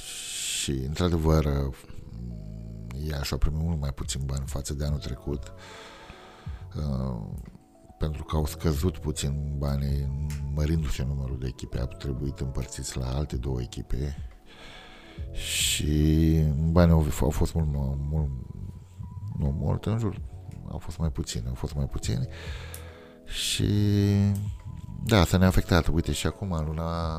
Și, 0.60 0.70
într-adevăr, 0.70 1.44
ea 3.08 3.22
și-a 3.22 3.36
primit 3.36 3.62
mult 3.62 3.80
mai 3.80 3.92
puțin 3.92 4.20
bani 4.24 4.44
față 4.46 4.74
de 4.74 4.84
anul 4.84 4.98
trecut. 4.98 5.52
Uh, 6.76 7.20
pentru 7.98 8.24
că 8.24 8.36
au 8.36 8.46
scăzut 8.46 8.98
puțin 8.98 9.54
banii, 9.58 10.28
mărindu-se 10.54 11.04
numărul 11.04 11.38
de 11.38 11.46
echipe, 11.46 11.80
a 11.80 11.84
trebuit 11.84 12.38
împărțiți 12.38 12.98
la 12.98 13.06
alte 13.06 13.36
două 13.36 13.60
echipe 13.60 14.16
și 15.32 16.42
banii 16.70 16.92
au, 16.92 17.06
au 17.20 17.30
fost 17.30 17.54
mult, 17.54 17.68
mult, 18.10 18.30
nu 19.38 19.50
mult, 19.50 19.84
în 19.84 19.98
jur, 19.98 20.20
au 20.70 20.78
fost 20.78 20.98
mai 20.98 21.10
puțini, 21.10 21.44
au 21.48 21.54
fost 21.54 21.74
mai 21.74 21.86
puțini 21.86 22.28
și 23.24 23.64
da, 25.04 25.20
asta 25.20 25.36
ne-a 25.36 25.46
afectat. 25.46 25.88
Uite, 25.88 26.12
și 26.12 26.26
acum, 26.26 26.52
în 26.52 26.64
luna, 26.64 27.18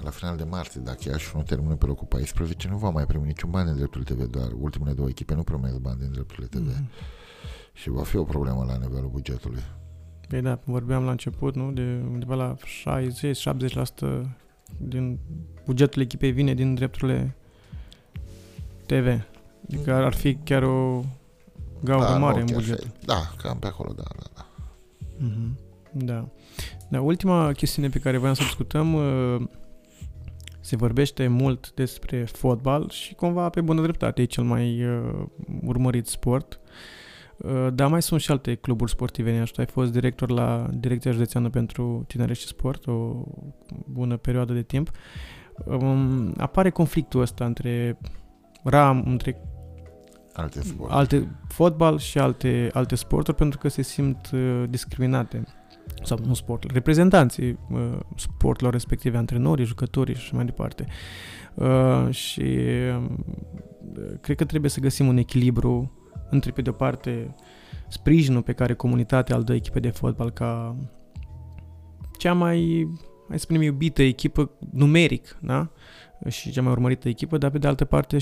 la 0.00 0.10
final 0.10 0.36
de 0.36 0.44
martie, 0.44 0.80
dacă 0.80 0.98
Iași 1.08 1.30
nu 1.34 1.42
termină 1.42 1.74
pe 1.74 1.86
locul 1.86 2.06
14, 2.06 2.68
nu 2.68 2.76
va 2.76 2.88
mai 2.88 3.06
primi 3.06 3.26
niciun 3.26 3.50
bani 3.50 3.66
din 3.66 3.76
dreptul 3.76 4.02
TV, 4.02 4.24
doar 4.24 4.48
ultimele 4.60 4.92
două 4.92 5.08
echipe 5.08 5.34
nu 5.34 5.42
primesc 5.42 5.76
bani 5.76 5.98
din 5.98 6.12
dreptul 6.12 6.46
TV. 6.46 6.74
Mm-hmm. 6.74 7.72
Și 7.72 7.90
va 7.90 8.02
fi 8.02 8.16
o 8.16 8.24
problemă 8.24 8.64
la 8.64 8.76
nivelul 8.76 9.08
bugetului. 9.08 9.62
Păi 10.28 10.40
da, 10.40 10.58
vorbeam 10.64 11.04
la 11.04 11.10
început, 11.10 11.54
nu? 11.54 11.72
De 11.72 12.02
undeva 12.10 12.34
la 12.34 12.56
60-70% 12.56 14.22
din 14.76 15.18
bugetul 15.64 16.02
echipei 16.02 16.32
vine 16.32 16.54
din 16.54 16.74
drepturile 16.74 17.36
TV. 18.86 19.24
Adică 19.68 19.94
ar 19.94 20.14
fi 20.14 20.34
chiar 20.34 20.62
o 20.62 21.04
gaură 21.82 22.04
da, 22.04 22.18
mare 22.18 22.40
în 22.40 22.46
buget. 22.52 23.04
Da, 23.04 23.30
cam 23.36 23.58
pe 23.58 23.66
acolo, 23.66 23.92
da, 23.96 24.02
da, 24.18 24.24
da. 24.34 24.46
Mm-hmm. 25.26 25.70
Da. 25.92 26.28
Da, 26.88 27.00
ultima 27.00 27.52
chestiune 27.52 27.88
pe 27.88 27.98
care 27.98 28.16
voiam 28.16 28.34
să 28.34 28.42
discutăm 28.42 28.94
uh, 28.94 29.42
se 30.60 30.76
vorbește 30.76 31.26
mult 31.28 31.72
despre 31.74 32.24
fotbal 32.24 32.88
și 32.90 33.14
cumva 33.14 33.48
pe 33.48 33.60
bună 33.60 33.82
dreptate 33.82 34.22
e 34.22 34.24
cel 34.24 34.44
mai 34.44 34.84
uh, 34.84 35.24
urmărit 35.64 36.06
sport. 36.06 36.60
Uh, 37.36 37.68
dar 37.74 37.88
mai 37.88 38.02
sunt 38.02 38.20
și 38.20 38.30
alte 38.30 38.54
cluburi 38.54 38.90
sportive. 38.90 39.42
Tu 39.44 39.60
ai 39.60 39.66
fost 39.66 39.92
director 39.92 40.30
la 40.30 40.66
Direcția 40.70 41.10
Județeană 41.10 41.50
pentru 41.50 42.04
Tineret 42.06 42.36
și 42.36 42.46
Sport 42.46 42.86
o 42.86 43.24
bună 43.86 44.16
perioadă 44.16 44.52
de 44.52 44.62
timp. 44.62 44.90
Um, 45.64 46.34
apare 46.36 46.70
conflictul 46.70 47.20
ăsta 47.20 47.44
între 47.44 47.98
RAM, 48.62 49.02
între 49.06 49.40
alte, 50.32 50.60
alte 50.88 51.28
fotbal 51.48 51.98
și 51.98 52.18
alte, 52.18 52.70
alte 52.72 52.94
sporturi 52.94 53.36
pentru 53.36 53.58
că 53.58 53.68
se 53.68 53.82
simt 53.82 54.30
uh, 54.32 54.64
discriminate 54.68 55.44
sau 56.02 56.18
nu 56.26 56.34
sportul, 56.34 56.70
reprezentanții 56.72 57.58
uh, 57.70 57.98
sportelor 58.16 58.72
respective, 58.72 59.16
antrenorii, 59.16 59.64
jucătorii 59.64 60.14
și 60.14 60.34
mai 60.34 60.44
departe. 60.44 60.86
Uh, 61.54 62.08
și 62.10 62.40
uh, 62.40 63.04
cred 64.20 64.36
că 64.36 64.44
trebuie 64.44 64.70
să 64.70 64.80
găsim 64.80 65.06
un 65.06 65.16
echilibru 65.16 65.92
între, 66.30 66.50
pe 66.50 66.62
de-o 66.62 66.72
parte, 66.72 67.34
sprijinul 67.88 68.42
pe 68.42 68.52
care 68.52 68.74
comunitatea 68.74 69.36
îl 69.36 69.42
dă 69.42 69.54
echipe 69.54 69.80
de 69.80 69.90
fotbal 69.90 70.30
ca 70.30 70.76
cea 72.18 72.32
mai, 72.32 72.88
mai 73.28 73.38
spunem, 73.38 73.62
iubită 73.62 74.02
echipă 74.02 74.50
numeric, 74.70 75.38
da? 75.40 75.70
Și 76.28 76.50
cea 76.50 76.62
mai 76.62 76.72
urmărită 76.72 77.08
echipă, 77.08 77.38
dar 77.38 77.50
pe 77.50 77.58
de 77.58 77.66
altă 77.66 77.84
parte 77.84 78.18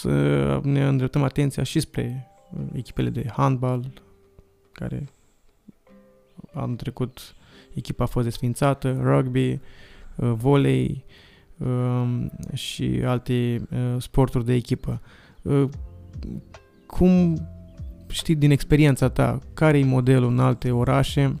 să 0.00 0.60
ne 0.62 0.86
îndreptăm 0.86 1.22
atenția 1.22 1.62
și 1.62 1.80
spre 1.80 2.30
uh, 2.52 2.60
echipele 2.72 3.10
de 3.10 3.26
handbal, 3.32 3.90
care 4.72 5.08
anul 6.52 6.76
trecut 6.76 7.34
echipa 7.74 8.04
a 8.04 8.06
fost 8.06 8.24
desfințată, 8.24 9.00
rugby, 9.02 9.50
uh, 9.50 10.32
volei 10.34 11.04
um, 11.56 12.30
și 12.52 13.02
alte 13.04 13.62
uh, 13.70 13.96
sporturi 13.98 14.44
de 14.44 14.54
echipă. 14.54 15.00
Cum 16.86 17.48
știi 18.08 18.34
din 18.34 18.50
experiența 18.50 19.08
ta, 19.08 19.38
care 19.54 19.78
e 19.78 19.84
modelul 19.84 20.30
în 20.30 20.38
alte 20.38 20.70
orașe, 20.70 21.38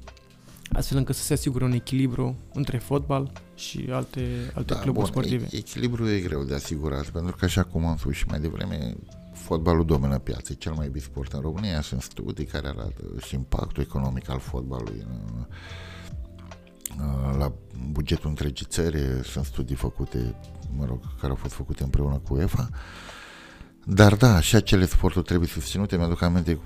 astfel 0.72 0.98
încât 0.98 1.14
să 1.14 1.22
se 1.22 1.32
asigure 1.32 1.64
un 1.64 1.72
echilibru 1.72 2.36
între 2.52 2.78
fotbal 2.78 3.32
și 3.60 3.88
alte, 3.90 4.52
alte 4.54 4.74
da, 4.74 4.80
cluburi 4.80 5.10
bun, 5.10 5.22
sportive? 5.22 5.46
Echilibru 5.50 6.08
e 6.08 6.20
greu 6.20 6.44
de 6.44 6.54
asigurat, 6.54 7.08
pentru 7.08 7.36
că 7.36 7.44
așa 7.44 7.62
cum 7.62 7.84
am 7.84 7.96
spus 7.96 8.14
și 8.14 8.24
mai 8.26 8.40
devreme, 8.40 8.94
fotbalul 9.32 9.84
domină 9.84 10.18
piața, 10.18 10.48
e 10.50 10.54
cel 10.54 10.72
mai 10.72 10.86
iubit 10.86 11.02
sport 11.02 11.32
în 11.32 11.40
România, 11.40 11.80
sunt 11.80 12.02
studii 12.02 12.44
care 12.44 12.68
arată 12.68 13.02
și 13.24 13.34
impactul 13.34 13.82
economic 13.82 14.28
al 14.30 14.38
fotbalului 14.38 15.06
la 17.38 17.52
bugetul 17.90 18.28
întregii 18.28 18.66
țări, 18.68 18.98
sunt 19.24 19.44
studii 19.44 19.76
făcute, 19.76 20.34
mă 20.76 20.84
rog, 20.84 21.00
care 21.20 21.30
au 21.32 21.38
fost 21.38 21.54
făcute 21.54 21.82
împreună 21.82 22.20
cu 22.28 22.34
UEFA, 22.34 22.68
dar 23.84 24.14
da, 24.14 24.40
și 24.40 24.54
acele 24.56 24.86
sporturi 24.86 25.24
trebuie 25.24 25.48
susținute. 25.48 25.96
Mi-aduc 25.96 26.22
aminte 26.22 26.58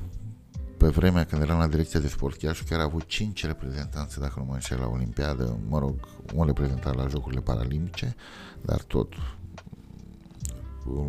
pe 0.76 0.88
vremea 0.88 1.24
când 1.24 1.42
eram 1.42 1.58
la 1.58 1.66
direcția 1.66 2.00
de 2.00 2.08
sport, 2.08 2.36
chiar 2.36 2.54
și 2.54 2.64
chiar 2.64 2.80
a 2.80 2.82
avut 2.82 3.04
5 3.06 3.46
reprezentanțe, 3.46 4.20
dacă 4.20 4.34
nu 4.36 4.44
mă 4.44 4.52
înșel, 4.52 4.78
la 4.80 4.86
Olimpiadă, 4.86 5.58
mă 5.68 5.78
rog, 5.78 5.94
un 6.34 6.46
reprezentant 6.46 6.96
la 6.96 7.06
Jocurile 7.06 7.40
Paralimpice, 7.40 8.16
dar 8.60 8.82
tot 8.82 9.12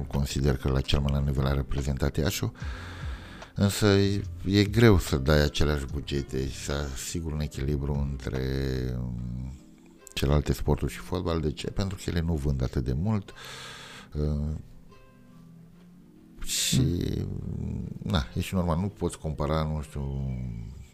consider 0.08 0.58
că 0.58 0.70
la 0.70 0.82
cel 0.82 1.00
mai 1.00 1.12
la 1.12 1.20
nivel 1.20 1.46
a 1.46 1.54
reprezentat 1.54 2.18
Iașu. 2.18 2.52
Însă 3.56 3.86
e, 3.86 4.24
e 4.46 4.64
greu 4.64 5.00
să 5.00 5.18
dai 5.18 5.44
aceleași 5.44 5.86
bugete 5.86 6.48
și 6.48 6.64
să 6.64 6.90
asiguri 6.94 7.34
un 7.34 7.40
echilibru 7.40 8.08
între 8.12 8.40
um, 8.98 9.54
celelalte 10.14 10.54
sporturi 10.54 10.92
și 10.92 10.98
fotbal. 10.98 11.40
De 11.40 11.52
ce? 11.52 11.70
Pentru 11.70 11.98
că 11.98 12.10
ele 12.10 12.20
nu 12.20 12.34
vând 12.34 12.64
atât 12.64 12.84
de 12.84 12.94
mult. 12.94 13.34
Uh, 16.46 16.52
și, 16.52 16.82
mm. 17.60 17.88
na, 18.04 18.26
e 18.34 18.40
și 18.40 18.54
normal, 18.54 18.80
nu 18.80 18.88
poți 18.88 19.18
compara, 19.18 19.64
nu 19.64 19.82
știu, 19.82 20.02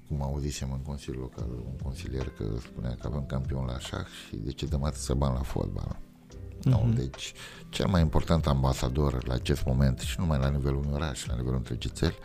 cum 0.08 0.22
auzisem 0.22 0.72
în 0.72 0.80
Consiliul 0.80 1.22
Local, 1.22 1.50
un 1.50 1.78
consilier 1.84 2.30
că 2.38 2.46
spunea 2.60 2.98
că 3.00 3.08
avem 3.08 3.26
campion 3.26 3.66
la 3.66 3.80
șah 3.80 4.06
și 4.28 4.36
de 4.36 4.52
ce 4.52 4.66
dăm 4.66 4.84
atâția 4.84 5.16
bani 5.16 5.34
la 5.34 5.42
fotbal. 5.42 5.98
Mm-hmm. 5.98 6.64
No, 6.64 6.84
deci, 6.96 7.34
cel 7.70 7.88
mai 7.88 8.02
important 8.02 8.48
ambasador 8.48 9.28
la 9.28 9.34
acest 9.34 9.66
moment, 9.66 10.00
și 10.00 10.20
numai 10.20 10.40
la 10.40 10.50
nivelul 10.50 10.80
unui 10.80 10.94
oraș, 10.94 11.26
la 11.26 11.36
nivelul 11.36 11.58
întregii 11.58 11.92
țări, 11.94 12.18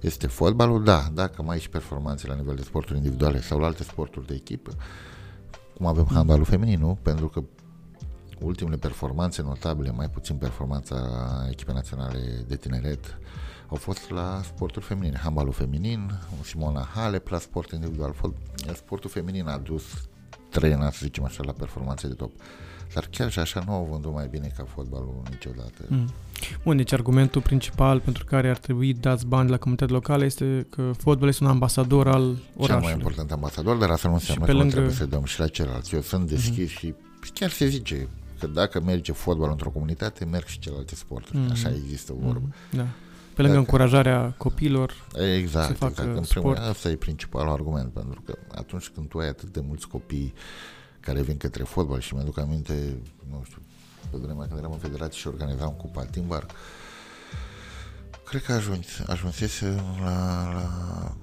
este 0.00 0.26
fotbalul, 0.26 0.84
da, 0.84 1.10
dacă 1.14 1.42
mai 1.42 1.54
ai 1.54 1.60
și 1.60 1.68
performanțe 1.68 2.26
la 2.26 2.34
nivel 2.34 2.54
de 2.54 2.62
sporturi 2.62 2.96
individuale 2.96 3.40
sau 3.40 3.58
la 3.58 3.66
alte 3.66 3.82
sporturi 3.82 4.26
de 4.26 4.34
echipă, 4.34 4.70
cum 5.76 5.86
avem 5.86 6.06
handbalul 6.10 6.44
feminin, 6.44 6.80
nu? 6.80 6.98
Pentru 7.02 7.28
că 7.28 7.42
ultimele 8.40 8.76
performanțe 8.76 9.42
notabile, 9.42 9.90
mai 9.90 10.08
puțin 10.08 10.36
performanța 10.36 10.96
echipei 11.50 11.74
naționale 11.74 12.44
de 12.46 12.56
tineret, 12.56 13.18
au 13.68 13.76
fost 13.76 14.10
la 14.10 14.40
sportul 14.44 14.82
feminin. 14.82 15.14
Handbalul 15.22 15.52
feminin, 15.52 16.12
Simona 16.42 16.88
Halep 16.94 17.28
la 17.28 17.38
sport 17.38 17.70
individual. 17.70 18.14
Sportul 18.74 19.10
feminin 19.10 19.46
a 19.46 19.58
dus 19.58 19.82
trena, 20.50 20.90
să 20.90 20.98
zicem 21.02 21.24
așa, 21.24 21.42
la 21.44 21.52
performanțe 21.52 22.08
de 22.08 22.14
top. 22.14 22.30
Dar 22.94 23.08
chiar 23.10 23.30
și 23.30 23.38
așa 23.38 23.62
nu 23.66 23.72
au 23.72 23.88
vândut 23.90 24.12
mai 24.12 24.28
bine 24.30 24.52
ca 24.56 24.64
fotbalul 24.74 25.22
niciodată. 25.30 25.84
Mm. 25.86 26.10
Bun, 26.64 26.76
deci 26.76 26.92
argumentul 26.92 27.40
principal 27.40 28.00
pentru 28.00 28.24
care 28.24 28.48
ar 28.48 28.58
trebui 28.58 28.92
dați 28.92 29.26
bani 29.26 29.50
la 29.50 29.56
comunitatea 29.56 29.94
locală 29.94 30.24
este 30.24 30.66
că 30.70 30.92
fotbalul 30.96 31.28
este 31.28 31.44
un 31.44 31.50
ambasador 31.50 32.08
al 32.08 32.22
orașului. 32.22 32.66
Cel 32.66 32.78
mai 32.80 32.92
important 32.92 33.32
ambasador, 33.32 33.76
dar 33.76 33.90
asta 33.90 34.08
nu 34.08 34.14
înseamnă 34.14 34.44
că 34.44 34.50
lângă... 34.52 34.66
nu 34.66 34.70
trebuie 34.70 34.94
să 34.94 35.06
dăm 35.06 35.24
și 35.24 35.38
la 35.40 35.48
celălalt. 35.48 35.92
Eu 35.92 36.00
sunt 36.00 36.28
deschis 36.28 36.70
mm-hmm. 36.70 36.78
și 36.78 36.94
chiar 37.34 37.50
se 37.50 37.66
zice 37.66 38.08
că 38.40 38.46
dacă 38.46 38.80
merge 38.80 39.12
fotbal 39.12 39.50
într-o 39.50 39.70
comunitate, 39.70 40.24
merg 40.24 40.46
și 40.46 40.58
celelalte 40.58 40.94
sporturi. 40.94 41.38
Mm. 41.38 41.50
Așa 41.50 41.68
există 41.68 42.12
vorba. 42.18 42.40
Mm. 42.44 42.54
Da. 42.70 42.86
Pe 43.34 43.42
lângă 43.42 43.58
dacă... 43.58 43.58
încurajarea 43.58 44.34
copiilor 44.36 45.06
exact, 45.36 45.66
să 45.66 45.72
facă 45.72 45.92
exact. 45.92 46.16
În 46.16 46.24
primul 46.28 46.54
rând, 46.54 46.66
asta 46.66 46.88
e 46.88 46.96
principalul 46.96 47.52
argument, 47.52 47.92
pentru 47.92 48.20
că 48.20 48.38
atunci 48.54 48.88
când 48.88 49.08
tu 49.08 49.18
ai 49.18 49.28
atât 49.28 49.52
de 49.52 49.60
mulți 49.66 49.88
copii 49.88 50.34
care 51.00 51.22
vin 51.22 51.36
către 51.36 51.62
fotbal 51.62 52.00
și 52.00 52.14
mi-aduc 52.14 52.38
aminte, 52.38 52.96
nu 53.30 53.42
știu, 53.44 53.62
pe 54.10 54.16
vremea 54.16 54.46
când 54.46 54.58
eram 54.58 54.72
în 54.72 54.78
federație 54.78 55.18
și 55.18 55.26
organizam 55.26 55.72
Cupa 55.72 56.04
Timbar, 56.04 56.46
cred 58.24 58.42
că 58.42 58.52
ajuns, 58.52 58.86
ajunsese 59.06 59.82
la, 60.00 60.52
la 60.52 61.16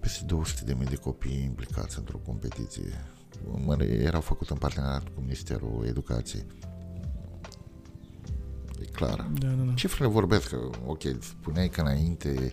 peste 0.00 0.24
200 0.24 0.64
de 0.64 0.74
mii 0.74 0.86
de 0.86 0.96
copii 0.96 1.42
implicați 1.42 1.98
într-o 1.98 2.20
competiție 2.26 3.04
erau 3.80 4.20
făcute 4.20 4.52
în 4.52 4.58
parteneriat 4.58 5.02
cu 5.02 5.20
Ministerul 5.20 5.84
Educației. 5.86 6.46
E 8.80 8.84
clar. 8.84 9.26
Da, 9.38 9.48
da, 9.48 9.62
da. 9.62 9.72
Cifrele 9.74 10.10
vorbesc 10.10 10.48
că, 10.48 10.70
ok, 10.86 11.02
spuneai 11.20 11.68
că 11.68 11.80
înainte 11.80 12.52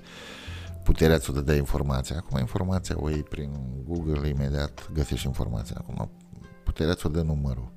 puterea 0.84 1.20
să 1.20 1.32
dea 1.32 1.56
informația. 1.56 2.16
Acum 2.18 2.40
informația 2.40 2.96
o 3.00 3.10
iei 3.10 3.24
prin 3.24 3.50
Google, 3.88 4.28
imediat 4.28 4.90
găsești 4.94 5.26
informația. 5.26 5.76
Acum 5.78 6.12
puterea 6.64 6.96
să 6.98 7.08
dă 7.08 7.22
numărul. 7.22 7.72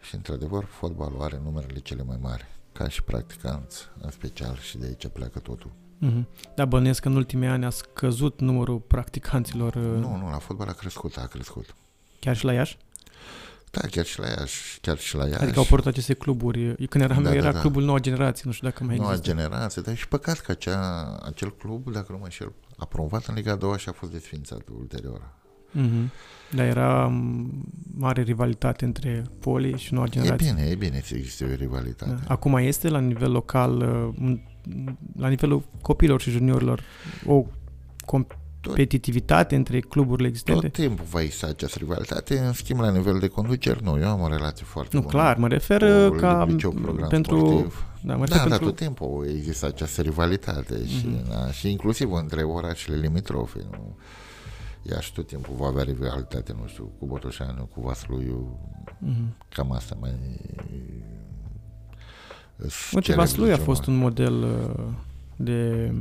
Și 0.00 0.14
într-adevăr, 0.14 0.64
fotbalul 0.64 1.22
are 1.22 1.40
numerele 1.44 1.78
cele 1.78 2.02
mai 2.02 2.18
mari, 2.20 2.44
ca 2.72 2.88
și 2.88 3.02
practicanți, 3.02 3.82
în 4.00 4.10
special, 4.10 4.56
și 4.56 4.78
de 4.78 4.86
aici 4.86 5.08
pleacă 5.08 5.38
totul. 5.38 5.70
Mm-hmm. 6.02 6.54
Da, 6.54 6.64
bănuiesc 6.64 7.00
că 7.00 7.08
în 7.08 7.16
ultimii 7.16 7.48
ani 7.48 7.64
a 7.64 7.70
scăzut 7.70 8.40
numărul 8.40 8.78
practicanților. 8.78 9.76
Nu, 9.76 10.16
nu, 10.16 10.30
la 10.30 10.38
fotbal 10.38 10.68
a 10.68 10.72
crescut, 10.72 11.16
a 11.16 11.26
crescut. 11.26 11.74
Chiar 12.20 12.36
și 12.36 12.44
la 12.44 12.52
Iași? 12.52 12.76
Da, 13.70 13.88
chiar 13.88 14.04
și 14.04 14.18
la 14.18 14.26
Iași, 14.26 14.78
chiar 14.80 14.98
și 14.98 15.16
la 15.16 15.26
Iași. 15.26 15.42
Adică 15.42 15.58
au 15.58 15.64
apărut 15.64 15.86
aceste 15.86 16.14
cluburi. 16.14 16.86
Când 16.86 17.04
eram 17.04 17.22
da, 17.22 17.34
era 17.34 17.52
da, 17.52 17.60
clubul 17.60 17.84
Noua 17.84 17.98
Generație, 17.98 18.42
nu 18.46 18.52
știu 18.52 18.68
dacă 18.68 18.84
mai 18.84 18.96
Noua 18.96 19.10
există. 19.10 19.34
Generație, 19.34 19.82
dar 19.82 19.96
și 19.96 20.08
păcat 20.08 20.38
că 20.38 20.50
acea, 20.50 21.16
acel 21.24 21.56
club, 21.56 21.92
dacă 21.92 22.06
nu 22.08 22.18
mă 22.18 22.24
înșel, 22.24 22.52
a 22.76 22.84
promovat 22.84 23.26
în 23.26 23.34
Liga 23.34 23.54
2 23.54 23.78
și 23.78 23.88
a 23.88 23.92
fost 23.92 24.12
desfințat 24.12 24.62
ulterior. 24.78 25.34
Mm-hmm. 25.74 26.10
Dar 26.50 26.66
era 26.66 27.12
mare 27.96 28.22
rivalitate 28.22 28.84
între 28.84 29.24
Poli 29.40 29.78
și 29.78 29.94
Noua 29.94 30.06
Generație. 30.06 30.48
E 30.48 30.52
bine, 30.52 30.68
e 30.68 30.74
bine 30.74 31.00
să 31.04 31.14
existe 31.14 31.44
o 31.44 31.54
rivalitate. 31.54 32.10
Da. 32.10 32.32
Acum 32.32 32.56
este 32.56 32.88
la 32.88 32.98
nivel 32.98 33.30
local, 33.30 33.76
uh, 34.20 34.38
la 35.16 35.28
nivelul 35.28 35.62
copilor 35.80 36.20
și 36.20 36.30
juniorilor, 36.30 36.82
o 37.26 37.44
competitivitate 38.66 39.56
între 39.56 39.80
cluburile 39.80 40.28
existente? 40.28 40.68
Tot 40.68 40.72
timpul 40.72 41.04
va 41.10 41.20
exista 41.20 41.46
această 41.46 41.78
rivalitate, 41.78 42.38
în 42.38 42.52
schimb 42.52 42.80
la 42.80 42.90
nivel 42.90 43.18
de 43.18 43.28
conduceri 43.28 43.82
nu, 43.82 43.98
eu 43.98 44.08
am 44.08 44.20
o 44.20 44.28
relație 44.28 44.64
foarte 44.64 44.96
nu, 44.96 45.02
bună. 45.02 45.12
Nu, 45.12 45.20
clar, 45.20 45.36
mă 45.36 45.48
refer 45.48 45.82
uh, 45.82 46.16
ca 46.16 46.46
pentru... 47.08 47.38
Sportiv. 47.38 47.84
Da, 48.00 48.16
mă 48.16 48.26
da, 48.26 48.38
pentru... 48.38 48.64
tot 48.64 48.76
timpul 48.76 49.26
există 49.36 49.66
această 49.66 50.02
rivalitate 50.02 50.74
mm-hmm. 50.74 50.98
și, 50.98 51.06
mhm. 51.06 51.28
da, 51.28 51.50
și 51.50 51.70
inclusiv 51.70 52.12
între 52.12 52.42
orașele 52.42 52.96
limitrofe. 52.96 53.58
Nu? 53.70 53.96
și 55.00 55.12
tot 55.12 55.26
timpul 55.26 55.54
va 55.58 55.66
avea 55.66 55.82
rivalitate, 55.82 56.54
nu 56.60 56.66
știu, 56.66 56.92
cu 56.98 57.06
Botoșanu, 57.06 57.68
cu 57.74 57.80
Vasluiu, 57.80 58.58
mm-hmm. 58.84 59.48
cam 59.48 59.72
asta 59.72 59.96
mai... 60.00 60.10
Uite, 62.92 63.14
Vasluiu 63.14 63.52
a 63.52 63.56
fost 63.56 63.86
un 63.86 63.96
model 63.96 64.42
uh, 64.42 64.84
de 65.36 65.92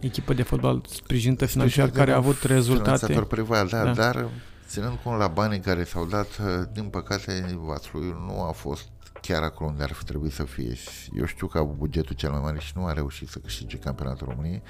echipă 0.00 0.34
de 0.34 0.42
fotbal 0.42 0.82
sprijinită 0.88 1.46
financiar 1.46 1.90
care 1.90 2.12
a 2.12 2.16
avut 2.16 2.42
rezultate. 2.42 3.20
privat, 3.20 3.68
da, 3.68 3.84
da, 3.84 3.92
dar 3.92 4.28
ținând 4.66 4.98
cont 5.04 5.18
la 5.18 5.26
banii 5.26 5.60
care 5.60 5.84
s-au 5.84 6.06
dat, 6.06 6.40
din 6.72 6.84
păcate, 6.84 7.58
Vaslui 7.60 8.16
nu 8.26 8.42
a 8.42 8.52
fost 8.52 8.88
chiar 9.20 9.42
acolo 9.42 9.70
unde 9.70 9.82
ar 9.82 9.92
fi 9.92 10.04
trebuit 10.04 10.32
să 10.32 10.42
fie. 10.42 10.76
Eu 11.16 11.24
știu 11.24 11.46
că 11.46 11.58
au 11.58 11.74
bugetul 11.78 12.16
cel 12.16 12.30
mai 12.30 12.40
mare 12.40 12.58
și 12.58 12.72
nu 12.74 12.86
a 12.86 12.92
reușit 12.92 13.28
să 13.28 13.38
câștige 13.38 13.76
campionatul 13.76 14.26
României, 14.28 14.62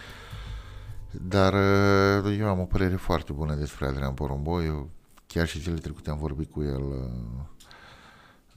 dar 1.10 1.54
eu 2.38 2.46
am 2.48 2.60
o 2.60 2.64
părere 2.64 2.96
foarte 2.96 3.32
bună 3.32 3.54
despre 3.54 3.86
Adrian 3.86 4.14
Porumboiu. 4.14 4.90
Chiar 5.26 5.46
și 5.46 5.60
zilele 5.60 5.80
trecute 5.80 6.10
am 6.10 6.18
vorbit 6.18 6.50
cu 6.50 6.62
el. 6.62 6.82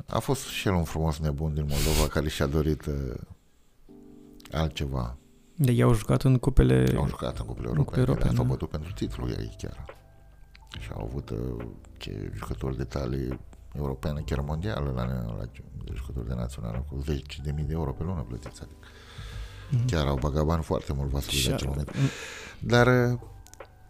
A 0.07 0.19
fost 0.19 0.45
și 0.45 0.68
el 0.68 0.73
un 0.73 0.84
frumos 0.84 1.19
nebun 1.19 1.53
din 1.53 1.65
Moldova 1.68 2.07
care 2.07 2.30
și-a 2.30 2.45
dorit 2.45 2.85
altceva 4.52 5.18
de 5.56 5.72
ei 5.72 5.82
au 5.82 5.94
jucat 5.94 6.24
în 6.24 6.38
cupele... 6.38 6.86
Au 6.98 7.08
jucat 7.08 7.40
în 7.40 7.46
cupele 7.46 7.68
europene, 7.68 8.00
europene 8.00 8.36
s-au 8.36 8.44
bătut 8.46 8.70
pentru 8.70 8.92
titlul 8.92 9.30
ei 9.30 9.56
chiar. 9.58 9.86
și 10.80 10.90
au 10.94 11.04
avut 11.04 11.30
uh, 11.30 11.66
ce 11.98 12.32
jucători 12.36 12.78
de 12.78 12.84
talie 12.84 13.40
europeană, 13.76 14.22
chiar 14.26 14.40
mondială, 14.40 14.92
la, 14.96 15.06
la 15.38 15.44
jucători 15.94 16.28
de 16.28 16.34
națională, 16.34 16.86
cu 16.90 17.00
10 17.06 17.42
de 17.44 17.52
mii 17.52 17.64
de 17.64 17.74
euro 17.74 17.92
pe 17.92 18.04
lună 18.04 18.26
plătiți. 18.28 18.62
Adică. 18.62 18.88
Mm-hmm. 19.74 19.86
Chiar 19.86 20.08
au 20.08 20.18
băgat 20.18 20.46
bani 20.46 20.64
foarte 20.64 20.94
mult 20.94 21.10
Vaslui 21.10 21.44
la 21.48 21.54
acel 21.56 21.68
moment. 21.68 21.92
Dar 22.60 23.12
uh, 23.12 23.20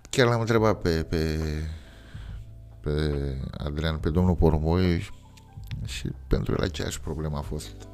chiar 0.09 0.27
l-am 0.27 0.39
întrebat 0.39 0.81
pe, 0.81 1.03
pe, 1.03 1.39
pe 2.79 2.91
Adrian, 3.57 3.97
pe 3.97 4.09
domnul 4.09 4.35
Porumboi 4.35 5.09
și 5.85 6.11
pentru 6.27 6.53
el 6.57 6.63
aceeași 6.63 6.99
problemă 6.99 7.37
a 7.37 7.41
fost 7.41 7.87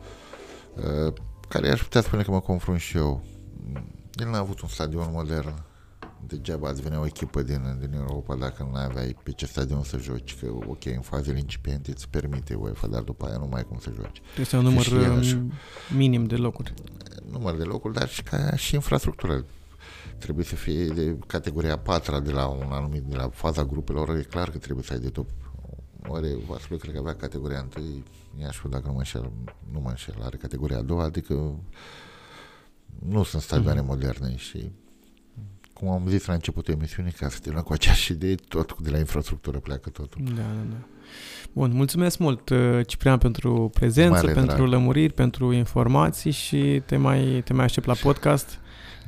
uh, 0.76 1.14
care 1.48 1.72
aș 1.72 1.82
putea 1.82 2.02
spune 2.02 2.24
că 2.24 2.32
mă 2.32 2.40
confrunt 2.40 2.80
și 2.80 2.98
eu. 2.98 3.22
El 4.14 4.30
n-a 4.30 4.38
avut 4.38 4.62
un 4.62 4.68
stadion 4.68 5.10
modern. 5.12 5.54
Degeaba 6.28 6.68
ați 6.68 6.82
venea 6.82 7.00
o 7.00 7.06
echipă 7.06 7.42
din, 7.42 7.78
din 7.80 7.94
Europa 7.94 8.36
dacă 8.36 8.68
nu 8.72 8.78
aveai 8.78 9.18
pe 9.24 9.32
ce 9.32 9.46
stadion 9.46 9.84
să 9.84 9.98
joci, 9.98 10.36
că 10.40 10.48
ok, 10.68 10.86
în 10.86 11.02
fazele 11.02 11.38
incipiente 11.38 11.92
îți 11.92 12.10
permite 12.10 12.54
UEFA, 12.54 12.88
dar 12.88 13.02
după 13.02 13.26
aia 13.26 13.38
nu 13.38 13.46
mai 13.46 13.60
ai 13.60 13.66
cum 13.66 13.80
să 13.80 13.92
joci. 13.96 14.22
Este 14.40 14.56
un 14.58 14.64
număr 14.64 14.86
um, 14.88 15.52
minim 15.96 16.26
de 16.26 16.36
locuri. 16.36 16.74
Număr 17.32 17.56
de 17.56 17.64
locuri, 17.64 17.94
dar 17.94 18.10
și 18.10 18.24
ca 18.24 18.56
și 18.56 18.76
infrastructură. 18.76 19.46
Trebuie 20.18 20.46
să 20.46 20.56
fie 20.56 20.86
de 20.88 21.18
categoria 21.28 21.78
4 21.78 22.20
de 22.20 22.32
la 22.32 22.48
un 22.48 22.72
anumit, 22.72 23.02
de 23.02 23.16
la 23.16 23.30
faza 23.30 23.66
grupelor, 23.66 24.10
e 24.10 24.22
clar 24.22 24.50
că 24.50 24.58
trebuie 24.58 24.84
să 24.84 24.94
ai 24.94 25.00
de 25.00 25.10
top 25.10 25.28
Oare 26.08 26.36
Vaslui 26.48 26.78
cred 26.78 26.94
că 26.94 27.00
avea 27.00 27.16
categoria 27.16 27.68
1, 27.78 28.04
Iașu, 28.40 28.68
dacă 28.68 28.84
nu 28.86 28.92
mă 28.92 28.98
înșel, 28.98 29.32
nu 29.72 29.80
mă 29.80 29.90
înșel, 29.90 30.16
are 30.22 30.38
categoria 30.38 30.78
a 30.78 30.82
doua, 30.82 31.04
adică 31.04 31.56
nu 33.06 33.24
sunt 33.24 33.42
stadioane 33.42 33.82
mm-hmm. 33.82 33.86
moderne 33.86 34.36
și 34.36 34.72
cum 35.80 35.90
am 35.90 36.04
zis 36.08 36.26
la 36.26 36.34
începutul 36.34 36.74
emisiunii, 36.74 37.12
ca 37.12 37.30
să 37.30 37.40
te 37.40 37.52
cu 37.52 37.74
aceeași 37.74 38.12
idee, 38.12 38.36
tot 38.36 38.80
de 38.80 38.90
la 38.90 38.98
infrastructură 38.98 39.60
pleacă 39.60 39.90
totul. 39.90 40.22
Da, 40.24 40.32
da, 40.32 40.64
da. 40.70 40.76
Bun, 41.54 41.72
mulțumesc 41.74 42.18
mult, 42.18 42.50
uh, 42.50 42.86
Ciprian, 42.86 43.18
pentru 43.18 43.70
prezență, 43.74 44.22
Mare 44.22 44.34
pentru 44.34 44.56
drag. 44.56 44.70
lămuriri, 44.70 45.14
pentru 45.14 45.52
informații 45.52 46.32
și 46.32 46.82
te 46.86 46.98
mai, 46.98 47.42
te 47.46 47.54
mai 47.54 47.66
aștept 47.66 47.86
la 47.86 47.94
podcast. 47.94 48.60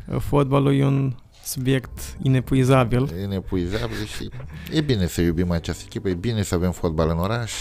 Uh, 0.07 0.19
fotbalul 0.19 0.75
e 0.75 0.85
un 0.85 1.15
subiect 1.43 2.17
inepuizabil. 2.21 3.11
Inepuizabil 3.23 4.05
și 4.05 4.29
e 4.71 4.81
bine 4.81 5.07
să 5.07 5.21
iubim 5.21 5.51
această 5.51 5.83
echipă, 5.85 6.09
e 6.09 6.13
bine 6.13 6.41
să 6.41 6.55
avem 6.55 6.71
fotbal 6.71 7.09
în 7.09 7.17
oraș 7.17 7.51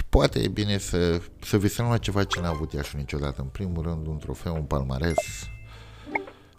și 0.00 0.06
poate 0.08 0.38
e 0.38 0.48
bine 0.48 0.78
să, 0.78 1.20
să 1.40 1.56
visăm 1.56 1.88
la 1.88 1.98
ceva 1.98 2.24
ce 2.24 2.40
n-a 2.40 2.48
avut 2.48 2.72
Iașu 2.72 2.96
niciodată. 2.96 3.40
În 3.40 3.46
primul 3.46 3.82
rând, 3.82 4.06
un 4.06 4.18
trofeu, 4.18 4.54
un 4.54 4.62
palmares 4.62 5.16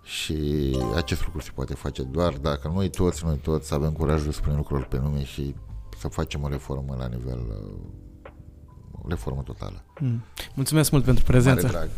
și 0.04 0.38
acest 0.96 1.24
lucru 1.24 1.42
se 1.42 1.50
poate 1.54 1.74
face 1.74 2.04
doar 2.04 2.34
dacă 2.34 2.72
noi 2.74 2.90
toți, 2.90 3.26
noi 3.26 3.38
toți 3.38 3.74
avem 3.74 3.92
curajul 3.92 4.32
să 4.32 4.38
spunem 4.38 4.58
lucruri 4.58 4.88
pe 4.88 4.98
nume 4.98 5.24
și 5.24 5.56
să 6.00 6.08
facem 6.08 6.44
o 6.44 6.48
reformă 6.48 6.96
la 7.00 7.08
nivel 7.08 7.40
o 8.92 9.08
reformă 9.08 9.42
totală. 9.42 9.84
Mm. 10.00 10.24
Mulțumesc 10.54 10.92
mult 10.92 11.04
pentru 11.04 11.24
prezență. 11.24 11.66
Mare 11.66 11.78
drag. 11.78 11.90